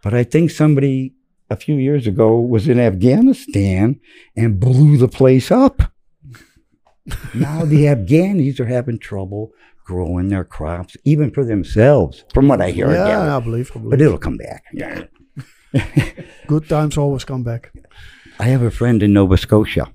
but 0.04 0.14
I 0.14 0.24
think 0.24 0.52
somebody 0.52 1.14
a 1.50 1.56
few 1.56 1.76
years 1.76 2.06
ago 2.06 2.40
was 2.40 2.68
in 2.68 2.80
Afghanistan 2.80 4.00
and 4.36 4.60
blew 4.60 4.98
the 4.98 5.08
place 5.08 5.50
up. 5.52 5.82
Now 7.34 7.66
the 7.66 7.86
Afghanis 7.86 8.60
are 8.60 8.66
having 8.66 9.00
trouble 9.00 9.52
growing 9.84 10.30
their 10.30 10.44
crops, 10.44 10.96
even 11.04 11.32
for 11.32 11.44
themselves, 11.44 12.24
from 12.34 12.48
what 12.48 12.62
I 12.62 12.70
hear. 12.72 12.92
Yeah, 12.92 13.08
gather. 13.08 13.32
I 13.32 13.40
believe. 13.40 13.72
I 13.76 13.80
But 13.80 14.02
it'll 14.02 14.18
come 14.20 14.38
back. 14.38 14.64
Yeah. 14.74 15.06
Good 16.48 16.68
times 16.70 16.98
always 16.98 17.24
come 17.24 17.44
back. 17.44 17.72
I 18.40 18.46
have 18.46 18.62
a 18.62 18.72
friend 18.72 19.02
in 19.04 19.14
Nova 19.14 19.38
Scotia, 19.38 19.92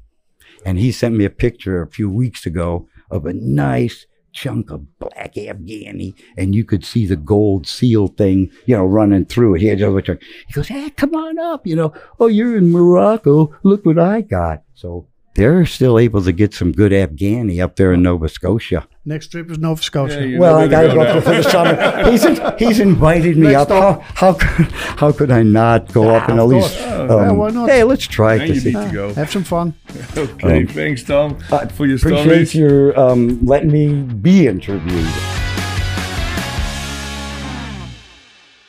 and 0.64 0.78
he 0.78 0.92
sent 0.92 1.14
me 1.16 1.24
a 1.24 1.30
picture 1.30 1.80
a 1.82 1.88
few 1.90 2.10
weeks 2.10 2.44
ago 2.46 2.88
of 3.10 3.26
a 3.26 3.32
nice 3.32 4.06
chunk 4.32 4.70
of 4.70 4.98
black 4.98 5.34
Afghani, 5.34 6.14
and 6.36 6.54
you 6.54 6.64
could 6.64 6.84
see 6.84 7.06
the 7.06 7.16
gold 7.16 7.66
seal 7.68 8.08
thing, 8.08 8.50
you 8.66 8.76
know, 8.76 8.84
running 8.84 9.24
through 9.24 9.54
it. 9.54 9.60
He, 9.60 9.68
had 9.68 9.80
a 9.80 9.90
little- 9.90 10.16
he 10.48 10.52
goes, 10.52 10.68
"Hey, 10.68 10.90
come 10.90 11.14
on 11.14 11.38
up, 11.38 11.66
you 11.66 11.76
know. 11.76 11.92
Oh, 12.18 12.26
you're 12.26 12.56
in 12.56 12.72
Morocco. 12.72 13.54
Look 13.62 13.86
what 13.86 13.98
I 13.98 14.22
got." 14.22 14.64
So 14.74 15.06
they're 15.34 15.66
still 15.66 15.98
able 15.98 16.22
to 16.22 16.32
get 16.32 16.54
some 16.54 16.72
good 16.72 16.92
Afghani 16.92 17.60
up 17.62 17.74
there 17.76 17.92
in 17.92 18.02
Nova 18.02 18.28
Scotia. 18.28 18.86
Next 19.04 19.28
trip 19.32 19.50
is 19.50 19.58
Nova 19.58 19.82
Scotia. 19.82 20.26
Yeah, 20.26 20.38
Well, 20.38 20.56
I 20.56 20.68
got 20.68 20.82
to 20.82 20.88
to 20.88 20.94
go 20.94 21.00
go 21.00 21.00
up 21.08 21.12
there 21.12 21.22
for 21.22 21.42
the 21.42 21.50
summer. 21.50 22.10
He's 22.10 22.24
in, 22.24 22.36
he's 22.58 22.78
invited 22.80 23.36
me 23.36 23.48
Next 23.48 23.70
up. 23.70 23.70
How, 23.70 24.00
how 24.14 24.32
could 24.34 24.66
how 25.00 25.12
could 25.12 25.30
I 25.30 25.42
not 25.42 25.92
go 25.92 26.14
up 26.14 26.28
and 26.28 26.38
at 26.38 26.44
of 26.44 26.50
least? 26.50 26.78
course. 26.78 27.10
um, 27.10 27.20
Yeah, 27.20 27.32
why 27.32 27.50
not? 27.50 27.68
Hey, 27.68 27.82
let's 27.84 28.06
try 28.06 28.34
And 28.36 28.46
to 28.48 28.54
you 28.54 28.60
see. 28.60 28.72
go. 28.92 29.12
Have 29.14 29.30
some 29.30 29.44
fun. 29.44 29.74
Okay, 30.16 30.58
Um, 30.60 30.66
thanks 30.66 31.02
Tom 31.02 31.36
I 31.52 31.66
for 31.66 31.86
your 31.86 31.96
appreciate 31.96 32.48
stories. 32.48 32.54
your 32.54 32.98
um, 32.98 33.38
letting 33.42 33.70
me 33.72 33.86
be 34.22 34.46
interviewed. 34.46 35.08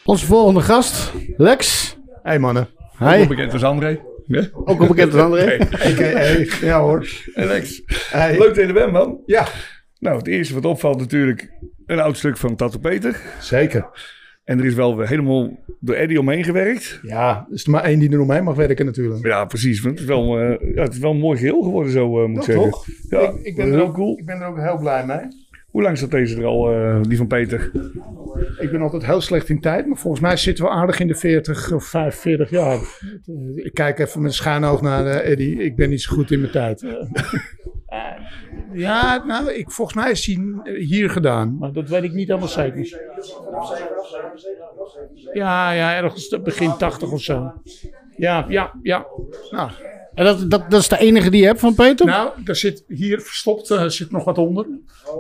Onze 0.06 0.26
volgende 0.26 0.62
gast, 0.62 1.12
Lex. 1.38 1.96
Hey 2.24 2.40
mannen. 2.40 2.68
Ook 3.00 3.10
Hi. 3.10 3.18
wel 3.18 3.28
bekend 3.28 3.54
als 3.54 3.64
André. 3.64 4.00
Ja? 4.28 4.44
Ook 4.54 4.80
al 4.82 4.88
bekend 4.88 5.14
als 5.14 5.22
André. 5.22 5.58
AKA, 5.60 6.46
ja 6.62 6.80
hoor. 6.82 7.08
Alex, 7.36 7.82
Hey. 8.10 8.32
leuk 8.38 8.48
dat 8.48 8.56
je 8.56 8.62
er 8.62 8.74
bent 8.74 8.92
man. 8.92 9.22
Ja, 9.26 9.48
Nou, 10.00 10.18
het 10.18 10.28
eerste 10.28 10.54
wat 10.54 10.66
opvalt 10.66 11.00
natuurlijk 11.00 11.52
een 11.86 12.00
oud 12.00 12.18
stuk 12.18 12.38
van 12.38 12.56
Tato 12.56 12.80
Peter. 12.80 13.22
zeker. 13.40 14.14
En 14.44 14.60
er 14.60 14.66
is 14.66 14.74
wel 14.74 14.98
weer 14.98 15.08
helemaal 15.08 15.60
door 15.80 15.96
Eddie 15.96 16.20
omheen 16.20 16.44
gewerkt. 16.44 17.00
Ja, 17.02 17.46
er 17.50 17.54
is 17.54 17.64
er 17.66 17.72
maar 17.72 17.84
één 17.84 18.00
die 18.00 18.12
er 18.12 18.20
omheen 18.20 18.44
mag 18.44 18.56
werken 18.56 18.86
natuurlijk. 18.86 19.26
Ja, 19.26 19.46
precies. 19.46 19.82
want 19.82 19.94
Het 20.00 20.10
is 20.10 20.16
wel, 20.16 20.40
eh, 20.40 20.76
ja, 20.76 20.82
het 20.84 20.94
is 20.94 21.00
wel 21.00 21.12
een 21.12 21.18
mooi 21.20 21.38
geheel 21.38 21.62
geworden 21.62 21.92
zo, 21.92 22.22
eh, 22.22 22.28
moet 22.28 22.38
ik 22.38 22.44
zeggen. 22.44 22.70
toch? 22.72 22.86
Ja, 23.10 23.20
ik, 23.20 23.40
ik, 23.44 23.56
ben 23.56 23.74
er 23.74 23.82
ook, 23.82 23.94
cool. 23.94 24.18
ik 24.18 24.26
ben 24.26 24.42
er 24.42 24.48
ook 24.48 24.60
heel 24.60 24.78
blij 24.78 25.06
mee. 25.06 25.20
Hoe 25.76 25.84
lang 25.84 25.98
staat 25.98 26.12
deze 26.12 26.38
er 26.38 26.46
al, 26.46 26.72
eh, 26.72 27.02
die 27.02 27.18
van 27.18 27.28
Peter? 27.28 27.72
Ik 28.60 28.72
ben 28.72 28.82
altijd 28.82 29.06
heel 29.06 29.22
slecht 29.22 29.50
in 29.50 29.62
tijd, 29.62 29.88
maar 29.88 29.98
volgens 29.98 30.22
mij 30.22 30.38
zitten 30.38 30.66
we 30.66 30.70
aardig 30.70 31.00
in 31.00 31.08
de 31.08 31.16
40 31.16 31.72
of 31.72 31.86
45 31.86 32.50
jaar. 32.50 32.80
Ik 33.56 33.74
kijk 33.74 34.00
even 34.00 34.22
met 34.22 34.34
schuin 34.34 34.64
oog 34.64 34.82
naar 34.82 35.06
eh, 35.06 35.32
Eddie. 35.32 35.64
Ik 35.64 35.76
ben 35.76 35.90
niet 35.90 36.02
zo 36.02 36.14
goed 36.14 36.32
in 36.32 36.40
mijn 36.40 36.52
tijd. 36.52 36.84
Eh, 36.84 38.12
ja, 38.74 39.24
nou, 39.26 39.52
ik, 39.52 39.72
volgens 39.72 39.98
mij 39.98 40.12
is 40.12 40.26
hij 40.26 40.40
hier 40.76 41.10
gedaan, 41.10 41.58
maar 41.58 41.72
dat 41.72 41.90
weet 41.90 42.04
ik 42.04 42.14
niet 42.14 42.28
helemaal 42.28 42.48
zeker. 42.48 43.00
Ja, 45.34 45.72
ja, 45.72 45.96
ergens 45.96 46.40
begin 46.44 46.78
80 46.78 47.12
of 47.12 47.22
zo. 47.22 47.54
Ja, 48.18 48.46
ja, 48.48 48.74
ja. 48.82 49.06
Nou, 49.52 49.72
En 50.16 50.26
dat, 50.26 50.50
dat, 50.52 50.64
dat 50.70 50.82
is 50.82 50.88
de 50.88 50.98
enige 50.98 51.30
die 51.30 51.42
je 51.42 51.48
hebt 51.48 51.60
van 51.60 51.76
Peter? 51.76 52.06
nou, 52.06 52.30
er 52.46 52.56
zit 52.56 52.84
hier 52.88 53.22
verstopt 53.22 53.70
eh, 53.72 53.84
zit 53.88 54.12
nog 54.12 54.24
wat 54.24 54.38
onder. 54.38 54.66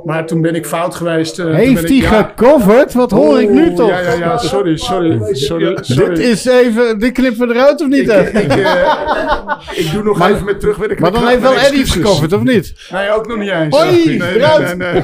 Maar 0.05 0.25
toen 0.25 0.41
ben 0.41 0.55
ik 0.55 0.65
fout 0.65 0.95
geweest. 0.95 1.39
eh, 1.39 1.45
Heeft 1.53 1.73
ben 1.73 1.85
hij 1.85 1.95
ik- 1.95 2.01
ja. 2.01 2.23
gecoverd? 2.23 2.93
Wat 2.93 3.11
hoor 3.11 3.41
ik 3.41 3.49
nu 3.49 3.65
Oeh, 3.67 3.75
toch? 3.75 3.89
Ja, 3.89 3.99
ja, 3.99 4.13
ja, 4.13 4.37
sorry, 4.37 4.77
sorry. 4.77 5.19
sorry, 5.31 5.77
sorry. 5.83 6.15
Dit 6.15 6.19
is 6.19 6.45
even, 6.45 6.99
dit 6.99 7.11
knippen 7.11 7.47
we 7.47 7.53
eruit 7.53 7.81
of 7.81 7.87
niet? 7.87 7.99
ik, 7.99 8.07
hè? 8.09 8.21
ik, 8.29 8.51
eh, 8.51 9.57
ik 9.85 9.91
doe 9.93 10.03
nog 10.03 10.17
Maar- 10.17 10.31
even 10.31 10.45
met 10.45 10.59
terugwerken. 10.59 11.01
maar 11.01 11.11
dan 11.11 11.27
heeft 11.27 11.41
wel 11.41 11.55
Eddie 11.57 11.85
gecoverd, 11.85 12.33
of 12.33 12.41
niet? 12.43 12.73
Nee, 12.91 13.11
ook 13.11 13.27
nog 13.27 13.37
niet 13.37 13.49
eens. 13.51 13.77
Hoi, 13.77 14.05
nee, 14.05 14.17
nee, 14.17 14.35
eruit. 14.35 14.77
nee, 14.77 15.03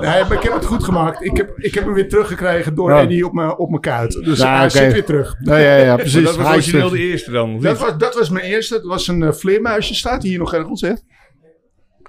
Nee, 0.00 0.24
maar 0.24 0.32
ik 0.32 0.42
heb 0.42 0.52
het 0.52 0.64
goed 0.64 0.84
gemaakt. 0.84 1.24
Ik 1.24 1.36
heb, 1.36 1.52
ik 1.56 1.74
heb 1.74 1.84
hem 1.84 1.94
weer 1.94 2.08
teruggekregen 2.08 2.74
door 2.74 2.90
Ja. 2.90 3.00
Eddie 3.00 3.26
op 3.26 3.32
mijn 3.32 3.56
op 3.58 3.68
mijn 3.68 3.80
kuit. 3.80 4.12
Dus 4.24 4.42
hij 4.42 4.68
zit 4.70 4.92
weer 4.92 5.04
terug. 5.04 5.36
Ja, 5.40 5.56
ja, 5.58 5.86
Maar 5.86 5.96
precies. 5.96 6.24
dat 6.24 6.36
was 6.36 6.46
origineel 6.46 6.88
de 6.90 6.98
eerste 6.98 7.30
dan, 7.30 7.60
Dat 7.60 7.78
was, 7.78 7.96
dat 7.98 8.14
was 8.14 8.30
mijn 8.30 8.44
eerste. 8.44 8.74
Het 8.74 8.84
was 8.84 9.08
een 9.08 9.22
eh, 9.22 9.32
vleermuisje. 9.32 9.94
Staat 9.94 10.22
hier 10.22 10.38
nog 10.38 10.54
ergens, 10.54 10.80
hè? 10.80 10.92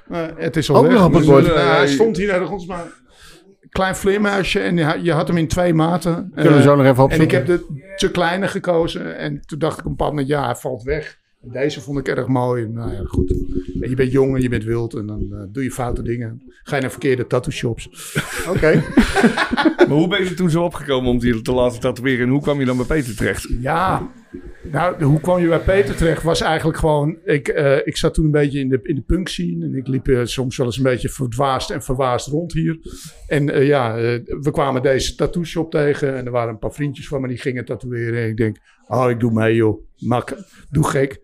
Eh, 0.09 0.21
het 0.35 0.55
is 0.57 0.69
al 0.69 0.75
Ook 0.75 0.83
weg. 0.85 0.93
nog 0.93 1.05
op 1.05 1.11
het 1.11 1.21
Dus, 1.21 1.29
bord. 1.31 1.45
eh, 1.53 1.75
hij 1.75 1.87
stond 1.87 2.17
hier 2.17 2.29
ergens, 2.29 2.65
maar... 2.65 2.83
Klein 3.69 3.95
vleermuisje 3.95 4.59
en 4.59 4.77
je 5.03 5.11
had- 5.11 5.27
hem 5.27 5.37
in 5.37 5.47
twee 5.47 5.73
maten. 5.73 6.31
Kunnen 6.35 6.53
we 6.53 6.59
Eh, 6.59 6.65
zo 6.65 6.75
nog 6.75 6.85
even 6.85 6.97
En 6.97 7.03
ik 7.05 7.11
opzoeken. 7.11 7.37
heb 7.37 7.45
de 7.47 7.93
te 7.95 8.11
kleine 8.11 8.47
gekozen. 8.47 9.17
En 9.17 9.41
toen 9.45 9.59
dacht 9.59 9.79
ik 9.79 9.85
een 9.85 9.91
bepaald 9.91 10.09
moment, 10.11 10.27
ja, 10.29 10.45
hij 10.45 10.55
valt 10.55 10.83
weg. 10.83 11.17
Deze 11.41 11.81
vond 11.81 11.99
ik 11.99 12.07
erg 12.07 12.27
mooi. 12.27 12.67
Nou 12.67 12.91
ja, 12.91 13.01
goed. 13.03 13.31
En 13.81 13.89
je 13.89 13.95
bent 13.95 14.11
jong 14.11 14.35
en 14.35 14.41
je 14.41 14.49
bent 14.49 14.63
wild. 14.63 14.93
En 14.93 15.05
dan 15.05 15.27
eh, 15.31 15.39
doe 15.49 15.63
je 15.63 15.71
foute 15.71 16.01
dingen. 16.01 16.41
Ga 16.63 16.75
je 16.75 16.81
naar 16.81 16.91
verkeerde 16.91 17.27
tattoo 17.27 17.51
shops. 17.51 17.89
Oké. 18.53 18.83
Maar 19.77 19.97
hoe 19.97 20.07
ben 20.07 20.23
je 20.23 20.29
er 20.29 20.35
toen 20.35 20.49
zo 20.49 20.63
opgekomen 20.63 21.09
om 21.09 21.19
die 21.19 21.41
te 21.41 21.53
laten 21.53 21.79
tatoeëren? 21.79 22.25
En 22.25 22.31
hoe 22.31 22.41
kwam 22.41 22.59
je 22.59 22.65
dan 22.65 22.77
bij 22.77 22.85
Peter 22.85 23.15
terecht? 23.15 23.47
Ja, 23.59 24.11
nou, 24.71 25.03
hoe 25.03 25.19
kwam 25.19 25.39
je 25.39 25.47
bij 25.47 25.59
Peter 25.59 25.95
terecht? 25.95 26.23
Was 26.23 26.41
eigenlijk 26.41 26.77
gewoon. 26.77 27.17
Ik, 27.23 27.47
eh, 27.47 27.87
ik 27.87 27.97
zat 27.97 28.13
toen 28.13 28.25
een 28.25 28.31
beetje 28.31 28.59
in 28.59 28.69
de, 28.69 28.79
in 28.83 28.95
de 28.95 29.01
punk 29.01 29.27
scene. 29.27 29.65
En 29.65 29.75
ik 29.75 29.87
liep 29.87 30.07
eh, 30.07 30.21
soms 30.23 30.57
wel 30.57 30.65
eens 30.65 30.77
een 30.77 30.83
beetje 30.83 31.09
verdwaasd 31.09 31.69
en 31.69 31.83
verwaasd 31.83 32.27
rond 32.27 32.53
hier. 32.53 32.79
En 33.27 33.53
eh, 33.53 33.67
ja, 33.67 33.95
we 34.23 34.51
kwamen 34.51 34.81
deze 34.81 35.15
tattoo 35.15 35.43
shop 35.43 35.71
tegen. 35.71 36.15
En 36.15 36.25
er 36.25 36.31
waren 36.31 36.49
een 36.49 36.59
paar 36.59 36.73
vriendjes 36.73 37.07
van 37.07 37.21
me 37.21 37.27
die 37.27 37.37
gingen 37.37 37.65
tatoeëren. 37.65 38.23
En 38.23 38.29
ik 38.29 38.37
denk, 38.37 38.57
oh, 38.87 39.09
ik 39.09 39.19
doe 39.19 39.31
mee, 39.31 39.55
joh. 39.55 39.81
Mak, 39.97 40.37
doe 40.69 40.87
gek. 40.87 41.21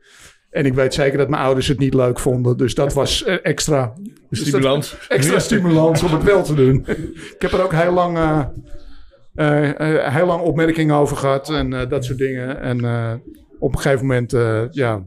En 0.49 0.65
ik 0.65 0.73
weet 0.73 0.93
zeker 0.93 1.17
dat 1.17 1.29
mijn 1.29 1.41
ouders 1.41 1.67
het 1.67 1.79
niet 1.79 1.93
leuk 1.93 2.19
vonden. 2.19 2.57
Dus 2.57 2.75
dat 2.75 2.93
was 2.93 3.23
extra. 3.23 3.93
Dus 4.29 4.39
Stimulans. 4.39 4.97
extra 5.07 5.39
stimulans 5.49 6.03
om 6.03 6.11
het 6.11 6.23
wel 6.23 6.43
te 6.43 6.53
doen. 6.53 6.85
ik 7.35 7.35
heb 7.41 7.51
er 7.51 7.63
ook 7.63 7.73
heel 7.73 7.93
lang, 7.93 8.17
heel 10.11 10.25
lang 10.25 10.41
opmerkingen 10.41 10.95
over 10.95 11.17
gehad 11.17 11.49
en 11.49 11.73
eh, 11.73 11.89
dat 11.89 12.05
soort 12.05 12.17
dingen. 12.17 12.61
En 12.61 12.85
eh, 12.85 13.13
op 13.59 13.73
een 13.75 13.79
gegeven 13.81 14.05
moment, 14.05 14.33
eh, 14.33 14.61
ja. 14.71 15.03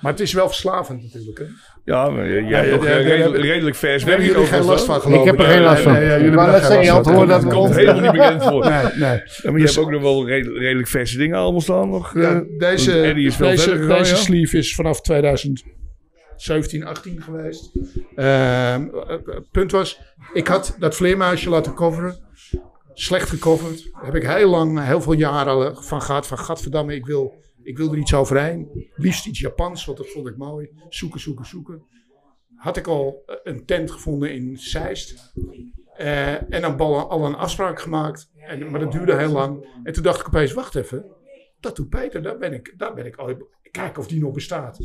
maar 0.00 0.12
het 0.12 0.20
is 0.20 0.32
wel 0.32 0.46
verslavend 0.46 1.02
natuurlijk. 1.02 1.38
Hè? 1.38 1.44
Ja, 1.84 2.10
maar 2.10 2.28
jij 2.28 2.42
Ja, 2.42 2.58
hebt 2.62 2.84
eh, 2.84 2.90
daar 2.90 3.02
redelijk, 3.02 3.74
vers 3.76 4.04
Daar 4.04 4.10
hebben 4.10 4.28
jullie 4.32 4.46
geen 4.46 4.64
last 4.64 4.84
van 4.84 5.00
geloof 5.00 5.20
Ik 5.20 5.24
heb 5.30 5.38
er 5.38 5.44
geen 5.44 5.62
last 5.62 5.82
van. 5.82 5.92
Daar 5.92 6.02
zeggen, 6.02 6.20
geen 6.68 6.82
je 6.84 6.90
horen 6.90 7.04
van. 7.04 7.28
dat 7.28 7.42
Dat 7.42 7.52
komt 7.52 7.74
helemaal 7.76 8.00
niet 8.00 8.12
bekend 8.12 8.42
voor. 8.42 8.68
Nee, 8.68 8.82
nee. 8.82 9.22
Maar 9.42 9.58
je 9.58 9.64
hebt 9.64 9.78
ook 9.78 9.90
nog 9.90 10.02
wel 10.02 10.28
redelijk, 10.28 10.88
verse 10.88 11.16
dingen 11.18 11.38
allemaal 11.38 11.60
staan 11.60 11.88
nog. 11.90 12.16
eh. 12.16 12.38
Deze, 12.58 13.12
deze, 13.14 13.86
deze 13.86 14.16
sleeve 14.16 14.58
is 14.58 14.74
vanaf 14.74 15.00
2017, 15.00 16.84
18 16.84 17.22
geweest. 17.22 17.70
Ehm, 18.14 18.26
eh, 18.26 19.08
het 19.24 19.50
punt 19.50 19.70
was, 19.70 20.00
ik 20.32 20.46
had 20.48 20.76
dat 20.78 20.94
vleermuisje 20.96 21.50
laten 21.50 21.74
coveren. 21.74 22.18
Slecht 23.00 23.28
gecoverd. 23.28 23.88
Heb 23.92 24.14
ik 24.14 24.22
heel 24.22 24.50
lang, 24.50 24.84
heel 24.84 25.00
veel 25.00 25.12
jaren 25.12 25.84
van 25.84 26.02
gehad. 26.02 26.26
Van, 26.26 26.38
gadverdamme, 26.38 26.94
ik 26.94 27.06
wil, 27.06 27.34
ik 27.62 27.76
wil 27.76 27.92
er 27.92 27.98
iets 27.98 28.14
overheen. 28.14 28.90
Liefst 28.94 29.26
iets 29.26 29.40
Japans, 29.40 29.84
want 29.84 29.98
dat 29.98 30.08
vond 30.08 30.26
ik 30.26 30.36
mooi. 30.36 30.70
Zoeken, 30.88 31.20
zoeken, 31.20 31.46
zoeken. 31.46 31.82
Had 32.54 32.76
ik 32.76 32.86
al 32.86 33.22
eh, 33.26 33.36
een 33.42 33.64
tent 33.66 33.90
gevonden 33.90 34.32
in 34.32 34.56
Zeist. 34.56 35.32
Eh, 35.96 36.52
en 36.52 36.60
dan 36.60 36.78
al, 36.78 37.10
al 37.10 37.24
een 37.24 37.34
afspraak 37.34 37.80
gemaakt. 37.80 38.30
En, 38.36 38.70
maar 38.70 38.80
dat 38.80 38.92
duurde 38.92 39.16
heel 39.16 39.32
lang. 39.32 39.68
En 39.82 39.92
toen 39.92 40.02
dacht 40.02 40.20
ik 40.20 40.26
opeens, 40.26 40.52
wacht 40.52 40.74
even. 40.74 41.04
Tattoo 41.60 41.86
Peter, 41.86 42.22
daar 42.22 42.38
ben 42.38 42.52
ik, 42.52 42.74
daar 42.76 42.94
ben 42.94 43.06
ik 43.06 43.22
ooit. 43.22 43.44
Kijken 43.70 44.02
of 44.02 44.08
die 44.08 44.20
nog 44.20 44.32
bestaat. 44.32 44.78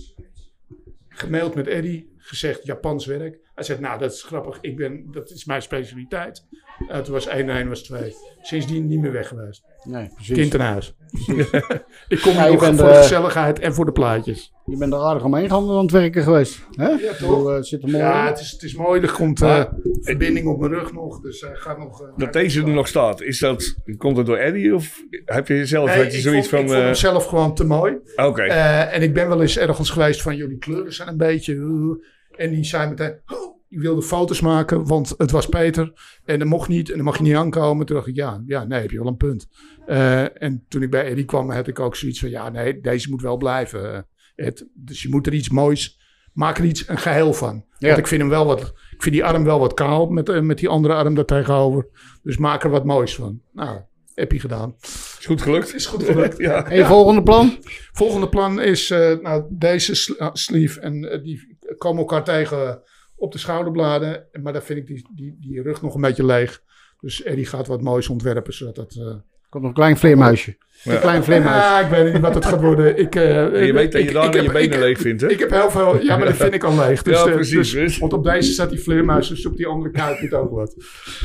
Gemaild 1.09 1.55
met 1.55 1.67
Eddie. 1.67 2.13
gezegd 2.17 2.65
Japans 2.65 3.05
werk. 3.05 3.44
Hij 3.55 3.63
zegt, 3.63 3.79
nou 3.79 3.99
dat 3.99 4.11
is 4.11 4.23
grappig, 4.23 4.57
ik 4.61 4.75
ben, 4.77 5.05
dat 5.11 5.29
is 5.29 5.45
mijn 5.45 5.61
specialiteit. 5.61 6.45
Uh, 6.91 6.97
toen 6.97 7.13
was 7.13 7.27
1 7.27 7.49
en 7.49 7.55
1 7.55 7.67
was 7.69 7.83
2. 7.83 8.15
Sindsdien 8.41 8.85
niet 8.87 8.99
meer 8.99 9.11
weg 9.11 9.27
geweest. 9.27 9.63
Nee, 9.83 10.09
precies. 10.15 10.37
Kind 10.37 10.53
in 10.53 10.59
huis. 10.59 10.95
ik 12.07 12.19
kom 12.21 12.31
Ja, 12.33 12.47
nog 12.47 12.65
voor 12.65 12.75
de 12.75 12.83
eh, 12.83 12.97
gezelligheid 13.01 13.59
en 13.59 13.73
voor 13.73 13.85
de 13.85 13.91
plaatjes. 13.91 14.53
Je 14.65 14.77
bent 14.77 14.93
er 14.93 14.99
aardig 14.99 15.23
omheen 15.23 15.49
gaan 15.49 15.69
aan 15.69 15.77
het 15.81 15.91
werken 15.91 16.23
geweest. 16.23 16.59
Hè? 16.71 16.87
Ja, 16.87 17.11
bedoel, 17.19 17.49
eh, 17.49 17.55
het 17.55 17.67
zit 17.67 17.83
er 17.83 17.89
mooi 17.89 18.03
Ja, 18.03 18.27
het 18.27 18.39
is, 18.39 18.51
het 18.51 18.63
is 18.63 18.75
mooi. 18.75 19.01
Er 19.01 19.11
komt 19.11 19.41
eh, 19.41 19.63
verbinding 20.01 20.47
op 20.47 20.59
mijn 20.59 20.71
rug 20.71 20.93
nog. 20.93 21.21
Dus 21.21 21.41
hij 21.41 21.55
gaat 21.55 21.77
nog... 21.77 22.01
eh, 22.01 22.07
Dat 22.17 22.33
deze 22.33 22.61
er 22.61 22.69
nog 22.69 22.87
staat, 22.87 23.21
is 23.21 23.39
dat, 23.39 23.75
komt 23.97 24.15
dat 24.15 24.25
door 24.25 24.37
Eddie 24.37 24.75
of 24.75 25.03
heb 25.25 25.47
je 25.47 25.65
zelf 25.65 25.95
Nee, 25.95 26.05
je 26.11 26.11
zoiets 26.19 26.47
vond, 26.47 26.49
van... 26.49 26.59
ik 26.59 26.65
vond 26.67 26.79
hem 26.79 26.89
eh, 26.89 26.93
zelf 26.95 27.25
gewoon 27.25 27.55
te 27.55 27.65
mooi. 27.65 27.97
Oké. 28.15 28.41
Eh, 28.43 28.93
en 28.95 29.01
ik 29.01 29.13
ben 29.13 29.27
wel 29.27 29.41
eens 29.41 29.57
ergens 29.57 29.89
geweest 29.89 30.21
van 30.21 30.35
jullie 30.35 30.57
kleuren 30.57 30.93
zijn 30.93 31.07
een 31.07 31.17
beetje... 31.17 31.53
uh, 31.53 31.95
en 32.35 32.49
die 32.49 32.63
zei 32.63 32.89
meteen... 32.89 33.19
Oh, 33.27 33.44
die 33.69 33.79
wilde 33.79 34.01
foto's 34.01 34.41
maken, 34.41 34.87
want 34.87 35.13
het 35.17 35.31
was 35.31 35.45
Peter. 35.49 35.93
En 36.25 36.39
dat 36.39 36.47
mocht 36.47 36.67
niet 36.67 36.89
en 36.89 36.95
dan 36.95 37.05
mag 37.05 37.17
je 37.17 37.23
niet 37.23 37.35
aankomen. 37.35 37.85
Toen 37.85 37.95
dacht 37.95 38.07
ik, 38.07 38.15
ja, 38.15 38.43
ja 38.45 38.63
nee, 38.63 38.81
heb 38.81 38.91
je 38.91 38.97
wel 38.97 39.07
een 39.07 39.17
punt. 39.17 39.47
Eh, 39.85 40.41
en 40.43 40.65
toen 40.67 40.81
ik 40.81 40.89
bij 40.89 41.05
Eddie 41.05 41.25
kwam, 41.25 41.51
had 41.51 41.67
ik 41.67 41.79
ook 41.79 41.95
zoiets 41.95 42.19
van... 42.19 42.29
Ja, 42.29 42.49
nee, 42.49 42.81
deze 42.81 43.09
moet 43.09 43.21
wel 43.21 43.37
blijven. 43.37 43.93
eh, 43.93 44.47
Ed. 44.47 44.67
Dus 44.73 45.01
je 45.01 45.09
moet 45.09 45.27
er 45.27 45.33
iets 45.33 45.49
moois... 45.49 46.03
Maak 46.33 46.57
er 46.57 46.65
iets, 46.65 46.87
een 46.87 46.97
geheel 46.97 47.33
van. 47.33 47.65
Ja. 47.77 47.87
Want 47.87 47.99
ik 47.99 48.07
vind 48.07 48.21
hem 48.21 48.29
wel 48.29 48.45
wat... 48.45 48.61
Ik 48.91 49.01
vind 49.01 49.15
die 49.15 49.25
arm 49.25 49.43
wel 49.43 49.59
wat 49.59 49.73
kaal 49.73 50.07
met, 50.07 50.29
eh, 50.29 50.39
met 50.41 50.57
die 50.57 50.69
andere 50.69 50.93
arm 50.93 51.15
daar 51.15 51.25
tegenover. 51.25 51.87
Dus 52.23 52.37
maak 52.37 52.63
er 52.63 52.69
wat 52.69 52.85
moois 52.85 53.15
van. 53.15 53.41
Nou, 53.53 53.79
heb 54.13 54.31
je 54.31 54.39
gedaan. 54.39 54.75
Is 55.19 55.25
goed 55.25 55.41
gelukt. 55.41 55.73
Is 55.73 55.85
goed 55.85 56.03
gelukt. 56.03 56.37
ja. 56.47 56.65
En 56.65 56.77
je 56.77 56.85
volgende 56.85 57.23
plan? 57.23 57.57
Volgende 57.91 58.29
plan 58.29 58.61
is 58.61 58.89
eh, 58.89 59.17
nou, 59.19 59.43
deze 59.49 60.15
uh, 60.19 60.29
sleeve. 60.33 60.79
En 60.79 61.21
die 61.23 61.57
komen 61.77 61.99
elkaar 61.99 62.23
tegen 62.23 62.81
op 63.15 63.31
de 63.31 63.37
schouderbladen. 63.37 64.25
Maar 64.43 64.53
daar 64.53 64.63
vind 64.63 64.79
ik 64.79 64.87
die, 64.87 65.07
die, 65.15 65.37
die 65.41 65.61
rug 65.61 65.81
nog 65.81 65.95
een 65.95 66.01
beetje 66.01 66.25
leeg. 66.25 66.61
Dus 66.99 67.23
Eddie 67.23 67.45
gaat 67.45 67.67
wat 67.67 67.81
moois 67.81 68.09
ontwerpen. 68.09 68.53
Zodat 68.53 68.75
dat, 68.75 68.95
eh, 68.99 69.13
Komt 69.49 69.67
nog 69.67 69.73
een 69.75 69.79
klein 69.83 69.97
vleermuisje. 69.97 70.57
Een 70.83 70.99
klein 70.99 71.23
vleermuisje. 71.23 71.57
Ja, 71.59 71.79
ik 71.79 71.89
weet 71.89 72.13
niet 72.13 72.21
wat 72.21 72.35
het 72.35 72.45
gaat 72.45 72.61
worden. 72.61 72.97
Ik, 72.99 73.15
eh, 73.15 73.65
je 73.65 73.73
weet 73.73 73.91
dat 73.91 74.03
je 74.03 74.11
daar 74.11 74.25
je 74.41 74.51
benen 74.51 74.61
ik- 74.61 74.75
leeg 74.79 74.97
vindt, 74.99 75.21
hè? 75.21 75.29
Ik 75.29 75.39
heb 75.39 75.49
heel 75.49 75.69
veel... 75.71 76.03
Ja, 76.03 76.17
maar 76.17 76.25
dat 76.25 76.35
vind 76.35 76.53
ik 76.53 76.63
al 76.63 76.75
leeg. 76.75 77.03
Dus, 77.03 77.17
Ja, 77.19 77.25
eh, 77.27 77.33
precies, 77.33 77.71
dus- 77.71 77.97
want 77.97 78.13
op 78.13 78.23
deze 78.23 78.51
staat 78.51 78.69
die 78.69 78.79
vleermuis. 78.79 79.27
Dus 79.27 79.45
op 79.45 79.57
die 79.57 79.67
andere 79.67 79.91
kuit 79.91 80.21
moet 80.21 80.33
ook 80.33 80.51
wat. 80.51 80.75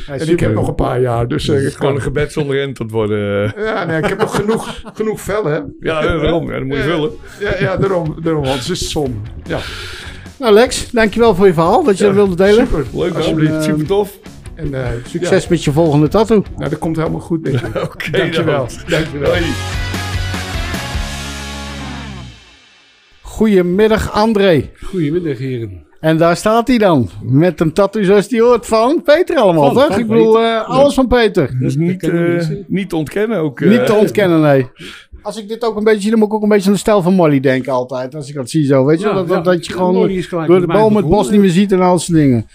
en 0.07 0.29
ik 0.29 0.39
heb 0.39 0.53
nog 0.53 0.67
een 0.67 0.75
paar 0.75 1.01
jaar. 1.01 1.27
Dus, 1.27 1.47
eh, 1.47 1.55
Het 1.55 1.63
is 1.63 1.69
ik 1.71 1.75
gewoon 1.77 1.87
kan- 1.91 1.97
een 2.01 2.05
gebed 2.07 2.31
zonder 2.31 2.61
end 2.61 2.77
dat 2.77 2.91
worden. 2.91 3.53
Ja, 3.57 3.85
nee, 3.85 3.97
ik 3.97 4.05
heb 4.05 4.17
nog 4.19 4.35
genoeg, 4.35 4.81
genoeg 4.93 5.21
vellen, 5.21 5.51
hè? 5.51 5.59
Ja, 5.89 6.01
daarom. 6.01 6.51
Ja, 6.51 6.57
dat 6.57 6.67
moet 6.67 6.77
je 6.77 6.83
vullen. 6.83 7.11
Ja, 7.39 7.57
ja 7.59 7.77
daarom, 7.77 8.15
daarom, 8.23 8.43
want 8.43 8.59
het 8.59 8.69
is 8.69 8.89
zonde. 8.91 9.17
Ja. 9.43 9.59
Nou 10.41 10.53
Lex, 10.53 10.91
dankjewel 10.91 11.35
voor 11.35 11.45
je 11.47 11.53
verhaal. 11.53 11.83
Dat 11.83 11.97
je 11.97 12.03
dat 12.03 12.13
wilde 12.13 12.35
delen. 12.35 12.67
Super, 12.67 12.85
leuk 12.93 13.13
alsjeblieft. 13.15 13.53
En, 13.53 13.63
super 13.63 13.85
tof. 13.85 14.17
En, 14.55 14.73
eh, 14.73 14.89
Succes 15.07 15.43
ja. 15.43 15.49
met 15.49 15.63
je 15.63 15.71
volgende 15.71 16.07
tattoo. 16.07 16.43
Nou, 16.57 16.69
dat 16.69 16.79
komt 16.79 16.95
helemaal 16.97 17.19
goed, 17.19 17.43
denk 17.43 17.59
ik. 17.59 17.75
Oké, 17.83 18.09
Dankjewel. 18.11 18.67
dan. 18.67 18.77
Dankjewel. 18.87 19.29
Hoi. 19.29 19.41
Goedemiddag 23.21 24.11
André. 24.11 24.69
Goedemiddag 24.83 25.37
heren. 25.37 25.85
En 25.99 26.17
daar 26.17 26.35
staat 26.37 26.67
hij 26.67 26.77
dan. 26.77 27.09
Met 27.21 27.59
een 27.59 27.73
tattoo 27.73 28.03
zoals 28.03 28.27
die 28.27 28.41
hoort 28.41 28.65
van 28.65 29.01
Peter 29.03 29.35
allemaal, 29.37 29.65
Van- 29.65 29.73
toch? 29.73 29.87
van 29.87 29.99
Ik 29.99 30.07
bedoel, 30.07 30.39
eh, 30.39 30.69
alles 30.69 30.93
van 30.93 31.07
Peter. 31.07 31.55
Dus 31.59 31.75
niet, 31.75 32.03
eh, 32.03 32.47
niet 32.67 32.89
te 32.89 32.95
ontkennen 32.95 33.37
ook. 33.39 33.61
eh. 33.61 33.69
Niet 33.69 33.85
te 33.85 33.93
ontkennen, 33.93 34.41
nee. 34.41 34.69
Als 35.21 35.37
ik 35.37 35.47
dit 35.47 35.63
ook 35.65 35.77
een 35.77 35.83
beetje 35.83 36.01
zie, 36.01 36.09
dan 36.09 36.19
moet 36.19 36.27
ik 36.27 36.33
ook 36.33 36.43
een 36.43 36.49
beetje 36.49 36.67
aan 36.67 36.73
de 36.73 36.79
stijl 36.79 37.01
van 37.01 37.13
Molly 37.13 37.39
denken 37.39 37.71
altijd. 37.71 38.15
Als 38.15 38.29
ik 38.29 38.35
dat 38.35 38.49
zie 38.49 38.65
zo, 38.65 38.85
weet 38.85 39.01
je. 39.01 39.07
Ja, 39.07 39.13
dat, 39.13 39.27
ja. 39.27 39.33
dat, 39.35 39.45
dat 39.45 39.65
je 39.65 39.73
gewoon 39.73 39.93
door 40.47 40.59
de 40.59 40.67
boom 40.67 40.95
het 40.95 41.07
bos 41.09 41.29
niet 41.29 41.39
meer 41.39 41.49
ziet 41.49 41.71
en 41.71 41.79
al 41.79 41.91
dat 41.91 42.01
soort 42.01 42.17
dingen. 42.17 42.45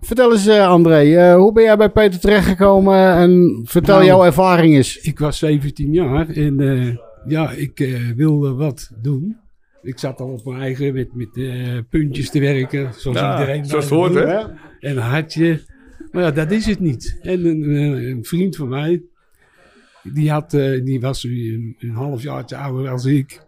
Vertel 0.00 0.32
eens 0.32 0.46
eh, 0.46 0.68
André, 0.68 1.16
eh, 1.16 1.34
hoe 1.36 1.52
ben 1.52 1.62
jij 1.62 1.76
bij 1.76 1.88
Peter 1.90 2.20
terechtgekomen 2.20 3.14
en 3.14 3.60
vertel 3.64 3.94
Nou, 3.94 4.06
jouw 4.06 4.24
ervaring 4.24 4.74
eens. 4.74 4.96
Ik 4.96 5.18
was 5.18 5.38
17 5.38 5.92
jaar 5.92 6.28
en 6.28 6.60
eh, 6.60 6.96
ja, 7.26 7.50
ik 7.50 7.80
eh, 7.80 8.00
wilde 8.16 8.52
wat 8.54 8.90
doen. 9.02 9.36
Ik 9.82 9.98
zat 9.98 10.20
al 10.20 10.28
op 10.28 10.44
mijn 10.44 10.60
eigen 10.60 10.94
met, 10.94 11.14
met 11.14 11.28
eh, 11.36 11.78
puntjes 11.90 12.30
te 12.30 12.40
werken, 12.40 12.90
zoals 12.96 13.18
Ja, 13.18 13.38
iedereen. 13.40 13.64
zoals 13.64 13.84
het 13.84 13.94
hoort, 13.94 14.14
hè? 14.14 14.34
En 14.34 14.50
een 14.80 14.96
hartje. 14.98 15.60
Maar 16.10 16.22
ja, 16.22 16.30
dat 16.30 16.50
is 16.50 16.66
het 16.66 16.80
niet. 16.80 17.18
En 17.22 17.44
een, 17.44 17.70
een 18.10 18.24
vriend 18.24 18.56
van 18.56 18.68
mij, 18.68 19.02
die, 20.14 20.30
had, 20.30 20.54
eh, 20.54 20.84
die 20.84 21.00
was 21.00 21.24
een, 21.24 21.76
een 21.78 21.90
half 21.90 22.22
jaartje 22.22 22.56
ouder 22.56 22.90
als 22.90 23.04
ik. 23.04 23.44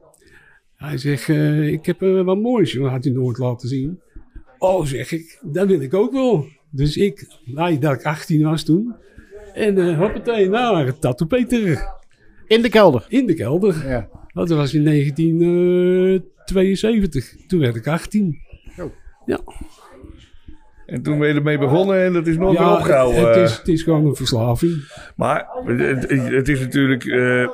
Hij 0.77 0.99
zegt, 0.99 1.29
eh, 1.29 1.69
ik 1.69 1.87
heb 1.87 2.01
wat 2.01 2.41
moois, 2.41 2.73
dat 2.73 2.91
had 2.91 3.05
hij 3.05 3.13
nooit 3.13 3.39
laten 3.39 3.69
zien. 3.69 4.01
Oh, 4.59 4.85
zeg 4.85 5.13
ik, 5.13 5.39
dat 5.43 5.69
wil 5.69 5.81
ik 5.81 5.95
ook 5.95 6.13
wel. 6.13 6.47
Dus 6.71 6.97
ik, 6.97 7.27
nou, 7.45 7.79
dat 7.79 7.95
ik 7.95 8.05
18 8.05 8.43
was 8.43 8.65
toen. 8.65 8.95
En 9.55 9.79
eh 9.79 9.99
hoppatee, 9.99 10.49
nou, 10.49 10.93
tattoo 11.01 11.27
Peter. 11.27 11.97
In 12.47 12.63
de 12.63 12.69
kelder? 12.69 13.07
In 13.09 13.27
de 13.27 13.35
kelder. 13.35 13.89
Ja. 13.89 14.09
Dat 14.33 14.49
was 14.49 14.75
in 14.75 14.85
1972. 14.85 17.47
Toen 17.47 17.61
werd 17.61 17.77
ik 17.77 17.87
18. 17.87 18.39
Ja. 19.27 19.41
En 20.89 21.03
toen 21.03 21.19
ben 21.19 21.29
je 21.29 21.35
ermee 21.35 21.59
begonnen 21.59 22.05
en 22.05 22.13
dat 22.13 22.27
is 22.27 22.37
nooit 22.37 22.59
Ja, 22.59 22.65
meer 22.69 22.77
opgehouden. 22.79 23.29
het 23.29 23.37
is, 23.51 23.57
het 23.57 23.69
is 23.69 23.83
gewoon 23.83 24.07
een 24.07 24.15
verslaving. 24.15 24.73
Maar 25.17 25.47
het, 25.65 26.11
het 26.11 26.49
is 26.49 26.61
natuurlijk... 26.61 27.05
eh, 27.05 27.49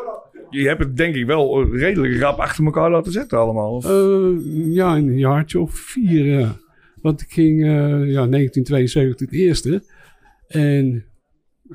je 0.51 0.66
hebt 0.68 0.80
het 0.80 0.97
denk 0.97 1.14
ik 1.14 1.26
wel 1.26 1.74
redelijk 1.76 2.20
rap 2.20 2.39
achter 2.39 2.64
elkaar 2.64 2.91
laten 2.91 3.12
zetten 3.12 3.39
allemaal. 3.39 3.72
Of? 3.74 3.85
Eh, 3.85 4.74
ja, 4.74 4.97
een 4.97 5.18
jaartje 5.18 5.61
of 5.61 5.74
vier. 5.74 6.24
ja. 6.24 6.57
Want 7.03 7.20
ik 7.20 7.30
ging 7.32 7.62
eh, 7.62 7.68
ja, 8.12 8.26
1972 8.26 9.30
het 9.30 9.39
eerste. 9.39 9.82
En 10.49 11.05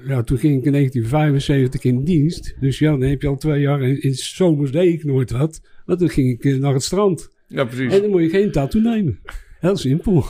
ja, 0.08 0.24
toen 0.24 0.38
ging 0.38 0.58
ik 0.60 0.66
in 0.66 0.72
1975 0.72 1.84
in 1.84 2.04
dienst. 2.04 2.56
Dus 2.60 2.80
ja, 2.80 2.92
dan 2.92 3.02
heb 3.02 3.22
je 3.22 3.28
al 3.28 3.38
twee 3.38 3.62
jaar. 3.62 3.82
En 3.82 4.02
in 4.02 4.14
zomers 4.14 4.72
deed 4.72 4.94
ik 4.94 5.04
nooit 5.04 5.32
wat. 5.32 5.62
Want 5.86 6.00
dan 6.00 6.10
ging 6.10 6.44
ik 6.44 6.60
naar 6.60 6.74
het 6.74 6.84
strand. 6.84 7.30
Ja, 7.48 7.64
precies. 7.66 7.94
En 7.94 8.02
dan 8.02 8.10
moet 8.10 8.22
je 8.22 8.30
geen 8.30 8.52
tattoo 8.52 8.82
nemen. 8.82 9.20
Heel 9.60 9.78
simpel. 9.78 10.26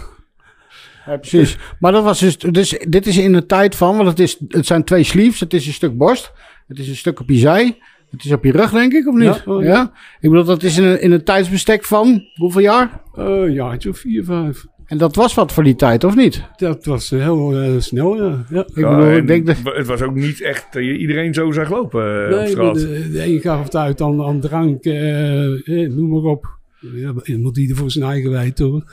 Ja, 1.09 1.17
precies. 1.17 1.57
Maar 1.79 1.91
dat 1.91 2.03
was 2.03 2.19
dus, 2.19 2.37
dus, 2.37 2.79
dit 2.87 3.07
is 3.07 3.17
in 3.17 3.33
de 3.33 3.45
tijd 3.45 3.75
van, 3.75 3.95
want 3.95 4.07
het, 4.07 4.19
is, 4.19 4.37
het 4.47 4.65
zijn 4.65 4.83
twee 4.83 5.03
sleeves. 5.03 5.39
Het 5.39 5.53
is 5.53 5.67
een 5.67 5.73
stuk 5.73 5.97
borst. 5.97 6.31
Het 6.67 6.79
is 6.79 6.87
een 6.89 6.95
stuk 6.95 7.19
op 7.19 7.29
je 7.29 7.37
zij. 7.37 7.77
Het 8.09 8.25
is 8.25 8.31
op 8.31 8.43
je 8.43 8.51
rug, 8.51 8.71
denk 8.71 8.93
ik, 8.93 9.07
of 9.07 9.15
niet? 9.15 9.43
Ja, 9.45 9.53
oh, 9.53 9.63
ja. 9.63 9.69
ja. 9.69 9.91
Ik 10.19 10.29
bedoel, 10.29 10.45
dat 10.45 10.63
is 10.63 10.77
in 10.77 10.83
een, 10.83 11.01
in 11.01 11.11
een 11.11 11.23
tijdsbestek 11.23 11.85
van 11.85 12.23
hoeveel 12.35 12.61
jaar? 12.61 13.01
Eh, 13.15 13.25
een 13.25 13.53
jaartje 13.53 13.89
of 13.89 13.97
vier, 13.97 14.23
vijf. 14.23 14.65
En 14.85 14.97
dat 14.97 15.15
was 15.15 15.33
wat 15.33 15.51
voor 15.51 15.63
die 15.63 15.75
tijd, 15.75 16.03
of 16.03 16.15
niet? 16.15 16.43
Dat 16.55 16.85
was 16.85 17.09
heel 17.09 17.61
eh, 17.61 17.71
snel, 17.77 18.15
ja. 18.15 18.45
ja. 18.49 18.59
Ik 18.59 18.73
bedoel, 18.73 19.11
ik 19.11 19.27
denk 19.27 19.45
dat... 19.45 19.55
Het 19.63 19.87
was 19.87 20.01
ook 20.01 20.15
niet 20.15 20.41
echt 20.41 20.67
dat 20.71 20.83
je 20.83 20.97
iedereen 20.97 21.33
zo 21.33 21.51
zag 21.51 21.69
lopen 21.69 22.01
eh, 22.01 22.23
op 22.23 22.29
Nee, 22.29 22.39
maar 22.39 22.47
straat. 22.47 22.75
de, 22.75 23.09
de 23.11 23.25
een 23.25 23.39
gaf 23.39 23.63
het 23.63 23.75
uit 23.75 24.01
aan, 24.01 24.23
aan 24.23 24.39
drank, 24.39 24.83
eh, 24.83 25.83
eh, 25.83 25.91
noem 25.91 26.09
maar 26.09 26.31
op. 26.31 26.57
Ja, 26.93 27.13
moet 27.37 27.57
ieder 27.57 27.75
voor 27.75 27.91
zijn 27.91 28.05
eigen 28.05 28.31
weten 28.31 28.65
hoor. 28.65 28.83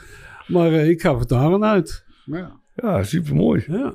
Maar 0.47 0.71
eh, 0.71 0.89
ik 0.89 1.01
gaf 1.01 1.19
het 1.19 1.29
daar 1.29 1.53
aan 1.53 1.65
uit. 1.65 2.05
Ja, 2.31 2.51
ja 2.75 3.03
super 3.03 3.35
mooi. 3.35 3.63
Ja. 3.67 3.93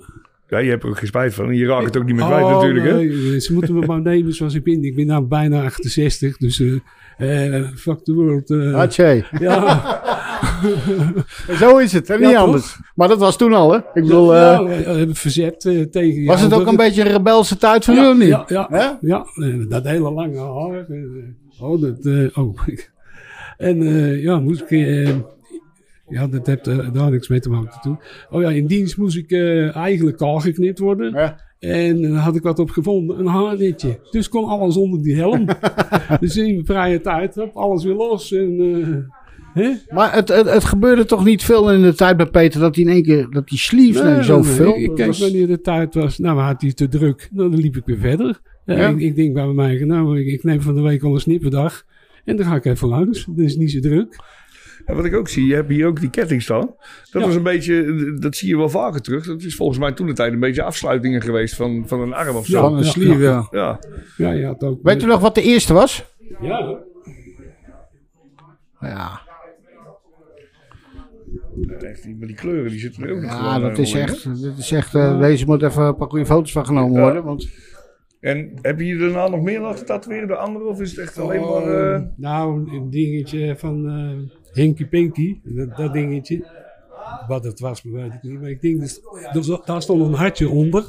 Ja, 0.49 0.59
je 0.59 0.71
hebt 0.71 0.83
er 0.83 0.89
ook 0.89 0.99
geen 0.99 1.07
spijt 1.07 1.35
van. 1.35 1.55
Je 1.57 1.67
raakt 1.67 1.85
het 1.85 1.97
ook 1.97 2.05
niet 2.05 2.15
meer 2.17 2.25
kwijt 2.25 2.45
Oh, 2.45 2.51
natuurlijk. 2.53 2.87
Hè? 2.87 2.95
nee, 2.95 3.41
Ze 3.41 3.53
moeten 3.53 3.75
me 3.79 3.87
maar 3.87 4.01
nemen 4.01 4.33
zoals 4.35 4.55
ik 4.55 4.65
ben. 4.65 4.85
Ik 4.85 4.95
ben 4.95 5.07
nou 5.07 5.25
bijna 5.25 5.65
68, 5.65 6.37
dus 6.37 6.61
eh 6.61 7.57
eh, 7.57 7.67
fuck 7.75 8.05
the 8.05 8.13
world. 8.13 8.51
eh. 8.51 8.75
Hatje. 8.75 9.25
Ja. 9.39 9.81
Zo 11.61 11.79
is 11.79 11.93
het, 11.93 12.11
en 12.11 12.21
Ja, 12.21 12.27
niet 12.27 12.37
toch? 12.37 12.45
anders. 12.45 12.79
Maar 12.95 13.09
dat 13.09 13.19
was 13.19 13.37
toen 13.37 13.53
al, 13.53 13.73
hè? 13.73 13.77
Ik 13.79 14.03
bedoel, 14.03 14.35
ja, 14.35 14.53
eh, 14.61 14.67
we 14.67 14.73
hebben 14.99 15.15
verzet 15.17 15.61
tegen... 15.91 16.25
was 16.25 16.41
het 16.41 16.55
ook 16.55 16.67
een 16.67 16.77
beetje 16.77 17.03
een 17.03 17.13
rebelse 17.13 17.57
tijd 17.57 17.85
voor 17.85 17.95
jullie? 17.95 18.27
Ja, 18.27 18.45
ja, 18.49 18.99
ja. 19.01 19.27
dat 19.69 19.85
hele 19.85 20.11
lange 20.11 20.39
haar. 20.39 20.87
oh, 21.61 21.81
dat, 21.81 22.07
eh, 22.07 22.39
oh. 22.39 22.59
En 23.57 23.83
eh, 23.83 24.23
ja, 24.23 24.41
moest 24.41 24.65
ik... 24.71 25.09
ja, 26.13 26.27
dat 26.27 26.47
heeft 26.47 26.67
eh, 26.67 26.93
daar 26.93 27.11
niks 27.11 27.29
mee 27.29 27.41
te 27.41 27.51
maken 27.51 27.81
toen. 27.81 27.99
Oh 28.31 28.43
ja, 28.43 28.51
in 28.51 28.67
dienst 28.67 28.97
moest 28.97 29.17
ik 29.17 29.31
eh, 29.31 29.77
eigenlijk 29.77 30.17
kaal 30.17 30.39
geknipt 30.41 30.79
worden. 30.79 31.37
En 31.59 32.03
dan 32.03 32.13
had 32.15 32.37
ik 32.37 32.43
wat 32.43 32.59
op 32.59 32.71
gevonden, 32.71 33.19
een 33.19 33.27
haarnetje. 33.27 33.99
Dus 34.11 34.29
kon 34.29 34.45
alles 34.45 34.77
onder 34.77 35.03
die 35.03 35.17
helm. 35.17 35.47
dus 36.21 36.37
in 36.37 36.53
mijn 36.53 36.67
vrije 36.67 37.01
tijd, 37.01 37.35
hop, 37.35 37.57
alles 37.57 37.85
weer 37.85 37.95
los. 37.95 38.33
En, 38.33 38.59
eh, 38.61 39.63
hè? 39.63 39.71
Maar 39.95 40.15
het, 40.15 40.29
het, 40.29 40.51
het 40.53 40.65
gebeurde 40.65 41.05
toch 41.05 41.25
niet 41.25 41.43
veel 41.45 41.73
in 41.73 41.83
de 41.83 41.95
tijd 41.95 42.17
bij 42.17 42.27
Peter 42.27 42.61
dat 42.61 42.75
hij 42.77 42.85
in 42.85 42.91
één 42.91 43.03
keer, 43.03 43.31
dat 43.31 43.49
die 43.49 43.59
sleeves 43.59 44.03
Nee, 44.03 44.13
nee, 44.15 44.25
zo 44.25 44.35
nee, 44.41 44.45
veel. 44.51 44.77
Ik, 44.77 44.99
ik 44.99 45.07
was- 45.07 45.19
wanneer 45.21 45.47
de 45.47 45.61
tijd 45.61 45.95
was. 45.95 46.19
Nou, 46.19 46.39
had 46.41 46.63
hij 46.63 46.73
te 46.73 46.89
druk. 46.89 47.29
Nou, 47.33 47.51
dan 47.51 47.61
liep 47.61 47.77
ik 47.77 47.85
weer 47.87 47.99
verder. 47.99 48.41
Ja, 48.65 48.77
Ja. 48.77 48.89
ik, 48.89 48.99
ik 49.01 49.17
denk 49.17 49.35
bij 49.35 49.47
mij, 49.47 49.85
nou, 49.85 50.21
ik, 50.21 50.27
ik 50.27 50.43
neem 50.45 50.61
van 50.61 50.75
de 50.75 50.81
week 50.83 51.03
al 51.03 51.15
een 51.15 51.21
snipperdag. 51.21 51.85
En 52.25 52.37
dan 52.37 52.47
ga 52.47 52.55
ik 52.55 52.65
even 52.65 52.89
langs. 52.89 53.25
Dat 53.25 53.39
is 53.39 53.57
niet 53.57 53.71
zo 53.71 53.81
druk. 53.81 54.17
En 54.85 54.97
wat 54.97 55.05
ik 55.05 55.15
ook 55.15 55.29
zie, 55.29 55.47
je 55.47 55.55
hebt 55.55 55.69
hier 55.69 55.87
ook 55.87 56.01
die 56.01 56.11
ketting 56.11 56.43
staan. 56.43 56.61
Dat 57.11 57.23
Ja. 57.23 57.27
was 57.27 57.35
een 57.35 57.43
beetje, 57.43 58.17
dat 58.21 58.37
zie 58.37 58.49
je 58.49 58.57
wel 58.57 58.69
vaker 58.69 59.01
terug. 59.03 59.27
Dat 59.27 59.43
is 59.43 59.57
volgens 59.57 59.79
mij 59.79 59.93
toen 59.93 60.07
de 60.07 60.13
tijd 60.13 60.33
een 60.33 60.41
beetje 60.41 60.63
afsluitingen 60.63 61.23
geweest 61.23 61.55
van, 61.57 61.85
van 61.89 62.01
een 62.01 62.13
arm 62.15 62.37
of 62.37 62.47
zo. 62.47 62.61
Van 62.61 62.77
een 62.77 62.85
sleeve, 62.85 63.23
ja. 63.23 63.47
Ja. 63.51 63.79
Ja, 64.17 64.33
je 64.33 64.45
had 64.45 64.63
ook... 64.63 64.79
Weet 64.83 65.03
u 65.03 65.07
nog 65.07 65.21
wat 65.21 65.35
de 65.35 65.43
eerste 65.43 65.73
was? 65.73 66.05
Ja. 66.41 66.79
Ja. 68.81 69.21
Echt, 71.81 72.07
maar 72.19 72.27
die 72.27 72.37
kleuren 72.37 72.71
die 72.71 72.81
zitten 72.81 73.03
er 73.03 73.11
ook 73.15 73.21
nog 73.21 73.31
Ja, 73.31 73.37
gewoon, 73.39 73.61
dat 73.69 73.79
eh, 73.79 73.85
is 73.85 73.93
mooi 73.93 74.05
in, 74.05 74.11
echt, 74.11 74.43
dat 74.43 74.59
is 74.59 74.73
echt 74.73 74.95
eh, 74.95 75.21
deze 75.21 75.45
moet 75.47 75.63
even 75.63 75.83
een 75.83 75.97
paar 75.97 76.09
goede 76.09 76.27
foto's 76.27 76.53
van 76.53 76.67
genomen 76.67 76.95
Ja. 76.97 77.01
worden. 77.03 77.25
Want 77.25 77.49
En 78.21 78.53
heb 78.61 78.79
je 78.79 78.87
je 78.87 78.97
daarna 78.97 79.29
nog 79.29 79.43
meer 79.43 79.61
laten 79.61 79.87
tatoeëren 79.87 80.29
door 80.29 80.37
anderen? 80.37 80.69
Of 80.69 80.81
is 80.81 80.91
het 80.91 80.99
echt 81.01 81.19
alleen 81.19 81.41
maar... 81.41 81.93
eh, 81.95 82.01
Nou, 82.17 82.71
een 82.77 82.91
dingetje 82.91 83.55
van 83.59 83.89
eh 83.89 84.41
Hinky 84.53 84.87
Pinky, 84.87 85.41
dat, 85.45 85.77
dat 85.77 85.93
dingetje. 85.93 86.45
Wat 87.29 87.45
het 87.45 87.61
was, 87.61 87.83
weet 87.83 88.13
ik 88.13 88.23
niet. 88.23 88.41
Maar 88.41 88.51
ik 88.51 88.61
denk, 88.63 88.81
dus, 88.81 89.01
dus 89.33 89.59
daar 89.65 89.83
stond 89.83 90.03
een 90.03 90.15
hartje 90.15 90.49
onder. 90.49 90.85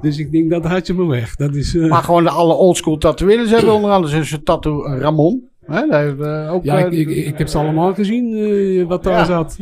Dus 0.00 0.18
ik 0.18 0.32
denk, 0.32 0.50
dat 0.50 0.64
hartje 0.64 0.94
maar 0.94 1.06
weg. 1.06 1.36
Dat 1.36 1.54
is, 1.54 1.74
eh, 1.76 1.88
Maar 1.88 2.02
gewoon 2.02 2.24
de 2.24 2.30
alle 2.30 2.54
oldschool 2.54 2.98
tatoeëerders 2.98 3.50
hebben 3.50 3.72
onder 3.72 3.90
andere 3.90 4.16
dus 4.16 4.30
een 4.32 4.42
tattoo 4.42 4.82
Ramon. 4.86 5.48
Hè, 5.66 5.86
daar 5.86 6.02
heeft, 6.02 6.20
eh, 6.20 6.52
ook, 6.52 6.64
ja, 6.64 6.78
eh, 6.78 6.98
ik, 6.98 7.08
ik, 7.08 7.26
ik 7.26 7.38
heb 7.38 7.48
ze 7.48 7.58
allemaal 7.58 7.94
gezien 7.94 8.34
eh, 8.34 8.86
wat 8.86 9.02
daar 9.02 9.18
Ja. 9.18 9.24
zat. 9.24 9.56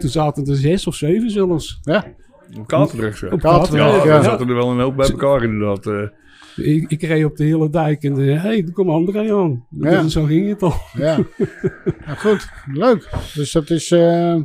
Toen 0.00 0.10
zaten 0.10 0.46
er 0.46 0.56
zes 0.56 0.86
of 0.86 0.94
zeven 0.94 1.30
zelfs. 1.30 1.78
Ja. 1.82 2.04
Op 2.58 2.70
ja. 2.70 2.82
Op 2.82 2.92
er 2.92 4.06
ja. 4.06 4.22
zaten 4.22 4.48
er 4.48 4.54
wel 4.54 4.70
een 4.70 4.80
hoop 4.80 4.96
bij 4.96 5.08
elkaar 5.08 5.42
inderdaad. 5.44 6.10
Ik, 6.56 6.90
ik 6.90 7.02
reed 7.02 7.24
op 7.24 7.36
de 7.36 7.44
hele 7.44 7.70
dijk 7.70 8.02
en 8.02 8.14
hé, 8.14 8.34
hey, 8.34 8.64
er 8.66 8.72
komt 8.72 8.88
André 8.88 9.34
aan. 9.34 9.66
Ja. 9.70 10.08
Zo 10.08 10.24
ging 10.24 10.48
het 10.48 10.62
al. 10.62 10.74
Ja. 10.92 11.18
ja, 12.06 12.14
goed. 12.24 12.48
Leuk. 12.72 13.08
Dus 13.34 13.52
dat 13.52 13.70
is 13.70 13.90
eh, 13.90 14.36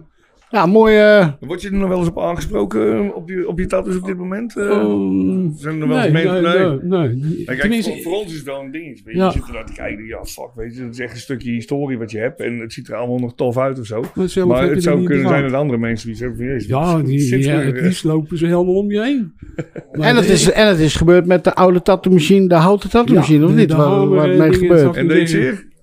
ja, 0.56 0.66
mooi. 0.66 0.96
eh, 0.98 1.28
Word 1.40 1.62
je 1.62 1.68
er 1.70 1.74
nog 1.76 1.90
wel 1.90 2.00
eens 2.00 2.08
op 2.08 2.20
aangesproken 2.20 2.94
eh, 2.94 3.16
op 3.16 3.30
je, 3.30 3.48
op 3.48 3.60
je 3.60 3.66
tattoos 3.66 3.96
op 3.98 4.06
dit 4.06 4.18
moment? 4.18 4.58
Eh, 4.58 4.64
Um, 4.70 5.54
zijn 5.58 5.74
er 5.74 5.80
nog 5.80 5.90
wel 5.90 5.98
eens 6.04 6.14
nee, 6.14 6.26
mensen? 6.26 6.90
nee, 6.90 7.00
nee, 7.00 7.16
nee. 7.16 7.44
Kijk, 7.46 7.60
Tenminste- 7.60 7.92
voor, 7.92 8.02
voor 8.02 8.14
ons 8.22 8.32
is 8.32 8.38
het 8.38 8.46
wel 8.46 8.60
een 8.62 8.72
dingetje. 8.72 9.04
Weet 9.06 9.14
je. 9.14 9.20
Ja. 9.20 9.26
Je 9.26 9.32
zit 9.32 9.48
er 9.48 9.54
naar 9.54 9.66
te 9.66 9.74
kijken. 9.74 10.06
Ja, 10.06 10.24
fuck, 10.26 10.50
weet 10.56 10.76
je. 10.76 10.82
Het 10.84 10.94
is 10.94 11.00
echt 11.00 11.14
een 11.14 11.20
stukje 11.20 11.52
historie 11.52 11.98
wat 11.98 12.12
je 12.12 12.18
hebt. 12.18 12.40
En 12.40 12.60
het 12.60 12.74
ziet 12.74 12.88
er 12.88 12.96
allemaal 12.96 13.20
nog 13.20 13.36
tof 13.36 13.58
uit 13.58 13.80
of 13.80 13.86
zo. 13.86 14.02
Maar 14.48 14.62
het 14.62 14.72
er 14.72 14.82
zou 14.82 15.04
kunnen 15.04 15.28
zijn 15.28 15.44
dat 15.44 15.54
andere 15.54 15.80
mensen 15.80 16.08
die 16.08 16.18
zeggen 16.18 16.38
van... 16.38 16.46
Jezus, 16.46 16.68
Ja, 16.68 17.02
die, 17.02 17.20
zit 17.20 17.44
ja, 17.44 17.60
het 17.60 17.82
liefst 17.82 18.04
lopen 18.04 18.38
ze 18.38 18.46
helemaal 18.46 18.76
om 18.76 18.92
je 18.92 19.02
heen. 19.02 19.34
En, 19.92 20.16
het 20.16 20.30
is, 20.30 20.52
en 20.52 20.68
het 20.68 20.80
is 20.80 20.96
gebeurd 20.96 21.26
met 21.26 21.44
de 21.44 21.56
oude 21.56 21.82
tattoo 21.82 22.12
machine, 22.14 22.48
de 22.48 22.56
houten 22.56 22.90
tattoo 22.90 23.16
machine, 23.16 23.40
Ja, 23.40 23.46
of 23.46 23.54
niet? 23.56 23.72
Waar, 23.72 24.28
het 24.28 24.38
mee 24.38 24.54
gebeurt. 24.54 24.96
En 24.96 25.08
deed 25.08 25.30
zeggen. 25.30 25.74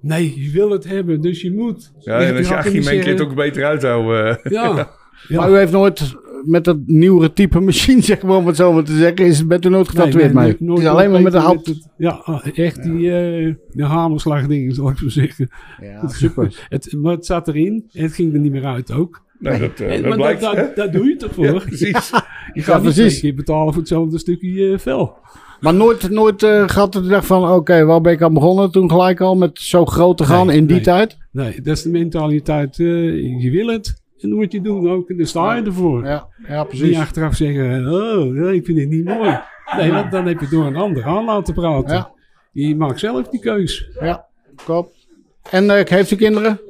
Nee, 0.00 0.42
je 0.44 0.50
wil 0.50 0.70
het 0.70 0.84
hebben, 0.88 1.20
dus 1.20 1.40
je 1.42 1.52
moet. 1.52 1.92
Ja, 1.98 2.18
en 2.20 2.36
als 2.36 2.48
je 2.48 2.54
had 2.54 2.64
18 2.64 2.72
hem 2.74 2.84
bent, 2.90 3.02
kun 3.02 3.12
je 3.12 3.18
het 3.18 3.28
ook 3.28 3.34
beter 3.34 3.64
uithouden. 3.64 4.38
eh. 4.42 4.52
Ja. 4.62 4.90
Maar 5.28 5.50
u 5.50 5.56
heeft 5.56 5.72
nooit 5.72 6.16
met 6.44 6.64
dat 6.64 6.76
nieuwere 6.86 7.32
type 7.32 7.60
machine, 7.60 8.00
zeg 8.10 8.22
maar, 8.22 8.36
om 8.36 8.46
het 8.46 8.56
zo 8.56 8.72
maar 8.72 8.84
te 8.84 8.96
zeggen, 8.96 9.26
is, 9.26 9.46
bent 9.46 9.64
u 9.64 9.68
nooit 9.68 9.88
getatoeëerd 9.88 10.32
mee. 10.32 10.46
Het 10.48 10.78
is 10.78 10.84
alleen 10.86 11.10
maar 11.10 11.22
met 11.22 11.32
de 11.32 11.40
het- 11.40 11.88
Ja, 11.96 12.42
echt 12.54 12.82
die, 12.82 13.12
eh 13.12 13.54
de 13.72 13.84
hamerslagdingen, 13.84 14.74
zal 14.74 14.90
ik 14.90 14.96
zo 14.98 15.08
zeggen. 15.08 15.48
Ja, 15.80 16.08
super. 16.08 16.66
het, 16.68 16.92
maar 17.02 17.12
het 17.12 17.26
zat 17.26 17.48
erin 17.48 17.84
en 17.92 18.02
het 18.02 18.12
ging 18.12 18.32
er 18.32 18.38
niet 18.40 18.52
meer 18.52 18.64
uit 18.64 18.92
ook. 18.92 19.22
Nee, 19.38 19.58
dat, 19.58 19.80
eh, 19.80 19.94
En- 19.94 20.00
dat 20.00 20.08
maar 20.08 20.16
blijkt, 20.18 20.40
dat, 20.40 20.56
dat, 20.56 20.76
dat 20.76 20.92
doe 20.92 21.08
je 21.08 21.16
toch 21.16 21.34
voor? 21.34 21.44
Ja, 21.44 21.52
precies. 21.52 22.10
Je 22.52 22.62
gaat 22.62 22.76
Ja, 22.76 22.90
precies. 22.90 23.20
keer 23.20 23.34
betalen 23.34 23.72
voor 23.72 23.82
hetzelfde 23.82 24.18
stukje 24.18 24.78
vel. 24.78 25.16
Maar 25.60 25.74
nooit, 25.74 26.10
nooit 26.10 26.42
eh, 26.42 26.68
gehad 26.68 26.92
dat 26.92 27.04
u 27.04 27.08
dacht 27.08 27.26
van, 27.26 27.50
oké, 27.50 27.84
waar 27.84 28.00
ben 28.00 28.12
ik 28.12 28.22
aan 28.22 28.34
begonnen? 28.34 28.70
Toen 28.70 28.90
gelijk 28.90 29.20
al 29.20 29.36
met 29.36 29.58
zo 29.58 29.84
groot 29.84 30.16
te 30.16 30.24
gaan 30.24 30.46
Nee, 30.46 30.56
in 30.56 30.66
die 30.66 30.74
nee. 30.74 30.84
tijd? 30.84 31.16
Nee, 31.32 31.60
dat 31.60 31.76
is 31.76 31.82
de 31.82 31.90
mentaliteit. 31.90 32.78
eh, 32.78 33.42
je 33.42 33.50
wil 33.50 33.66
het 33.66 34.02
en 34.20 34.28
dan 34.28 34.38
moet 34.38 34.52
je 34.52 34.58
het 34.58 34.66
doen 34.66 34.90
ook. 34.90 35.08
En 35.08 35.16
dan 35.16 35.26
sta 35.26 35.54
je 35.54 35.62
ervoor. 35.62 36.04
Ja, 36.04 36.28
ja 36.48 36.58
Niet 36.58 36.68
precies. 36.68 36.98
achteraf 36.98 37.34
zeggen, 37.34 37.92
oh, 37.92 38.52
ik 38.54 38.64
vind 38.64 38.78
het 38.78 38.88
niet 38.88 39.04
mooi. 39.04 39.38
Nee, 39.76 40.08
dan 40.10 40.26
heb 40.26 40.40
je 40.40 40.48
door 40.50 40.66
een 40.66 40.76
ander 40.76 41.04
aan 41.04 41.24
laten 41.24 41.54
praten. 41.54 41.94
Ja. 41.94 42.10
Je 42.52 42.76
maakt 42.76 42.98
zelf 43.00 43.28
die 43.28 43.40
keus. 43.40 43.88
Ja, 44.00 44.26
klopt. 44.64 45.06
En 45.50 45.70
eh, 45.70 45.86
heeft 45.86 46.10
u 46.10 46.16
kinderen? 46.16 46.60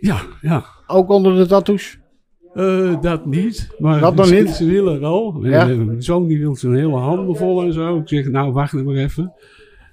Ja, 0.00 0.20
ja. 0.40 0.64
Ook 0.86 1.08
onder 1.10 1.36
de 1.36 1.46
tattoos? 1.46 1.98
Eh, 2.54 3.00
dat 3.00 3.26
niet. 3.26 3.68
Maar 3.78 4.00
Dat 4.00 4.14
nog 4.14 4.30
niet? 4.30 4.48
Ze 4.48 4.64
willen 4.64 5.00
wel. 5.00 5.38
Ja. 5.42 5.68
Eh, 5.70 5.76
Mijn 5.76 6.02
zoon 6.02 6.26
die 6.26 6.38
wil 6.38 6.56
zijn 6.56 6.74
hele 6.74 6.96
handen 6.96 7.36
vol 7.36 7.62
en 7.62 7.72
zo. 7.72 7.96
Ik 7.98 8.08
zeg, 8.08 8.28
nou 8.28 8.52
wacht 8.52 8.72
nog 8.72 8.84
maar 8.84 8.94
even. 8.96 9.32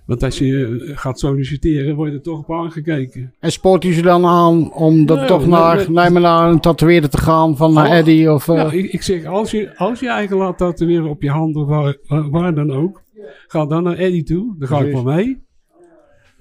Want 0.05 0.23
als 0.23 0.37
je 0.37 0.83
eh, 0.87 0.97
gaat 0.97 1.19
solliciteren, 1.19 1.95
word 1.95 2.09
je 2.11 2.15
er 2.17 2.21
toch 2.23 2.39
op 2.39 2.51
aangekeken. 2.51 3.33
En 3.39 3.51
spoort 3.51 3.83
u 3.83 3.93
ze 3.93 4.01
dan 4.01 4.25
aan 4.25 4.73
om 4.73 5.05
dat 5.05 5.17
Nee, 5.17 5.27
toch 5.27 5.39
nee, 5.41 5.49
naar, 5.49 5.75
nee. 5.77 5.89
naar, 5.89 6.11
naar 6.11 6.49
een 6.49 6.59
tatoeëerder 6.59 7.09
te 7.09 7.17
gaan 7.17 7.57
van 7.57 7.73
naar 7.73 7.85
Oh. 7.87 7.93
Eddie? 7.95 8.31
Of, 8.33 8.47
eh, 8.47 8.55
Ja, 8.55 8.71
ik, 8.71 8.91
ik 8.91 9.01
zeg, 9.01 9.25
als 9.25 9.51
je, 9.51 9.77
als 9.77 9.99
je 9.99 10.09
eigen 10.09 10.37
laat 10.37 10.57
tatoeëren 10.57 11.09
op 11.09 11.21
je 11.21 11.29
handen, 11.29 11.65
waar, 11.65 11.97
waar, 12.07 12.55
dan 12.55 12.71
ook, 12.71 13.03
ga 13.47 13.65
dan 13.65 13.83
naar 13.83 13.97
Eddie 13.97 14.23
toe. 14.23 14.55
Dan 14.59 14.67
ga 14.67 14.79
ik 14.81 14.93
wel 14.93 15.03
mee. 15.03 15.41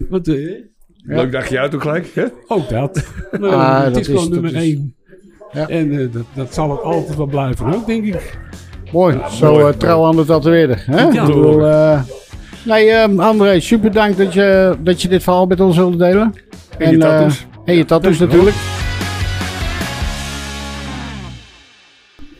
Want, 0.09 0.29
eh, 0.29 0.61
Leuk 1.09 1.33
dagje 1.33 1.59
uit 1.59 1.75
ook 1.75 1.83
gelijk, 1.83 2.11
hè? 2.15 2.25
ook 2.47 2.69
dat. 2.69 3.05
Ah, 3.41 3.85
het 3.85 3.93
dat 3.95 4.01
is 4.03 4.07
gewoon 4.07 4.23
is- 4.23 4.29
nummer 4.29 4.53
dat 4.53 4.63
is- 4.63 4.69
één. 4.69 4.95
Ja. 5.57 5.69
En 5.69 5.99
eh, 5.99 6.13
dat, 6.13 6.25
dat 6.35 6.55
zal 6.55 6.71
het 6.71 6.83
altijd 6.83 7.17
wel 7.17 7.27
blijven 7.27 7.75
ook, 7.75 7.87
denk 7.87 8.05
ik. 8.05 8.39
Mooi, 8.93 9.19
zo 9.31 9.53
mooi, 9.53 9.73
eh, 9.73 9.79
trouw 9.79 10.05
aan 10.05 10.17
de 10.17 10.25
tatoeëerder. 10.25 10.83
Hè? 10.87 11.03
Ja. 11.03 11.09
Ik 11.09 11.27
bedoel, 11.27 11.67
eh, 11.67 12.03
nee, 12.65 12.91
eh, 12.91 13.19
André, 13.19 13.61
super 13.61 13.93
dank 13.93 14.17
dat 14.17 14.33
je, 14.33 14.77
dat 14.81 15.03
je 15.03 15.09
dit 15.09 15.23
verhaal 15.23 15.47
met 15.47 15.61
ons 15.61 15.77
wilde 15.77 15.97
delen. 15.97 16.35
En 16.79 16.91
je 16.91 16.97
eh, 16.97 17.11
tattoos. 17.11 17.47
en 17.65 17.75
je 17.75 17.85
tattoos 17.85 18.19
natuurlijk. 18.19 18.57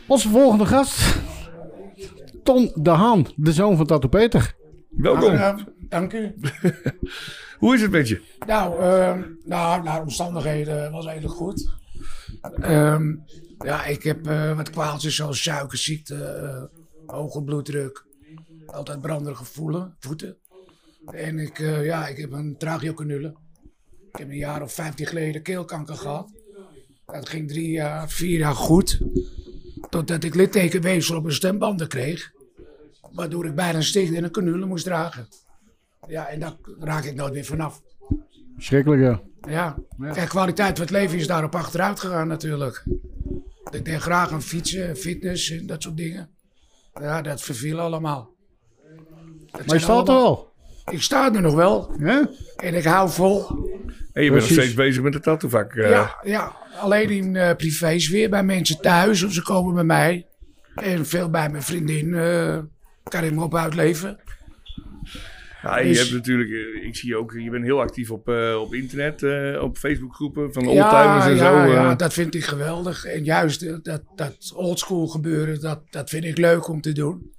Onze 0.07 0.29
volgende 0.29 0.65
gast, 0.65 1.19
Ton 2.43 2.71
de 2.75 2.89
Haan, 2.89 3.25
de 3.35 3.51
zoon 3.51 3.77
van 3.77 3.85
Tattoo 3.85 4.09
Peter. 4.09 4.55
Welkom. 4.89 5.39
Dank 5.89 6.13
u. 6.13 6.35
Hoe 7.59 7.75
is 7.75 7.81
het 7.81 7.91
met 7.91 8.07
je? 8.07 8.21
Nou, 8.47 8.79
ehm, 8.81 9.21
nou, 9.45 9.83
naar 9.83 10.01
omstandigheden 10.01 10.91
was 10.91 11.05
redelijk 11.05 11.33
goed. 11.33 11.69
Ehm, 12.41 13.15
ja, 13.59 13.85
ik 13.85 14.03
heb 14.03 14.27
eh, 14.27 14.55
wat 14.55 14.69
kwaaltjes 14.69 15.15
zoals 15.15 15.43
suikerziekte, 15.43 16.15
eh, 16.15 16.63
hoge 17.15 17.43
bloeddruk, 17.43 18.05
altijd 18.65 19.01
branderige 19.01 19.45
voelen, 19.45 19.95
voeten. 19.99 20.37
En 21.05 21.39
ik, 21.39 21.59
eh, 21.59 21.85
ja, 21.85 22.07
ik 22.07 22.17
heb 22.17 22.31
een 22.31 22.57
trachiocanule. 22.57 23.35
Ik 24.11 24.17
heb 24.17 24.29
een 24.29 24.37
jaar 24.37 24.61
of 24.61 24.73
vijftien 24.73 25.05
geleden 25.05 25.41
keelkanker 25.41 25.95
gehad. 25.95 26.31
Dat 27.05 27.29
ging 27.29 27.47
drie 27.47 27.71
jaar, 27.71 28.09
vier 28.09 28.39
jaar 28.39 28.55
goed. 28.55 29.01
Totdat 29.89 30.23
ik 30.23 30.35
littekenweefsel 30.35 31.15
op 31.15 31.23
mijn 31.23 31.35
stembanden 31.35 31.87
kreeg. 31.87 32.31
Waardoor 33.11 33.45
ik 33.45 33.55
bijna 33.55 33.77
een 33.77 33.83
sticht 33.83 34.11
in 34.11 34.23
een 34.23 34.31
canule 34.31 34.65
moest 34.65 34.85
dragen. 34.85 35.27
Ja, 36.07 36.27
en 36.27 36.39
daar 36.39 36.55
raak 36.79 37.03
ik 37.03 37.15
nooit 37.15 37.33
weer 37.33 37.45
vanaf. 37.45 37.81
Schrikkelijk, 38.57 39.01
ja. 39.01 39.21
Ja, 39.47 39.75
kijk, 40.13 40.29
kwaliteit 40.29 40.77
van 40.77 40.85
het 40.85 40.95
leven 40.95 41.17
is 41.17 41.27
daarop 41.27 41.55
achteruit 41.55 41.99
gegaan 41.99 42.27
natuurlijk. 42.27 42.83
Ik 43.71 43.85
deed 43.85 43.99
graag 43.99 44.31
aan 44.31 44.41
fietsen, 44.41 44.95
fitness 44.97 45.51
en 45.51 45.65
dat 45.65 45.83
soort 45.83 45.97
dingen. 45.97 46.29
Ja, 46.99 47.21
dat 47.21 47.41
verviel 47.41 47.79
allemaal. 47.79 48.29
Dat 49.51 49.65
Maar 49.65 49.75
je 49.75 49.81
staat 49.81 50.07
er 50.07 50.13
wel. 50.13 50.53
Ik 50.91 51.01
sta 51.01 51.33
er 51.33 51.41
nog 51.41 51.53
wel. 51.53 51.93
Ja? 51.99 52.29
En 52.57 52.73
ik 52.73 52.83
hou 52.83 53.09
vol. 53.09 53.47
En 54.13 54.23
je 54.23 54.31
bent 54.31 54.41
nog 54.41 54.51
steeds 54.51 54.73
bezig 54.73 55.03
met 55.03 55.13
het 55.13 55.23
tattoovak. 55.23 55.73
eh. 55.73 55.89
Ja, 55.89 56.17
ja, 56.23 56.55
alleen 56.79 57.09
in 57.09 57.35
eh 57.35 57.55
privésfeer 57.55 58.29
bij 58.29 58.43
mensen 58.43 58.81
thuis 58.81 59.23
of 59.23 59.33
ze 59.33 59.43
komen 59.43 59.73
bij 59.73 59.83
mij. 59.83 60.27
En 60.75 61.05
veel 61.05 61.29
bij 61.29 61.49
mijn 61.49 61.63
vriendin 61.63 62.13
eh, 62.13 62.57
kan 63.03 63.23
ik 63.23 63.33
me 63.33 63.43
op 63.43 63.55
uitleven. 63.55 64.19
Ja, 65.67 65.79
je 65.79 65.87
Dus- 65.87 65.99
hebt 65.99 66.11
natuurlijk, 66.11 66.49
eh, 66.49 66.87
ik 66.87 66.95
zie 66.95 67.17
ook, 67.17 67.33
je 67.37 67.49
bent 67.49 67.63
heel 67.63 67.81
actief 67.81 68.11
op, 68.11 68.29
eh, 68.29 68.61
op 68.61 68.73
internet, 68.73 69.23
eh, 69.23 69.61
op 69.61 69.77
Facebookgroepen 69.77 70.53
van 70.53 70.67
oldtimers 70.67 71.25
en 71.25 71.35
ja, 71.35 71.65
zo. 71.65 71.71
ja, 71.71 71.95
dat 71.95 72.13
vind 72.13 72.35
ik 72.35 72.43
geweldig. 72.43 73.05
En 73.05 73.23
juist 73.23 73.83
dat, 73.83 74.01
dat 74.15 74.51
oldschool 74.55 75.07
gebeuren, 75.07 75.61
dat, 75.61 75.79
dat 75.89 76.09
vind 76.09 76.23
ik 76.23 76.37
leuk 76.37 76.67
om 76.67 76.81
te 76.81 76.91
doen. 76.91 77.31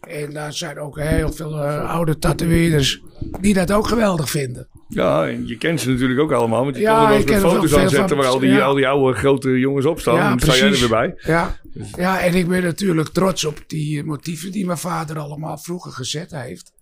En 0.00 0.32
daar 0.32 0.52
zijn 0.52 0.78
ook 0.78 0.98
heel 0.98 1.32
veel 1.32 1.60
oude 1.66 2.18
tatoeëerders 2.18 3.00
die 3.40 3.54
dat 3.54 3.72
ook 3.72 3.86
geweldig 3.86 4.30
vinden. 4.30 4.68
Ja, 4.88 5.28
en 5.28 5.46
je 5.46 5.58
kent 5.58 5.80
ze 5.80 5.90
natuurlijk 5.90 6.20
ook 6.20 6.32
allemaal, 6.32 6.64
want 6.64 6.76
je 6.76 6.82
Ja, 6.82 6.96
kan 6.96 7.12
er 7.12 7.18
met 7.18 7.30
er 7.30 7.40
foto's 7.40 7.74
aan 7.74 7.88
zetten 7.88 8.16
waar 8.16 8.26
al 8.26 8.38
die, 8.38 8.62
al 8.62 8.74
die 8.74 8.88
oude 8.88 9.18
grote 9.18 9.58
jongens 9.58 9.86
op 9.86 10.00
staan. 10.00 10.28
Dan 10.28 10.40
sta 10.40 10.56
jij 10.56 10.72
er 10.72 10.78
weer 10.78 10.88
bij. 10.88 11.14
Ja, 11.18 11.56
ja, 11.96 12.20
en 12.20 12.34
ik 12.34 12.48
ben 12.48 12.62
natuurlijk 12.62 13.08
trots 13.08 13.44
op 13.44 13.58
die 13.66 14.04
motieven 14.04 14.52
die 14.52 14.66
mijn 14.66 14.78
vader 14.78 15.18
allemaal 15.18 15.58
vroeger 15.58 15.92
gezet 15.92 16.30
heeft. 16.30 16.72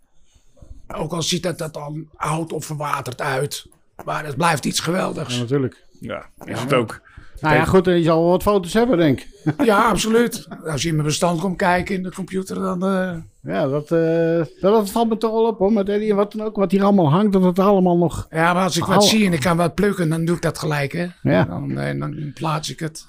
Ook 0.95 1.13
al 1.13 1.23
ziet 1.23 1.43
dat 1.43 1.59
dat 1.59 1.75
dan 1.75 2.09
oud 2.17 2.53
of 2.53 2.65
verwaterd 2.65 3.21
uit. 3.21 3.67
Maar 4.05 4.25
het 4.25 4.37
blijft 4.37 4.65
iets 4.65 4.81
geweldigs. 4.81 5.35
Ja, 5.35 5.41
natuurlijk. 5.41 5.85
Ja, 6.01 6.27
is 6.45 6.61
het 6.61 6.73
ook. 6.73 7.01
Nou 7.41 7.55
ja, 7.55 7.65
goed, 7.65 7.87
en 7.87 7.97
je 7.97 8.03
zal 8.03 8.21
wel 8.21 8.31
wat 8.31 8.43
foto's 8.43 8.73
hebben, 8.73 8.99
denk 8.99 9.21
ik. 9.21 9.29
Ja, 9.65 9.83
absoluut. 9.89 10.49
Als 10.67 10.83
je 10.83 10.89
in 10.89 10.95
mijn 10.95 11.07
bestand 11.07 11.41
komt 11.41 11.57
kijken 11.57 11.95
in 11.95 12.03
de 12.03 12.13
computer, 12.13 12.55
dan... 12.61 12.87
eh, 12.87 13.15
Ja, 13.53 13.67
dat, 13.69 13.91
eh, 13.91 14.37
dat, 14.37 14.73
dat 14.73 14.91
valt 14.91 15.09
me 15.09 15.17
toch 15.17 15.33
wel 15.33 15.47
op, 15.47 15.59
hoor. 15.59 15.73
Met 15.73 15.89
Eddie 15.89 16.11
en 16.11 16.17
wat 16.17 16.33
dan 16.33 16.47
ook, 16.47 16.57
wat 16.57 16.71
hier 16.71 16.83
allemaal 16.83 17.11
hangt, 17.11 17.33
dat 17.33 17.43
het 17.43 17.59
allemaal 17.59 17.97
nog... 17.97 18.27
Ja, 18.31 18.53
maar 18.53 18.63
als 18.63 18.77
ik 18.77 18.85
wat 18.85 18.97
Al- 18.97 19.03
zie 19.03 19.27
en 19.27 19.33
ik 19.33 19.41
kan 19.41 19.57
wat 19.57 19.75
plukken, 19.75 20.09
dan 20.09 20.25
doe 20.25 20.37
ik 20.37 20.43
dat 20.43 20.59
gelijk, 20.59 20.93
hè. 20.93 21.07
Ja. 21.23 21.45
Dan, 21.45 21.79
eh, 21.79 21.99
dan 21.99 22.31
plaats 22.35 22.71
ik 22.71 22.79
het. 22.79 23.07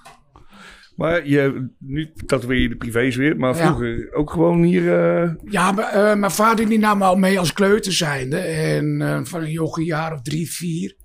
Maar 0.95 1.27
je, 1.27 1.67
nu 1.79 2.11
tatoeëer 2.25 2.61
je 2.61 2.69
de 2.69 2.75
privés 2.75 3.15
weer, 3.15 3.37
maar 3.37 3.55
Ja. 3.55 3.65
vroeger 3.65 4.13
ook 4.13 4.31
gewoon 4.31 4.63
hier... 4.63 4.99
eh, 5.23 5.29
Ja, 5.45 5.71
maar, 5.71 5.89
eh, 5.89 6.15
mijn 6.15 6.31
vader 6.31 6.69
die 6.69 6.79
nam 6.79 6.97
me 6.97 7.03
al 7.03 7.15
mee 7.15 7.39
als 7.39 7.53
kleuter 7.53 7.91
zijnde. 7.93 8.37
En 8.37 9.01
eh, 9.01 9.19
van 9.23 9.41
een 9.41 9.51
jochie 9.51 9.85
jaar 9.85 10.13
of 10.13 10.21
drie, 10.21 10.51
vier. 10.51 10.95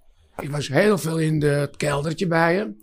Ik 0.41 0.51
was 0.51 0.69
heel 0.69 0.99
veel 0.99 1.19
in 1.19 1.39
de, 1.39 1.47
het 1.47 1.77
keldertje 1.77 2.27
bij 2.27 2.55
hem. 2.55 2.77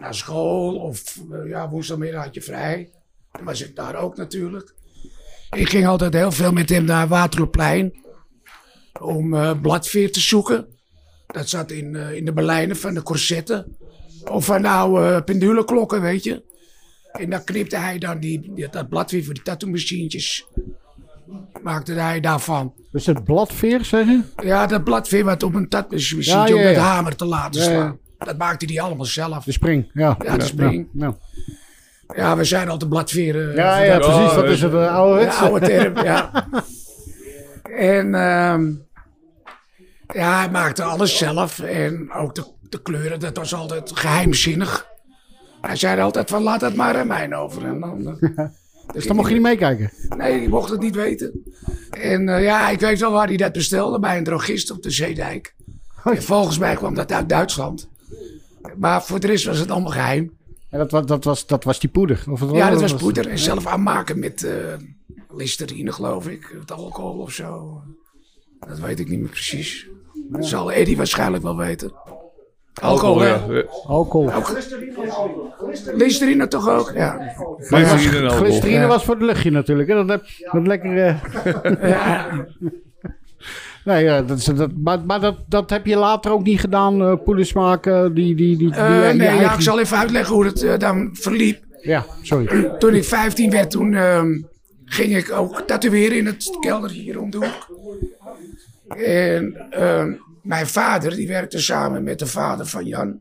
Naar 0.00 0.14
school 0.14 0.76
of 0.76 1.18
ja, 1.46 1.68
woensdagmiddag 1.70 2.24
had 2.24 2.34
je 2.34 2.42
vrij. 2.42 2.90
Dan 3.32 3.44
was 3.44 3.62
ik 3.64 3.76
daar 3.76 3.94
ook 3.96 4.16
natuurlijk. 4.16 4.74
Ik 5.56 5.68
ging 5.68 5.86
altijd 5.86 6.12
heel 6.14 6.32
veel 6.32 6.52
met 6.52 6.68
hem 6.68 6.84
naar 6.84 7.08
Waterloopplein. 7.08 7.92
Om 9.00 9.60
bladveer 9.60 10.12
te 10.12 10.20
zoeken. 10.20 10.66
Dat 11.26 11.48
zat 11.48 11.70
in, 11.70 11.94
in 11.94 12.24
de 12.24 12.32
belijnen 12.32 12.76
van 12.76 12.94
de 12.94 13.02
corsetten. 13.02 13.76
Of 14.30 14.44
van 14.44 14.62
de 14.62 14.68
oude 14.68 15.22
penduleklokken, 15.22 16.00
weet 16.00 16.24
je. 16.24 16.42
En 17.12 17.30
dan 17.30 17.44
knipte 17.44 17.76
hij 17.76 17.98
dan 17.98 18.18
die, 18.18 18.66
dat 18.70 18.88
bladveer 18.88 19.24
voor 19.24 19.34
die 19.34 19.42
tattoo-machientjes. 19.42 20.46
Maakte 21.62 21.92
hij 21.92 22.20
daarvan. 22.20 22.74
Dus 22.92 23.06
het 23.06 23.24
bladveer, 23.24 23.84
zeg 23.84 24.06
je? 24.06 24.20
Ja, 24.42 24.66
dat 24.66 24.84
bladveer 24.84 25.24
wat 25.24 25.42
op 25.42 25.54
een 25.54 25.68
tattoo-machientje 25.68 26.30
Ja, 26.32 26.46
ja, 26.46 26.54
om 26.54 26.62
met 26.62 26.74
ja. 26.74 26.80
hamer 26.80 27.16
te 27.16 27.24
laten 27.24 27.60
Ja, 27.62 27.70
ja. 27.70 27.72
slaan. 27.76 27.98
Dat 28.18 28.38
maakte 28.38 28.66
hij 28.66 28.80
allemaal 28.80 29.04
zelf. 29.06 29.44
De 29.44 29.52
spring, 29.52 29.90
ja. 29.92 30.16
Ja, 30.24 30.36
de 30.36 30.44
spring. 30.44 30.88
Ja, 30.92 31.16
Ja, 32.16 32.36
we 32.36 32.44
zijn 32.44 32.68
altijd 32.68 32.90
bladveren. 32.90 33.54
Ja, 33.54 33.76
voor 33.76 33.86
ja, 33.86 33.98
dat- 33.98 34.10
precies, 34.14 34.34
dat 34.34 34.44
is 34.44 34.62
het, 34.62 34.72
eh, 34.74 34.94
ouderwetse. 34.94 35.38
De 35.38 35.44
oude 35.50 35.66
term, 35.66 36.04
ja. 36.04 36.46
En 37.76 38.14
ehm, 38.14 38.70
ja, 40.14 40.38
hij 40.38 40.50
maakte 40.50 40.82
alles 40.82 41.18
zelf. 41.18 41.58
En 41.60 42.12
ook 42.12 42.34
de, 42.34 42.44
de 42.70 42.82
kleuren, 42.82 43.20
dat 43.20 43.36
was 43.36 43.54
altijd 43.54 43.90
geheimzinnig. 43.94 44.88
Hij 45.60 45.76
zei 45.76 46.00
altijd 46.00 46.30
van, 46.30 46.42
laat 46.42 46.60
het 46.60 46.74
maar 46.76 46.96
aan 46.96 47.06
mij 47.06 47.36
over. 47.36 47.64
En 47.64 47.80
dan, 47.80 48.18
eh, 48.20 48.44
Dus 48.92 49.06
dan 49.06 49.16
mocht 49.16 49.28
je 49.28 49.34
niet 49.34 49.42
meekijken. 49.42 49.90
Nee, 50.16 50.38
die 50.38 50.48
mocht 50.48 50.70
het 50.70 50.80
niet 50.80 50.94
weten. 50.94 51.42
En 51.90 52.28
eh, 52.28 52.42
ja, 52.42 52.68
ik 52.70 52.80
weet 52.80 53.00
wel 53.00 53.12
waar 53.12 53.26
hij 53.26 53.36
dat 53.36 53.52
bestelde. 53.52 53.98
Bij 53.98 54.18
een 54.18 54.24
drogist 54.24 54.70
op 54.70 54.82
de 54.82 54.90
Zeedijk. 54.90 55.54
En 56.04 56.22
volgens 56.22 56.58
mij 56.58 56.74
kwam 56.74 56.94
dat 56.94 57.12
uit 57.12 57.28
Duitsland. 57.28 57.88
Maar 58.76 59.02
voor 59.04 59.20
de 59.20 59.26
rest 59.26 59.44
was 59.44 59.58
het 59.58 59.70
allemaal 59.70 59.92
geheim. 59.92 60.32
En 60.70 60.78
dat, 60.78 60.90
wa- 60.90 61.00
dat, 61.00 61.24
was, 61.24 61.46
dat 61.46 61.64
was 61.64 61.80
die 61.80 61.90
poeder? 61.90 62.24
Of 62.30 62.52
Ja, 62.52 62.70
dat 62.70 62.80
was 62.80 62.94
poeder. 62.94 63.28
En 63.28 63.38
zelf 63.38 63.66
aanmaken 63.66 64.18
met 64.18 64.42
eh 64.44 64.54
listerine, 65.36 65.92
geloof 65.92 66.28
ik. 66.28 66.54
Het 66.60 66.72
alcohol 66.72 67.18
of 67.18 67.32
zo. 67.32 67.82
Dat 68.68 68.78
weet 68.78 69.00
ik 69.00 69.08
niet 69.08 69.20
meer 69.20 69.28
precies. 69.28 69.86
Dat 70.30 70.46
zal 70.46 70.72
Eddie 70.72 70.96
waarschijnlijk 70.96 71.42
wel 71.42 71.56
weten. 71.56 71.92
Alcohol, 72.74 73.20
hè? 73.20 73.36
Alcohol. 73.86 74.30
Listerine 75.94 76.48
toch 76.48 76.68
ook? 76.68 76.92
Ja. 76.94 77.32
Glycerine 77.58 78.22
alcohol. 78.28 78.44
Glycerine 78.44 78.80
Ja. 78.80 78.86
was 78.86 79.04
voor 79.04 79.14
het 79.14 79.22
luchtje 79.24 79.50
natuurlijk. 79.50 79.88
Hè? 79.88 79.94
Dat, 79.94 80.08
heb, 80.08 80.24
dat 80.52 80.66
lekkere... 80.66 81.16
Ja. 81.82 82.26
Nee, 83.84 84.04
ja, 84.04 84.22
dat, 84.22 84.38
is- 84.38 84.44
dat, 84.44 84.70
maar, 84.76 85.00
maar 85.04 85.20
dat, 85.20 85.36
dat 85.48 85.70
heb 85.70 85.86
je 85.86 85.96
later 85.96 86.32
ook 86.32 86.42
niet 86.42 86.60
gedaan, 86.60 87.02
eh 87.02 87.14
poeders 87.24 87.52
maken, 87.52 88.14
die... 88.14 88.34
die, 88.34 88.56
die, 88.56 88.70
die 88.70 88.78
Eh, 88.78 88.88
nee, 89.00 89.16
ja, 89.16 89.24
eigen- 89.26 89.54
ik 89.54 89.60
zal 89.60 89.80
even 89.80 89.96
uitleggen 89.98 90.34
hoe 90.34 90.44
het 90.44 90.62
eh, 90.62 90.78
dan 90.78 91.08
verliep. 91.12 91.58
Ja, 91.82 92.04
sorry. 92.22 92.70
Toen 92.78 92.94
ik 92.94 93.04
15 93.04 93.50
werd, 93.50 93.70
toen 93.70 93.94
ehm, 93.94 94.38
ging 94.84 95.16
ik 95.16 95.32
ook 95.32 95.60
tatoeëren 95.60 96.16
in 96.16 96.26
het 96.26 96.56
kelder 96.60 96.90
hier 96.90 97.20
om 97.20 97.30
de 97.30 97.36
hoek. 97.36 97.68
En 98.98 99.66
ehm, 99.70 100.12
mijn 100.42 100.66
vader, 100.66 101.16
die 101.16 101.28
werkte 101.28 101.58
samen 101.58 102.02
met 102.02 102.18
de 102.18 102.26
vader 102.26 102.66
van 102.66 102.84
Jan. 102.84 103.20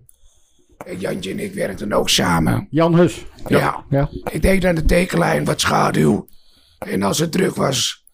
En 0.86 1.00
Jantje 1.00 1.32
en 1.32 1.40
ik 1.40 1.54
werkten 1.54 1.94
ook 1.94 2.10
samen. 2.10 2.68
Jan 2.70 2.96
Hus. 2.96 3.26
Ja. 3.48 3.86
Ja. 3.90 4.10
Ik 4.32 4.42
deed 4.42 4.66
aan 4.66 4.76
de 4.76 4.86
tekenlijn 4.86 5.46
wat 5.46 5.62
schaduw. 5.62 6.28
En 6.80 7.04
als 7.04 7.20
het 7.20 7.32
druk 7.32 7.56
was, 7.56 8.06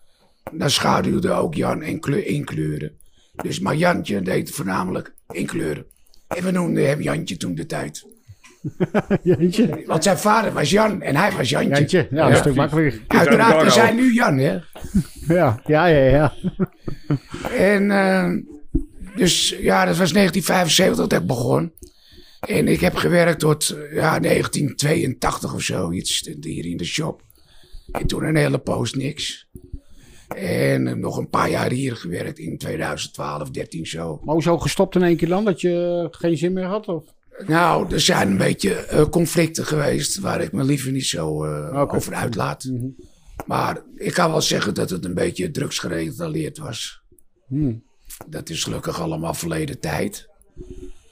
dan 0.52 0.69
schaduwde 0.69 1.32
ook 1.32 1.56
Jan 1.56 1.84
in, 1.84 1.99
kleur, 1.99 2.26
in 2.26 2.45
kleuren. 2.45 2.91
Dus 3.36 3.60
maar 3.60 3.76
Jantje 3.76 4.22
deed 4.22 4.52
voornamelijk 4.52 5.15
in 5.32 5.45
kleuren. 5.45 5.86
En 6.27 6.44
we 6.44 6.52
noemden 6.52 6.88
hem 6.88 7.02
Jantje 7.02 7.38
toen 7.38 7.56
de 7.56 7.65
tijd. 7.65 8.06
Jantje. 9.23 9.84
Want 9.86 10.03
zijn 10.03 10.18
vader 10.18 10.53
was 10.53 10.69
Jan 10.69 11.02
en 11.02 11.15
hij 11.15 11.32
was 11.32 11.49
Jantje. 11.49 11.76
Jantje, 11.76 12.07
ja, 12.11 12.22
dat 12.22 12.30
is 12.30 12.36
een 12.36 12.41
stuk 12.41 12.56
makkelijker. 12.56 13.02
Uiteraard, 13.07 13.64
we 13.64 13.69
zijn 13.69 13.95
nu 13.95 14.14
Jan, 14.14 14.38
hè. 14.38 14.57
Ja, 15.27 15.60
ja, 15.65 15.86
ja. 15.86 16.06
ja. 16.10 16.34
En 17.52 17.91
eh, 17.91 18.55
dus 19.16 19.50
ja, 19.50 19.86
dat 19.86 19.98
was 19.98 20.14
1975 20.14 21.08
dat 21.08 21.22
ik 21.22 21.28
begon. 21.28 21.74
En 22.40 22.68
ik 22.68 22.80
heb 22.80 22.96
gewerkt 22.96 23.40
tot 23.40 23.68
ja, 23.94 24.20
1982 24.20 25.54
of 25.54 25.62
zoiets 25.62 26.30
hier 26.42 26.66
in 26.66 26.78
de 26.78 26.86
shop. 26.86 27.22
En 27.92 28.08
toen 28.08 28.24
een 28.24 28.36
hele 28.36 28.60
poos 28.60 28.94
niks. 28.94 29.48
En 30.36 31.00
nog 31.00 31.18
een 31.18 31.30
paar 31.30 31.50
jaar 31.50 31.72
hier 31.72 31.96
gewerkt 31.96 32.40
in 32.40 32.58
2012, 32.58 33.50
13 33.50 33.86
zo. 33.86 34.20
Maar 34.24 34.34
hoezo 34.34 34.58
gestopt 34.58 34.96
in 34.96 35.04
één 35.04 35.18
keer 35.18 35.28
dan? 35.28 35.46
Dat 35.46 35.62
je 35.62 36.08
geen 36.12 36.38
zin 36.38 36.54
meer 36.54 36.64
had? 36.64 36.88
Of? 36.88 37.04
Nou, 37.48 37.94
er 37.94 38.00
zijn 38.00 38.32
een 38.32 38.38
beetje 38.38 38.74
eh, 38.74 39.10
conflicten 39.10 39.66
geweest 39.66 40.20
waar 40.20 40.42
ik 40.42 40.52
me 40.52 40.64
liever 40.64 40.92
niet 40.92 41.06
zo 41.06 41.44
eh, 41.44 41.94
over 41.94 42.14
uitlaat. 42.14 42.72
Maar 43.46 43.82
ik 43.96 44.14
kan 44.14 44.32
wel 44.32 44.42
zeggen 44.42 44.74
dat 44.74 44.90
het 44.90 45.06
een 45.06 45.14
beetje 45.14 45.52
drugsgerelateerd 45.52 46.58
was. 46.58 47.02
Hmm. 47.48 47.84
Dat 48.28 48.50
is 48.50 48.64
gelukkig 48.64 49.02
allemaal 49.02 49.34
verleden 49.34 49.80
tijd. 49.80 50.30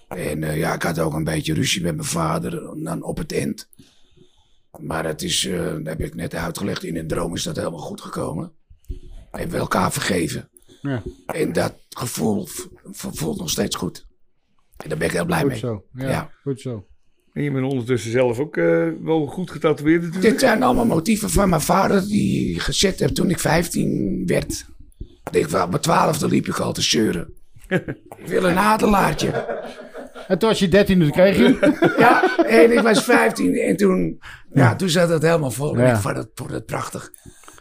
En 0.07 0.43
eh, 0.43 0.57
ja, 0.57 0.73
ik 0.73 0.83
had 0.83 0.99
ook 0.99 1.13
een 1.13 1.23
beetje 1.23 1.53
ruzie 1.53 1.81
met 1.81 1.95
mijn 1.95 2.07
vader 2.07 2.83
dan 2.83 3.03
op 3.03 3.17
het 3.17 3.33
eind. 3.33 3.69
Maar 4.79 5.05
het 5.05 5.21
is, 5.21 5.45
eh, 5.45 5.63
dat 5.73 5.85
heb 5.85 5.99
ik 6.01 6.15
net 6.15 6.35
uitgelegd, 6.35 6.83
in 6.83 6.97
een 6.97 7.07
droom 7.07 7.35
is 7.35 7.43
dat 7.43 7.55
helemaal 7.55 7.79
goed 7.79 8.01
gekomen. 8.01 8.51
We 9.31 9.39
hebben 9.39 9.59
elkaar 9.59 9.91
vergeven. 9.91 10.49
Ja. 10.81 11.03
En 11.25 11.53
dat 11.53 11.75
gevoel 11.89 12.47
voelt 12.91 13.37
nog 13.39 13.49
steeds 13.49 13.75
goed. 13.75 14.05
En 14.77 14.89
daar 14.89 14.97
ben 14.97 15.07
ik 15.07 15.13
heel 15.13 15.25
blij 15.25 15.39
Goed 15.39 15.49
mee. 15.49 15.57
zo. 15.59 15.85
Ja, 15.93 16.09
Ja. 16.09 16.31
goed 16.43 16.61
zo. 16.61 16.87
En 17.33 17.43
je 17.43 17.51
bent 17.51 17.65
ondertussen 17.71 18.11
zelf 18.11 18.39
ook 18.39 18.57
eh, 18.57 18.87
wel 19.01 19.25
goed 19.27 19.51
getatoeëerd 19.51 20.01
natuurlijk. 20.01 20.31
Dit 20.31 20.39
zijn 20.39 20.63
allemaal 20.63 20.85
motieven 20.85 21.29
van 21.29 21.49
mijn 21.49 21.61
vader 21.61 22.07
die 22.07 22.59
gezet 22.59 22.99
heb 22.99 23.09
toen 23.09 23.29
ik 23.29 23.39
15 23.39 24.23
werd. 24.25 24.65
Ik 25.31 25.45
op 25.45 25.69
mijn 25.69 25.81
twaalfde 25.81 26.27
liep 26.27 26.47
ik 26.47 26.59
al 26.59 26.73
te 26.73 26.81
zeuren. 26.81 27.33
ik 28.17 28.25
wil 28.27 28.43
een 28.43 28.57
adelaartje. 28.57 29.31
En 30.27 30.39
toen 30.39 30.49
was 30.49 30.59
je 30.59 30.67
13, 30.67 30.99
dus 30.99 31.09
kreeg 31.09 31.37
je. 31.37 31.57
Ja, 31.97 32.37
en 32.45 32.71
ik 32.71 32.79
was 32.79 33.03
15 33.03 33.55
en 33.55 33.77
toen, 33.77 34.21
ja, 34.53 34.75
toen 34.75 34.89
zat 34.89 35.09
het 35.09 35.21
helemaal 35.21 35.51
vol. 35.51 35.77
En 35.77 35.95
ik 35.95 36.01
vond 36.01 36.17
het, 36.17 36.29
vond 36.35 36.51
het 36.51 36.65
prachtig. 36.65 37.11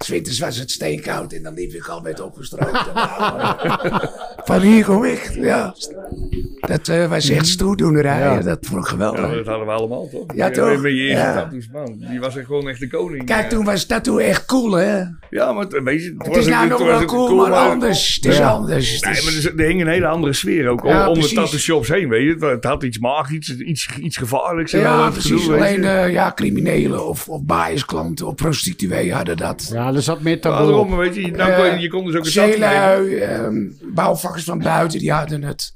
Zwinters 0.05 0.39
was 0.39 0.57
het 0.59 0.71
steenkoud 0.71 1.33
en 1.33 1.43
dan 1.43 1.55
liep 1.55 1.73
ik 1.73 1.89
al 1.89 2.01
met 2.01 2.21
opgestroomd. 2.21 2.79
Van 4.45 4.61
hier 4.61 4.85
kom 4.85 5.05
ik, 5.05 5.31
ja. 5.41 5.75
Dat 6.61 6.89
eh, 6.89 7.09
was 7.09 7.29
echt 7.29 7.47
stoerdoenerij. 7.47 8.19
Ja. 8.19 8.41
Dat 8.41 8.59
vond 8.67 8.83
ik 8.83 8.89
geweldig. 8.89 9.21
Ja, 9.31 9.35
dat 9.37 9.47
hadden 9.47 9.67
we 9.67 9.73
allemaal 9.73 10.09
toch? 10.09 10.25
Ja, 10.35 10.51
toch? 10.51 10.81
Met 10.81 10.93
je 10.93 10.99
eerste 10.99 11.17
Ja. 11.27 11.35
tattoos, 11.35 11.69
man. 11.73 11.97
Die 12.11 12.21
was 12.21 12.37
echt 12.37 12.47
gewoon 12.47 12.69
echt 12.69 12.81
de 12.81 12.89
koning. 12.89 13.25
Kijk, 13.27 13.49
toen 13.49 13.65
was 13.65 13.85
tattoo 13.87 14.19
echt 14.19 14.45
cool, 14.47 14.73
hè? 14.73 15.03
Ja, 15.31 15.53
maar 15.53 15.65
het- 15.65 15.83
weet 15.83 16.03
je, 16.03 16.15
Het 16.19 16.37
is 16.37 16.47
nou 16.47 16.69
nog 16.69 16.85
wel 16.85 17.05
cool, 17.05 17.37
maar 17.37 17.53
anders. 17.53 18.19
Het 18.23 18.33
is 18.33 18.41
anders. 18.41 18.93
Het 18.93 19.05
Nee, 19.05 19.23
maar 19.25 19.33
er, 19.53 19.61
er 19.61 19.67
hing 19.67 19.81
een 19.81 19.87
hele 19.87 20.07
andere 20.07 20.33
sfeer 20.33 20.69
ook 20.69 20.85
om, 20.85 20.89
Ja, 20.91 21.09
om 21.09 21.21
de 21.21 21.33
tattoo 21.33 21.59
shops 21.59 21.89
heen, 21.89 22.09
weet 22.09 22.41
je. 22.41 22.47
Het, 22.47 22.65
had 22.65 22.83
iets 22.83 22.99
magisch, 22.99 23.57
iets, 23.57 23.89
iets 24.01 24.17
gevaarlijks. 24.17 24.71
Ja, 24.71 25.11
precies. 25.11 25.49
Alleen 25.49 25.85
eh, 25.85 26.13
ja, 26.13 26.33
criminelen 26.35 27.09
of, 27.09 27.29
of 27.29 27.43
biasklanten 27.45 28.27
of 28.27 28.35
prostituee 28.35 29.13
hadden 29.13 29.37
dat. 29.37 29.71
Ja, 29.73 29.92
er 29.95 30.03
zat 30.03 30.21
meer 30.23 30.41
taboe 30.41 30.67
daarom, 30.67 30.93
op. 30.93 30.99
weet 30.99 31.15
je, 31.15 31.21
nou, 31.31 31.55
kon 31.55 31.65
je- 31.65 31.71
Eh, 31.71 31.81
je 31.81 31.89
kon 31.89 32.05
dus 32.05 32.15
ook 32.17 32.25
een 32.27 32.33
tattoo 32.33 32.53
Zeelui, 32.53 33.17
ehm, 33.17 33.71
bouwvakkers 33.95 34.45
van 34.45 34.59
buiten, 34.59 34.99
die 34.99 35.13
hadden 35.13 35.43
het. 35.43 35.73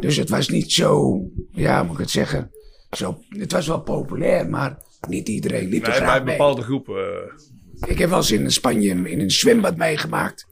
Dus 0.00 0.16
het 0.16 0.28
was 0.28 0.48
niet 0.48 0.72
zo, 0.72 1.20
ja, 1.50 1.82
moet 1.82 1.92
ik 1.92 1.98
het 2.00 2.10
zeggen. 2.10 2.50
Zo, 2.90 3.18
het 3.28 3.52
was 3.52 3.66
wel 3.66 3.80
populair, 3.80 4.48
maar 4.48 4.78
niet 5.08 5.28
iedereen 5.28 5.68
liep 5.68 5.82
er 5.82 5.88
Nee, 5.90 5.98
bij 5.98 6.06
graag 6.08 6.18
een 6.18 6.24
mee. 6.24 6.36
bepaalde 6.36 6.62
groepen. 6.62 6.94
eh, 6.96 7.88
Ik 7.90 7.98
heb 7.98 8.08
wel 8.08 8.18
eens 8.18 8.30
in 8.30 8.50
Spanje 8.50 8.88
in 9.10 9.20
een 9.20 9.30
zwembad 9.30 9.76
meegemaakt. 9.76 10.46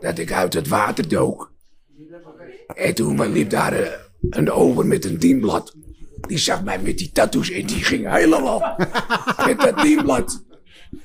Dat 0.00 0.18
ik 0.18 0.32
uit 0.32 0.54
het 0.54 0.68
water 0.68 1.08
dook. 1.08 1.52
En 2.74 2.94
toen 2.94 3.32
liep 3.32 3.50
daar 3.50 3.72
eh, 3.72 3.88
een 4.30 4.50
ober 4.50 4.86
met 4.86 5.04
een 5.04 5.18
dienblad. 5.18 5.74
Die 6.26 6.38
zag 6.38 6.64
mij 6.64 6.78
met 6.78 6.98
die 6.98 7.10
tattoos 7.12 7.50
en 7.50 7.66
die 7.66 7.84
ging 7.84 8.10
helemaal 8.10 8.76
met 9.46 9.60
dat 9.60 9.78
dienblad. 9.82 10.44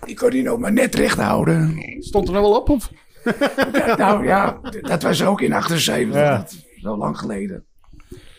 Die 0.06 0.16
kon 0.16 0.30
hij 0.30 0.42
nog 0.42 0.60
maar 0.60 0.74
net 0.74 0.96
recht 0.96 1.18
houden. 1.18 1.78
Stond 2.00 2.28
er 2.28 2.34
nou 2.34 2.46
wel 2.46 2.56
op? 2.60 2.70
Of? 2.70 2.92
nou 3.98 4.26
ja, 4.26 4.60
dat 4.82 5.04
was 5.04 5.24
ook 5.24 5.42
in 5.42 5.54
78. 5.54 6.16
Ja. 6.16 6.38
Dat 6.38 6.56
zo 6.82 6.98
lang 6.98 7.18
geleden. 7.18 7.66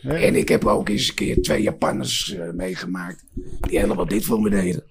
En 0.02 0.34
ik 0.36 0.48
heb 0.48 0.64
ook 0.64 0.88
eens 0.88 1.08
een 1.08 1.14
keer 1.14 1.42
twee 1.42 1.62
Japanners 1.62 2.34
eh, 2.34 2.50
meegemaakt. 2.50 3.24
Die 3.60 3.78
helemaal 3.78 4.06
dit 4.08 4.24
voor 4.24 4.40
me 4.40 4.50
deden. 4.50 4.84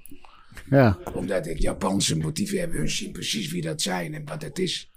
Ja. 0.69 0.97
Omdat 1.13 1.47
ik 1.47 1.59
Japanse 1.59 2.17
motieven 2.17 2.59
heb. 2.59 2.71
Hun 2.71 2.89
zien 2.89 3.11
precies 3.11 3.51
wie 3.51 3.61
dat 3.61 3.81
zijn 3.81 4.13
en 4.13 4.25
wat 4.25 4.41
het 4.41 4.59
is. 4.59 4.91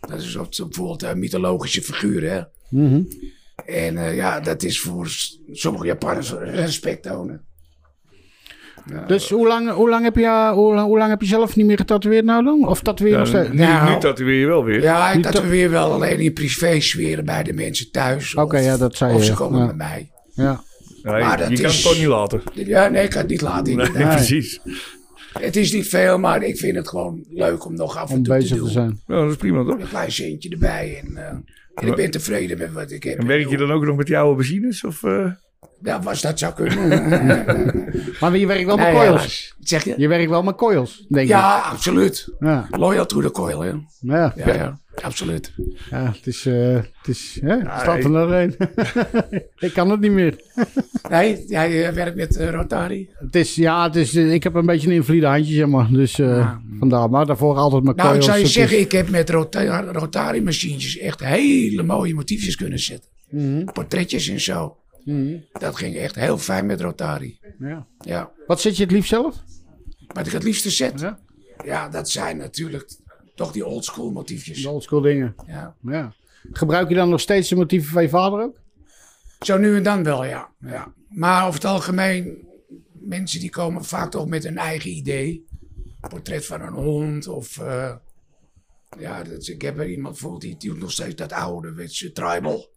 Dat 0.00 0.20
is 0.20 0.36
op- 0.36 0.50
bijvoorbeeld 0.58 1.02
een 1.02 1.18
mythologische 1.18 1.82
figuur. 1.82 2.30
Hè? 2.30 2.42
Mhm. 2.68 3.02
En 3.66 3.96
eh, 3.98 4.16
ja, 4.16 4.40
dat 4.40 4.62
is 4.62 4.80
voor 4.80 5.08
sommige 5.52 5.86
Japanners 5.86 6.30
respect 6.32 7.02
tonen. 7.02 7.44
Dus 9.06 9.30
hoe 9.30 9.46
lang, 9.46 9.70
hoe, 9.70 9.88
lang 9.88 10.04
heb 10.04 10.16
je, 10.16 10.50
hoe, 10.54 10.74
lang- 10.74 10.86
hoe 10.86 10.98
lang 10.98 11.10
heb 11.10 11.20
je 11.20 11.26
zelf 11.26 11.56
niet 11.56 11.66
meer 11.66 11.76
getatoeëerd 11.76 12.24
nou 12.24 12.44
dan? 12.44 12.68
Of 12.68 12.80
tatoeëer 12.82 13.12
je 13.12 13.18
nog 13.18 13.26
steeds? 13.26 13.48
nu, 13.48 13.56
nu 13.92 13.98
tatoeëer 13.98 14.40
je 14.40 14.46
wel 14.46 14.64
weer. 14.64 14.82
Ja, 14.82 15.10
ik 15.12 15.22
tatoeëer 15.22 15.70
wel 15.70 15.92
alleen 15.92 16.18
in 16.18 16.32
privé 16.32 16.80
sferen 16.80 17.24
bij 17.24 17.42
de 17.42 17.52
mensen 17.52 17.90
thuis. 17.90 18.34
Oké, 18.34 18.56
of, 18.56 18.62
ja, 18.64 18.76
dat 18.76 18.96
zei 18.96 19.14
Of 19.14 19.20
je. 19.20 19.24
ze 19.26 19.34
komen 19.34 19.58
ja. 19.60 19.66
bij 19.66 19.74
mij. 19.74 20.10
Ja. 20.34 20.62
Nee, 21.02 21.20
Maar 21.22 21.36
dat 21.38 21.48
je 21.48 21.54
kan 21.56 21.64
is- 21.64 21.74
het 21.76 21.82
toch 21.84 21.98
niet 21.98 22.06
laten. 22.06 22.42
Ja, 22.54 22.88
nee, 22.88 23.04
ik 23.04 23.10
kan 23.10 23.20
het 23.20 23.30
niet 23.30 23.40
laten. 23.40 23.76
Nee, 23.76 23.90
precies. 24.16 24.60
Het 25.38 25.56
is 25.56 25.72
niet 25.72 25.88
veel, 25.88 26.18
maar 26.18 26.42
ik 26.42 26.56
vind 26.58 26.76
het 26.76 26.88
gewoon 26.88 27.24
leuk 27.30 27.64
om 27.64 27.74
nog 27.74 27.96
af 27.96 28.10
en 28.10 28.16
Om 28.16 28.22
toe 28.22 28.34
te 28.34 28.40
bezig 28.40 28.56
doen. 28.56 28.66
te 28.66 28.72
zijn. 28.72 29.00
Ja, 29.06 29.14
dat 29.20 29.30
is 29.30 29.36
prima 29.36 29.64
toch? 29.64 29.78
Een 29.80 29.88
klein 29.88 30.12
centje 30.12 30.48
erbij. 30.48 31.02
En, 31.04 31.16
eh, 31.16 31.24
en 31.74 31.88
ik 31.88 31.94
ben 31.96 32.10
tevreden 32.10 32.58
met 32.58 32.72
wat 32.72 32.90
ik 32.90 33.02
heb. 33.02 33.18
En 33.18 33.26
werk 33.26 33.48
je 33.50 33.56
dan 33.56 33.70
ook 33.72 33.84
nog 33.84 33.96
met 33.96 34.12
oude 34.14 34.36
machines? 34.36 34.84
Of, 34.84 35.02
eh? 35.02 35.26
Ja, 35.82 36.02
was 36.02 36.20
dat 36.20 36.38
zou 36.38 36.52
kunnen. 36.54 36.88
Maar 38.20 38.36
je 38.36 38.46
werkt 38.46 38.64
wel 38.66 38.76
met 38.76 38.86
Nee, 38.92 38.94
coils. 38.94 39.54
Zeg 39.60 39.84
je? 39.84 39.94
Je 39.96 40.08
werkt 40.08 40.30
wel 40.30 40.42
met 40.42 40.56
coils, 40.56 41.04
denk 41.08 41.24
ik. 41.24 41.28
Ja, 41.32 41.58
absoluut. 41.58 42.28
Ja. 42.40 42.66
Loyal 42.70 43.06
to 43.06 43.20
the 43.20 43.30
coil, 43.30 43.60
hè? 43.60 43.68
Ja. 44.00 44.32
Ja, 44.36 44.54
ja, 44.54 44.78
absoluut. 45.02 45.52
Ja, 45.90 46.12
het 46.16 46.26
is, 46.26 46.46
eh, 46.46 46.74
het 46.74 47.08
is, 47.08 47.38
hè, 47.42 47.56
staat 47.60 48.04
er 48.04 48.10
nog 48.10 48.30
één. 48.32 48.56
ik 49.58 49.72
kan 49.72 49.90
het 49.90 50.00
niet 50.00 50.10
meer. 50.12 50.40
Nee, 51.10 51.44
jij 51.48 51.86
eh, 51.88 51.92
werkt 51.94 52.16
met 52.16 52.36
eh, 52.36 52.50
Rotary. 52.50 53.08
Het 53.18 53.36
is, 53.36 53.54
ja, 53.54 53.84
het 53.84 53.96
is, 53.96 54.14
ik 54.14 54.42
heb 54.42 54.54
een 54.54 54.66
beetje 54.66 54.86
een 54.88 54.94
invalide 54.94 55.26
handje, 55.26 55.54
zeg 55.54 55.66
maar. 55.66 55.88
Dus 55.90 56.18
eh, 56.18 56.50
vandaar. 56.78 57.10
Maar 57.10 57.26
daarvoor 57.26 57.56
altijd 57.56 57.82
met 57.82 57.96
Nou, 57.96 58.08
ik 58.08 58.12
coils. 58.14 58.26
zou 58.26 58.38
je 58.38 58.46
zeggen, 58.46 58.76
is- 58.78 58.84
ik 58.84 58.92
heb 58.92 59.08
met 59.08 59.30
rota 59.30 59.80
Rotary 59.92 60.42
machientjes 60.42 60.98
echt 60.98 61.20
hele 61.24 61.82
mooie 61.82 62.14
motiefjes 62.14 62.56
kunnen 62.56 62.78
zetten. 62.78 63.08
Mhm. 63.30 63.64
Portretjes 63.64 64.28
en 64.28 64.40
zo. 64.40 64.76
Mhm. 65.04 65.38
Dat 65.52 65.76
ging 65.76 65.96
echt 65.96 66.14
heel 66.14 66.38
fijn 66.38 66.66
met 66.66 66.80
Rotary. 66.80 67.38
Ja. 67.58 67.86
Ja. 67.98 68.32
Wat 68.46 68.60
zet 68.60 68.76
je 68.76 68.82
het 68.82 68.92
liefst 68.92 69.08
zelf? 69.08 69.42
Wat 70.06 70.26
ik 70.26 70.32
het 70.32 70.42
liefste 70.42 70.70
zet? 70.70 71.12
Ja, 71.64 71.88
dat 71.88 72.10
zijn 72.10 72.36
natuurlijk 72.36 72.90
toch 73.34 73.52
die 73.52 73.66
oldschool 73.66 74.10
motiefjes. 74.10 74.62
De 74.62 74.68
oldschool 74.68 75.00
dingen. 75.00 75.34
Ja. 75.46 75.76
ja. 75.82 76.14
Gebruik 76.52 76.88
je 76.88 76.94
dan 76.94 77.08
nog 77.08 77.20
steeds 77.20 77.48
de 77.48 77.56
motieven 77.56 77.92
van 77.92 78.02
je 78.02 78.08
vader 78.08 78.42
ook? 78.42 78.60
Zo 79.40 79.58
nu 79.58 79.76
en 79.76 79.82
dan 79.82 80.04
wel, 80.04 80.24
ja. 80.24 80.48
ja. 80.58 80.92
Maar 81.08 81.42
over 81.42 81.54
het 81.54 81.64
algemeen, 81.64 82.48
mensen 82.92 83.40
die 83.40 83.50
komen 83.50 83.84
vaak 83.84 84.10
toch 84.10 84.26
met 84.26 84.44
een 84.44 84.58
eigen 84.58 84.90
idee. 84.90 85.46
Portret 86.08 86.46
van 86.46 86.60
een 86.60 86.72
hond 86.72 87.26
of... 87.28 87.58
eh, 87.58 87.94
ja, 88.98 89.22
dat, 89.22 89.46
ik 89.46 89.62
heb 89.62 89.78
er 89.78 89.88
iemand 89.90 90.12
bijvoorbeeld 90.12 90.42
die 90.42 90.56
doet 90.56 90.78
nog 90.80 90.90
steeds 90.90 91.14
dat 91.14 91.32
oude 91.32 91.88
tribal 92.12 92.70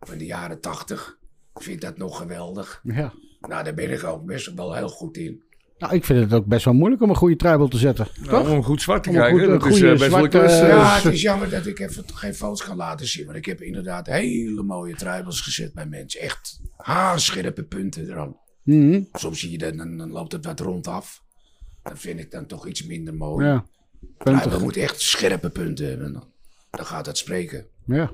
van 0.00 0.18
de 0.18 0.24
jaren 0.24 0.60
tachtig. 0.60 1.18
Ik 1.54 1.62
vind 1.62 1.80
dat 1.80 1.96
nog 1.96 2.16
geweldig. 2.18 2.80
Ja. 2.82 3.12
Nou, 3.40 3.64
daar 3.64 3.74
ben 3.74 3.90
ik 3.90 4.04
ook 4.04 4.24
best 4.24 4.54
wel 4.54 4.74
heel 4.74 4.88
goed 4.88 5.16
in. 5.16 5.42
Nou, 5.78 5.94
ik 5.94 6.04
vind 6.04 6.20
het 6.20 6.32
ook 6.32 6.46
best 6.46 6.64
wel 6.64 6.74
moeilijk 6.74 7.02
om 7.02 7.10
een 7.10 7.16
goede 7.16 7.36
tribal 7.36 7.68
te 7.68 7.76
zetten. 7.78 8.06
Toch? 8.28 8.48
om 8.50 8.56
een 8.56 8.62
goed 8.62 8.82
zwart 8.82 9.02
te 9.02 9.08
Om 9.08 9.14
krijgen, 9.14 9.38
goed- 9.38 9.60
dat 9.60 9.66
is, 9.72 9.80
best 9.80 10.10
wel 10.14 10.28
klus. 10.28 10.58
Ja, 10.58 10.94
het 11.00 11.12
is 11.12 11.22
jammer 11.22 11.50
dat 11.50 11.66
ik 11.66 11.78
even 11.78 12.04
geen 12.14 12.34
foto's 12.34 12.64
kan 12.64 12.76
laten 12.76 13.06
zien. 13.06 13.24
Want 13.24 13.36
ik 13.36 13.44
heb 13.44 13.60
inderdaad 13.60 14.06
hele 14.06 14.62
mooie 14.62 14.94
tribals 14.94 15.40
gezet 15.40 15.74
bij 15.74 15.86
mensen. 15.86 16.20
Echt 16.20 16.60
haarscherpe 16.76 17.62
punten 17.62 18.08
eraan. 18.08 18.36
Mhm. 18.62 19.02
Soms 19.12 19.40
zie 19.40 19.50
je 19.50 19.58
dat, 19.58 19.76
dan, 19.76 19.96
dan 19.96 20.10
loopt 20.10 20.32
het 20.32 20.44
wat 20.44 20.60
rondaf. 20.60 21.22
Dat 21.82 21.98
vind 21.98 22.20
ik 22.20 22.30
dan 22.30 22.46
toch 22.46 22.66
iets 22.66 22.86
minder 22.86 23.14
mooi. 23.14 23.46
Ja, 23.46 23.64
puntig. 24.18 24.60
moet 24.60 24.76
echt 24.76 25.00
scherpe 25.00 25.50
punten 25.50 25.88
hebben. 25.88 26.12
Dan, 26.12 26.24
dan 26.70 26.86
gaat 26.86 27.06
het 27.06 27.18
spreken. 27.18 27.66
Ja. 27.86 28.10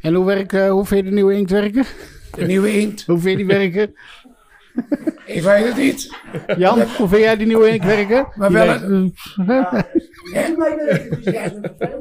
En 0.00 0.14
hoe, 0.14 0.24
werk, 0.24 0.52
eh, 0.52 0.70
hoe 0.70 0.86
vind 0.86 1.04
je 1.04 1.08
de 1.10 1.14
nieuwe 1.14 1.34
inkt 1.34 1.50
werken? 1.50 1.84
De 2.34 2.46
nieuwe 2.46 2.80
inkt? 2.80 3.04
hoe 3.06 3.18
vind 3.18 3.38
je 3.38 3.46
die 3.46 3.56
werken? 3.56 3.94
Ik 5.26 5.42
weet 5.42 5.64
het 5.66 5.76
niet. 5.76 6.14
Jan, 6.56 6.80
hoe 6.80 7.08
vind 7.08 7.20
jij 7.22 7.36
die 7.36 7.46
nieuwe 7.46 7.68
inkt 7.70 7.84
werken? 7.84 8.28
Maar 8.34 8.52
wel 8.52 8.66
werkt- 8.66 9.06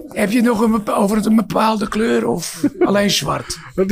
Heb 0.08 0.32
je 0.32 0.42
nog 0.42 0.60
een 0.62 0.88
over 0.88 1.16
het 1.16 1.26
een 1.26 1.36
bepaalde 1.36 1.88
kleur 1.88 2.28
of 2.28 2.64
alleen 2.80 3.10
zwart? 3.10 3.58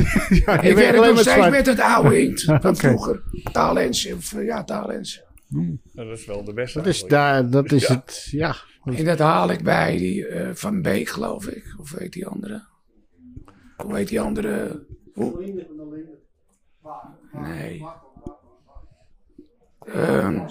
Ja, 0.45 0.61
ik 0.61 0.75
werk 0.75 0.95
alleen 0.95 0.99
nog 1.07 1.07
met 1.07 1.17
steeds 1.19 1.31
zwart. 1.33 1.51
met 1.51 1.65
het 1.65 1.79
oude 1.79 2.21
inkt 2.21 2.43
van 2.61 2.75
vroeger. 2.75 3.21
Taalens. 3.51 4.13
Of, 4.13 4.41
ja, 4.41 4.63
taalens. 4.63 5.21
Dat 5.93 6.07
is 6.17 6.25
wel 6.25 6.43
de 6.43 6.53
beste. 6.53 6.77
Dat 6.77 6.87
is, 6.87 7.03
daar, 7.03 7.49
dat 7.49 7.71
is 7.71 7.87
Ja. 7.87 7.93
het, 7.93 8.27
ja. 8.31 8.55
En 8.83 9.05
dat 9.05 9.19
haal 9.19 9.51
ik 9.51 9.63
bij 9.63 9.97
die 9.97 10.27
eh, 10.27 10.49
Van 10.53 10.81
Beek, 10.81 11.09
geloof 11.09 11.47
ik. 11.47 11.63
Of 11.79 11.91
weet 11.91 12.13
die 12.13 12.27
andere? 12.27 12.63
Hoe 13.77 13.95
heet 13.95 14.07
die 14.07 14.21
andere? 14.21 14.83
Hoe? 15.13 15.53
Nee. 17.31 17.85
Ehm 19.85 20.47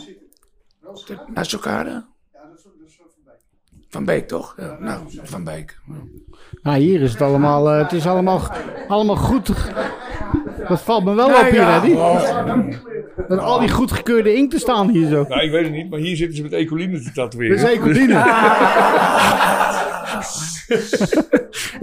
de 1.06 1.24
Nassokade? 1.26 2.04
Van 3.88 4.04
Beek, 4.04 4.28
toch? 4.28 4.54
Ja, 4.56 4.78
nou, 4.78 5.06
Van 5.08 5.44
Beek. 5.44 5.80
Nou, 6.62 6.78
hier 6.78 7.00
is 7.00 7.12
het 7.12 7.22
allemaal, 7.22 7.70
eh, 7.70 7.78
het 7.78 7.92
is 7.92 8.06
allemaal, 8.06 8.40
allemaal 8.88 9.16
goed. 9.16 9.50
Dat 10.68 10.80
valt 10.80 11.04
me 11.04 11.14
wel 11.14 11.28
Nou 11.28 11.44
op 11.44 11.50
hier, 11.50 11.60
ja, 11.60 11.82
oh. 11.86 12.20
Dat 13.28 13.38
al 13.38 13.60
die 13.60 13.70
goedgekeurde 13.70 14.34
inkt 14.34 14.50
te 14.50 14.58
staan 14.58 14.88
hier 14.88 15.08
zo. 15.08 15.24
Nou, 15.28 15.42
ik 15.42 15.50
weet 15.50 15.64
het 15.64 15.72
niet, 15.72 15.90
maar 15.90 15.98
hier 15.98 16.16
zitten 16.16 16.36
ze 16.36 16.42
met 16.42 16.52
ecoline 16.52 17.00
te 17.00 17.12
tatoeëren. 17.12 17.56
Dat 17.56 17.68
is 17.68 17.76
ecoline. 17.76 18.14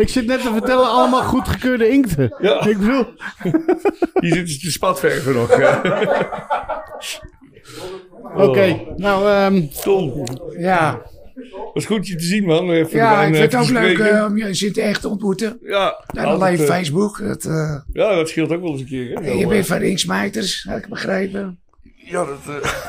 ik 0.04 0.10
zit 0.10 0.26
net 0.26 0.42
te 0.42 0.52
vertellen, 0.52 0.90
allemaal 0.90 1.24
goedgekeurde 1.24 1.90
inkten. 1.90 2.36
Ja. 2.40 2.66
Ik 2.66 2.78
bedoel... 2.78 3.06
Hier 4.20 4.34
zitten 4.34 4.54
ze 4.54 4.60
te 4.60 4.72
spatverven 4.72 5.34
nog. 5.34 5.52
Oké, 8.48 8.80
nou... 8.96 9.28
ehm 9.28 9.68
Tom. 9.82 10.24
Ja. 10.58 11.02
Was 11.74 11.86
goed 11.86 12.08
je 12.08 12.16
te 12.16 12.24
zien, 12.24 12.46
man. 12.46 12.70
Even 12.72 12.98
Ja, 12.98 13.22
ik 13.24 13.34
eh, 13.34 13.40
vind 13.40 13.52
het 13.52 13.62
ook 13.62 13.70
leuk 13.70 14.00
eh, 14.00 14.26
om 14.26 14.38
je 14.38 14.54
zitten 14.54 14.84
echt 14.84 15.02
te 15.02 15.08
ontmoeten. 15.10 15.60
Ja. 15.64 16.06
En 16.08 16.26
alleen 16.26 16.60
eh, 16.60 16.66
Facebook. 16.66 17.20
Dat, 17.28 17.46
eh, 17.46 17.76
Ja, 17.94 18.16
dat 18.16 18.30
scheelt 18.30 18.52
ook 18.52 18.62
wel 18.62 18.72
eens 18.72 18.82
een 18.82 18.88
keer. 18.88 19.20
Hè? 19.22 19.32
je 19.32 19.48
bent 19.48 19.66
van 19.66 19.82
Inksmijters, 19.82 20.66
heb 20.70 20.78
ik 20.78 20.88
begrepen. 20.90 21.60
Ja, 21.96 22.26
dat... 22.26 22.38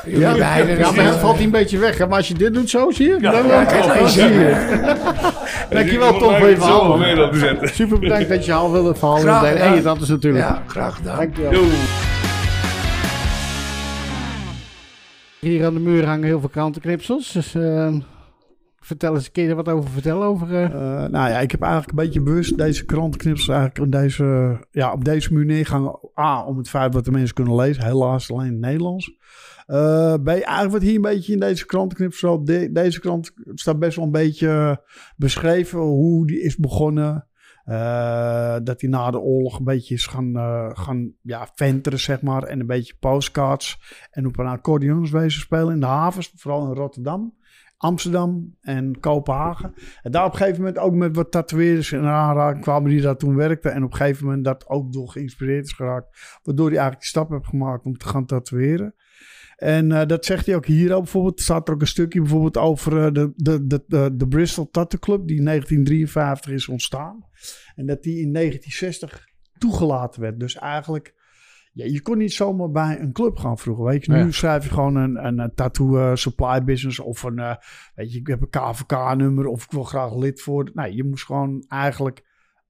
eh, 0.05 0.17
Ja, 0.19 0.35
ja, 0.35 0.91
maar 0.91 1.05
het 1.05 1.15
valt 1.15 1.35
hij 1.35 1.43
een 1.45 1.51
beetje 1.51 1.77
weg. 1.77 1.97
hè, 1.97 2.07
Maar 2.07 2.17
als 2.17 2.27
je 2.27 2.33
dit 2.33 2.53
doet 2.53 2.69
zo, 2.69 2.91
zie 2.91 3.07
je? 3.07 3.17
Ja, 3.21 3.31
dan, 3.31 3.47
ja, 3.47 4.07
zie 4.07 4.21
het. 4.21 4.33
je 4.33 4.37
het. 4.39 4.99
Dankjewel 5.69 6.13
iemand 6.13 6.19
Tom 6.19 6.35
voor 6.37 6.47
je 6.47 6.53
het 6.55 6.63
verhaal. 6.63 7.67
Super 7.67 7.99
bedankt 7.99 8.29
dat 8.29 8.45
je 8.45 8.53
al 8.53 8.71
wilde 8.71 8.89
het 8.89 8.99
delen. 9.41 9.55
En 9.61 9.75
je 9.75 9.81
dat 9.81 10.01
is 10.01 10.07
natuurlijk. 10.07 10.43
Ja, 10.43 10.63
graag 10.67 10.95
gedaan. 10.95 11.17
Dankjewel. 11.17 11.63
Hier 15.39 15.65
aan 15.65 15.73
de 15.73 15.79
muur 15.79 16.05
hangen 16.05 16.23
heel 16.25 16.39
veel 16.39 16.49
krantenknipsels. 16.49 17.31
Dus 17.31 17.55
eh, 17.55 17.93
vertel 18.85 19.15
eens 19.15 19.25
een 19.25 19.31
keer 19.31 19.55
wat 19.55 19.69
over 19.69 19.89
vertellen. 19.89 20.27
Over, 20.27 20.63
Eh, 20.63 20.71
nou 21.09 21.29
ja, 21.29 21.39
ik 21.39 21.51
heb 21.51 21.61
eigenlijk 21.61 21.91
een 21.91 22.05
beetje 22.05 22.21
bewust 22.21 22.57
deze 22.57 22.85
krantenknippers 22.85 23.47
eigenlijk 23.47 23.79
op 23.79 23.91
deze, 23.91 24.57
ja, 24.71 24.91
op 24.93 25.05
deze 25.05 25.33
muur 25.33 25.45
neergehangen. 25.45 25.99
A, 26.19 26.43
om 26.45 26.57
het 26.57 26.69
feit 26.69 26.93
wat 26.93 27.05
de 27.05 27.11
mensen 27.11 27.35
kunnen 27.35 27.55
lezen. 27.55 27.83
Helaas 27.83 28.31
alleen 28.31 28.45
in 28.45 28.51
het 28.51 28.61
Nederlands. 28.61 29.15
Eh, 29.65 30.13
B, 30.13 30.27
eigenlijk 30.27 30.71
wat 30.71 30.81
hier 30.81 30.95
een 30.95 31.01
beetje 31.01 31.33
in 31.33 31.39
deze. 31.39 31.65
De, 32.43 32.69
deze 32.71 32.99
krant 32.99 33.31
staat 33.53 33.79
best 33.79 33.95
wel 33.95 34.05
een 34.05 34.11
beetje 34.11 34.83
beschreven 35.15 35.79
hoe 35.79 36.27
die 36.27 36.41
is 36.41 36.57
begonnen. 36.57 37.25
Dat 38.63 38.81
hij 38.81 38.89
na 38.89 39.11
de 39.11 39.19
oorlog 39.19 39.57
een 39.57 39.63
beetje 39.65 39.93
is 39.93 40.05
gaan, 40.05 40.35
gaan 40.77 41.13
ja, 41.21 41.47
venteren, 41.55 41.99
zeg 41.99 42.21
maar. 42.21 42.43
En 42.43 42.59
een 42.59 42.65
beetje 42.65 42.95
postcards. 42.99 43.79
En 44.11 44.27
op 44.27 44.39
een 44.39 44.45
accordeons 44.45 45.11
wezen 45.11 45.41
spelen 45.41 45.73
in 45.73 45.79
de 45.79 45.85
havens. 45.85 46.33
Vooral 46.35 46.67
in 46.67 46.73
Rotterdam. 46.73 47.39
Amsterdam 47.81 48.55
en 48.61 48.99
Kopenhagen. 48.99 49.73
En 50.01 50.11
daar 50.11 50.25
op 50.25 50.31
een 50.31 50.37
gegeven 50.37 50.59
moment 50.59 50.77
ook 50.77 50.93
met 50.93 51.15
wat 51.15 51.31
tatoeëerders 51.31 51.91
in 51.91 52.05
aanraking 52.05 52.63
kwamen 52.63 52.89
die 52.89 53.01
daar 53.01 53.17
toen 53.17 53.35
werkten. 53.35 53.73
En 53.73 53.83
op 53.83 53.91
een 53.91 53.97
gegeven 53.97 54.25
moment 54.25 54.43
dat 54.43 54.67
ook 54.67 54.93
door 54.93 55.09
geïnspireerd 55.09 55.65
is 55.65 55.71
geraakt. 55.71 56.39
Waardoor 56.43 56.67
hij 56.67 56.77
eigenlijk 56.77 57.03
de 57.03 57.09
stap 57.09 57.29
heeft 57.29 57.47
gemaakt 57.47 57.85
om 57.85 57.97
te 57.97 58.07
gaan 58.07 58.25
tatoeëren. 58.25 58.95
En 59.55 59.91
eh, 59.91 60.05
dat 60.07 60.25
zegt 60.25 60.45
hij 60.45 60.55
ook 60.55 60.65
hier 60.65 60.93
ook 60.93 61.03
bijvoorbeeld. 61.03 61.37
Er 61.37 61.43
staat 61.43 61.67
er 61.67 61.73
ook 61.73 61.81
een 61.81 61.87
stukje 61.87 62.21
bijvoorbeeld 62.21 62.57
over 62.57 63.05
eh, 63.05 63.11
de, 63.11 63.31
de, 63.35 63.67
de, 63.67 63.83
de, 63.87 64.11
de 64.15 64.27
Bristol 64.27 64.69
Tattoo 64.69 64.99
Club. 64.99 65.27
Die 65.27 65.37
in 65.37 65.45
1953 65.45 66.51
is 66.51 66.67
ontstaan. 66.67 67.25
En 67.75 67.85
dat 67.85 68.03
die 68.03 68.21
in 68.21 68.33
1960 68.33 69.27
toegelaten 69.57 70.21
werd. 70.21 70.39
Dus 70.39 70.55
eigenlijk... 70.55 71.19
Ja, 71.73 71.85
je 71.85 72.01
kon 72.01 72.17
niet 72.17 72.33
zomaar 72.33 72.71
bij 72.71 72.99
een 72.99 73.11
club 73.11 73.37
gaan 73.37 73.57
vroeger, 73.57 73.85
weet 73.85 74.05
je. 74.05 74.11
Nu 74.11 74.17
Ja. 74.17 74.31
schrijf 74.31 74.63
je 74.63 74.69
gewoon 74.69 74.95
een, 74.95 75.25
een, 75.25 75.39
een 75.39 75.53
tattoo 75.53 75.97
eh, 75.97 76.15
supply 76.15 76.63
business 76.63 76.99
of 76.99 77.23
een, 77.23 77.39
eh, 77.39 77.55
weet 77.95 78.13
je, 78.13 78.19
ik 78.19 78.27
heb 78.27 78.41
een 78.41 78.49
KVK-nummer 78.49 79.45
of 79.47 79.63
ik 79.63 79.71
wil 79.71 79.83
graag 79.83 80.15
lid 80.15 80.43
worden. 80.43 80.73
Nee, 80.75 80.95
je 80.95 81.03
moest 81.03 81.25
gewoon 81.25 81.65
eigenlijk 81.67 82.29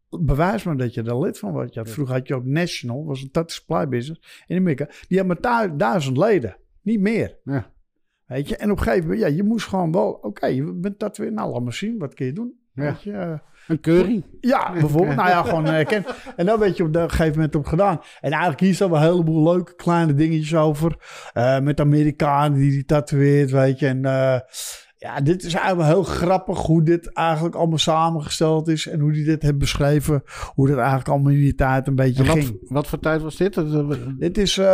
bewijs 0.09 0.63
maar 0.63 0.77
dat 0.77 0.93
je 0.93 1.03
er 1.03 1.19
lid 1.19 1.39
van 1.39 1.51
wordt. 1.51 1.73
Ja, 1.73 1.85
vroeger 1.85 2.15
had 2.15 2.27
je 2.27 2.35
ook 2.35 2.45
National, 2.45 3.05
was 3.05 3.21
een 3.21 3.31
tattoo 3.31 3.55
supply 3.55 3.87
business 3.87 4.43
in 4.47 4.57
Amerika. 4.57 4.89
Die 5.07 5.17
had 5.17 5.27
maar 5.27 5.67
du- 5.67 5.75
duizend 5.75 6.17
leden, 6.17 6.57
niet 6.81 6.99
meer. 6.99 7.37
Ja. 7.43 7.73
Weet 8.25 8.49
je, 8.49 8.55
en 8.57 8.71
op 8.71 8.77
een 8.77 8.83
gegeven 8.83 9.03
moment, 9.09 9.21
ja, 9.21 9.27
je 9.35 9.43
moest 9.43 9.67
gewoon 9.67 9.91
wel, 9.91 10.11
oké, 10.11 10.45
je 10.45 10.73
bent 10.73 10.99
tatoeëer, 10.99 11.31
nou 11.33 11.51
laat 11.51 11.63
maar 11.63 11.73
zien, 11.73 11.97
wat 11.97 12.13
kun 12.13 12.25
je 12.25 12.33
doen? 12.33 12.59
Ja. 12.73 12.83
Weet 12.83 13.01
je, 13.03 13.11
eh, 13.11 13.31
Een 13.67 13.79
keuring. 13.79 14.23
Ja, 14.41 14.71
bijvoorbeeld. 14.71 15.15
nou 15.15 15.29
ja, 15.29 15.43
gewoon 15.43 15.65
herken. 15.65 16.05
En 16.35 16.45
dan 16.45 16.59
weet 16.59 16.77
je 16.77 16.83
op 16.83 16.95
een 16.95 17.09
gegeven 17.09 17.35
moment 17.35 17.55
op 17.55 17.65
gedaan. 17.65 17.99
En 18.21 18.29
eigenlijk 18.31 18.59
hier 18.61 18.73
staan 18.73 18.89
wel 18.89 18.99
een 19.01 19.05
heleboel 19.05 19.43
leuke 19.53 19.75
kleine 19.75 20.13
dingetjes 20.13 20.55
over. 20.55 20.95
Eh, 21.33 21.59
met 21.59 21.79
Amerikanen 21.79 22.59
die 22.59 22.71
die 22.71 22.85
tatoeëert, 22.85 23.51
weet 23.51 23.79
je. 23.79 23.87
En 23.87 24.05
eh, 24.05 24.39
ja, 24.97 25.21
dit 25.21 25.43
is 25.43 25.53
eigenlijk 25.53 25.87
wel 25.87 25.95
heel 26.03 26.13
grappig 26.13 26.59
hoe 26.59 26.83
dit 26.83 27.13
eigenlijk 27.13 27.55
allemaal 27.55 27.77
samengesteld 27.77 28.67
is. 28.67 28.87
En 28.87 28.99
hoe 28.99 29.11
die 29.11 29.25
dit 29.25 29.41
heeft 29.41 29.57
beschreven. 29.57 30.23
Hoe 30.53 30.67
dat 30.67 30.77
eigenlijk 30.77 31.07
allemaal 31.09 31.31
in 31.31 31.37
die 31.39 31.55
tijd 31.55 31.87
een 31.87 31.95
beetje 31.95 32.23
wat, 32.23 32.37
ging. 32.37 32.57
wat 32.67 32.87
voor 32.87 32.99
tijd 32.99 33.21
was 33.21 33.35
dit? 33.37 33.53
Dat- 33.53 33.71
dat- 33.71 33.97
Dit 34.19 34.37
is, 34.37 34.57
eh, 34.57 34.65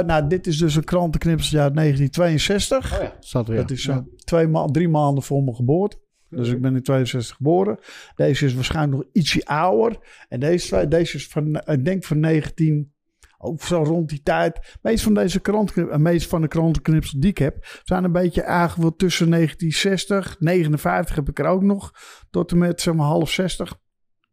nou, 0.00 0.26
dit 0.28 0.46
is 0.46 0.58
dus 0.58 0.74
een 0.76 0.84
krantenknipsel 0.84 1.60
uit 1.60 1.74
1962. 1.74 2.92
Oh 2.94 2.98
ja, 3.02 3.40
er, 3.46 3.54
ja. 3.54 3.60
Dat 3.60 3.70
is 3.70 3.84
Ja. 3.84 3.92
eh, 3.92 3.98
twee 4.24 4.48
ma 4.48 4.64
drie 4.66 4.88
maanden 4.88 5.22
voor 5.22 5.42
mijn 5.42 5.56
geboorte. 5.56 6.02
Dus 6.36 6.48
ik 6.48 6.60
ben 6.60 6.76
in 6.76 6.82
62 6.82 7.36
geboren. 7.36 7.78
Deze 8.14 8.44
is 8.44 8.54
waarschijnlijk 8.54 8.96
nog 9.02 9.12
ietsje 9.12 9.44
ouder. 9.46 9.98
En 10.28 10.40
deze, 10.40 10.88
deze 10.88 11.16
is 11.16 11.28
van, 11.28 11.54
eh, 11.54 11.74
ik 11.74 11.84
denk 11.84 12.04
van 12.04 12.20
19... 12.20 12.92
Ook 13.38 13.62
zo 13.62 13.82
rond 13.82 14.08
die 14.08 14.22
tijd. 14.22 14.76
Meest 14.82 15.04
van 15.04 15.14
deze 15.14 15.40
krantenknipsels, 15.40 16.02
meest 16.02 16.28
van 16.28 16.40
de 16.40 16.48
krantenknipsels 16.48 17.20
die 17.20 17.30
ik 17.30 17.38
heb, 17.38 17.80
zijn 17.82 18.04
een 18.04 18.12
beetje 18.12 18.74
wel 18.76 18.96
tussen 18.96 19.30
1960, 19.30 20.36
59 20.40 21.16
heb 21.16 21.28
ik 21.28 21.38
er 21.38 21.46
ook 21.46 21.62
nog, 21.62 21.92
tot 22.30 22.52
en 22.52 22.58
met 22.58 22.80
zeg 22.80 22.94
maar 22.94 23.06
half 23.06 23.30
60, 23.30 23.78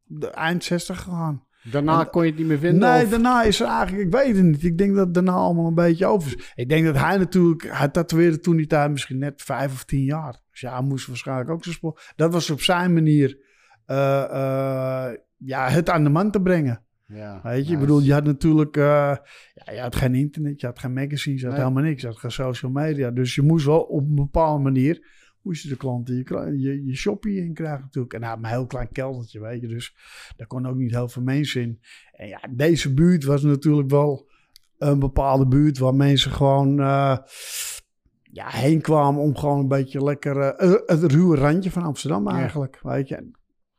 de 0.04 0.30
eind 0.30 0.64
60 0.64 1.02
gegaan. 1.02 1.46
Daarna 1.64 2.00
En- 2.00 2.10
kon 2.10 2.24
je 2.24 2.30
het 2.30 2.40
niet 2.40 2.48
meer 2.48 2.60
vinden? 2.60 2.90
Nee, 2.90 3.04
of- 3.04 3.10
daarna 3.10 3.44
is 3.44 3.60
er 3.62 3.68
eigenlijk, 3.68 4.06
ik 4.06 4.12
weet 4.14 4.36
het 4.36 4.46
niet. 4.46 4.64
Ik 4.64 4.78
denk 4.78 4.96
dat 4.96 5.06
het 5.06 5.14
daarna 5.14 5.32
allemaal 5.32 5.68
een 5.68 5.74
beetje 5.74 6.06
over 6.06 6.38
is. 6.38 6.52
Ik 6.56 6.70
denk 6.70 6.86
dat 6.86 6.98
hij 6.98 7.18
natuurlijk, 7.18 7.64
hij 7.78 7.88
tatoeëerde 7.88 8.40
toen 8.40 8.56
die 8.56 8.68
tijd 8.68 8.92
misschien 8.92 9.18
net 9.18 9.42
vijf 9.42 9.72
of 9.74 9.84
tien 9.84 10.04
jaar. 10.04 10.40
Dus 10.52 10.60
ja, 10.62 10.74
hij 10.74 10.82
moest 10.88 11.08
waarschijnlijk 11.08 11.50
ook 11.50 11.64
zijn 11.64 11.76
spoor. 11.76 12.02
Dat 12.16 12.34
was 12.34 12.50
op 12.50 12.62
zijn 12.62 12.94
manier, 12.94 13.38
eh, 13.86 14.24
eh, 14.24 15.14
ja, 15.38 15.70
het 15.70 15.90
aan 15.90 16.04
de 16.04 16.10
man 16.10 16.32
te 16.32 16.42
brengen. 16.42 16.84
Ja, 17.06 17.40
Weet 17.44 17.68
je, 17.68 17.74
ik 17.74 17.80
bedoel, 17.80 18.00
je 18.02 18.14
had 18.14 18.24
natuurlijk, 18.24 18.78
eh, 18.78 19.16
ja, 19.54 19.72
je 19.74 19.80
had 19.80 19.96
geen 19.96 20.16
internet, 20.16 20.60
je 20.62 20.66
had 20.68 20.80
geen 20.80 20.94
magazines, 20.94 21.40
je 21.42 21.46
had 21.48 21.56
Nee. 21.56 21.66
helemaal 21.66 21.84
niks. 21.90 22.02
Je 22.02 22.08
had 22.08 22.18
geen 22.20 22.32
social 22.32 22.72
media. 22.72 23.12
Dus 23.12 23.36
je 23.36 23.42
moest 23.42 23.66
wel 23.66 23.80
op 23.82 24.08
een 24.08 24.16
bepaalde 24.16 24.64
manier, 24.64 25.08
moest 25.44 25.64
je 25.64 25.70
de 25.70 25.78
klanten 25.78 26.16
je, 26.16 26.60
je, 26.60 26.86
je 26.86 26.96
shoppie 26.96 27.38
in 27.38 27.54
krijgen 27.54 27.82
natuurlijk. 27.82 28.14
En 28.14 28.22
hij 28.22 28.30
had 28.30 28.40
een 28.40 28.46
heel 28.46 28.66
klein 28.66 28.92
keldertje, 28.92 29.40
weet 29.40 29.62
je. 29.62 29.68
Dus 29.68 29.96
daar 30.36 30.48
kon 30.48 30.68
ook 30.68 30.76
niet 30.76 30.92
heel 30.92 31.10
veel 31.10 31.24
mensen 31.24 31.62
in. 31.62 31.80
En 32.12 32.28
ja, 32.28 32.42
deze 32.50 32.94
buurt 32.94 33.24
was 33.24 33.44
natuurlijk 33.44 33.90
wel 33.90 34.30
een 34.78 35.00
bepaalde 35.00 35.48
buurt 35.48 35.78
waar 35.78 35.96
mensen 35.96 36.32
gewoon 36.32 36.80
eh, 36.80 37.18
ja, 38.24 38.50
heen 38.50 38.82
kwamen 38.82 39.22
om 39.22 39.38
gewoon 39.38 39.60
een 39.60 39.68
beetje 39.68 40.04
lekker 40.04 40.38
eh, 40.38 40.74
het 40.86 41.12
ruwe 41.12 41.36
randje 41.38 41.72
van 41.72 41.84
Amsterdam 41.84 42.30
Ja. 42.30 42.36
eigenlijk, 42.36 42.80
weet 42.82 43.08
je. 43.08 43.16
En 43.16 43.32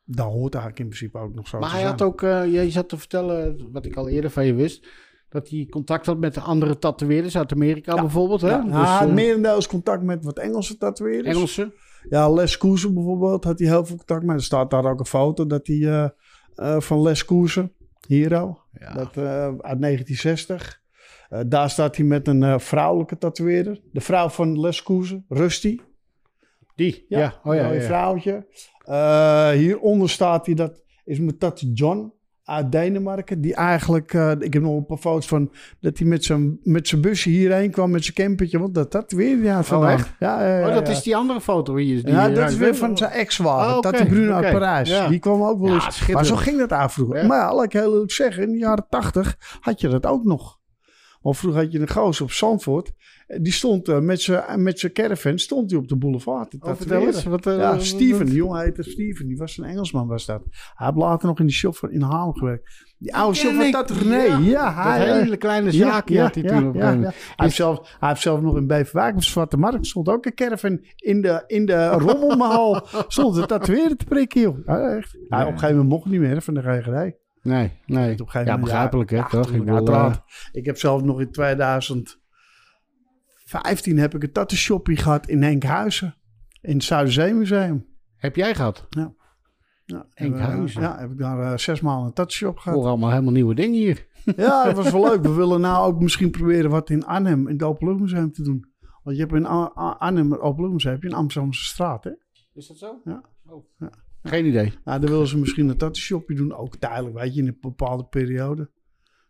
dat 0.04 0.26
hoort 0.26 0.54
eigenlijk 0.54 0.82
in 0.82 0.88
principe 0.88 1.18
ook 1.18 1.34
nog 1.34 1.48
zo 1.48 1.58
Maar 1.58 1.72
hij 1.72 1.82
had 1.82 2.02
ook, 2.02 2.22
eh 2.22 2.52
je 2.52 2.70
zat 2.70 2.88
te 2.88 2.98
vertellen, 2.98 3.68
wat 3.72 3.86
ik 3.86 3.96
al 3.96 4.08
eerder 4.08 4.30
van 4.30 4.46
je 4.46 4.54
wist, 4.54 4.86
dat 5.32 5.48
hij 5.48 5.66
contact 5.70 6.06
had 6.06 6.18
met 6.18 6.34
de 6.34 6.40
andere 6.40 6.78
tatoeëerders 6.78 7.36
uit 7.36 7.52
Amerika 7.52 7.94
bijvoorbeeld. 7.94 8.40
Hè? 8.40 8.48
Ja, 8.48 8.62
Dus, 8.62 8.72
hij 8.72 9.28
had 9.28 9.62
eh, 9.62 9.68
contact 9.68 10.02
met 10.02 10.24
wat 10.24 10.38
Engelse 10.38 10.78
tatoeëerders. 10.78 11.36
Engelse? 11.36 11.72
Ja, 12.08 12.30
Les 12.30 12.58
Koersen 12.58 12.94
bijvoorbeeld 12.94 13.44
had 13.44 13.58
hij 13.58 13.68
heel 13.68 13.84
veel 13.84 13.96
contact 13.96 14.22
met. 14.22 14.36
Er 14.36 14.42
staat 14.42 14.70
daar 14.70 14.84
ook 14.84 14.98
een 14.98 15.06
foto 15.06 15.46
dat 15.46 15.66
hij 15.66 15.76
eh, 15.76 16.08
eh, 16.54 16.80
van 16.80 17.02
Les 17.02 17.24
Koersen, 17.24 17.72
Hero, 18.06 18.58
dat, 18.94 19.16
eh, 19.16 19.44
uit 19.44 19.80
1960. 19.80 20.80
Eh, 21.28 21.40
daar 21.46 21.70
staat 21.70 21.96
hij 21.96 22.04
met 22.04 22.28
een 22.28 22.60
vrouwelijke 22.60 23.18
tatoeëerder. 23.18 23.80
De 23.92 24.00
vrouw 24.00 24.28
van 24.28 24.60
Les 24.60 24.82
Koersen, 24.82 25.24
Rusty. 25.28 25.78
Die, 26.74 27.04
ja. 27.08 27.18
ja. 27.18 27.40
Oh 27.44 27.54
ja, 27.54 27.60
een 27.60 27.66
mooi 27.66 27.76
ja, 27.76 27.82
ja. 27.82 27.86
vrouwtje. 27.86 28.46
Hieronder 29.58 30.10
staat 30.10 30.46
hij, 30.46 30.54
dat 30.54 30.82
is 31.04 31.18
mijn 31.18 31.38
tattoo 31.38 31.70
John 31.72 32.12
uit 32.52 32.72
Denemarken. 32.72 33.40
Die 33.40 33.54
eigenlijk, 33.54 34.14
eh, 34.14 34.30
ik 34.38 34.52
heb 34.52 34.62
nog 34.62 34.76
een 34.76 34.86
paar 34.86 34.96
foto's 34.96 35.26
van, 35.26 35.50
dat 35.80 35.98
hij 35.98 36.06
met 36.06 36.24
zijn, 36.24 36.58
met 36.62 36.88
zijn 36.88 37.00
busje 37.00 37.28
hierheen 37.30 37.70
kwam, 37.70 37.90
met 37.90 38.02
zijn 38.04 38.14
campertje. 38.16 38.58
Want 38.58 38.74
dat 38.74 38.90
tatoeëerde 38.90 39.48
hij 39.48 39.62
vandaan. 39.62 39.90
echt? 39.90 40.12
Ja, 40.18 40.46
ja, 40.46 40.58
ja, 40.58 40.68
oh, 40.68 40.74
dat 40.74 40.86
ja. 40.86 40.92
is 40.92 41.02
die 41.02 41.16
andere 41.16 41.40
foto 41.40 41.76
hier. 41.76 42.02
Die 42.04 42.12
Ja, 42.14 42.28
dat 42.28 42.36
is 42.36 42.42
uit- 42.44 42.56
weer 42.56 42.74
van 42.76 42.96
zijn 42.96 43.10
ex-wagen. 43.10 43.70
Oh, 43.70 43.76
oké, 43.76 43.90
Tati 43.90 44.04
Bruno 44.06 44.36
oké. 44.36 44.44
uit 44.44 44.52
Parijs. 44.52 44.88
Ja. 44.88 45.08
Die 45.08 45.18
kwam 45.18 45.42
ook 45.42 45.60
wel 45.60 45.68
Ja, 45.74 45.84
eens. 45.84 46.06
maar 46.08 46.26
zo 46.26 46.36
ging 46.36 46.58
dat 46.58 46.70
eigenlijk 46.70 46.92
vroeger. 46.92 47.16
Ja. 47.20 47.26
Maar 47.26 47.38
ja, 47.38 47.54
laat 47.54 47.64
ik 47.64 47.72
heel 47.72 47.92
eerlijk 47.92 48.12
zeggen, 48.12 48.42
in 48.42 48.52
de 48.52 48.58
jaren 48.58 48.86
tachtig 48.88 49.36
had 49.60 49.80
je 49.80 49.88
dat 49.88 50.06
ook 50.06 50.24
nog. 50.24 50.60
Want 51.20 51.36
vroeger 51.36 51.62
had 51.62 51.72
je 51.72 51.78
een 51.80 51.88
gozer 51.90 52.24
op 52.24 52.30
Zandvoort. 52.32 52.92
Die 53.40 53.52
stond 53.52 53.88
eh, 53.88 53.98
met 53.98 54.20
zijn 54.20 54.62
met 54.62 54.78
zijn 54.78 54.92
caravan 54.92 55.38
stond 55.38 55.70
hij 55.70 55.80
op 55.80 55.88
de 55.88 55.96
boulevard. 55.96 56.50
te 56.50 56.56
Oh, 56.60 56.74
vertel 56.76 57.06
eens, 57.06 57.24
wat, 57.24 57.44
ja, 57.44 57.78
Steven. 57.78 58.26
Die 58.26 58.34
jongen 58.34 58.60
heette 58.60 58.82
Steven. 58.82 59.26
Die 59.26 59.36
was 59.36 59.58
een 59.58 59.64
Engelsman 59.64 60.06
was 60.06 60.26
dat. 60.26 60.42
Hij 60.74 60.86
heeft 60.86 60.98
later 60.98 61.28
nog 61.28 61.38
in 61.38 61.46
die 61.46 61.54
shop 61.54 61.88
in 61.90 62.02
Haarlem 62.02 62.34
gewerkt. 62.34 62.94
Die 62.98 63.14
oude 63.14 63.36
shop 63.36 63.52
van. 63.52 63.70
Tattoo 63.70 63.96
René. 63.98 64.16
Ja, 64.16 64.38
Ja, 64.38 64.74
hij, 64.74 64.98
dat 64.98 65.16
eh, 65.16 65.22
hele 65.22 65.36
kleine 65.36 65.70
zaakje 65.70 66.14
ja, 66.14 66.22
had 66.22 66.34
hij 66.34 66.44
toen 66.44 66.68
op 66.68 66.74
ja. 66.74 66.98
Hij, 66.98 67.12
heeft 67.36 67.54
zelf, 67.54 67.96
hij 67.98 68.08
heeft 68.08 68.20
zelf 68.20 68.40
nog 68.40 68.56
in 68.56 68.66
Beverwijk 68.66 69.14
op 69.14 69.20
de 69.20 69.26
Zwarte 69.26 69.56
Markt 69.56 69.86
stond 69.86 70.08
ook 70.08 70.26
een 70.26 70.34
caravan 70.34 70.84
in 70.96 71.20
de, 71.22 71.44
in 71.46 71.66
de 71.66 71.88
rommelmaal. 72.06 72.86
stond 73.08 73.36
het 73.36 73.48
tatoeëren 73.48 73.96
te 73.96 74.04
prikken, 74.04 74.40
joh. 74.40 74.66
Ja, 74.66 74.96
echt. 74.96 75.14
Op 75.14 75.30
een 75.30 75.44
gegeven 75.46 75.68
moment 75.68 75.88
mocht 75.88 76.04
het 76.04 76.12
niet 76.12 76.22
meer 76.22 76.42
van 76.42 76.54
de 76.54 76.62
GGD. 76.62 77.20
Nee, 77.42 77.72
nee. 77.86 78.12
Op 78.12 78.20
een 78.20 78.30
gegeven 78.30 78.52
Ja, 78.52 78.58
begrijpelijk, 78.58 79.10
hè, 79.10 79.16
ja, 79.16 79.28
toch? 79.28 79.50
Ik 79.50 79.64
bedoel, 79.64 79.86
eh, 79.86 80.14
Ik 80.52 80.64
heb 80.66 80.78
zelf 80.78 81.02
nog 81.02 81.20
in 81.20 81.30
2015 83.52 83.98
heb 83.98 84.14
ik 84.14 84.22
een 84.22 84.32
tattoo 84.32 84.58
shoppie 84.58 84.96
gehad 84.96 85.28
in 85.28 85.42
Enkhuizen. 85.42 86.14
In 86.60 86.74
het 86.74 86.84
Zuiderzeemuseum. 86.84 87.86
Heb 88.16 88.36
jij 88.36 88.54
gehad? 88.54 88.86
Ja. 88.88 89.14
ja 89.84 90.06
Enkhuizen? 90.14 90.82
Ja, 90.82 90.98
heb 90.98 91.10
ik 91.10 91.18
daar 91.18 91.52
eh, 91.52 91.58
zes 91.58 91.80
maanden 91.80 92.06
een 92.06 92.12
tattoo 92.12 92.36
shop 92.36 92.54
Ik 92.54 92.60
gehad. 92.60 92.78
hoor 92.78 92.88
allemaal 92.88 93.10
helemaal 93.10 93.32
nieuwe 93.32 93.54
dingen 93.54 93.78
hier. 93.78 94.10
Ja, 94.36 94.64
dat 94.64 94.76
was 94.76 94.90
wel 94.90 95.02
leuk. 95.02 95.22
We 95.22 95.32
willen 95.32 95.60
nou 95.60 95.86
ook 95.86 96.00
misschien 96.00 96.30
proberen 96.30 96.70
wat 96.70 96.90
in 96.90 97.04
Arnhem, 97.04 97.48
in 97.48 97.52
het 97.52 97.62
Openluchtmuseum 97.62 98.32
te 98.32 98.42
doen. 98.42 98.64
Want 99.02 99.16
je 99.16 99.22
hebt 99.22 99.34
in 99.34 99.46
Arnhem, 99.46 100.30
het 100.30 100.40
Openluchtmuseum, 100.40 100.92
heb 100.92 101.02
je 101.02 101.08
een 101.08 101.14
Amsterdamse 101.14 101.64
straat, 101.64 102.04
hè? 102.04 102.10
Is 102.54 102.66
dat 102.66 102.78
zo? 102.78 103.00
Ja. 103.04 103.22
Oh. 103.46 103.64
Geen 104.22 104.46
idee. 104.46 104.72
Nou, 104.84 105.00
dan 105.00 105.10
willen 105.10 105.26
ze 105.26 105.38
misschien 105.38 105.68
een 105.68 105.76
tattoo 105.76 106.02
shopje 106.02 106.34
doen, 106.34 106.54
ook 106.54 106.76
tijdelijk, 106.76 107.18
weet 107.18 107.34
je, 107.34 107.40
in 107.40 107.46
een 107.46 107.58
bepaalde 107.60 108.04
periode. 108.04 108.70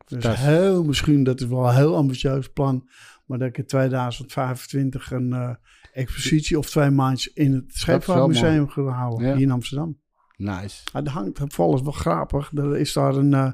Dus 0.06 0.36
heel 0.36 0.84
misschien, 0.84 1.24
dat 1.24 1.40
is 1.40 1.46
wel 1.46 1.68
een 1.68 1.74
heel 1.74 1.96
ambitieus 1.96 2.52
plan, 2.52 2.88
maar 3.32 3.40
dat 3.40 3.48
ik 3.48 3.58
in 3.58 3.66
2025 3.66 5.10
een 5.10 5.32
eh, 5.32 5.50
expositie 5.92 6.58
of 6.58 6.70
twee 6.70 6.90
maandjes 6.90 7.32
in 7.34 7.52
het 7.52 7.64
Scheepvaartmuseum 7.68 8.68
ga 8.68 8.82
houden, 8.82 9.26
Ja. 9.28 9.34
hier 9.34 9.42
in 9.42 9.50
Amsterdam. 9.50 10.00
Nice. 10.36 10.82
Er 10.92 11.08
hangt 11.10 11.34
toevallig 11.36 11.82
wel 11.82 11.92
grappig. 11.92 12.50
Er 12.54 12.76
is 12.76 12.92
daar 12.92 13.14
een, 13.16 13.34
eh, 13.34 13.52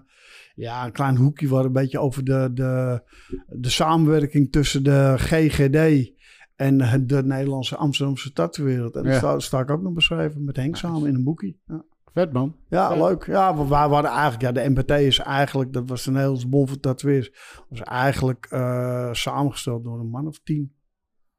ja, 0.54 0.84
een 0.84 0.92
klein 0.92 1.16
hoekje 1.16 1.48
waar 1.48 1.64
een 1.64 1.72
beetje 1.72 1.98
over 1.98 2.24
de, 2.24 2.50
de, 2.54 3.02
de 3.46 3.68
samenwerking 3.70 4.52
tussen 4.52 4.82
de 4.82 5.14
GGD 5.16 6.10
en 6.56 6.80
het- 6.80 7.08
de 7.08 7.22
Nederlandse 7.24 7.76
Amsterdamse 7.76 8.32
tattoowereld. 8.32 8.94
En 8.96 9.02
Ja. 9.04 9.08
daar 9.08 9.18
sta, 9.18 9.38
sta 9.38 9.60
ik 9.60 9.70
ook 9.70 9.82
nog 9.82 9.92
beschreven 9.92 10.44
met 10.44 10.56
Henk 10.56 10.76
samen 10.76 11.08
in 11.08 11.14
een 11.14 11.24
boekje. 11.24 11.56
Ja, 11.66 11.84
Vet 12.18 12.32
man. 12.32 12.56
ja 12.68 12.94
leuk. 12.96 13.26
Ja, 13.26 13.56
wij 13.56 13.88
waren 13.88 14.10
eigenlijk, 14.10 14.42
ja, 14.42 14.52
de 14.52 14.70
MPT 14.70 14.90
is 14.90 15.18
eigenlijk, 15.18 15.72
dat 15.72 15.88
was 15.88 16.04
de 16.04 16.10
Nederlandse 16.10 16.48
Bond 16.48 16.68
van 16.68 16.80
Tatoeëers, 16.80 17.30
was 17.68 17.80
eigenlijk 17.80 18.46
eh, 18.50 19.12
samengesteld 19.12 19.84
door 19.84 20.00
een 20.00 20.10
man 20.10 20.26
of 20.26 20.40
tien. 20.42 20.72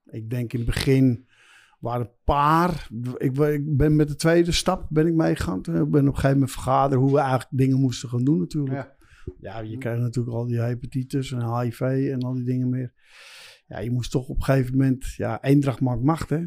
Ik 0.06 0.30
denk 0.30 0.54
in 0.54 0.60
het 0.60 0.68
begin 0.68 1.28
waren 1.80 2.06
een 2.06 2.12
paar. 2.24 2.88
Ik, 3.18 3.34
ben- 3.34 3.54
ik 3.54 3.78
ben 3.78 3.96
met 3.96 4.08
de 4.08 4.16
tweede 4.16 4.52
stap 4.52 4.86
ben 4.90 5.08
ik 5.08 5.14
meegegaan. 5.14 5.58
Ik 5.58 5.64
ben 5.66 5.84
op 5.84 5.94
een 5.94 6.06
gegeven 6.08 6.32
moment 6.32 6.52
vergaderen 6.52 7.04
hoe 7.04 7.12
we 7.14 7.20
eigenlijk 7.20 7.50
dingen 7.52 7.80
moesten 7.80 8.10
gaan 8.10 8.24
doen 8.24 8.40
natuurlijk. 8.40 8.76
Ja. 8.76 8.98
Ja, 9.40 9.60
je 9.60 9.78
krijgt 9.78 10.02
natuurlijk 10.02 10.36
al 10.36 10.46
die 10.48 10.60
hepatitis 10.60 11.32
en 11.32 11.60
HIV 11.60 11.82
en 11.82 12.20
al 12.20 12.34
die 12.34 12.44
dingen 12.44 12.70
meer. 12.70 12.94
Ja, 13.68 13.80
je 13.80 13.92
moest 13.92 14.12
toch 14.12 14.28
op 14.28 14.36
een 14.36 14.44
gegeven 14.44 14.78
moment... 14.78 15.14
Ja, 15.16 15.44
eendracht 15.44 15.82
maakt 15.82 16.04
macht, 16.04 16.30
hè. 16.30 16.46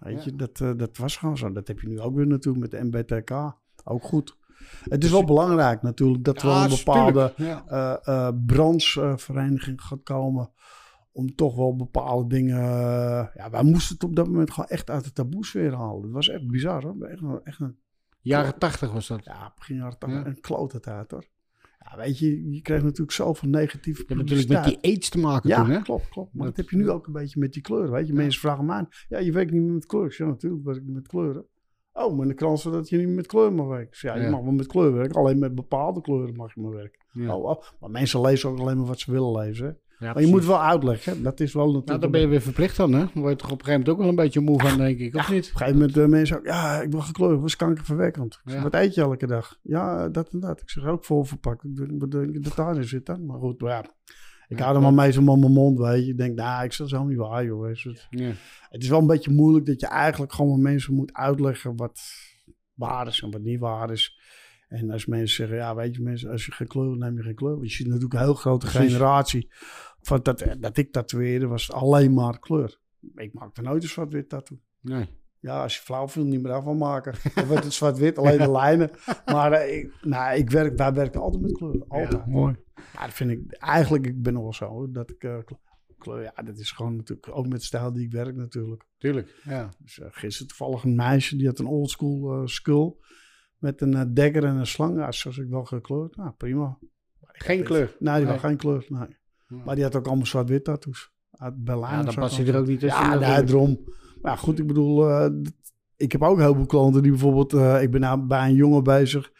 Weet 0.00 0.24
je, 0.24 0.36
dat, 0.36 0.60
eh, 0.60 0.72
dat 0.76 0.96
was 0.96 1.16
gewoon 1.16 1.36
zo. 1.36 1.52
Dat 1.52 1.68
heb 1.68 1.80
je 1.80 1.88
nu 1.88 2.00
ook 2.00 2.14
weer 2.14 2.26
natuurlijk 2.26 2.70
met 2.70 2.70
de 2.70 2.84
MBTK. 2.98 3.30
Ook 3.84 4.02
goed. 4.02 4.36
Het 4.88 5.04
is 5.04 5.10
wel 5.10 5.24
belangrijk 5.24 5.82
natuurlijk 5.82 6.24
dat 6.24 6.42
er 6.42 6.46
wel 6.48 6.54
een 6.56 6.68
bepaalde 6.84 7.32
eh, 7.66 7.96
eh, 8.28 8.34
branchevereniging 8.46 9.80
gaat 9.82 10.02
komen. 10.02 10.50
Om 11.12 11.34
toch 11.34 11.56
wel 11.56 11.76
bepaalde 11.76 12.28
dingen. 12.28 12.58
ja, 13.34 13.50
wij 13.50 13.62
moesten 13.62 13.94
het 13.94 14.04
op 14.04 14.16
dat 14.16 14.26
moment 14.26 14.50
gewoon 14.50 14.68
echt 14.68 14.90
uit 14.90 15.04
de 15.04 15.12
taboesfeer 15.12 15.74
halen. 15.74 16.02
Het 16.02 16.10
was 16.12 16.28
echt 16.28 16.46
bizar 16.46 16.82
hoor. 16.82 17.04
Echt, 17.06 17.20
een- 17.22 17.40
echt 17.44 17.60
een, 17.60 17.78
Jaren 18.22 18.58
tachtig 18.58 18.92
was 18.92 19.06
dat. 19.06 19.24
ja, 19.24 19.52
begin 19.58 19.76
jaren 19.76 19.98
80. 19.98 20.18
Ja. 20.20 20.26
Een 20.26 20.40
klote 20.40 20.80
tijd 20.80 21.10
hoor. 21.10 21.24
Ja, 21.90 21.96
weet 21.96 22.18
je, 22.18 22.50
je 22.50 22.60
kreeg 22.62 22.82
natuurlijk 22.82 23.12
zoveel 23.12 23.48
negatieve 23.48 24.04
hebt 24.06 24.20
natuurlijk 24.20 24.48
met 24.48 24.64
die 24.64 24.78
aids 24.82 25.08
te 25.08 25.18
maken 25.18 25.48
ja, 25.48 25.62
toen, 25.64 25.70
hè? 25.72 25.82
klopt, 25.82 26.08
klopt. 26.08 26.34
Maar 26.34 26.46
Dat- 26.46 26.56
dat 26.56 26.64
heb 26.64 26.74
je 26.74 26.84
nu 26.84 26.90
ook 26.90 27.06
een 27.06 27.12
beetje 27.12 27.38
met 27.40 27.52
die 27.52 27.62
kleuren. 27.62 27.90
Weet 27.90 28.06
je, 28.06 28.12
mensen 28.12 28.40
vragen 28.40 28.64
me 28.64 28.72
aan. 28.72 28.88
Ja, 29.08 29.18
je 29.18 29.32
werkt 29.32 29.50
niet 29.52 29.62
meer 29.62 29.72
met 29.72 29.86
zeg, 29.90 30.16
Ja, 30.16 30.26
natuurlijk 30.26 30.64
werk 30.64 30.76
ik 30.76 30.86
met 30.86 31.08
kleuren. 31.08 31.44
Oh, 31.92 32.12
maar 32.12 32.22
in 32.22 32.28
de 32.28 32.34
krant 32.34 32.58
staat 32.58 32.72
dat 32.72 32.88
je 32.88 32.96
niet 32.98 33.08
met 33.08 33.26
kleur 33.26 33.52
mag 33.52 33.66
werken. 33.66 34.08
Ja, 34.08 34.14
je 34.16 34.22
Ja. 34.22 34.30
mag 34.30 34.40
wel 34.42 34.52
met 34.52 34.66
kleur 34.66 34.92
werken. 34.92 35.14
Alleen 35.20 35.38
met 35.38 35.54
bepaalde 35.54 36.00
kleuren 36.00 36.34
mag 36.36 36.54
je 36.54 36.60
maar 36.60 36.72
werken. 36.72 36.98
Ja. 37.12 37.36
Oh, 37.36 37.44
oh. 37.44 37.62
Maar 37.80 37.90
mensen 37.90 38.20
lezen 38.20 38.48
ook 38.50 38.58
alleen 38.58 38.76
maar 38.76 38.86
wat 38.86 38.98
ze 39.00 39.10
willen 39.12 39.32
lezen. 39.38 39.78
Hè. 40.00 40.12
maar 40.12 40.22
je 40.22 40.28
moet 40.28 40.44
wel 40.44 40.62
uitleggen. 40.62 41.22
Dat 41.22 41.40
is 41.40 41.52
wel 41.52 41.64
natuurlijk... 41.64 41.88
Nou, 41.88 42.00
dan 42.00 42.10
ben 42.10 42.20
je 42.20 42.26
weer 42.26 42.40
verplicht 42.40 42.76
dan, 42.76 42.92
hè? 42.92 42.98
Dan 42.98 43.22
word 43.22 43.30
je 43.32 43.36
toch 43.36 43.50
op 43.50 43.58
een 43.58 43.64
gegeven 43.64 43.72
moment 43.72 43.88
ook 43.88 43.98
wel 43.98 44.08
een 44.08 44.24
beetje 44.24 44.40
moe 44.40 44.60
van, 44.60 44.78
denk 44.78 44.98
ik, 44.98 45.14
of 45.14 45.30
niet? 45.30 45.44
Op 45.44 45.50
een 45.50 45.56
gegeven 45.56 45.78
moment 45.78 45.96
uh, 45.96 46.06
mensen 46.06 46.36
ook, 46.38 46.44
ja, 46.44 46.80
ik 46.80 46.90
wil 46.90 47.00
gekleurd, 47.00 47.40
was 47.40 47.56
kankerverwekkend. 47.56 48.40
Ja. 48.44 48.62
wat 48.62 48.74
eet 48.74 48.94
je 48.94 49.00
elke 49.00 49.26
dag? 49.26 49.58
Ja, 49.62 50.08
dat 50.08 50.28
en 50.32 50.40
dat. 50.40 50.60
Ik 50.60 50.70
zeg, 50.70 50.84
ook 50.84 51.04
vol 51.04 51.24
verpakt. 51.24 51.64
Ik 51.64 51.76
denk, 51.76 52.44
dat 52.44 52.56
daarin 52.56 52.84
zit 52.84 53.06
dan? 53.06 53.26
Maar 53.26 53.38
goed, 53.38 53.60
maar 53.60 53.70
ja, 53.70 53.84
ik 54.48 54.58
Ja, 54.58 54.64
hou 54.64 54.76
er 54.76 54.82
maar 54.82 54.94
mee 54.94 55.12
zo 55.12 55.22
mijn 55.22 55.52
mond, 55.52 55.78
weet 55.78 56.04
je. 56.04 56.10
Ik 56.10 56.18
denk, 56.18 56.36
nou, 56.36 56.64
ik 56.64 56.72
zeg, 56.72 56.86
helemaal 56.86 57.08
niet 57.08 57.18
waar, 57.18 57.44
joh. 57.44 57.70
Is 57.70 57.84
het, 57.84 58.06
Ja. 58.10 58.32
het 58.68 58.82
is 58.82 58.88
wel 58.88 59.00
een 59.00 59.06
beetje 59.06 59.30
moeilijk 59.32 59.66
dat 59.66 59.80
je 59.80 59.86
eigenlijk 59.86 60.32
gewoon 60.32 60.62
mensen 60.62 60.94
moet 60.94 61.12
uitleggen 61.12 61.76
wat 61.76 62.00
waar 62.74 63.06
is 63.06 63.22
en 63.22 63.30
wat 63.30 63.40
niet 63.40 63.60
waar 63.60 63.90
is. 63.90 64.18
En 64.68 64.90
als 64.90 65.06
mensen 65.06 65.36
zeggen, 65.36 65.56
ja, 65.56 65.74
weet 65.74 65.94
je, 65.94 66.02
mensen, 66.02 66.30
als 66.30 66.46
je 66.46 66.52
geen 66.52 66.66
kleur 66.66 66.96
neem 66.96 67.16
je 67.16 67.22
geen 67.22 67.34
kleur. 67.34 67.54
Want 67.56 67.68
je 67.68 67.74
ziet 67.76 67.86
natuurlijk 67.86 68.14
een 68.14 68.20
heel 68.20 68.34
grote 68.34 68.66
Precies. 68.66 68.92
generatie. 68.92 69.50
Van 70.02 70.20
dat, 70.22 70.44
dat 70.58 70.76
ik 70.76 70.92
tatoeëerde, 70.92 71.46
was 71.46 71.72
alleen 71.72 72.14
maar 72.14 72.38
kleur. 72.38 72.78
Ik 73.14 73.32
maakte 73.32 73.62
nooit 73.62 73.82
een 73.82 73.88
zwart-wit 73.88 74.28
tattoo. 74.28 74.58
Nee. 74.80 75.08
Ja, 75.38 75.62
als 75.62 75.76
je 75.76 75.82
flauw 75.82 76.08
viel, 76.08 76.24
niet 76.24 76.42
meer 76.42 76.52
af 76.52 76.64
van 76.64 76.78
maken. 76.78 77.14
Dan 77.34 77.46
wordt 77.46 77.64
het 77.64 77.72
zwart-wit, 77.72 78.18
alleen 78.18 78.38
de 78.38 78.50
lijnen. 78.60 78.90
Maar 79.26 79.52
eh, 79.52 79.76
ik, 79.78 79.94
nou, 80.02 80.36
ik 80.36 80.50
werk, 80.50 80.76
wij 80.76 80.92
werken 80.92 81.20
altijd 81.20 81.42
met 81.42 81.52
kleur. 81.52 81.84
Altijd. 81.88 82.26
mooi. 82.26 82.56
Maar 82.94 83.04
dat 83.06 83.14
vind 83.14 83.30
ik 83.30 83.52
eigenlijk, 83.52 84.06
ik 84.06 84.22
ben 84.22 84.32
nog 84.32 84.42
wel 84.42 84.52
zo 84.52 84.90
dat 84.90 85.10
ik 85.10 85.24
eh, 85.24 85.38
kle- 85.44 85.58
kleur, 85.98 86.22
ja, 86.22 86.42
dat 86.42 86.58
is 86.58 86.70
gewoon 86.70 86.96
natuurlijk 86.96 87.36
ook 87.36 87.46
met 87.48 87.62
stijl 87.62 87.92
die 87.92 88.04
ik 88.04 88.12
werk 88.12 88.36
natuurlijk. 88.36 88.86
Tuurlijk, 88.98 89.40
ja. 89.44 89.68
Dus 89.78 89.98
uh, 89.98 90.06
gisteren 90.10 90.48
toevallig 90.48 90.82
een 90.84 90.94
meisje 90.94 91.36
die 91.36 91.46
had 91.46 91.58
een 91.58 91.66
oldschool 91.66 92.40
uh, 92.40 92.46
skull 92.46 92.94
met 93.58 93.80
een 93.80 94.14
dagger 94.14 94.44
en 94.44 94.56
een 94.56 94.66
slang. 94.66 94.98
Ja, 94.98 95.12
zoals 95.12 95.38
ik 95.38 95.48
wel 95.48 95.64
gekleurd. 95.64 96.16
Nou, 96.16 96.30
prima. 96.30 96.78
Geen 97.20 97.64
kleur? 97.64 97.96
Nee, 97.98 98.16
die 98.16 98.26
Nee. 98.26 98.38
geen 98.38 98.56
kleur. 98.56 98.84
Nee. 98.88 99.18
Maar 99.64 99.74
die 99.74 99.84
had 99.84 99.96
ook 99.96 100.06
allemaal 100.06 100.26
zwart-wit 100.26 100.64
tattoos. 100.64 101.10
Uit 101.30 101.64
Berlijn. 101.64 101.98
Ja, 101.98 102.02
dan 102.02 102.14
past 102.14 102.36
hij 102.36 102.46
er 102.46 102.58
ook 102.58 102.66
niet 102.66 102.80
tussen 102.80 103.04
Ja, 103.04 103.18
daarom. 103.18 103.80
Maar 104.22 104.32
ja, 104.32 104.38
goed, 104.38 104.58
ik 104.58 104.66
bedoel, 104.66 105.10
eh, 105.10 105.30
ik 105.96 106.12
heb 106.12 106.22
ook 106.22 106.38
heel 106.38 106.54
veel 106.54 106.66
klanten 106.66 107.02
die 107.02 107.10
bijvoorbeeld, 107.10 107.52
eh, 107.52 107.82
ik 107.82 107.90
ben 107.90 108.00
nou 108.00 108.20
bij 108.20 108.48
een 108.48 108.54
jongen 108.54 108.82
bezig, 108.82 109.32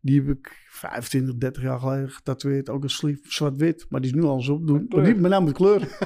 die 0.00 0.20
heb 0.20 0.36
ik 0.36 0.66
25, 0.68 1.36
30 1.36 1.62
jaar 1.62 1.78
geleden 1.78 2.10
getatoeëerd, 2.10 2.70
ook 2.70 2.82
een 2.82 2.90
sleeve 2.90 3.20
zwart-wit, 3.22 3.86
maar 3.88 4.00
die 4.00 4.10
is 4.10 4.16
nu 4.16 4.22
al 4.22 4.36
eens 4.36 4.48
op 4.48 4.66
doen. 4.66 4.86
Maar 4.88 5.02
niet 5.02 5.20
met 5.20 5.30
naam 5.30 5.44
met 5.44 5.52
kleur. 5.52 5.80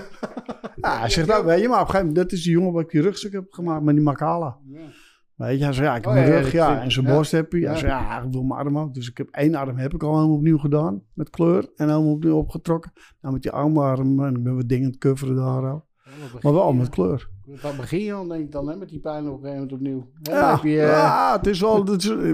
ja, 0.82 0.98
hij 0.98 1.10
zegt 1.10 1.32
ook, 1.32 1.44
weet 1.44 1.60
je, 1.60 1.68
maar 1.68 1.80
op 1.80 1.86
een 1.86 1.90
gegeven 1.90 2.06
moment, 2.06 2.30
dat 2.30 2.38
is 2.38 2.42
die 2.42 2.52
jongen 2.52 2.72
waar 2.72 2.82
ik 2.82 2.90
die 2.90 3.00
rugstuk 3.00 3.32
heb 3.32 3.52
gemaakt 3.52 3.82
met 3.82 3.94
die 3.94 4.04
Makala. 4.04 4.58
Weet 5.38 5.58
je, 5.58 5.64
hij 5.64 5.72
zei, 5.72 5.86
ja, 5.86 5.96
ik 5.96 6.04
heb 6.04 6.12
Oh, 6.14 6.18
mijn 6.18 6.30
rug, 6.30 6.42
dat 6.42 6.50
ja, 6.52 6.82
en 6.82 6.92
zijn 6.92 7.06
borst 7.06 7.30
heb 7.32 7.52
je. 7.52 7.58
Hij 7.58 7.72
Ja. 7.72 7.78
zei, 7.78 7.90
ja, 7.92 8.22
ik 8.22 8.32
wil 8.32 8.42
mijn 8.42 8.60
arm 8.60 8.78
ook. 8.78 8.94
Dus 8.94 9.08
ik 9.08 9.16
heb 9.18 9.28
één 9.30 9.54
arm 9.54 9.76
heb 9.76 9.94
ik 9.94 10.02
al 10.02 10.14
helemaal 10.16 10.36
opnieuw 10.36 10.58
gedaan, 10.58 11.02
met 11.14 11.30
kleur, 11.30 11.62
en 11.76 11.88
helemaal 11.88 12.12
opnieuw 12.12 12.36
opgetrokken. 12.36 12.92
Nou, 13.20 13.32
met 13.34 13.42
die 13.42 13.50
armarm, 13.52 14.24
en 14.24 14.36
ik 14.36 14.42
ben 14.42 14.54
wat 14.56 14.68
dingen 14.68 14.84
aan 14.84 14.90
het 14.90 15.00
coveren 15.00 15.36
daar 15.36 15.70
al. 15.70 15.86
Maar 16.40 16.52
wel 16.52 16.72
met 16.72 16.88
kleur. 16.88 17.28
Wat 17.62 17.76
begin 17.76 18.00
je 18.00 18.10
dan, 18.10 18.28
denk 18.28 18.44
ik 18.44 18.52
dan, 18.52 18.68
hè, 18.68 18.76
met 18.76 18.88
die 18.88 19.00
pijn 19.00 19.28
op 19.28 19.32
een 19.34 19.48
gegeven 19.48 19.54
moment 19.54 19.72
opnieuw? 19.72 20.10
Hè, 20.14 20.20
dan 20.22 20.34
Ja, 20.34 20.54
heb 20.54 20.62
je, 20.64 20.80
eh, 20.80 20.88
ja, 20.88 21.36
het 21.36 21.46
is 21.46 21.60
wel. 21.60 21.84
Het 21.84 22.02
is, 22.04 22.10
eh, 22.10 22.32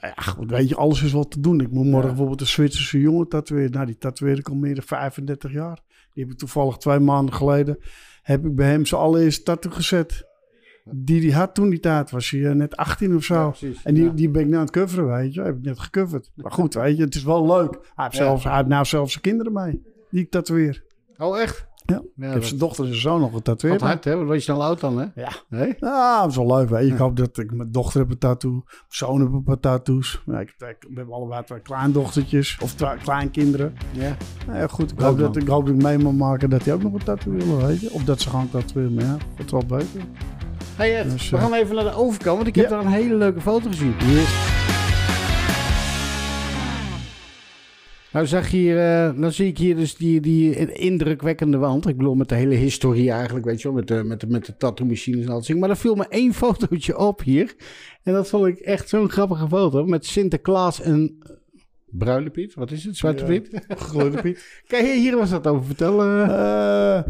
ja, 0.00 0.14
goed, 0.22 0.50
weet 0.50 0.68
je, 0.68 0.74
alles 0.76 1.02
is 1.02 1.12
wat 1.12 1.30
te 1.30 1.40
doen. 1.40 1.60
Ik 1.60 1.70
moet 1.70 1.84
morgen 1.86 2.08
bijvoorbeeld 2.08 2.40
een 2.40 2.46
Zwitserse 2.46 3.00
jongen 3.00 3.28
tatoeëren. 3.28 3.70
Nou, 3.70 3.86
die 3.86 3.98
tatoeëer 3.98 4.38
ik 4.38 4.48
al 4.48 4.54
meer 4.54 4.74
dan 4.74 4.84
35 4.84 5.52
jaar. 5.52 5.80
Die 6.12 6.22
heb 6.24 6.32
ik 6.32 6.38
toevallig 6.38 6.76
twee 6.76 6.98
maanden 6.98 7.34
geleden. 7.34 7.78
Heb 8.22 8.44
ik 8.46 8.54
bij 8.54 8.70
hem 8.70 8.86
zijn 8.86 9.00
allereerste 9.00 9.42
tattoo 9.42 9.70
gezet. 9.72 10.24
Die 10.90 11.20
die 11.20 11.34
had 11.34 11.54
toen 11.54 11.70
die 11.70 11.80
tijd, 11.80 12.10
was 12.10 12.30
hij 12.30 12.46
eh, 12.46 12.54
net 12.54 12.76
18 12.76 13.16
of 13.16 13.24
zo. 13.24 13.54
en 13.84 13.94
die, 13.94 14.14
die 14.14 14.30
ben 14.30 14.42
ik 14.42 14.46
nou 14.46 14.58
aan 14.58 14.66
het 14.66 14.74
coveren, 14.74 15.06
weet 15.06 15.34
je. 15.34 15.40
Heb 15.40 15.56
ik 15.56 15.62
net 15.62 15.78
gecoverd. 15.78 16.30
Maar 16.34 16.52
goed, 16.52 16.74
weet 16.74 16.96
je, 16.96 17.04
het 17.04 17.14
is 17.14 17.22
wel 17.22 17.46
leuk. 17.46 17.72
Hij 17.72 18.04
heeft, 18.04 18.16
zelfs, 18.16 18.44
hij 18.44 18.56
heeft 18.56 18.68
nou 18.68 18.84
zelfs 18.84 19.10
zijn 19.10 19.22
kinderen 19.22 19.52
mee. 19.52 19.82
Die 20.10 20.22
ik 20.22 20.30
tatoeëer. 20.30 20.84
Oh, 21.16 21.40
echt? 21.40 21.66
Ja. 21.86 22.26
ik 22.26 22.32
heb 22.32 22.44
zijn 22.44 22.58
dochter 22.58 22.84
en 22.84 22.90
zijn 22.90 23.02
zoon 23.02 23.20
nog 23.20 23.32
getatoeëerd. 23.32 23.80
Wat 23.80 23.88
hard, 23.88 24.04
hè? 24.04 24.16
Wat 24.16 24.26
was 24.26 24.36
je 24.36 24.42
snel 24.42 24.64
oud 24.64 24.80
dan, 24.80 24.98
hè? 24.98 25.06
Ja. 25.14 25.28
Nee? 25.48 25.74
Ja, 25.78 26.20
dat 26.20 26.30
is 26.30 26.36
wel 26.36 26.46
leuk. 26.56 26.68
Weet 26.68 26.86
je. 26.86 26.92
Ik 26.92 26.98
hoop 26.98 27.16
dat 27.16 27.38
ik 27.38 27.52
mijn 27.52 27.72
dochter 27.72 28.00
heb 28.00 28.10
een 28.10 28.18
tattoo. 28.18 28.50
Mijn 28.50 28.64
zoon 28.88 29.20
heb 29.20 29.32
een 29.32 29.42
paar 29.42 29.60
tattoos. 29.60 30.22
Ja, 30.26 30.40
ik, 30.40 30.48
ik, 30.48 30.76
we 30.88 30.94
hebben 30.94 31.14
allebei 31.14 31.44
twee 31.44 31.60
kleindochtertjes. 31.60 32.58
Of 32.62 32.74
twee 32.74 32.96
kleinkinderen. 32.96 33.74
Ja. 33.92 34.16
Nou 34.46 34.58
ja, 34.58 34.66
goed. 34.66 34.92
Ik 34.92 35.00
hoop, 35.00 35.18
dat, 35.18 35.36
ik 35.36 35.48
hoop 35.48 35.66
dat 35.66 35.74
ik 35.74 35.82
mee 35.82 35.98
mag 35.98 36.12
maken 36.12 36.50
dat 36.50 36.64
die 36.64 36.72
ook 36.72 36.82
nog 36.82 36.92
een 36.92 37.04
tattoo 37.04 37.32
willen, 37.32 37.66
weet 37.66 37.80
je. 37.80 37.90
Of 37.90 38.04
dat 38.04 38.20
ze 38.20 38.28
gaan 38.28 38.50
tatoeëren. 38.50 38.94
Maar 38.94 39.04
ja, 39.04 39.16
dat 39.36 39.46
is 39.46 39.52
wel 39.52 39.66
beter. 39.66 40.00
Hey 40.76 40.96
Ed, 40.98 41.10
Dus, 41.10 41.30
we 41.30 41.36
eh, 41.36 41.42
gaan 41.42 41.54
even 41.54 41.74
naar 41.74 41.84
de 41.84 41.94
overkant, 41.94 42.36
want 42.36 42.48
ik 42.48 42.54
heb 42.54 42.68
daar 42.68 42.80
een 42.80 42.92
hele 42.92 43.14
leuke 43.14 43.40
foto 43.40 43.68
gezien. 43.68 43.94
Nou, 48.12 48.26
zag 48.26 48.50
hier, 48.50 48.78
eh, 48.78 49.12
nou 49.12 49.32
zie 49.32 49.46
ik 49.46 49.58
hier 49.58 49.76
dus 49.76 49.94
die, 49.94 50.20
die 50.20 50.72
indrukwekkende 50.72 51.56
wand. 51.56 51.88
Ik 51.88 51.96
bedoel, 51.96 52.14
met 52.14 52.28
de 52.28 52.34
hele 52.34 52.54
historie 52.54 53.10
eigenlijk, 53.10 53.46
weet 53.46 53.62
je 53.62 53.68
wel, 53.68 53.76
met 53.76 53.88
de, 53.88 54.04
met 54.04 54.20
de, 54.20 54.26
met 54.26 54.46
de 54.46 54.56
tattoo-machines 54.56 55.24
en 55.24 55.32
alles. 55.32 55.54
Maar 55.54 55.70
er 55.70 55.76
viel 55.76 55.94
me 55.94 56.08
één 56.08 56.34
fotootje 56.44 56.98
op 56.98 57.22
hier. 57.22 57.54
En 58.02 58.12
dat 58.12 58.28
vond 58.28 58.46
ik 58.46 58.58
echt 58.58 58.88
zo'n 58.88 59.10
grappige 59.10 59.48
foto. 59.48 59.84
Met 59.84 60.06
Sinterklaas 60.06 60.80
en 60.80 61.16
eh, 61.22 61.30
Bruine 61.90 62.30
Piet. 62.30 62.54
Wat 62.54 62.70
is 62.70 62.84
het? 62.84 62.96
Zwarte 62.96 63.22
Ja, 63.32 63.40
Piet? 63.40 63.64
Gekleurde 63.68 64.20
Piet. 64.22 64.60
Kijk, 64.66 64.84
hier 64.86 65.16
was 65.16 65.30
dat 65.30 65.46
over. 65.46 65.64
Vertel. 65.66 66.02
eh. 66.02 66.26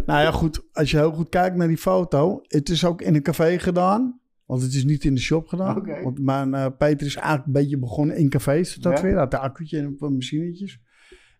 Nou 0.06 0.20
ja, 0.22 0.30
goed. 0.30 0.62
Als 0.72 0.90
je 0.90 0.96
heel 0.96 1.12
goed 1.12 1.28
kijkt 1.28 1.56
naar 1.56 1.68
die 1.68 1.76
foto. 1.76 2.40
Het 2.46 2.68
is 2.68 2.84
ook 2.84 3.02
in 3.02 3.14
een 3.14 3.22
café 3.22 3.58
gedaan. 3.58 4.20
Want 4.44 4.62
het 4.62 4.72
is 4.74 4.84
niet 4.84 5.04
in 5.04 5.14
de 5.14 5.20
shop 5.20 5.46
gedaan. 5.48 5.76
Oké. 5.76 6.02
Want 6.02 6.18
mijn 6.18 6.54
eh, 6.54 6.66
Peter 6.78 7.06
is 7.06 7.14
eigenlijk 7.14 7.46
een 7.46 7.52
beetje 7.52 7.78
begonnen 7.78 8.16
in 8.16 8.28
cafés 8.28 8.78
tatoeëren. 8.78 9.10
Ja. 9.10 9.18
Had 9.18 9.32
een 9.32 9.38
accu'tje 9.38 9.78
en 9.78 9.96
een 9.98 10.12
machinetjes. 10.14 10.80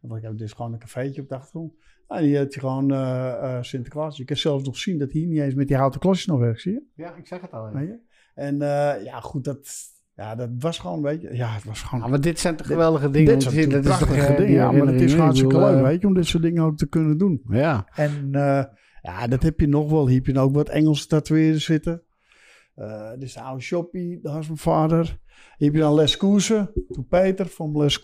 En 0.03 0.17
ik 0.17 0.23
heb 0.23 0.39
dus 0.39 0.53
gewoon 0.53 0.73
een 0.73 0.79
cafeetje 0.79 1.23
op 1.23 1.29
de 1.29 1.35
achtergrond. 1.35 1.73
En 2.09 2.23
die 2.23 2.37
had 2.37 2.53
hij 2.55 2.61
gewoon 2.63 2.93
eh, 2.93 3.63
Sinterklaas. 3.63 4.17
Je 4.17 4.25
kan 4.25 4.37
zelfs 4.37 4.65
nog 4.65 4.77
zien 4.77 4.99
dat 4.99 5.13
hij 5.13 5.23
niet 5.23 5.41
eens 5.41 5.55
met 5.55 5.69
die 5.69 5.77
houten 5.77 6.01
klosjes 6.01 6.27
nog 6.27 6.39
werkt, 6.39 6.61
zie 6.61 6.73
je? 6.73 6.83
Ja, 6.95 7.15
ik 7.15 7.27
zeg 7.27 7.41
het 7.41 7.53
al. 7.53 7.79
Je? 7.79 7.99
En 8.35 8.57
ja, 9.05 9.21
goed, 9.21 9.45
dat, 9.45 9.69
ja, 10.17 10.35
dat 10.35 10.49
was 10.59 10.79
gewoon, 10.79 11.03
weet 11.03 11.23
je, 11.23 11.35
ja, 11.35 11.49
het 11.49 11.65
was 11.65 11.83
gewoon... 11.83 12.05
Ja, 12.05 12.11
maar 12.11 12.21
dit 12.21 12.39
zijn 12.39 12.57
toch 12.57 12.67
geweldige 12.67 13.11
dingen 13.11 13.39
Dit 13.39 13.43
zijn. 13.43 13.69
Dat 13.69 13.85
is 13.85 13.99
toch, 13.99 14.09
prachtige 14.09 14.35
dingen, 14.35 14.53
ja, 14.53 14.73
maar 14.73 14.87
het 14.87 15.01
is 15.01 15.15
hartstikke 15.15 15.59
leuk, 15.59 15.77
eh, 15.77 15.83
weet 15.83 16.01
je, 16.01 16.07
om 16.07 16.15
dit 16.15 16.27
soort 16.27 16.43
dingen 16.43 16.63
ook 16.63 16.77
te 16.77 16.89
kunnen 16.89 17.19
doen. 17.19 17.43
Ja. 17.49 17.87
En 17.95 18.29
eh, 18.33 18.65
ja, 19.03 19.27
dat 19.27 19.43
heb 19.43 19.61
je 19.61 19.67
nog 19.69 19.91
wel. 19.91 20.07
Hier 20.07 20.17
heb 20.17 20.27
je 20.27 20.41
ook 20.41 20.55
wat 20.55 20.69
Engelse 20.69 21.07
tatoeëerders 21.07 21.65
zitten. 21.65 22.03
Eh 22.75 23.11
dit 23.11 23.23
is 23.23 23.35
de 23.35 23.41
oude 23.41 23.63
Shoppie, 23.63 24.21
daar 24.23 24.39
is 24.39 24.47
mijn 24.47 24.59
vader. 24.59 25.19
Hier 25.57 25.69
heb 25.69 25.75
je 25.75 25.81
dan 25.81 25.95
Les 25.95 26.17
Koesen, 26.17 26.71
toen 26.89 27.07
Peter 27.07 27.47
van 27.47 27.77
Les. 27.77 28.01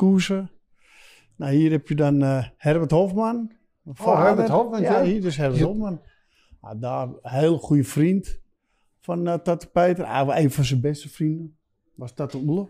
Nou, 1.36 1.52
hier 1.52 1.70
heb 1.70 1.88
je 1.88 1.94
dan 1.94 2.22
Herbert 2.56 2.90
Hofman. 2.90 3.52
mijn 3.82 3.96
Oh. 4.00 4.22
Herbert 4.22 4.48
Hofman, 4.48 4.80
Ja, 4.80 4.98
ja. 4.98 5.04
hier 5.04 5.24
is 5.24 5.36
Herbert 5.36 5.60
Ja. 5.60 5.66
Hofman. 5.66 6.00
Nou, 6.60 6.78
daar 6.78 7.08
een 7.08 7.18
heel 7.22 7.58
goede 7.58 7.84
vriend 7.84 8.40
van 9.00 9.26
eh 9.26 9.34
Tattoo 9.34 9.70
Peter. 9.72 10.04
Eigenlijk 10.04 10.38
een 10.38 10.50
van 10.50 10.64
zijn 10.64 10.80
beste 10.80 11.08
vrienden 11.08 11.56
was 12.02 12.12
Tattoo 12.12 12.40
Oele. 12.40 12.68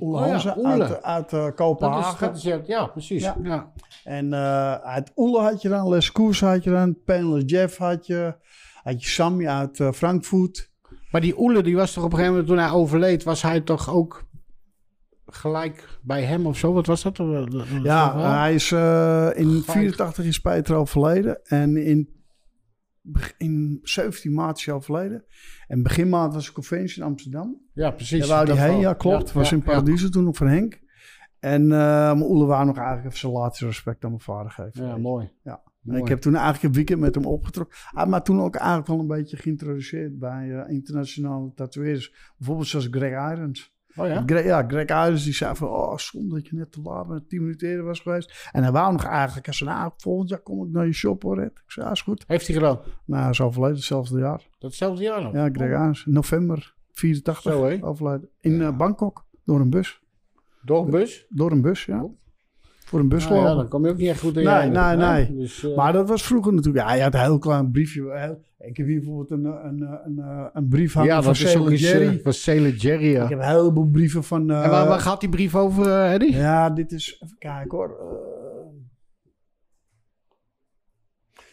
Oele 0.00 0.18
Oh 0.18 0.26
ja, 0.26 0.32
Hansen 0.32 0.64
uit, 0.64 1.02
uit 1.02 1.32
eh, 1.32 1.42
Dat 1.42 1.54
Kopenhagen. 1.54 2.32
is, 2.34 2.42
dat 2.42 2.60
is, 2.60 2.66
ja, 2.66 2.86
precies. 2.86 3.22
Ja. 3.22 3.36
Ja. 3.42 3.72
En 4.04 4.32
eh, 4.32 4.74
uit 4.74 5.12
Oele 5.16 5.40
had 5.40 5.62
je 5.62 5.68
dan, 5.68 5.88
Les 5.88 6.12
Koers 6.12 6.40
had 6.40 6.64
je 6.64 6.70
dan, 6.70 6.96
Painless 7.04 7.44
Jeff 7.46 7.76
had 7.76 8.06
je, 8.06 8.34
had 8.82 9.02
je 9.02 9.08
Sammy 9.08 9.46
uit 9.46 9.80
eh, 9.80 9.92
Frankfurt. 9.92 10.70
Maar 11.10 11.20
die 11.20 11.40
Oele, 11.40 11.62
die 11.62 11.76
was 11.76 11.92
toch 11.92 12.04
op 12.04 12.10
een 12.12 12.18
gegeven 12.18 12.38
moment 12.38 12.56
toen 12.56 12.64
hij 12.64 12.80
overleed, 12.80 13.22
was 13.22 13.42
hij 13.42 13.60
toch 13.60 13.90
ook 13.90 14.24
gelijk 15.26 15.98
bij 16.02 16.22
hem 16.22 16.46
of 16.46 16.56
zo? 16.56 16.72
Wat 16.72 16.86
was 16.86 17.02
dat? 17.02 17.16
Ja, 17.82 18.14
uh, 18.14 18.38
hij 18.38 18.54
is 18.54 18.72
eh, 18.72 19.28
in 19.34 19.62
84 19.66 20.24
is 20.24 20.40
Peter 20.40 20.74
overleden 20.76 21.44
en 21.44 21.76
in, 21.76 22.21
in 23.36 23.78
17 23.82 24.32
maart 24.32 24.58
is 24.58 24.64
hij 24.64 24.74
overleden. 24.74 25.24
En 25.66 25.82
begin 25.82 26.08
maand 26.08 26.34
was 26.34 26.46
een 26.46 26.52
conventie 26.52 26.96
in 26.96 27.06
Amsterdam. 27.06 27.60
Ja, 27.72 27.90
precies. 27.90 28.26
Daar 28.26 28.46
wou 28.46 28.58
heen, 28.58 28.78
ja 28.78 28.92
klopt. 28.92 29.28
Ja, 29.28 29.34
was 29.34 29.50
ja, 29.50 29.56
in 29.56 29.62
Paradiso 29.62 30.08
toen 30.08 30.24
nog 30.24 30.36
van 30.36 30.46
Henk. 30.46 30.80
En 31.38 31.62
uh, 31.62 31.68
mijn 31.68 32.22
Oele 32.22 32.44
wou 32.44 32.64
nog 32.66 32.76
eigenlijk 32.76 33.06
even 33.06 33.18
zijn 33.18 33.32
laatste 33.32 33.66
respect 33.66 34.04
aan 34.04 34.10
mijn 34.10 34.22
vader 34.22 34.50
geven. 34.50 34.86
Ja, 34.86 34.96
mooi. 34.96 35.32
Ja. 35.42 35.62
Mooi. 35.80 36.00
Ik 36.00 36.08
heb 36.08 36.20
toen 36.20 36.34
eigenlijk 36.34 36.64
een 36.64 36.72
weekend 36.72 37.00
met 37.00 37.14
hem 37.14 37.24
opgetrokken. 37.26 37.76
Ah, 37.90 38.08
maar 38.08 38.22
toen 38.22 38.40
ook 38.40 38.54
eigenlijk 38.54 38.88
wel 38.88 38.98
een 38.98 39.06
beetje 39.06 39.36
geïntroduceerd 39.36 40.18
bij 40.18 40.50
eh, 40.50 40.74
internationale 40.74 41.52
tatoeëerders. 41.54 42.32
Bijvoorbeeld 42.36 42.68
zoals 42.68 42.88
Greg 42.90 43.32
Irons. 43.32 43.74
Oh 43.96 44.06
ja? 44.06 44.22
Greg, 44.26 44.44
ja, 44.44 44.64
Greg 44.68 44.88
Irons 44.88 45.24
die 45.24 45.32
zei 45.32 45.56
van, 45.56 45.68
oh, 45.68 45.96
zonde 45.96 46.34
dat 46.34 46.46
je 46.46 46.56
net 46.56 46.72
te 46.72 46.80
laat 46.80 47.08
bent, 47.08 47.28
tien 47.28 47.40
minuten 47.40 47.68
eerder 47.68 47.84
was 47.84 48.00
geweest. 48.00 48.48
En 48.52 48.62
hij 48.62 48.72
wou 48.72 48.92
nog 48.92 49.04
eigenlijk, 49.04 49.46
hij 49.46 49.54
zei, 49.54 49.70
nou, 49.70 49.92
volgend 49.96 50.28
jaar 50.28 50.38
kom 50.38 50.66
ik 50.66 50.72
naar 50.72 50.86
je 50.86 50.92
shop 50.92 51.22
hoor, 51.22 51.38
Ed. 51.38 51.50
Ik 51.50 51.70
zei, 51.70 51.86
ja, 51.86 51.92
is 51.92 52.02
goed. 52.02 52.24
Heeft 52.26 52.46
hij 52.46 52.56
gedaan? 52.56 52.78
Nou, 53.04 53.22
hij 53.22 53.30
is 53.30 53.40
overleden, 53.40 53.76
hetzelfde 53.76 54.18
jaar. 54.18 54.48
Datzelfde 54.58 55.02
jaar 55.02 55.22
nog? 55.22 55.32
Ja, 55.32 55.48
Greg 55.52 55.70
Irons, 55.70 56.04
november 56.06 56.74
84 56.92 57.52
Zo, 57.52 57.78
overleden. 57.80 58.28
In 58.40 58.62
eh, 58.62 58.76
Bangkok, 58.76 59.26
door 59.44 59.60
een 59.60 59.70
bus. 59.70 60.00
Door 60.62 60.84
een 60.84 60.90
bus? 60.90 61.26
Door 61.28 61.50
een 61.50 61.60
bus, 61.60 61.84
ja. 61.84 62.06
Voor 62.92 63.00
een 63.00 63.08
bus 63.08 63.28
Nou 63.28 63.40
ja, 63.40 63.54
dan 63.54 63.68
kom 63.68 63.84
je 63.84 63.90
ook 63.90 63.96
niet 63.96 64.08
echt 64.08 64.20
goed 64.20 64.36
in 64.36 64.44
Nee, 64.44 64.52
eigen, 64.54 64.72
nee, 64.72 65.06
hè? 65.06 65.12
nee. 65.12 65.36
Dus, 65.36 65.64
eh, 65.64 65.76
Maar 65.76 65.92
dat 65.92 66.08
was 66.08 66.22
vroeger 66.22 66.52
natuurlijk. 66.52 66.86
Ja, 66.86 66.94
je 66.94 67.02
had 67.02 67.14
een 67.14 67.20
heel 67.20 67.38
klein 67.38 67.70
briefje. 67.70 68.10
Heel- 68.18 68.40
ik 68.58 68.76
heb 68.76 68.86
hier 68.86 68.98
bijvoorbeeld 69.00 69.30
een, 69.30 69.44
een, 69.44 69.80
een, 69.80 70.18
een, 70.18 70.50
een 70.52 70.68
brief 70.68 70.92
hangen 70.94 71.08
ja, 71.10 71.22
van 71.22 71.34
Sailor 71.34 71.74
Jerry. 71.74 72.06
eh, 72.16 72.22
van 72.22 72.32
Sailor 72.32 72.70
Jerry, 72.70 73.10
ja. 73.12 73.22
Ik 73.22 73.28
heb 73.28 73.38
een 73.38 73.44
heleboel 73.44 73.86
brieven 73.90 74.24
van... 74.24 74.50
eh, 74.50 74.64
en 74.64 74.70
waar, 74.70 74.88
waar 74.88 75.00
gaat 75.00 75.20
die 75.20 75.28
brief 75.28 75.54
over, 75.56 75.86
eh, 75.86 76.12
Eddie? 76.12 76.34
Ja, 76.34 76.70
dit 76.70 76.92
is... 76.92 77.18
Even 77.24 77.36
kijken 77.38 77.78
hoor. 77.78 77.88
Eh, 77.88 78.30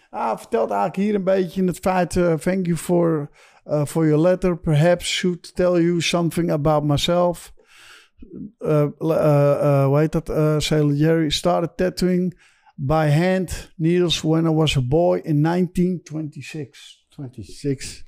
Ah, 0.09 0.37
vertelt 0.37 0.69
eigenlijk 0.69 0.95
hier 1.01 1.15
een 1.15 1.23
beetje 1.23 1.61
in 1.61 1.67
het 1.67 1.77
feit... 1.79 2.15
eh, 2.15 2.33
thank 2.33 2.65
you 2.65 2.77
for, 2.77 3.29
for 3.85 4.05
your 4.07 4.21
letter. 4.21 4.57
Perhaps 4.57 5.05
should 5.17 5.55
tell 5.55 5.81
you 5.81 6.01
something 6.01 6.51
about 6.51 6.83
myself. 6.83 7.53
Uh, 8.59 8.87
uh, 8.99 9.09
uh, 9.09 9.85
hoe 9.85 9.99
heet 9.99 10.11
dat? 10.11 10.29
Uh, 10.29 10.59
Sailor 10.59 10.95
Jerry 10.95 11.31
started 11.31 11.75
tattooing 11.75 12.33
by 12.75 13.07
hand 13.09 13.71
needles 13.75 14.21
when 14.21 14.45
I 14.45 14.49
was 14.49 14.75
a 14.75 14.81
boy 14.81 15.21
in 15.23 15.41
1926. 15.41 17.05
26. 17.09 18.03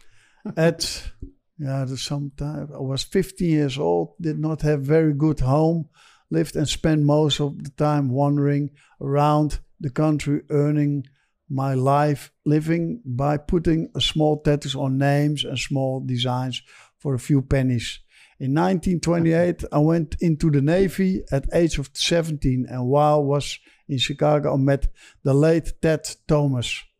At 0.56 1.14
yeah, 1.58 1.86
there's 1.86 2.02
sometime 2.02 2.70
I 2.74 2.80
was 2.80 3.04
15 3.04 3.50
years 3.50 3.78
old, 3.78 4.16
did 4.20 4.40
not 4.40 4.62
have 4.62 4.82
very 4.82 5.14
good 5.14 5.40
home, 5.40 5.90
lived 6.30 6.56
and 6.56 6.68
spent 6.68 7.04
most 7.04 7.40
of 7.40 7.64
the 7.64 7.70
time 7.70 8.10
wandering 8.10 8.72
around 9.00 9.60
the 9.80 9.92
country, 9.92 10.42
earning 10.50 11.06
my 11.50 11.74
life 11.74 12.32
living 12.46 13.02
by 13.06 13.38
putting 13.38 13.90
a 13.96 14.02
small 14.02 14.42
tattoos 14.42 14.76
on 14.76 14.98
names 14.98 15.44
and 15.44 15.60
small 15.60 16.00
designs 16.00 16.64
for 16.98 17.14
a 17.14 17.20
few 17.20 17.42
pennies. 17.42 18.00
In 18.42 18.54
1928, 18.54 19.68
I 19.72 19.78
went 19.78 20.16
into 20.20 20.50
the 20.50 20.62
Navy 20.62 21.22
at 21.30 21.54
age 21.54 21.78
of 21.78 21.90
17 21.92 22.66
and 22.68 22.90
while 22.90 23.24
was 23.24 23.60
in 23.88 24.00
Chicago, 24.00 24.58
met 24.58 24.90
the 25.24 25.34
late 25.34 25.74
Ted 25.80 26.22
Thomas. 26.26 26.92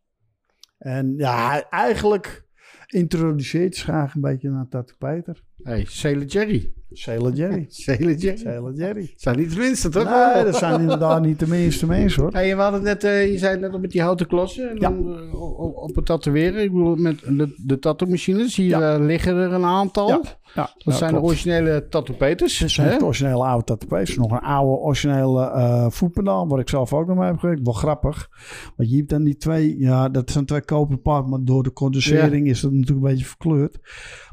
En 0.78 1.14
ja, 1.18 1.70
eigenlijk 1.70 2.48
introduceert 2.88 3.76
zich 3.76 3.84
graag 3.84 4.16
een 4.16 4.22
beetje 4.22 4.50
naar 4.50 4.68
Tattoo 4.70 4.96
Peter. 4.98 5.44
Hey, 5.64 5.86
Sailor 5.88 6.26
Jerry. 6.26 6.74
Sailor 6.92 7.34
Jerry. 7.34 7.66
Sailor 7.86 8.14
Jerry. 8.14 8.38
Sailor 8.38 8.74
Jerry. 8.74 9.14
Zijn 9.16 9.38
niet 9.38 9.54
de 9.54 9.58
minste, 9.58 9.90
toch? 9.90 10.34
Nee, 10.34 10.44
dat 10.44 10.56
zijn 10.56 10.82
inderdaad 10.82 11.22
niet 11.22 11.40
de 11.40 11.48
minste 11.48 11.86
mensen, 11.86 12.22
hoor. 12.22 12.32
Hey, 12.32 12.50
hadden 12.50 12.74
het 12.74 13.02
net, 13.02 13.04
eh, 13.04 13.32
je 13.32 13.38
zei 13.38 13.60
net 13.60 13.72
al 13.72 13.80
met 13.80 13.92
die 13.92 14.02
houten 14.02 14.28
klossen 14.28 14.70
en 14.70 14.80
dan, 14.80 15.16
eh, 15.16 15.42
op, 15.42 15.76
op 15.76 15.96
het 15.96 16.06
tatoeëren. 16.06 16.64
Ik 16.64 16.72
bedoel, 16.72 16.96
met 16.96 17.20
de, 17.20 17.56
de 17.66 17.80
tattoo-machines. 17.80 18.56
Hier 18.56 18.82
eh, 18.82 19.06
liggen 19.06 19.36
er 19.36 19.54
een 19.54 19.66
aantal. 19.66 20.08
Ja, 20.08 20.22
ja, 20.54 20.70
dat 20.78 20.96
zijn 20.96 21.10
klopt. 21.10 21.26
de 21.26 21.32
originele 21.32 21.88
tattoo 21.88 22.16
peters. 22.16 22.58
Dit 22.58 22.72
zijn 22.72 22.90
echt 22.90 23.04
originele 23.04 23.44
oude 23.44 23.64
tatoeages. 23.64 24.18
Nog 24.18 24.32
een 24.32 24.40
oude 24.40 24.82
originele 24.82 25.46
eh 25.46 25.90
voetpedaal, 25.90 26.48
waar 26.48 26.60
ik 26.60 26.70
zelf 26.70 26.94
ook 26.94 27.08
nog 27.08 27.18
mee 27.18 27.28
heb 27.28 27.38
gewerkt. 27.38 27.62
Wel 27.64 27.74
grappig. 27.74 28.30
Want 28.76 28.90
je 28.90 28.98
hebt 28.98 29.10
dan 29.10 29.24
die 29.24 29.38
twee, 29.38 29.80
ja, 29.80 30.10
dat 30.10 30.32
zijn 30.32 30.46
twee 30.46 30.62
koperpark, 30.62 31.28
maar 31.28 31.40
door 31.44 31.64
de 31.64 31.74
condensering 31.74 32.48
is 32.48 32.62
dat 32.62 32.72
natuurlijk 32.72 33.06
een 33.06 33.12
beetje 33.12 33.26
verkleurd. 33.26 33.80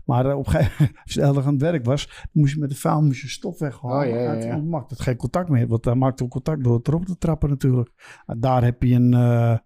Maar 0.04 0.26
eh, 0.26 0.38
op 0.38 0.46
een 0.46 0.52
gegeven 0.52 0.72
moment, 0.78 0.98
als 1.04 1.14
je 1.14 1.20
de 1.20 1.26
aan 1.26 1.52
het 1.52 1.62
werk 1.62 1.84
was, 1.84 2.26
moest 2.32 2.54
je 2.54 2.60
met 2.60 2.70
de 2.70 2.76
vuil 2.76 3.02
moest 3.02 3.20
je 3.20 3.28
stof 3.28 3.58
weghalen. 3.58 4.36
Oh, 4.36 4.42
ja, 4.42 4.56
maakt 4.56 4.90
het 4.90 5.00
geen 5.00 5.16
contact 5.16 5.48
meer, 5.48 5.66
want 5.66 5.82
dan 5.82 5.98
maakt 5.98 6.18
het 6.18 6.28
contact 6.28 6.64
door 6.64 6.76
het 6.76 6.88
erop 6.88 7.06
te 7.06 7.18
trappen 7.18 7.48
natuurlijk. 7.48 7.90
En 8.26 8.40
daar 8.40 8.64
heb 8.64 8.82
je 8.82 8.94
een... 8.94 9.14
eh 9.14 9.56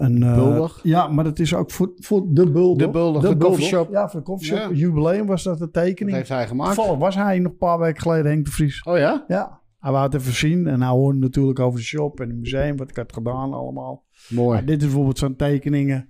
een 0.00 0.22
eh? 0.22 0.68
Ja, 0.82 1.08
maar 1.08 1.24
dat 1.24 1.38
is 1.38 1.54
ook 1.54 1.70
voor, 1.70 1.92
voor 1.96 2.26
de 2.28 2.50
Bulldog. 2.50 2.76
De 2.76 2.90
Bulldog, 2.90 3.22
de 3.22 3.36
coffeeshop. 3.36 3.90
Ja, 3.90 4.08
voor 4.08 4.20
de 4.20 4.26
coffeeshop. 4.26 4.58
Ja. 4.58 4.76
Jubileum 4.76 5.26
was 5.26 5.42
dat 5.42 5.58
de 5.58 5.70
tekening. 5.70 6.08
Dat 6.08 6.16
heeft 6.16 6.28
hij 6.28 6.46
gemaakt. 6.46 6.74
Toevallig 6.74 6.98
was 6.98 7.14
hij 7.14 7.38
nog 7.38 7.52
een 7.52 7.58
paar 7.58 7.78
weken 7.78 8.02
geleden 8.02 8.30
Henk 8.30 8.44
de 8.44 8.50
Vries. 8.50 8.82
Oh 8.82 8.96
ja? 8.98 9.24
Ja. 9.28 9.60
Hij 9.78 9.92
wou 9.92 10.04
het 10.04 10.14
even 10.14 10.32
zien 10.32 10.66
en 10.66 10.80
hij 10.82 10.90
hoorde 10.90 11.18
natuurlijk 11.18 11.58
over 11.58 11.78
de 11.78 11.84
shop 11.84 12.20
en 12.20 12.28
het 12.28 12.38
museum, 12.38 12.76
wat 12.76 12.90
ik 12.90 12.96
had 12.96 13.12
gedaan 13.12 13.52
allemaal. 13.52 14.04
Mooi. 14.28 14.52
Maar 14.56 14.64
dit 14.64 14.76
is 14.78 14.84
bijvoorbeeld 14.84 15.18
zo'n 15.18 15.36
tekeningen. 15.36 16.08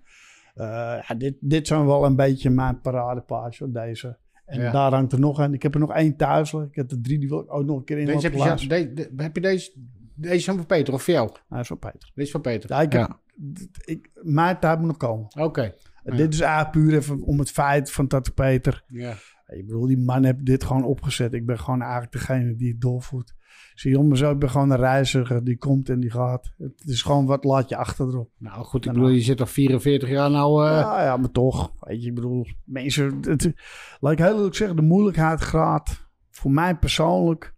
Eh, 0.54 0.66
ja, 1.08 1.14
dit, 1.18 1.34
dit 1.40 1.66
zijn 1.66 1.86
wel 1.86 2.04
een 2.04 2.16
beetje 2.16 2.50
mijn 2.50 2.80
paradepaardje, 2.80 3.64
hoor, 3.64 3.72
deze. 3.72 4.18
En 4.44 4.60
Ja. 4.60 4.72
daar 4.72 4.92
hangt 4.94 5.12
er 5.12 5.20
nog 5.20 5.38
een. 5.38 5.54
Ik 5.54 5.62
heb 5.62 5.74
er 5.74 5.80
nog 5.80 5.92
één 5.92 6.16
thuis. 6.16 6.52
Ik 6.52 6.74
heb 6.74 6.90
er 6.90 7.00
drie, 7.02 7.18
die 7.18 7.28
wil 7.28 7.40
ik 7.40 7.52
ook 7.54 7.64
nog 7.64 7.76
een 7.76 7.84
keer 7.84 7.98
in 7.98 8.06
Deze 8.06 8.28
heb, 8.28 8.58
je, 8.58 8.68
de- 8.68 8.92
de- 8.94 9.22
heb 9.22 9.34
je 9.34 9.40
deze, 9.42 9.72
deze 10.20 10.52
van 10.54 10.66
Peter 10.66 10.94
of 10.94 11.02
voor 11.02 11.14
jou? 11.14 11.30
Hij 11.48 11.60
is 11.60 11.66
van 11.66 11.78
Peter. 11.78 12.00
Deze 12.14 12.26
is 12.26 12.30
van 12.30 12.40
Peter. 12.40 12.70
Ja, 12.70 12.80
ik 12.80 12.92
heb, 12.92 13.18
Ik, 13.84 14.10
mijn 14.22 14.58
tijd 14.58 14.78
moet 14.78 14.86
nog 14.86 14.96
komen. 14.96 15.26
Oké. 15.38 15.74
Ja. 16.04 16.16
Dit 16.16 16.34
is 16.34 16.40
eigenlijk 16.40 16.70
puur 16.72 16.94
even 16.98 17.22
om 17.22 17.38
het 17.38 17.50
feit 17.50 17.92
van 17.92 18.06
Tattoo 18.06 18.34
Peter. 18.34 18.84
Ja. 18.86 19.14
Ik 19.46 19.66
bedoel, 19.66 19.86
die 19.86 19.98
man 19.98 20.24
heeft 20.24 20.44
dit 20.46 20.64
gewoon 20.64 20.84
opgezet. 20.84 21.32
Ik 21.34 21.46
ben 21.46 21.58
gewoon 21.58 21.80
eigenlijk 21.82 22.12
degene 22.12 22.56
die 22.56 22.70
het 22.70 22.80
doorvoert. 22.80 23.34
Zie 23.74 23.90
je 23.90 23.98
om 23.98 24.08
mezelf, 24.08 24.32
ik 24.32 24.38
ben 24.38 24.50
gewoon 24.50 24.70
een 24.70 24.76
reiziger 24.76 25.44
die 25.44 25.56
komt 25.56 25.88
en 25.88 26.00
die 26.00 26.10
gaat. 26.10 26.52
Het 26.58 26.82
is 26.84 27.02
gewoon 27.02 27.26
wat 27.26 27.44
laat 27.44 27.68
je 27.68 27.76
achter 27.76 28.06
erop. 28.06 28.30
Nou 28.38 28.64
goed, 28.64 28.86
ik 28.86 28.92
bedoel, 28.92 29.08
je 29.08 29.20
zit 29.20 29.40
al 29.40 29.46
44 29.46 30.08
jaar 30.08 30.30
nou... 30.30 30.66
eh, 30.66 30.70
Ja, 30.72 31.02
ja, 31.02 31.16
maar 31.16 31.30
toch. 31.30 31.72
Weet 31.80 32.02
je, 32.02 32.08
ik 32.08 32.14
bedoel, 32.14 32.46
mensen... 32.64 33.18
Het, 33.20 33.52
laat 34.00 34.12
ik 34.12 34.18
heel 34.18 34.36
eerlijk 34.36 34.54
zeggen, 34.54 34.76
de 34.76 34.82
moeilijkheidsgraad... 34.82 36.08
Voor 36.30 36.50
mij 36.50 36.76
persoonlijk... 36.76 37.54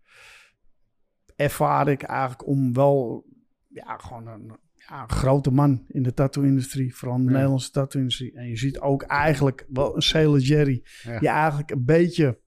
ervaar 1.36 1.88
ik 1.88 2.02
eigenlijk 2.02 2.46
om 2.46 2.72
wel... 2.72 3.24
Ja, 3.68 3.96
gewoon 3.96 4.26
een, 4.26 4.52
ja, 4.74 5.02
een 5.02 5.10
grote 5.10 5.50
man 5.50 5.84
in 5.88 6.02
de 6.02 6.14
tattoo-industrie. 6.14 6.94
Vooral 6.96 7.16
in 7.16 7.22
de 7.22 7.28
Ja. 7.28 7.34
Nederlandse 7.34 7.70
tattoo-industrie. 7.70 8.32
En 8.34 8.48
je 8.48 8.56
ziet 8.56 8.80
ook 8.80 9.02
eigenlijk 9.02 9.66
wel 9.68 9.94
een 9.96 10.02
Sailor 10.02 10.38
Jerry... 10.38 10.84
Ja. 11.02 11.18
die 11.18 11.28
eigenlijk 11.28 11.70
een 11.70 11.84
beetje... 11.84 12.40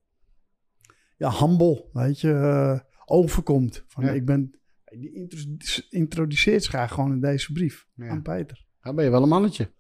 Ja, 1.18 1.32
humble, 1.40 1.90
weet 1.94 2.20
je... 2.22 2.32
eh, 2.34 2.80
overkomt. 3.06 3.84
Van, 3.88 4.04
ik 4.08 4.26
ben... 4.26 4.60
Die 4.98 5.14
introdu- 5.14 5.82
introduceert 5.90 6.64
zich 6.64 6.74
eigenlijk 6.74 7.08
gewoon 7.10 7.24
in 7.24 7.32
deze 7.32 7.52
brief 7.52 7.88
aan 7.98 8.22
Peter. 8.22 8.66
Dan 8.82 8.96
ben 8.96 9.06
je 9.06 9.12
wel 9.12 9.24
een 9.24 9.30
mannetje. 9.30 9.72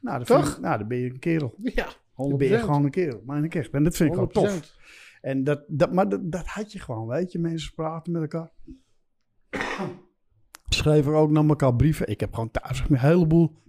Nou, 0.00 0.18
dat 0.18 0.26
Toch? 0.26 0.54
Ik- 0.56 0.60
nou, 0.60 0.78
dan 0.78 0.88
ben 0.88 0.98
je 0.98 1.10
een 1.10 1.18
kerel. 1.18 1.54
Ja, 1.62 1.86
100%. 1.88 1.94
Dan 2.14 2.36
ben 2.36 2.48
je 2.48 2.58
gewoon 2.58 2.84
een 2.84 2.90
kerel. 2.90 3.22
Maar 3.24 3.44
ik 3.44 3.54
echt. 3.54 3.70
En 3.70 3.84
dat 3.84 3.96
vind 3.96 4.10
ik 4.10 4.16
wel 4.16 4.26
100%. 4.28 4.30
tof. 4.32 4.75
En 5.26 5.44
dat, 5.44 5.64
dat, 5.68 5.92
maar 5.92 6.08
dat, 6.08 6.32
dat 6.32 6.46
had 6.46 6.72
je 6.72 6.78
gewoon, 6.78 7.06
weet 7.06 7.32
je. 7.32 7.38
Mensen 7.38 7.74
praten 7.74 8.12
met 8.12 8.22
elkaar. 8.22 8.52
Schreven 10.68 11.14
ook 11.14 11.30
naar 11.30 11.44
elkaar 11.44 11.76
brieven. 11.76 12.08
Ik 12.08 12.20
heb 12.20 12.34
gewoon 12.34 12.50
thuis 12.50 12.84
een 12.88 12.98
heleboel 12.98 13.62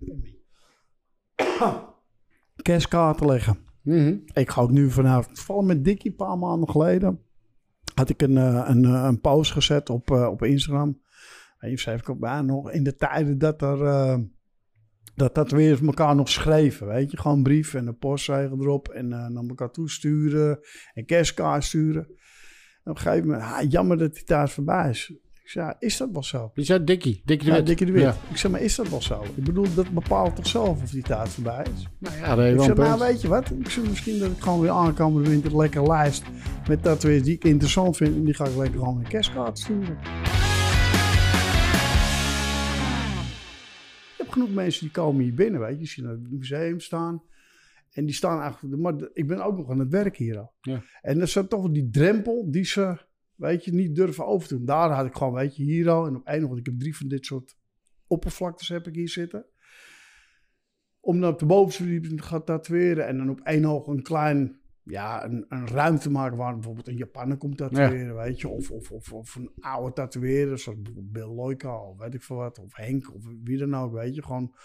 kerstkaarten 2.62 3.28
liggen. 3.28 3.58
Mhm. 3.82 4.18
Ik 4.34 4.50
ga 4.50 4.62
ook 4.62 4.72
nu 4.72 4.92
vanuit, 4.92 5.28
toevallig 5.28 5.66
met 5.66 5.86
Dickie 5.86 6.10
een 6.10 6.16
paar 6.16 6.38
maanden 6.38 6.70
geleden, 6.70 7.22
had 7.94 8.10
ik 8.10 8.22
een, 8.22 8.38
eh, 8.38 8.66
een, 8.68 8.86
eh, 8.86 9.04
een 9.04 9.22
post 9.22 9.52
gezet 9.52 9.90
op, 9.90 10.12
eh, 10.12 10.28
op 10.28 10.44
Instagram. 10.44 11.02
Even 11.60 11.78
schreef 11.78 12.00
ik 12.00 12.10
ook 12.10 12.20
bij 12.20 12.42
nog 12.42 12.72
in 12.72 12.84
de 12.84 12.96
tijden 12.96 13.38
dat 13.38 13.62
er, 13.62 13.78
dat 15.18 15.36
dat 15.36 15.52
weer 15.52 15.86
elkaar 15.86 16.16
nog 16.16 16.30
schreven, 16.30 16.88
weet 16.88 17.12
je. 17.12 17.18
Gewoon 17.18 17.38
een 17.38 17.44
brief 17.44 17.74
en 17.74 17.88
een 17.88 17.98
postzegel 17.98 18.60
erop 18.60 18.88
en 18.88 19.14
eh, 19.14 19.28
naar 19.28 19.44
elkaar 19.48 19.72
toesturen 19.72 20.60
en 20.94 21.06
kerstkaart 21.06 21.64
sturen. 21.64 22.06
En 22.84 22.92
op 22.92 22.96
een 22.96 23.02
gegeven 23.02 23.28
moment, 23.28 23.44
ah, 23.44 23.72
jammer 23.72 23.98
dat 23.98 24.14
die 24.14 24.24
tijd 24.24 24.52
voorbij 24.52 24.90
is. 24.90 25.14
Ik 25.44 25.54
zei, 25.54 25.66
ja, 25.66 25.76
is 25.80 25.98
dat 25.98 26.10
wel 26.12 26.24
zo? 26.24 26.52
Die 26.54 26.66
zei 26.66 26.84
Dikkie. 26.84 27.22
Dikkie 27.26 27.48
de 27.48 27.54
Ja, 27.54 27.58
Wit. 27.58 27.68
Dikkie 27.68 27.86
de 27.86 27.92
Wit. 27.92 28.02
Ja. 28.02 28.16
Ik 28.30 28.38
zeg, 28.38 28.52
maar 28.52 28.62
is 28.62 28.76
dat 28.76 28.90
wel 28.90 29.02
zo? 29.02 29.24
Ik 29.36 29.44
bedoel, 29.44 29.74
dat 29.76 29.90
bepaalt 29.90 30.36
toch 30.36 30.48
zelf 30.48 30.82
of 30.82 30.90
die 30.90 31.04
tijd 31.04 31.30
voorbij 31.30 31.66
is? 31.76 31.88
Nou 31.98 32.16
ja, 32.18 32.36
dat 32.36 32.46
ik 32.46 32.78
een 32.78 32.84
nou 32.84 33.00
weet 33.00 33.22
je 33.22 33.28
wat? 33.28 33.50
Ik 33.50 33.70
zeg 33.70 33.90
misschien 33.90 34.20
dat 34.20 34.32
ik 34.32 34.40
gewoon 34.40 34.60
weer 34.60 34.70
aankomende 34.70 35.30
winter 35.30 35.58
lekker 35.58 35.88
lijst 35.88 36.24
met 36.68 36.84
dat 36.84 37.04
weer 37.04 37.24
die 37.24 37.34
ik 37.34 37.44
interessant 37.44 37.98
vind. 37.98 38.16
En 38.16 38.24
die 38.24 38.34
ga 38.34 38.46
ik 38.46 38.56
lekker 38.56 38.80
gewoon 38.80 38.98
een 38.98 39.08
kerstkaart 39.08 39.60
sturen. 39.60 39.98
Genoeg 44.38 44.56
mensen 44.56 44.82
die 44.82 44.92
komen 44.92 45.24
hier 45.24 45.34
binnen, 45.34 45.60
weet 45.60 45.80
je. 45.80 45.86
Ziet 45.86 46.04
naar 46.04 46.14
het 46.14 46.32
museum 46.32 46.80
staan. 46.80 47.24
En 47.92 48.06
die 48.06 48.16
staan 48.16 48.42
eigenlijk... 48.42 48.82
Maar 48.82 48.94
ik 49.14 49.28
ben 49.28 49.46
ook 49.46 49.58
nog 49.58 49.70
aan 49.70 49.80
het 49.80 49.90
werk 49.90 50.18
hier 50.18 50.38
al. 50.38 50.54
Ja. 50.62 50.84
En 51.02 51.20
dat 51.20 51.28
is 51.28 51.34
dan 51.34 51.48
toch 51.48 51.62
wel 51.62 51.74
die 51.74 51.90
drempel 51.90 52.52
die 52.52 52.66
ze, 52.66 52.98
weet 53.36 53.66
je, 53.66 53.74
niet 53.74 53.96
durven 53.96 54.26
over 54.26 54.48
te 54.48 54.56
doen. 54.56 54.66
Daar 54.66 54.90
had 54.90 55.06
ik 55.06 55.16
gewoon, 55.16 55.34
weet 55.34 55.56
je, 55.56 55.64
hier 55.64 55.90
al. 55.90 56.08
En 56.08 56.16
op 56.16 56.26
één, 56.26 56.48
want 56.48 56.60
ik 56.60 56.66
heb 56.66 56.80
drie 56.80 56.98
van 56.98 57.08
dit 57.08 57.26
soort 57.26 57.58
oppervlaktes 58.08 58.68
heb 58.68 58.88
ik 58.88 58.96
hier 58.96 59.10
zitten. 59.10 59.46
Om 61.00 61.20
dan 61.20 61.32
op 61.32 61.40
de 61.40 61.46
bovenste 61.46 61.84
verdieping 61.84 62.18
te 62.18 62.28
gaan 62.28 62.44
tatoeëren. 62.44 63.08
En 63.08 63.18
dan 63.18 63.30
op 63.30 63.40
één 63.40 63.66
oog 63.66 63.88
een 63.88 64.02
klein, 64.02 64.57
ja, 64.88 65.26
een, 65.26 65.46
een 65.50 65.68
ruimte 65.68 66.10
maken 66.10 66.38
waar 66.38 66.54
bijvoorbeeld 66.54 66.88
een 66.88 66.98
Japaner 66.98 67.38
komt 67.38 67.58
tatoeëren, 67.58 68.16
weet 68.16 68.42
je. 68.42 68.48
Of, 68.48 68.72
of, 68.72 68.92
of, 68.92 69.14
of 69.14 69.36
een 69.36 69.52
oude 69.60 69.94
tatoeëerder, 69.94 70.60
zoals 70.60 70.82
bijvoorbeeld 70.82 71.14
Bill 71.14 71.36
Loika, 71.36 71.82
of 71.82 71.98
weet 71.98 72.14
ik 72.14 72.24
veel 72.24 72.36
wat. 72.36 72.60
Of 72.60 72.76
Henk, 72.76 73.14
of 73.14 73.24
wie 73.44 73.58
dan 73.58 73.76
ook, 73.76 73.94
weet 73.94 74.16
je. 74.16 74.24
Gewoon 74.24 74.56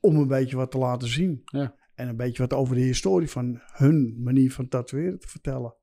om 0.00 0.16
een 0.16 0.28
beetje 0.28 0.56
wat 0.56 0.70
te 0.70 0.78
laten 0.78 1.08
zien. 1.08 1.40
Ja. 1.44 1.74
En 1.94 2.08
een 2.08 2.16
beetje 2.16 2.42
wat 2.42 2.52
over 2.52 2.74
de 2.74 2.80
historie 2.80 3.30
van 3.30 3.60
hun 3.72 4.22
manier 4.22 4.52
van 4.52 4.68
tatoeëren 4.68 5.18
te 5.18 5.28
vertellen. 5.28 5.74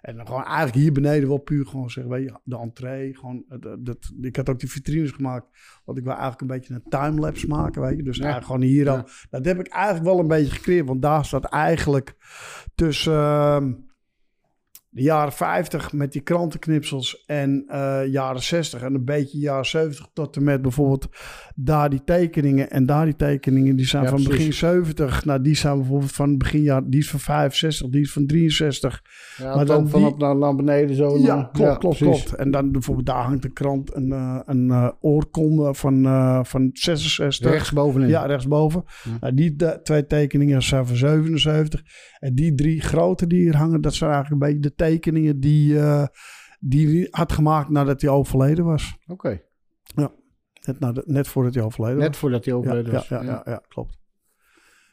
En 0.00 0.16
dan 0.16 0.26
gewoon 0.26 0.44
eigenlijk 0.44 0.76
hier 0.76 0.92
beneden 0.92 1.28
wel 1.28 1.38
puur 1.38 1.66
gewoon 1.66 1.90
zeggen, 1.90 2.12
weet 2.12 2.22
je, 2.24 2.38
de 2.44 2.58
entree. 2.58 3.14
Gewoon, 3.16 3.44
eh, 3.48 3.58
dat, 3.60 3.84
dat, 3.86 4.12
ik 4.20 4.36
had 4.36 4.48
ook 4.48 4.58
die 4.60 4.70
vitrines 4.70 5.10
gemaakt, 5.10 5.46
want 5.84 5.98
ik 5.98 6.04
wil 6.04 6.12
eigenlijk 6.12 6.40
een 6.40 6.46
beetje 6.58 6.74
een 6.74 6.82
timelapse 6.88 7.46
maken, 7.46 7.82
weet 7.82 7.96
je. 7.96 8.02
Dus 8.02 8.16
Ja. 8.16 8.22
eigenlijk 8.24 8.52
gewoon 8.52 8.68
hier 8.68 8.90
al. 8.90 9.04
Dat 9.30 9.44
heb 9.44 9.58
ik 9.58 9.66
eigenlijk 9.68 10.04
wel 10.04 10.18
een 10.18 10.28
beetje 10.28 10.52
gecreëerd, 10.52 10.86
want 10.86 11.02
daar 11.02 11.24
staat 11.24 11.44
eigenlijk 11.44 12.16
tussen, 12.74 13.12
ehm, 13.14 13.72
de 14.96 15.02
jaren 15.02 15.32
50 15.32 15.92
met 15.92 16.12
die 16.12 16.20
krantenknipsels 16.20 17.24
en 17.26 17.64
eh, 17.68 18.00
jaren 18.06 18.42
60 18.42 18.82
en 18.82 18.94
een 18.94 19.04
beetje 19.04 19.38
jaren 19.38 19.66
70 19.66 20.06
tot 20.12 20.36
en 20.36 20.44
met 20.44 20.62
bijvoorbeeld 20.62 21.08
daar 21.54 21.90
die 21.90 22.04
tekeningen 22.04 22.70
en 22.70 22.86
daar 22.86 23.04
die 23.04 23.16
tekeningen 23.16 23.76
die 23.76 23.86
zijn 23.86 24.02
Ja, 24.02 24.08
van 24.08 24.22
precies. 24.22 24.36
begin 24.38 24.52
70. 24.52 25.24
Nou, 25.24 25.42
die 25.42 25.54
zijn 25.54 25.76
bijvoorbeeld 25.76 26.12
van 26.12 26.38
begin 26.38 26.62
jaar, 26.62 26.82
die 26.84 27.00
is 27.00 27.10
van 27.10 27.20
65, 27.20 27.88
die 27.88 28.00
is 28.00 28.12
van 28.12 28.26
63. 28.26 29.02
Ja, 29.36 29.64
dan 29.64 29.88
vanop 29.88 30.18
naar, 30.18 30.36
naar 30.36 30.54
beneden 30.54 30.96
zo. 30.96 31.18
Ja, 31.18 31.50
klopt, 31.52 31.78
klopt, 31.78 31.98
precies. 31.98 32.22
klopt. 32.22 32.40
En 32.40 32.50
dan 32.50 32.72
bijvoorbeeld 32.72 33.06
daar 33.06 33.24
hangt 33.24 33.42
de 33.42 33.52
krant 33.52 33.94
een, 33.94 34.12
eh, 34.12 34.40
een 34.46 34.70
eh, 34.70 34.88
oorkonde 35.00 35.74
van, 35.74 36.02
van 36.46 36.70
66. 36.72 37.50
Rechtsbovenin. 37.50 38.08
Ja, 38.08 38.26
rechtsboven. 38.26 38.84
Nou, 39.20 39.34
die 39.34 39.56
twee 39.82 40.06
tekeningen 40.06 40.62
zijn 40.62 40.86
van 40.86 40.96
77. 40.96 41.82
En 42.26 42.34
die 42.34 42.54
drie 42.54 42.80
grote 42.80 43.26
die 43.26 43.40
hier 43.40 43.56
hangen, 43.56 43.80
dat 43.80 43.94
zijn 43.94 44.10
eigenlijk 44.12 44.42
een 44.42 44.48
beetje 44.48 44.68
de 44.68 44.74
tekeningen 44.74 45.40
die, 45.40 45.78
eh, 45.78 46.06
die 46.60 46.88
hij 46.88 47.08
had 47.10 47.32
gemaakt 47.32 47.68
nadat 47.68 48.00
hij 48.00 48.10
overleden 48.10 48.64
was. 48.64 48.96
Oké. 49.06 49.40
Ja, 49.82 50.12
net, 50.66 50.80
nadat- 50.80 51.06
net 51.06 51.28
voordat 51.28 51.54
hij 51.54 51.62
overleden 51.62 51.96
was. 51.96 52.06
Net 52.06 52.16
voordat 52.16 52.44
hij 52.44 52.54
overleden 52.54 52.92
Ja, 52.92 52.98
was. 52.98 53.08
Ja, 53.08 53.22
ja, 53.22 53.42
Ja. 53.44 53.62
klopt. 53.68 53.98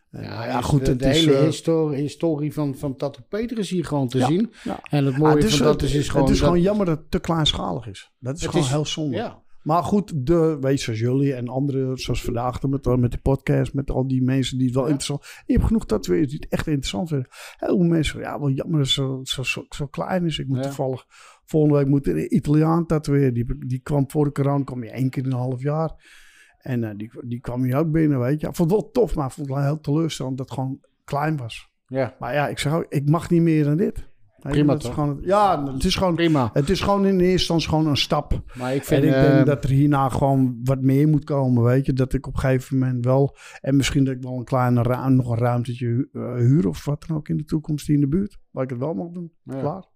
Ja, 0.09 0.45
ja, 0.45 0.57
dus 0.57 0.65
goed, 0.65 0.85
de, 0.85 0.91
het 0.91 0.99
de 0.99 1.09
is, 1.09 1.25
hele 1.25 1.37
eh, 1.37 1.43
historie, 1.43 2.01
historie 2.01 2.53
van, 2.53 2.75
van 2.75 2.95
Tattoo 2.95 3.25
Peter 3.29 3.57
is 3.57 3.69
hier 3.69 3.85
gewoon 3.85 4.07
te 4.07 4.17
Ja, 4.17 4.27
zien. 4.27 4.51
ja. 4.63 4.79
En 4.89 5.05
het 5.05 5.13
Ah, 5.13 5.19
mooie 5.19 5.35
het 5.35 5.43
is, 5.43 5.57
van 5.57 5.65
dat 5.65 5.81
is, 5.81 5.93
is 5.93 6.09
gewoon... 6.09 6.23
Het 6.25 6.33
is 6.33 6.39
dat- 6.39 6.47
gewoon 6.47 6.63
jammer 6.63 6.85
dat 6.85 6.97
het 6.97 7.11
te 7.11 7.19
kleinschalig 7.19 7.87
is. 7.87 8.11
Dat 8.19 8.35
is 8.37 8.45
gewoon 8.45 8.61
is- 8.65 8.71
heel 8.71 8.85
zonde. 8.85 9.15
ja. 9.17 9.42
Maar 9.63 9.83
goed, 9.83 10.25
de, 10.27 10.57
weet 10.61 10.77
je, 10.77 10.83
zoals 10.83 10.99
jullie 10.99 11.33
en 11.33 11.47
anderen, 11.47 11.97
zoals 11.97 12.23
vandaag 12.23 12.61
met, 12.61 12.85
met 12.97 13.11
de 13.11 13.17
podcast, 13.17 13.73
met 13.73 13.91
al 13.91 14.07
die 14.07 14.23
mensen 14.23 14.57
die 14.57 14.65
het 14.65 14.75
wel 14.75 14.83
interessant... 14.85 15.25
Je 15.45 15.53
hebt 15.53 15.65
genoeg 15.65 15.85
dat 15.85 16.05
we 16.05 16.25
die 16.25 16.37
het 16.39 16.47
echt 16.49 16.67
interessant 16.67 17.09
vinden. 17.09 17.27
Heel 17.57 17.77
veel 17.77 17.87
mensen, 17.87 18.19
ja, 18.19 18.39
wel 18.39 18.49
jammer 18.49 18.79
dat 18.79 18.87
zo, 18.87 19.19
zo, 19.23 19.43
zo, 19.43 19.65
zo 19.69 19.85
klein 19.87 20.25
is. 20.25 20.39
Ik 20.39 20.47
moet 20.47 20.57
Ja. 20.57 20.63
toevallig, 20.63 21.05
volgende 21.45 21.77
week 21.77 21.87
moet 21.87 22.07
een 22.07 22.35
Italiaan 22.35 22.85
tatoeëren. 22.85 23.33
Die, 23.33 23.45
die 23.67 23.79
kwam 23.79 24.11
voor 24.11 24.25
de 24.25 24.31
corona, 24.31 24.63
kwam 24.63 24.83
je 24.83 24.89
één 24.89 25.09
keer 25.09 25.23
in 25.23 25.31
een 25.31 25.37
half 25.37 25.61
jaar. 25.61 26.21
En 26.57 26.83
eh, 26.83 26.89
die, 26.97 27.11
die 27.25 27.39
kwam 27.39 27.63
hier 27.63 27.77
ook 27.77 27.91
binnen, 27.91 28.19
weet 28.19 28.41
je. 28.41 28.47
Ik 28.47 28.55
vond 28.55 28.71
het 28.71 28.79
wel 28.81 28.91
tof, 28.91 29.15
maar 29.15 29.25
ik 29.25 29.31
vond 29.31 29.47
het 29.47 29.55
wel 29.55 29.65
heel 29.65 29.79
teleurstellend 29.79 30.37
dat 30.37 30.49
het 30.49 30.55
gewoon 30.59 30.79
klein 31.03 31.37
was. 31.37 31.71
Ja. 31.87 32.15
Maar 32.19 32.33
ja, 32.33 32.47
ik 32.47 32.59
zeg 32.59 32.73
ook, 32.73 32.85
ik 32.89 33.09
mag 33.09 33.29
niet 33.29 33.41
meer 33.41 33.63
dan 33.63 33.77
dit. 33.77 34.11
Prima 34.51 34.75
toch? 34.77 34.93
gewoon, 34.93 35.19
ja, 35.21 35.73
het 35.73 35.83
is 35.83 35.95
gewoon, 35.95 36.15
Prima. 36.15 36.49
het 36.53 36.69
is 36.69 36.81
gewoon 36.81 37.05
in 37.05 37.13
eerste 37.19 37.29
instantie 37.31 37.69
gewoon 37.69 37.87
een 37.87 37.97
stap. 37.97 38.41
Maar 38.57 38.75
ik 38.75 38.83
vind... 38.83 39.03
en 39.03 39.07
ik 39.07 39.31
denk 39.31 39.45
dat 39.45 39.63
er 39.63 39.69
hierna 39.69 40.09
gewoon 40.09 40.59
wat 40.63 40.81
meer 40.81 41.07
moet 41.07 41.23
komen, 41.23 41.63
weet 41.63 41.85
je. 41.85 41.93
Dat 41.93 42.13
ik 42.13 42.27
op 42.27 42.33
een 42.33 42.39
gegeven 42.39 42.77
moment 42.77 43.05
wel... 43.05 43.37
En 43.61 43.75
misschien 43.75 44.03
dat 44.03 44.15
ik 44.15 44.21
wel 44.21 44.37
een 44.37 44.43
kleine 44.43 44.81
ruim, 44.81 45.15
nog 45.15 45.29
een 45.29 45.37
ruimtetje 45.37 45.87
hu- 45.87 46.07
eh, 46.11 46.33
huur 46.35 46.67
of 46.67 46.85
wat 46.85 47.05
dan 47.07 47.17
ook 47.17 47.29
in 47.29 47.37
de 47.37 47.43
toekomst 47.45 47.87
hier 47.87 47.95
in 47.95 48.01
de 48.01 48.07
buurt. 48.07 48.37
Waar 48.51 48.63
ik 48.63 48.69
het 48.69 48.79
wel 48.79 48.93
mag 48.93 49.09
doen. 49.09 49.31
Ja. 49.43 49.59
Klaar. 49.59 49.91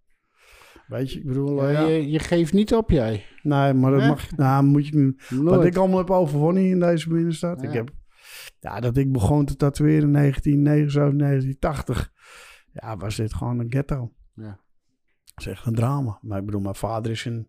Weet 0.87 1.11
je, 1.11 1.19
ik 1.19 1.25
bedoel... 1.25 1.61
ja, 1.63 1.67
eh, 1.67 1.73
ja. 1.73 1.85
Je, 1.87 2.09
je 2.09 2.19
geeft 2.19 2.53
niet 2.53 2.73
op, 2.73 2.89
jij. 2.89 3.23
Nee, 3.41 3.73
maar 3.73 3.91
dat 3.91 3.99
Nee? 3.99 4.09
mag 4.09 4.35
nou, 4.35 4.63
moet 4.63 4.87
je. 4.87 5.15
Nooit. 5.29 5.43
Wat 5.55 5.65
ik 5.65 5.75
allemaal 5.75 5.97
heb 5.97 6.09
overwonnen 6.11 6.65
in 6.69 6.79
deze 6.79 7.09
binnenstad. 7.09 7.61
Ja. 7.61 7.67
Ik 7.67 7.73
heb, 7.73 7.89
ja, 8.59 8.79
dat 8.79 8.97
ik 8.97 9.11
begon 9.11 9.45
te 9.45 9.55
tatoeëren 9.55 10.03
in 10.03 10.13
1979, 10.13 11.17
1980. 11.19 12.11
Ja, 12.71 12.97
was 12.97 13.15
dit 13.15 13.33
gewoon 13.33 13.59
een 13.59 13.69
ghetto. 13.71 14.11
Ja. 14.37 14.59
Dat 15.25 15.45
is 15.45 15.47
echt 15.47 15.65
een 15.65 15.75
drama. 15.75 16.19
Maar 16.21 16.39
ik 16.39 16.45
bedoel, 16.45 16.61
mijn 16.61 16.75
vader 16.75 17.11
is 17.11 17.25
in 17.25 17.47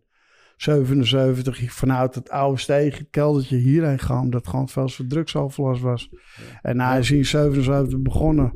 77 0.57 1.73
vanuit 1.73 2.15
het 2.15 2.29
oude 2.29 2.59
steeg, 2.59 2.97
het 2.97 3.07
keldertje 3.09 3.57
hierheen 3.57 3.99
gegaan. 3.99 4.21
Omdat 4.21 4.47
gewoon 4.47 4.69
veel 4.69 4.89
drugsoverlast 5.07 5.81
was. 5.81 6.09
En 6.61 6.79
hij 6.79 6.99
is 6.99 7.11
in 7.11 7.25
77 7.25 8.01
begonnen. 8.01 8.51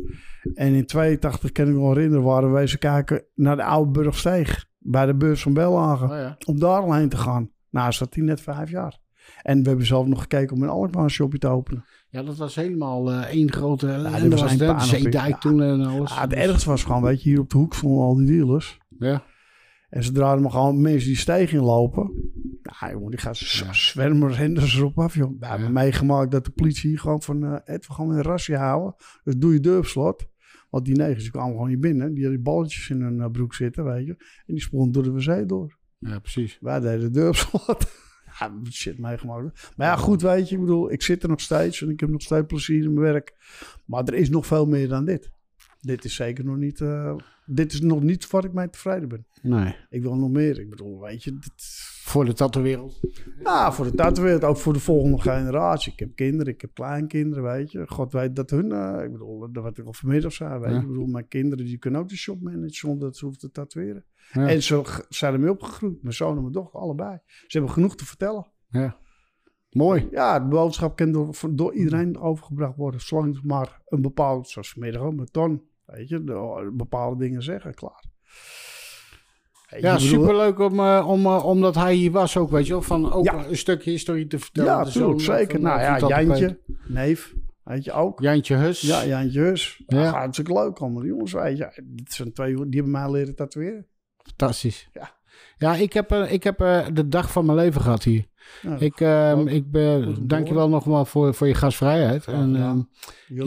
En 0.54 0.74
in 0.74 0.86
82 0.86 1.52
kan 1.52 1.68
ik 1.68 1.74
me 1.74 1.80
wel 1.80 1.94
herinneren, 1.94 2.24
waren 2.24 2.54
we 2.54 2.60
eens 2.60 2.78
kijken 2.78 3.26
naar 3.36 3.56
de 3.56 3.64
oude 3.64 3.92
Burgsteeg. 3.92 4.66
Bij 4.78 5.06
de 5.06 5.16
beurs 5.16 5.42
van 5.42 5.54
Bellagen. 5.54 6.10
Oh 6.10 6.16
ja. 6.16 6.38
Om 6.46 6.60
daar 6.60 6.82
al 6.82 6.94
heen 6.94 7.10
te 7.10 7.18
gaan. 7.18 7.52
Nou, 7.70 7.92
zat 7.92 8.14
hij 8.16 8.24
net 8.24 8.42
vijf 8.42 8.70
jaar. 8.70 9.00
En 9.42 9.62
we 9.62 9.68
hebben 9.68 9.86
zelf 9.86 10.08
nog 10.08 10.22
gekeken 10.22 10.56
om 10.56 10.64
een 10.64 10.70
Alkmaar 10.70 11.10
shopje 11.10 11.40
te 11.40 11.48
openen. 11.48 11.86
Ja, 12.14 12.24
dat 12.24 12.38
was 12.38 12.56
helemaal 12.56 13.12
eh, 13.12 13.22
één 13.22 13.52
grote 13.52 13.86
dit 13.86 13.96
ellende. 13.96 14.30
was 14.30 14.40
dat. 14.42 14.58
puinhoop. 14.58 14.80
Zeedijk 14.80 15.28
Ja. 15.30 15.38
toen 15.38 15.62
en 15.62 15.82
alles. 15.86 16.14
Ja, 16.14 16.22
het 16.22 16.30
Dus- 16.30 16.40
ergste 16.40 16.70
was 16.70 16.84
gewoon, 16.84 17.02
weet 17.02 17.24
je, 17.24 17.30
hier 17.30 17.40
op 17.40 17.50
de 17.50 17.58
hoek 17.58 17.74
stonden 17.74 18.04
al 18.04 18.16
die 18.16 18.26
dealers. 18.28 18.80
Ja. 19.00 19.24
En 19.90 20.04
ze 20.04 20.12
draaien 20.12 20.42
maar 20.42 20.52
gewoon 20.52 20.82
mensen 20.82 21.08
die 21.08 21.18
steeg 21.18 21.52
inlopen. 21.54 22.12
Nou, 22.80 22.92
jongen, 22.94 23.10
die 23.10 23.20
gaan 23.20 23.36
z- 23.36 23.70
zwermen 23.72 24.32
renders 24.34 24.78
erop 24.78 25.00
af, 25.00 25.16
joh. 25.16 25.40
We 25.40 25.46
hebben 25.46 25.74
meegemaakt 25.74 26.32
dat 26.32 26.46
de 26.46 26.52
politie 26.52 26.90
hier 26.90 27.00
gewoon 27.00 27.22
van... 27.22 27.44
eh 27.46 27.76
Ed, 27.76 27.88
we 27.88 27.94
gaan 27.94 28.10
een 28.10 28.22
rasje 28.22 28.56
houden. 28.56 28.96
Dus 29.24 29.36
doe 29.38 29.54
je 29.54 29.60
deur 29.60 29.78
op 29.78 29.86
slot. 29.86 30.26
Want 30.70 30.86
die 30.86 30.96
negers 30.96 31.22
die 31.24 31.32
kwamen 31.32 31.52
gewoon 31.52 31.68
hier 31.68 31.80
binnen. 31.80 32.14
Die 32.14 32.24
hadden 32.24 32.44
balletjes 32.44 32.90
in 32.90 33.02
hun 33.02 33.22
eh, 33.22 33.30
broek 33.32 33.54
zitten, 33.54 33.84
weet 33.84 34.06
je. 34.06 34.12
En 34.46 34.54
die 34.54 34.62
sprongen 34.62 34.92
door 34.92 35.04
de 35.04 35.12
wc 35.12 35.48
door. 35.50 35.78
Ja, 36.00 36.20
precies. 36.20 36.58
Wij 36.62 36.80
deden 36.80 37.00
de 37.00 37.10
deur 37.10 37.28
op 37.30 37.36
slot. 37.36 37.86
ja, 38.44 38.72
shit 38.72 38.98
meegemaakt. 38.98 39.72
Maar 39.78 39.88
ja, 39.88 39.96
goed, 39.96 40.22
weet 40.22 40.50
je. 40.50 40.56
Ik 40.56 40.62
bedoel, 40.62 40.92
ik 40.92 41.02
zit 41.02 41.24
er 41.24 41.30
nog 41.30 41.42
steeds. 41.42 41.82
En 41.82 41.90
ik 41.90 42.00
heb 42.00 42.10
nog 42.10 42.22
steeds 42.22 42.48
plezier 42.48 42.84
in 42.84 42.94
mijn 42.94 43.14
werk. 43.14 43.34
Maar 43.86 44.04
er 44.04 44.14
is 44.14 44.30
nog 44.30 44.46
veel 44.46 44.66
meer 44.66 44.88
dan 44.88 45.06
dit. 45.06 45.32
Dit 45.82 46.06
is 46.06 46.16
zeker 46.16 46.46
nog 46.46 46.58
niet... 46.58 46.82
eh, 46.82 47.16
dit 47.46 47.74
is 47.74 47.82
nog 47.82 48.02
niet 48.02 48.30
wat 48.30 48.44
ik 48.44 48.54
mee 48.54 48.70
tevreden 48.70 49.10
ben. 49.10 49.26
Nee. 49.42 49.76
Ik 49.90 50.02
wil 50.02 50.16
nog 50.16 50.30
meer. 50.30 50.60
Ik 50.60 50.70
bedoel, 50.70 51.00
weet 51.00 51.24
je... 51.24 51.32
Dit... 51.32 51.92
Voor 52.06 52.26
de 52.26 52.34
tattoo-wereld. 52.34 53.00
Ja, 53.44 53.72
voor 53.72 53.86
de 53.86 53.94
tattoowereld. 53.96 54.44
Ook 54.44 54.58
voor 54.58 54.74
de 54.74 54.80
volgende 54.80 55.22
generatie. 55.22 55.92
Ik 55.92 56.00
heb 56.00 56.16
kinderen, 56.16 56.54
ik 56.54 56.62
heb 56.62 56.74
kleinkinderen, 56.74 57.44
weet 57.44 57.72
je. 57.72 57.88
God 57.88 58.12
weet 58.14 58.36
dat 58.36 58.50
hun... 58.50 58.72
eh, 58.72 59.04
ik 59.04 59.12
bedoel, 59.12 59.52
dat 59.52 59.64
wat 59.64 59.78
ik 59.78 59.86
al 59.86 59.94
vanmiddag 59.94 60.34
zei, 60.34 60.60
weet 60.60 60.68
je. 60.70 60.76
Ja. 60.76 60.82
Ik 60.82 60.88
bedoel, 60.88 61.06
mijn 61.06 61.28
kinderen 61.28 61.66
die 61.66 61.78
kunnen 61.78 62.02
ook 62.02 62.10
de 62.10 62.16
shop 62.18 62.42
managen 62.42 62.70
zonder 62.70 63.00
dat 63.08 63.18
ze 63.18 63.26
hoeven 63.26 63.42
te 63.42 63.52
tatoeëren. 63.52 64.06
Ja. 64.32 64.48
En 64.48 64.64
zo 64.64 64.84
g- 64.84 65.06
zijn 65.10 65.34
ermee 65.34 65.50
opgegroeid. 65.50 66.02
Mijn 66.04 66.16
zoon 66.16 66.36
en 66.36 66.42
mijn 66.42 66.54
dochter, 66.54 66.80
allebei. 66.80 67.20
Ze 67.26 67.58
hebben 67.58 67.72
genoeg 67.72 67.96
te 67.96 68.06
vertellen. 68.06 68.52
Ja. 68.70 68.98
Mooi. 69.70 70.08
Ja, 70.12 70.40
de 70.40 70.48
boodschap 70.48 70.96
kan 70.96 71.12
door, 71.12 71.36
door 71.52 71.74
iedereen 71.74 72.18
overgebracht 72.20 72.76
worden. 72.76 73.02
Zolang 73.02 73.36
het 73.36 73.44
maar 73.44 73.82
een 73.86 74.02
bepaald, 74.02 74.50
zoals 74.50 74.72
vanmiddag 74.72 75.02
ook 75.02 75.16
met 75.16 75.34
Ton, 75.34 75.62
weet 75.86 76.10
je, 76.10 76.24
de- 76.24 76.72
bepaalde 76.74 77.18
dingen 77.18 77.44
zeggen, 77.44 77.74
klaar. 77.74 78.04
Ja, 79.80 79.98
superleuk 79.98 80.60
om, 80.60 80.80
eh, 80.80 81.06
om, 81.08 81.26
eh, 81.26 81.46
omdat 81.46 81.76
hij 81.76 81.94
hier 81.94 82.12
was 82.12 82.38
ook, 82.38 82.50
weet 82.50 82.66
je 82.68 82.72
wel. 82.74 82.82
Van 82.82 83.12
ook 83.12 83.26
Ja. 83.26 83.46
een 83.48 83.58
stukje 83.58 83.92
historie 83.92 84.28
te 84.28 84.40
vertellen. 84.40 84.72
Ja, 84.72 84.84
De 84.84 84.92
tuurlijk, 84.92 85.20
zoon, 85.22 85.34
eh, 85.34 85.40
zeker. 85.40 85.54
van, 85.54 85.62
Nou 85.62 85.80
eh, 85.80 85.86
ja, 86.10 86.22
Jantje, 86.22 86.60
neef, 86.88 87.34
weet 87.64 87.84
je 87.84 87.92
ook. 87.92 88.20
Jantje 88.22 88.56
Hus. 88.56 88.82
Ja, 88.82 89.06
Jantje 89.06 89.40
Hus. 89.42 89.84
Ja. 89.88 90.02
Ja. 90.02 90.12
Hartstikke 90.12 90.54
leuk 90.54 90.80
allemaal. 90.80 91.06
Jongens, 91.06 91.32
weet 91.32 91.58
je, 91.58 91.82
dit 91.84 92.14
zijn 92.14 92.34
twee 92.34 92.56
die 92.56 92.66
hebben 92.82 92.92
mij 92.92 93.12
leren 93.12 93.36
tatoeëren. 93.36 93.88
Fantastisch. 94.18 94.90
Ja. 94.94 95.22
Ja, 95.58 95.76
ik 95.76 95.94
heb, 95.94 96.12
eh, 96.12 96.32
ik 96.32 96.44
heb 96.44 96.62
eh, 96.62 96.86
de 96.94 97.08
dag 97.08 97.32
van 97.32 97.46
mijn 97.46 97.58
leven 97.58 97.82
gehad 97.82 98.04
hier. 98.04 98.26
Ja, 98.62 98.78
ik 98.78 99.00
leuk. 99.00 99.48
ik 99.48 99.72
ben, 99.72 100.04
Goed 100.04 100.08
om 100.08 100.14
te 100.14 100.26
dank 100.26 100.48
je 100.48 100.54
wel 100.54 100.70
nogmaals 100.70 101.10
voor, 101.10 101.34
voor 101.34 101.48
je 101.48 101.54
gastvrijheid. 101.54 102.26
En, 102.26 102.56
ehm, 102.56 102.80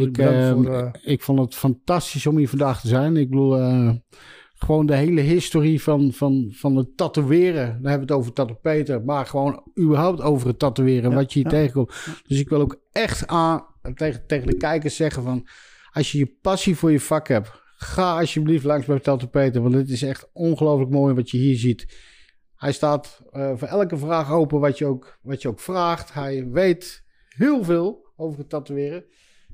ik, 0.01 0.19
ehm, 0.19 0.53
voor, 0.63 0.73
eh, 0.75 0.89
ik 1.03 1.23
vond 1.23 1.39
het 1.39 1.55
fantastisch 1.55 2.27
om 2.27 2.37
hier 2.37 2.49
vandaag 2.49 2.81
te 2.81 2.89
zijn. 2.89 3.17
Ik 3.17 3.31
bedoel, 3.31 3.59
eh, 3.59 3.91
gewoon 4.57 4.87
de 4.87 4.95
hele 4.95 5.21
historie 5.21 5.83
van, 5.83 6.13
van, 6.13 6.49
van 6.53 6.77
het 6.77 6.97
tatoeëren. 6.97 7.67
Dan 7.83 7.91
hebben 7.91 8.09
we 8.09 8.15
het 8.15 8.41
over 8.41 8.57
Peter. 8.57 9.05
Maar 9.05 9.27
gewoon 9.27 9.63
überhaupt 9.79 10.21
over 10.21 10.49
het 10.49 10.59
tatoeëren. 10.59 11.11
Ja, 11.11 11.17
wat 11.17 11.33
je 11.33 11.39
hier 11.39 11.53
ja. 11.53 11.59
tegenkomt. 11.59 11.93
Dus 12.27 12.41
ik 12.41 12.49
wil 12.49 12.61
ook 12.61 12.81
echt 12.93 13.27
aan, 13.27 13.67
tegen, 13.95 14.27
tegen 14.27 14.47
de 14.47 14.57
kijkers 14.57 14.97
zeggen 14.97 15.23
van... 15.23 15.47
Als 15.91 16.13
je 16.13 16.19
je 16.19 16.37
passie 16.41 16.77
voor 16.77 16.93
je 16.93 17.01
vak 17.01 17.29
hebt... 17.29 17.65
Ga 17.79 18.19
alsjeblieft 18.19 18.65
langs 18.65 18.87
bij 18.87 19.01
Peter. 19.31 19.63
Want 19.63 19.75
het 19.75 19.91
is 19.91 20.03
echt 20.03 20.29
ongelooflijk 20.33 20.91
mooi 20.91 21.15
wat 21.15 21.31
je 21.31 21.39
hier 21.39 21.57
ziet. 21.57 21.87
Hij 22.57 22.73
staat 22.73 23.23
eh, 23.31 23.53
voor 23.55 23.69
elke 23.69 23.97
vraag 23.97 24.33
open 24.33 24.61
wat 24.61 24.79
je, 24.79 24.87
ook, 24.87 25.19
wat 25.23 25.43
je 25.43 25.49
ook 25.49 25.61
vraagt. 25.61 26.13
Hij 26.13 26.49
weet 26.49 27.05
heel 27.29 27.65
veel 27.65 28.13
over 28.17 28.39
het 28.39 28.49
tatoeëren. 28.49 29.05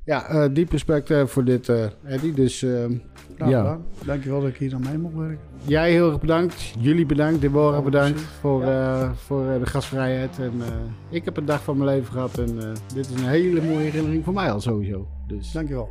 Ja, 0.04 0.26
eh, 0.26 0.48
diep 0.52 0.70
respect 0.70 1.10
eh, 1.10 1.26
voor 1.26 1.44
dit, 1.44 1.68
eh 1.68 1.86
Eddie. 2.04 2.32
Dus 2.32 2.58
graag 2.58 3.50
ja. 3.50 3.58
gedaan. 3.58 3.84
Dankjewel 4.04 4.40
dat 4.40 4.48
ik 4.48 4.56
hier 4.56 4.74
aan 4.74 4.82
mee 4.82 4.98
mocht 4.98 5.14
werken. 5.14 5.52
Jij 5.64 5.90
heel 5.90 6.08
erg 6.10 6.20
bedankt. 6.20 6.74
Jullie 6.78 7.06
bedankt. 7.06 7.40
Deborah 7.40 7.84
bedankt 7.84 8.20
voor, 8.20 8.62
eh, 8.62 9.10
voor 9.12 9.44
de 9.58 9.66
gastvrijheid. 9.66 10.38
En 10.38 10.52
eh, 10.60 10.66
ik 11.10 11.24
heb 11.24 11.36
een 11.36 11.44
dag 11.44 11.62
van 11.62 11.76
mijn 11.76 11.90
leven 11.90 12.12
gehad. 12.12 12.38
En 12.38 12.58
eh, 12.58 12.68
dit 12.94 13.10
is 13.10 13.20
een 13.20 13.28
hele 13.28 13.62
mooie 13.62 13.84
herinnering 13.84 14.24
voor 14.24 14.32
mij 14.32 14.50
al 14.50 14.60
sowieso. 14.60 15.06
Dus 15.26 15.52
Dankjewel. 15.52 15.90